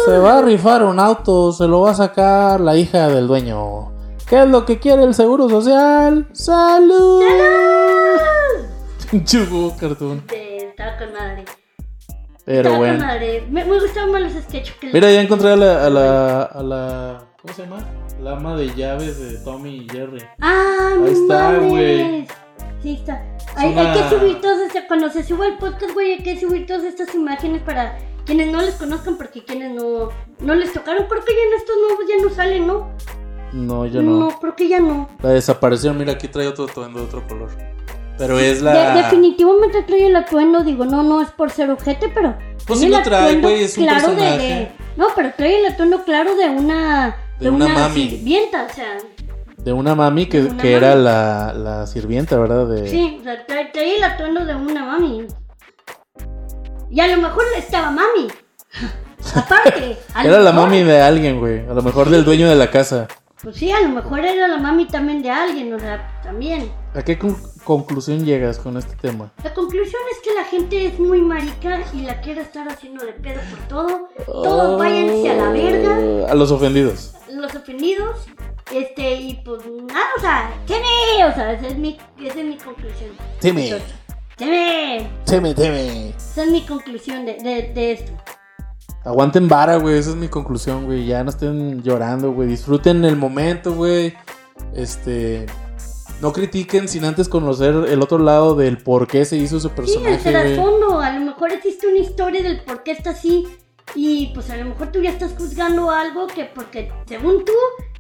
Se, 0.05 0.11
se 0.11 0.19
va 0.19 0.39
a 0.39 0.43
rifar 0.43 0.85
un 0.85 1.01
auto, 1.01 1.53
se 1.53 1.67
lo 1.67 1.81
va 1.81 1.93
a 1.93 1.95
sacar 1.95 2.61
la 2.61 2.77
hija 2.77 3.09
del 3.09 3.27
dueño. 3.27 3.96
¿Qué 4.29 4.43
es 4.43 4.49
lo 4.49 4.65
que 4.65 4.79
quiere 4.79 5.05
el 5.05 5.15
seguro 5.15 5.49
social? 5.49 6.27
¡Salud! 6.33 7.23
Huevo 9.13 9.77
cartoon. 9.79 10.19
compadre! 10.21 10.57
Estaba 10.69 10.99
con 10.99 11.13
madre. 11.13 11.45
Pero 12.45 12.59
Estaba 12.59 12.77
con 12.77 12.79
bueno. 12.87 13.07
madre. 13.07 13.47
Me, 13.51 13.65
me 13.65 13.81
gustaban 13.81 14.11
más 14.13 14.23
los 14.23 14.33
sketches 14.45 14.75
que 14.77 14.93
Mira, 14.93 15.11
ya 15.13 15.21
encontré 15.23 15.51
a 15.53 15.57
la, 15.57 15.87
a 15.87 15.91
la, 15.91 16.43
a 16.43 16.63
la. 16.63 17.25
¿Cómo 17.41 17.55
se 17.55 17.63
llama? 17.63 17.79
La 18.21 18.33
ama 18.33 18.57
de 18.57 18.75
llaves 18.75 19.19
de 19.21 19.39
Tommy 19.45 19.77
y 19.85 19.89
Jerry. 19.89 20.23
Ah, 20.41 20.95
Ahí 21.05 21.13
está, 21.13 21.59
güey. 21.59 22.27
Sí, 22.83 22.95
está. 22.95 23.23
Hay, 23.57 23.73
una- 23.73 23.93
hay 23.93 24.01
que 24.03 24.09
subir 24.17 24.41
todas 24.41 24.61
estas. 24.63 24.85
Cuando 24.89 25.09
se 25.11 25.23
suba 25.23 25.47
el 25.47 25.59
podcast, 25.59 25.93
güey, 25.95 26.13
hay 26.15 26.23
que 26.23 26.39
subir 26.41 26.67
todas 26.67 26.83
estas 26.85 27.15
imágenes 27.15 27.63
para 27.63 27.97
quienes 28.25 28.51
no 28.53 28.61
les 28.61 28.75
conozcan, 28.75 29.17
porque 29.17 29.45
quienes 29.45 29.73
no, 29.73 30.09
no 30.41 30.55
les 30.55 30.73
tocaron. 30.73 31.07
Creo 31.09 31.25
que 31.25 31.33
ya 31.33 31.43
en 31.43 31.61
estos 31.61 31.77
nuevos 31.77 32.05
ya 32.09 32.23
no 32.29 32.35
salen, 32.35 32.67
¿no? 32.67 32.91
No, 33.53 33.87
yo 33.87 34.03
no. 34.03 34.29
creo 34.41 34.55
que 34.57 34.69
ya 34.69 34.81
no. 34.81 35.09
La 35.23 35.31
desapareció, 35.31 35.93
mira, 35.95 36.13
aquí 36.13 36.29
trae 36.29 36.47
otro 36.49 36.65
atuendo 36.65 37.01
de 37.01 37.07
otro 37.07 37.27
color. 37.27 37.49
Pero 38.19 38.39
es 38.39 38.59
De- 38.59 38.65
la. 38.65 38.95
definitivamente 38.95 39.83
trae 39.83 40.07
el 40.07 40.17
atuendo, 40.17 40.63
digo, 40.65 40.85
no, 40.87 41.03
no 41.03 41.21
es 41.23 41.31
por 41.31 41.51
ser 41.51 41.71
ojete, 41.71 42.09
pero. 42.15 42.35
Pues 42.67 42.81
sí 42.81 42.89
lo 42.89 43.03
trae, 43.03 43.39
güey, 43.41 43.63
es 43.65 43.77
un 43.79 43.85
claro 43.85 44.09
de- 44.11 44.17
personaje. 44.17 44.49
de- 44.49 44.73
No, 44.97 45.07
pero 45.15 45.33
trae 45.37 45.61
el 45.61 45.67
atuendo 45.73 46.03
claro 46.05 46.35
de 46.35 46.49
una. 46.49 47.17
De 47.39 47.51
una 47.51 47.69
mami. 47.69 48.09
sirvienta, 48.11 48.67
o 48.71 48.75
sea. 48.75 48.97
De 49.59 49.73
una 49.73 49.95
mami 49.95 50.27
que, 50.27 50.43
De 50.43 50.51
una 50.51 50.63
que 50.63 50.73
era 50.75 50.95
la, 50.95 51.53
la 51.53 51.87
sirvienta, 51.87 52.39
¿verdad? 52.39 52.67
De... 52.67 52.89
Sí, 52.89 53.19
o 53.21 53.25
sea, 53.25 53.45
trae, 53.47 53.67
trae 53.73 53.97
el 53.97 54.03
atuendo 54.05 54.45
de 54.45 54.55
una 54.55 54.85
mami. 54.85 55.27
Y 56.91 57.01
a 57.01 57.09
lo 57.09 57.21
mejor 57.21 57.45
estaba 57.59 57.91
mami. 57.91 58.29
Aparte. 59.35 59.97
Era 60.25 60.39
la 60.41 60.53
mejor- 60.53 60.69
mami 60.69 60.83
de 60.85 61.01
alguien, 61.01 61.39
güey. 61.41 61.61
A 61.69 61.75
lo 61.75 61.83
mejor 61.83 62.09
del 62.11 62.25
dueño 62.25 62.49
de 62.49 62.55
la 62.55 62.71
casa. 62.71 63.09
Pues 63.43 63.57
sí, 63.57 63.71
a 63.71 63.81
lo 63.83 63.91
mejor 63.91 64.21
era 64.25 64.49
la 64.49 64.57
mami 64.57 64.87
también 64.87 65.23
de 65.23 65.31
alguien, 65.31 65.73
o 65.75 65.79
sea, 65.79 66.21
también. 66.23 66.71
¿A 66.95 67.03
qué 67.03 67.19
con- 67.19 67.37
conclusión 67.65 68.25
llegas 68.25 68.59
con 68.59 68.77
este 68.79 68.97
tema? 68.97 69.31
La 69.45 69.53
conclusión 69.53 70.01
es 70.11 70.19
que 70.27 70.35
la 70.35 70.45
gente 70.45 70.87
es 70.87 70.99
muy 70.99 71.21
marica 71.21 71.83
y 71.93 72.01
la 72.03 72.21
quiere 72.23 72.41
estar 72.41 72.67
haciendo 72.69 73.05
de 73.05 73.13
pedo 73.13 73.41
por 73.51 73.59
todo. 73.69 74.09
Todos 74.25 74.79
váyanse 74.79 75.31
a 75.31 75.35
la 75.35 75.49
verga. 75.51 75.99
Oh, 75.99 76.27
A 76.31 76.35
los 76.35 76.51
ofendidos. 76.51 77.15
Los 77.31 77.55
ofendidos. 77.55 78.27
Este, 78.75 79.15
y 79.15 79.35
pues 79.45 79.63
nada, 79.87 80.07
o 80.17 80.21
sea, 80.21 80.51
teme, 80.67 81.25
o 81.31 81.35
sea, 81.35 81.53
esa 81.53 81.67
es 81.69 81.77
mi, 81.77 81.97
esa 82.21 82.41
es 82.41 82.45
mi 82.47 82.57
conclusión. 82.57 83.11
Teme. 83.41 83.71
Teme. 84.37 85.09
Teme, 85.25 85.55
teme. 85.55 86.09
Esa 86.11 86.45
es 86.45 86.51
mi 86.51 86.63
conclusión 86.67 87.25
de, 87.27 87.35
de, 87.35 87.73
de 87.75 87.93
esto. 87.93 88.13
Aguanten 89.07 89.47
vara, 89.49 89.77
güey. 89.77 89.99
Esa 89.99 90.11
es 90.11 90.17
mi 90.17 90.27
conclusión, 90.27 90.85
güey. 90.85 91.07
Ya 91.07 91.23
no 91.23 91.31
estén 91.31 91.81
llorando, 91.83 92.33
güey. 92.33 92.49
Disfruten 92.49 93.05
el 93.05 93.17
momento, 93.17 93.73
güey. 93.73 94.15
Este. 94.75 95.47
No 96.21 96.33
critiquen 96.33 96.89
sin 96.89 97.05
antes 97.05 97.29
conocer 97.29 97.75
el 97.89 98.03
otro 98.03 98.19
lado 98.19 98.57
del 98.57 98.79
por 98.79 99.07
qué 99.07 99.25
se 99.25 99.37
hizo 99.37 99.59
ese 99.59 99.69
Sí, 99.69 99.75
el 99.75 99.75
personaje, 99.75 100.31
trasfondo, 100.31 100.99
a 101.01 101.13
lo 101.13 101.21
mejor 101.21 101.53
existe 101.53 101.87
una 101.87 101.99
historia 101.99 102.43
del 102.43 102.63
por 102.63 102.83
qué 102.83 102.93
está 102.93 103.11
así. 103.11 103.47
Y 103.95 104.33
pues 104.35 104.51
a 104.51 104.57
lo 104.57 104.65
mejor 104.65 104.91
tú 104.91 105.01
ya 105.01 105.11
estás 105.11 105.35
juzgando 105.39 105.91
algo 105.91 106.27
que 106.27 106.47
porque 106.47 106.91
según 107.07 107.45
tú 107.45 107.53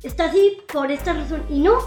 está 0.03 0.25
así 0.25 0.59
por 0.73 0.91
esta 0.91 1.13
razón 1.13 1.43
y 1.49 1.61
no. 1.61 1.79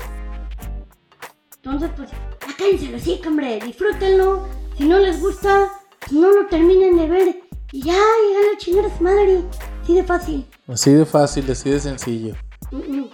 Entonces 1.57 1.89
pues, 1.97 2.09
ya 2.11 2.55
cállenselo 2.57 2.97
así, 2.97 3.19
hombre, 3.27 3.59
disfrútenlo. 3.65 4.47
Si 4.77 4.87
no 4.87 4.97
les 4.97 5.19
gusta, 5.19 5.71
pues 5.99 6.13
no 6.13 6.31
lo 6.31 6.45
terminen 6.47 6.95
de 6.95 7.07
ver. 7.07 7.48
Y 7.71 7.81
ya, 7.83 7.93
llegan 7.93 8.55
a 8.55 8.57
chingar 8.57 8.85
a 8.85 8.97
su 8.97 9.03
madre. 9.03 9.43
Así 9.83 9.95
de 9.95 10.03
fácil. 10.03 10.45
Así 10.67 10.91
de 10.91 11.05
fácil, 11.05 11.51
así 11.51 11.69
de 11.69 11.79
sencillo. 11.79 12.35
Mm, 12.71 12.77
mm. 12.99 13.09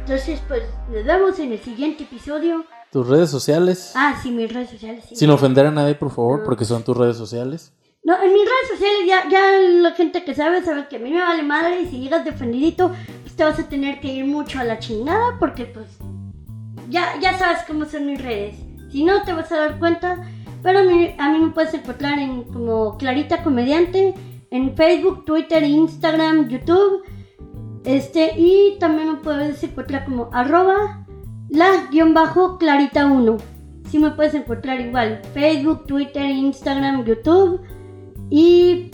Entonces 0.00 0.40
pues, 0.48 0.62
nos 0.90 1.04
vemos 1.04 1.38
en 1.38 1.52
el 1.52 1.60
siguiente 1.60 2.04
episodio. 2.04 2.64
Tus 2.92 3.06
redes 3.08 3.30
sociales. 3.30 3.92
Ah, 3.94 4.18
sí, 4.22 4.30
mis 4.30 4.52
redes 4.52 4.70
sociales. 4.70 5.04
sí. 5.08 5.16
Sin 5.16 5.30
ofender 5.30 5.66
a 5.66 5.70
nadie, 5.70 5.94
por 5.94 6.10
favor, 6.10 6.38
No. 6.40 6.44
porque 6.44 6.64
son 6.64 6.82
tus 6.82 6.96
redes 6.96 7.16
sociales. 7.16 7.72
No, 8.02 8.14
en 8.20 8.32
mis 8.32 8.42
redes 8.42 8.68
sociales 8.72 9.00
ya, 9.06 9.28
ya 9.28 9.58
la 9.60 9.92
gente 9.92 10.24
que 10.24 10.34
sabe 10.34 10.64
sabe 10.64 10.88
que 10.88 10.96
a 10.96 10.98
mí 10.98 11.10
me 11.10 11.20
vale 11.20 11.42
madre 11.42 11.82
y 11.82 11.86
si 11.86 12.00
llegas 12.00 12.24
defendidito, 12.24 12.90
pues 13.22 13.36
te 13.36 13.44
vas 13.44 13.58
a 13.58 13.68
tener 13.68 14.00
que 14.00 14.08
ir 14.08 14.24
mucho 14.24 14.58
a 14.58 14.64
la 14.64 14.78
chingada 14.78 15.36
porque 15.38 15.66
pues 15.66 15.86
ya, 16.88 17.20
ya 17.20 17.38
sabes 17.38 17.58
cómo 17.66 17.84
son 17.84 18.06
mis 18.06 18.20
redes. 18.20 18.56
Si 18.90 19.04
no, 19.04 19.22
te 19.22 19.32
vas 19.34 19.52
a 19.52 19.56
dar 19.56 19.78
cuenta. 19.78 20.16
Pero 20.62 20.80
a 20.80 20.82
mí, 20.82 21.14
a 21.18 21.30
mí 21.30 21.38
me 21.38 21.50
puedes 21.50 21.72
encontrar 21.74 22.18
en 22.18 22.42
como 22.44 22.96
Clarita 22.98 23.42
Comediante 23.42 24.14
en 24.50 24.74
Facebook, 24.76 25.24
Twitter, 25.24 25.62
Instagram, 25.62 26.48
YouTube. 26.48 27.02
Este, 27.84 28.34
y 28.38 28.76
también 28.78 29.12
me 29.12 29.18
puedes 29.18 29.62
encontrar 29.62 30.04
como 30.04 30.28
arroba 30.32 31.06
la 31.48 31.88
guion 31.90 32.12
bajo 32.14 32.58
clarita 32.58 33.06
1. 33.06 33.36
Si 33.90 33.98
me 33.98 34.10
puedes 34.10 34.34
encontrar 34.34 34.80
igual. 34.80 35.22
Facebook, 35.34 35.86
Twitter, 35.86 36.26
Instagram, 36.30 37.04
YouTube. 37.04 37.60
Y 38.28 38.90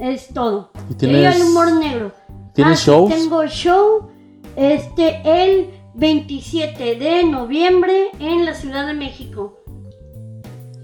es 0.00 0.28
todo. 0.28 0.70
¿Y 0.90 0.94
tienes- 0.94 1.36
el 1.36 1.42
humor 1.42 1.72
negro. 1.74 2.12
¿Tienes 2.54 2.74
Ah, 2.80 2.82
sí, 2.84 2.90
shows? 2.90 3.10
Tengo 3.14 3.46
show 3.46 4.08
este 4.56 5.20
el 5.24 5.70
27 5.94 6.96
de 6.96 7.24
noviembre 7.24 8.10
en 8.18 8.44
la 8.44 8.54
Ciudad 8.54 8.86
de 8.86 8.94
México. 8.94 9.58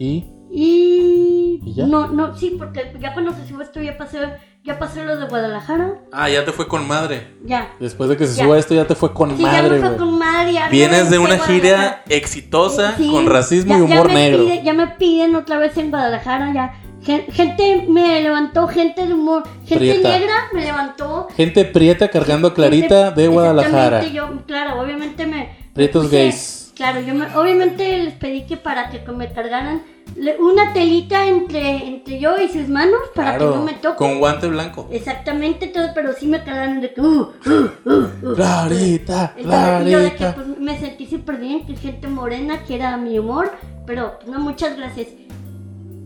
Y 0.01 0.25
Y, 0.51 1.61
¿Y 1.63 1.75
ya? 1.75 1.87
no, 1.87 2.09
no, 2.09 2.35
sí, 2.37 2.57
porque 2.59 2.93
ya 2.99 3.13
cuando 3.13 3.33
se 3.33 3.47
suba 3.47 3.63
esto 3.63 3.81
ya 3.81 3.97
pasé, 3.97 4.19
ya 4.65 4.79
pasé 4.81 5.05
lo 5.05 5.17
de 5.17 5.27
Guadalajara. 5.27 6.01
Ah, 6.11 6.29
ya 6.29 6.45
te 6.45 6.51
fue 6.53 6.67
con 6.67 6.89
madre. 6.89 7.37
Ya. 7.45 7.71
Después 7.79 8.09
de 8.11 8.17
que 8.17 8.27
se 8.27 8.37
Ya. 8.37 8.45
suba 8.45 8.59
esto, 8.59 8.75
ya 8.75 8.87
te 8.87 8.95
fue 8.97 9.13
con 9.13 9.37
Sí, 9.37 9.43
ya 9.43 9.53
madre, 9.53 9.79
me 9.79 9.89
fue 9.89 9.97
con 9.97 10.19
madre. 10.19 10.53
ya 10.55 10.69
Vienes 10.71 11.05
no 11.05 11.11
de 11.11 11.19
una 11.19 11.39
gira 11.39 12.03
exitosa 12.09 12.97
Sí, 12.97 13.11
con 13.11 13.27
racismo 13.27 13.75
ya- 13.75 13.79
y 13.79 13.83
humor 13.83 14.11
negro. 14.13 14.45
pide- 14.45 14.63
ya 14.65 14.73
me 14.73 14.87
piden 14.89 15.37
otra 15.37 15.59
vez 15.59 15.77
en 15.77 15.91
Guadalajara, 15.91 16.53
ya. 16.53 16.73
Gen- 17.03 17.27
Gente 17.33 17.87
me 17.89 18.21
levantó, 18.23 18.67
gente 18.69 19.07
de 19.07 19.15
humor, 19.15 19.45
gente 19.65 19.77
Prieta. 19.79 20.09
negra 20.19 20.35
me 20.53 20.65
levantó. 20.65 21.29
Gente 21.37 21.65
prieta 21.67 22.09
cargando 22.09 22.49
a 22.49 22.55
Clarita 22.55 23.07
Gente- 23.07 23.21
de 23.23 23.29
Guadalajara. 23.29 24.05
Yo, 24.07 24.29
claro, 24.47 24.81
obviamente 24.81 25.27
me. 25.27 25.51
Prietos 25.75 26.11
gays. 26.11 26.60
Claro, 26.81 27.01
yo 27.01 27.15
me- 27.15 27.37
obviamente 27.37 27.99
les 27.99 28.15
pedí 28.15 28.47
que 28.47 28.57
para 28.57 28.89
que 28.89 29.01
me 29.13 29.31
cargaran 29.31 29.83
una 30.39 30.73
telita 30.73 31.27
entre, 31.27 31.87
entre 31.87 32.19
yo 32.19 32.41
y 32.41 32.49
sus 32.49 32.69
manos 32.71 33.01
para 33.15 33.37
que 33.37 33.45
no 33.45 33.63
me 33.63 33.75
toque. 33.75 33.99
con 33.99 34.19
guante 34.19 34.47
blanco. 34.47 34.89
Exactamente 34.91 35.67
todo, 35.67 35.89
pero 35.95 36.15
sí 36.15 36.27
me 36.27 36.43
cargaron 36.43 36.81
de 36.81 36.95
que. 36.95 37.03
Uh, 37.03 37.33
uh, 37.45 37.71
uh, 37.85 38.31
uh. 38.31 38.35
Clarita, 38.35 39.35
Entonces, 39.37 39.93
yo 39.93 39.99
de 39.99 40.15
que 40.15 40.27
pues, 40.29 40.47
me 40.59 40.81
sentí 40.81 41.07
súper 41.07 41.37
bien, 41.37 41.67
que 41.67 41.77
gente 41.77 42.09
morena, 42.09 42.65
que 42.65 42.77
era 42.77 42.97
mi 42.97 43.19
humor, 43.19 43.53
pero 43.87 44.19
pues, 44.19 44.33
no, 44.33 44.41
muchas 44.41 44.75
gracias. 44.79 45.09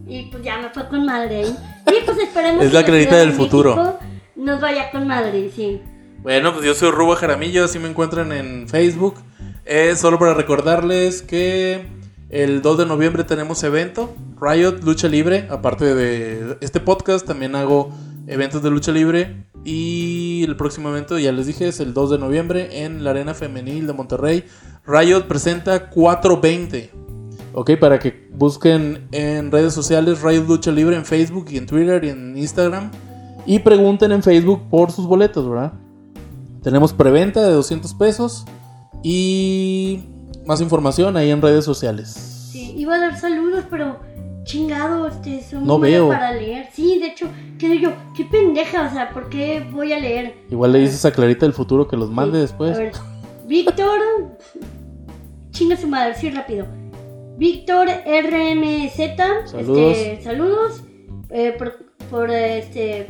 Y 0.09 0.22
pues 0.24 0.42
ya 0.42 0.59
me 0.59 0.70
fue 0.70 0.88
con 0.88 1.06
madre 1.06 1.44
ahí. 1.44 1.56
Y 1.86 2.05
pues 2.05 2.18
esperemos 2.18 2.64
Es 2.64 2.72
la 2.72 2.80
que 2.80 2.86
Clarita 2.90 3.18
del 3.18 3.32
futuro. 3.32 3.76
México 3.76 3.98
Nos 4.34 4.60
vaya 4.60 4.90
con 4.90 5.06
madre, 5.06 5.52
sí. 5.55 5.80
Bueno, 6.24 6.52
pues 6.52 6.64
yo 6.66 6.74
soy 6.74 6.90
Rubo 6.90 7.14
Jaramillo, 7.14 7.64
así 7.64 7.78
me 7.78 7.88
encuentran 7.88 8.32
en 8.32 8.68
Facebook. 8.68 9.18
Es 9.64 10.00
solo 10.00 10.18
para 10.18 10.34
recordarles 10.34 11.22
que 11.22 11.86
el 12.28 12.60
2 12.60 12.78
de 12.78 12.86
noviembre 12.86 13.24
tenemos 13.24 13.62
evento, 13.62 14.14
Riot 14.38 14.80
Lucha 14.84 15.08
Libre. 15.08 15.46
Aparte 15.50 15.94
de 15.94 16.58
este 16.60 16.80
podcast, 16.80 17.26
también 17.26 17.56
hago 17.56 17.88
eventos 18.26 18.62
de 18.62 18.68
lucha 18.68 18.92
libre. 18.92 19.46
Y 19.64 20.44
el 20.46 20.56
próximo 20.56 20.90
evento, 20.90 21.18
ya 21.18 21.32
les 21.32 21.46
dije, 21.46 21.68
es 21.68 21.80
el 21.80 21.94
2 21.94 22.10
de 22.10 22.18
noviembre 22.18 22.84
en 22.84 23.04
la 23.04 23.10
Arena 23.10 23.32
Femenil 23.32 23.86
de 23.86 23.94
Monterrey. 23.94 24.44
Riot 24.86 25.22
presenta 25.28 25.88
420. 25.88 26.90
Ok, 27.54 27.70
para 27.80 27.98
que 27.98 28.28
busquen 28.34 29.08
en 29.12 29.50
redes 29.50 29.72
sociales 29.72 30.20
Riot 30.20 30.44
Lucha 30.46 30.72
Libre 30.72 30.96
en 30.96 31.06
Facebook 31.06 31.46
y 31.48 31.56
en 31.56 31.64
Twitter 31.64 32.04
y 32.04 32.10
en 32.10 32.36
Instagram. 32.36 32.90
Y 33.46 33.60
pregunten 33.60 34.12
en 34.12 34.22
Facebook 34.22 34.68
por 34.68 34.92
sus 34.92 35.06
boletos, 35.06 35.48
¿verdad? 35.48 35.72
Tenemos 36.62 36.92
preventa 36.92 37.42
de 37.42 37.52
200 37.52 37.94
pesos 37.94 38.44
y 39.05 40.02
más 40.47 40.60
información 40.60 41.16
ahí 41.16 41.31
en 41.31 41.40
redes 41.43 41.64
sociales. 41.64 42.09
Sí, 42.51 42.74
iba 42.76 42.94
a 42.97 42.98
dar 42.98 43.18
saludos, 43.20 43.64
pero 43.70 44.01
chingado, 44.44 45.06
este, 45.09 45.43
son 45.43 45.66
No 45.66 45.78
veo. 45.78 46.09
para 46.09 46.32
leer. 46.32 46.68
Sí, 46.72 46.98
de 46.98 47.06
hecho, 47.09 47.28
quedé 47.59 47.78
yo, 47.81 47.93
qué 48.16 48.24
pendeja, 48.24 48.89
o 48.89 48.93
sea, 48.93 49.10
¿por 49.10 49.28
qué 49.28 49.64
voy 49.72 49.93
a 49.93 49.98
leer? 50.01 50.35
Igual 50.51 50.72
le 50.72 50.81
dices 50.81 51.05
a 51.05 51.12
Clarita 51.12 51.47
del 51.47 51.52
futuro 51.52 51.86
que 51.86 51.97
los 51.97 52.10
mande 52.10 52.39
Sí, 52.39 52.43
después. 52.43 52.76
A 52.76 52.78
ver, 52.81 52.93
Víctor, 53.47 54.01
chinga 55.51 55.76
su 55.76 55.86
madre, 55.86 56.14
sí, 56.14 56.31
rápido. 56.31 56.66
Víctor 57.36 57.89
RMZ, 57.89 59.51
Saludos. 59.51 59.97
este, 59.97 60.22
saludos. 60.22 60.82
eh, 61.31 61.55
por, 61.59 61.74
por, 62.10 62.31
este, 62.31 63.09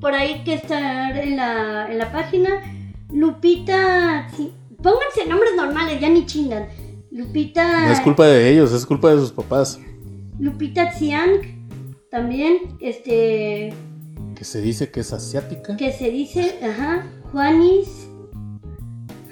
por 0.00 0.14
ahí 0.14 0.42
que 0.44 0.54
está 0.54 1.10
en 1.20 1.36
la, 1.36 1.90
en 1.90 1.98
la 1.98 2.12
página. 2.12 2.50
Lupita, 3.12 4.28
sí, 4.36 4.52
pónganse 4.82 5.26
nombres 5.28 5.52
normales, 5.56 6.00
ya 6.00 6.08
ni 6.08 6.26
chingan. 6.26 6.68
Lupita. 7.10 7.86
No 7.86 7.92
es 7.92 8.00
culpa 8.00 8.26
de 8.26 8.50
ellos, 8.50 8.72
es 8.72 8.84
culpa 8.86 9.10
de 9.10 9.18
sus 9.20 9.32
papás. 9.32 9.78
Lupita 10.38 10.92
Xiang, 10.92 11.40
también, 12.10 12.76
este, 12.80 13.72
Que 14.34 14.44
se 14.44 14.60
dice 14.60 14.90
que 14.90 15.00
es 15.00 15.12
asiática. 15.12 15.76
que 15.76 15.92
se 15.92 16.10
dice, 16.10 16.58
ajá, 16.62 17.06
Juanis, 17.32 18.08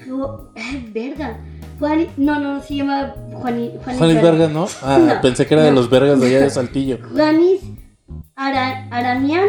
Ju- 0.07 0.49
ay, 0.57 0.91
verga, 0.95 1.39
Juanis, 1.79 2.09
no, 2.17 2.39
no, 2.41 2.63
se 2.63 2.77
llama 2.77 3.13
Juani, 3.35 3.73
Juanis, 3.83 3.99
Juanis 3.99 4.23
Vergas, 4.23 4.51
¿no? 4.51 4.67
Ah, 4.83 4.99
No, 4.99 5.21
pensé 5.21 5.47
que 5.47 5.55
era 5.55 5.65
de 5.65 5.73
los 5.73 5.91
vergas 5.91 6.21
de 6.21 6.27
allá 6.29 6.41
de 6.41 6.51
Saltillo. 6.51 6.99
Juanis 7.13 7.61
Ara, 8.37 8.87
Aranian, 8.91 9.49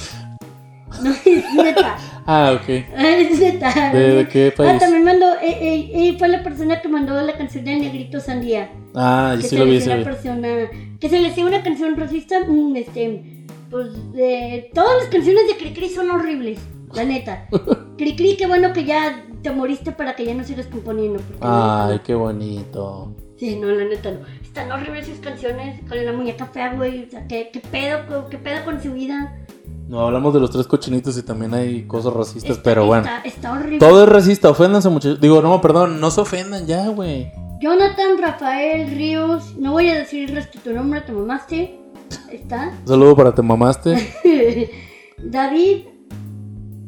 no, 1.02 1.10
es 1.10 1.54
neta, 1.54 1.96
Ah, 2.26 2.52
ok. 2.60 2.66
¿De, 3.92 4.14
de 4.14 4.28
qué 4.28 4.48
Ah, 4.52 4.56
país? 4.56 4.78
también 4.80 5.04
mandó, 5.04 5.26
eh, 5.34 5.58
eh, 5.60 5.90
eh, 5.94 6.16
fue 6.18 6.28
la 6.28 6.42
persona 6.42 6.80
que 6.80 6.88
mandó 6.88 7.20
la 7.20 7.32
canción 7.36 7.64
del 7.64 7.80
Negrito 7.80 8.20
Sandía. 8.20 8.70
Ah, 8.94 9.34
y 9.38 9.42
que 9.42 9.48
sí 9.48 9.56
lo 9.56 9.64
vi, 9.64 9.78
una 9.82 10.02
persona 10.04 10.48
que 11.00 11.08
se 11.08 11.18
le 11.20 11.28
hacía 11.28 11.44
una 11.46 11.62
canción 11.62 11.96
racista 11.96 12.40
mm, 12.46 12.76
este 12.76 13.46
pues 13.70 13.86
todas 14.74 14.90
las 15.02 15.08
canciones 15.10 15.46
de 15.46 15.56
Cricri 15.56 15.88
son 15.90 16.10
horribles 16.10 16.58
la 16.92 17.04
neta 17.04 17.46
Cricri 17.98 18.36
qué 18.36 18.48
bueno 18.48 18.72
que 18.72 18.84
ya 18.84 19.24
te 19.42 19.50
moriste 19.52 19.92
para 19.92 20.16
que 20.16 20.24
ya 20.24 20.34
no 20.34 20.42
sigas 20.42 20.66
componiendo 20.66 21.20
Ay, 21.40 21.92
neta, 21.92 22.02
qué 22.02 22.14
bonito. 22.14 23.14
sí 23.38 23.54
no 23.56 23.68
la 23.68 23.84
neta 23.84 24.10
no 24.10 24.26
están 24.42 24.72
horribles 24.72 25.06
sus 25.06 25.18
canciones 25.20 25.80
con 25.88 26.04
la 26.04 26.12
muñeca 26.12 26.46
fea 26.46 26.74
güey 26.74 27.04
o 27.04 27.10
sea 27.10 27.26
qué, 27.28 27.50
qué 27.52 27.60
pedo 27.60 28.28
qué 28.28 28.36
pedo 28.38 28.64
con 28.64 28.82
su 28.82 28.92
vida 28.92 29.38
No, 29.90 30.06
hablamos 30.06 30.32
de 30.32 30.38
los 30.38 30.50
tres 30.52 30.68
cochinitos 30.68 31.18
y 31.18 31.22
también 31.24 31.52
hay 31.52 31.82
cosas 31.82 32.12
racistas, 32.14 32.52
Está- 32.52 32.62
pero 32.62 32.86
bueno. 32.86 33.02
está, 33.04 33.22
está 33.28 33.52
horrible 33.52 33.78
Todo 33.80 34.04
es 34.04 34.08
racista, 34.08 34.48
oféndanse 34.48 34.88
muchachos. 34.88 35.20
Digo, 35.20 35.42
no, 35.42 35.60
perdón, 35.60 36.00
no 36.00 36.12
se 36.12 36.20
ofendan 36.20 36.64
ya, 36.64 36.86
güey. 36.88 37.32
Jonathan 37.60 38.16
Rafael 38.20 38.88
Ríos 38.92 39.56
no 39.58 39.72
voy 39.72 39.88
a 39.90 39.94
decir 39.98 40.30
el 40.30 40.36
resto 40.36 40.58
de 40.58 40.64
tu 40.70 40.76
nombre 40.76 41.00
te 41.02 41.10
mamaste 41.12 41.78
está 42.30 42.72
Un 42.82 42.88
saludo 42.88 43.16
para 43.16 43.34
te 43.34 43.42
mamaste. 43.42 44.12
David, 45.18 45.86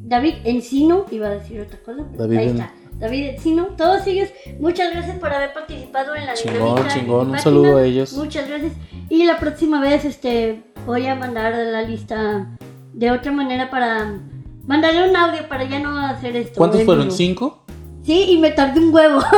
David 0.05 0.35
Encino, 0.45 1.05
iba 1.11 1.27
a 1.27 1.31
decir 1.31 1.61
otra 1.61 1.79
cosa, 1.81 2.05
pero 2.11 2.23
David 2.23 2.39
ahí 2.39 2.49
En- 2.51 2.57
está. 2.61 2.73
David 3.01 3.27
Encino, 3.31 3.66
todos 3.77 4.07
ellos, 4.07 4.29
muchas 4.61 4.93
gracias 4.93 5.19
por 5.19 5.33
haber 5.33 5.53
participado 5.53 6.15
en 6.15 6.24
la 6.24 6.35
Chingón, 6.35 6.55
dinámica 6.77 6.89
chingón, 6.95 7.31
un 7.31 7.39
saludo 7.41 7.77
a 7.79 7.85
ellos. 7.85 8.12
Muchas 8.12 8.49
gracias. 8.49 8.73
Y 9.09 9.24
la 9.24 9.39
próxima 9.41 9.81
vez 9.81 10.05
este 10.05 10.62
voy 10.87 11.07
a 11.07 11.16
mandar 11.16 11.53
la 11.53 11.83
lista 11.83 12.57
de 12.93 13.10
otra 13.10 13.32
manera 13.32 13.70
para 13.70 14.19
Mándale 14.66 15.09
un 15.10 15.16
audio 15.16 15.48
para 15.48 15.64
ya 15.64 15.81
no 15.81 15.98
hacer 15.98 16.36
esto. 16.36 16.55
¿Cuántos 16.56 16.85
fueron? 16.85 17.05
vivo. 17.05 17.16
¿Cinco? 17.16 17.64
Sí, 18.05 18.27
y 18.31 18.39
me 18.39 18.51
tardé 18.51 18.81
un 18.81 18.94
huevo. 18.94 19.20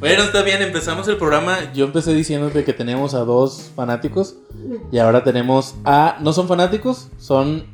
Bueno, 0.00 0.24
está 0.24 0.42
bien, 0.42 0.60
empezamos 0.62 1.06
el 1.06 1.16
programa. 1.16 1.72
Yo 1.74 1.84
empecé 1.84 2.12
diciéndote 2.12 2.64
que 2.64 2.72
teníamos 2.72 3.14
a 3.14 3.20
dos 3.20 3.70
fanáticos 3.76 4.34
y 4.90 4.98
ahora 4.98 5.22
tenemos 5.22 5.76
a... 5.84 6.16
No 6.20 6.32
son 6.32 6.48
fanáticos, 6.48 7.08
son 7.18 7.66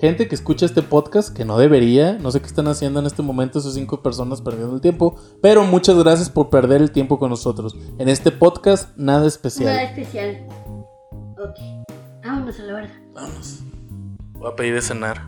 gente 0.00 0.26
que 0.26 0.34
escucha 0.34 0.66
este 0.66 0.82
podcast 0.82 1.34
que 1.34 1.44
no 1.44 1.58
debería. 1.58 2.14
No 2.14 2.32
sé 2.32 2.40
qué 2.40 2.46
están 2.46 2.66
haciendo 2.66 2.98
en 2.98 3.06
este 3.06 3.22
momento 3.22 3.60
esas 3.60 3.74
cinco 3.74 4.02
personas 4.02 4.40
perdiendo 4.40 4.74
el 4.74 4.80
tiempo. 4.80 5.14
Pero 5.40 5.62
muchas 5.62 5.96
gracias 5.96 6.28
por 6.28 6.50
perder 6.50 6.82
el 6.82 6.90
tiempo 6.90 7.20
con 7.20 7.30
nosotros. 7.30 7.76
En 7.98 8.08
este 8.08 8.32
podcast, 8.32 8.88
nada 8.96 9.18
Nada 9.18 9.28
especial. 9.28 9.78
especial. 9.78 10.44
Ok. 11.38 11.85
Vámonos 12.26 12.58
a 12.58 12.62
la 12.64 12.72
verdad. 12.72 12.94
Vámonos. 13.14 13.62
Voy 14.32 14.50
a 14.50 14.56
pedir 14.56 14.74
de 14.74 14.82
cenar. 14.82 15.26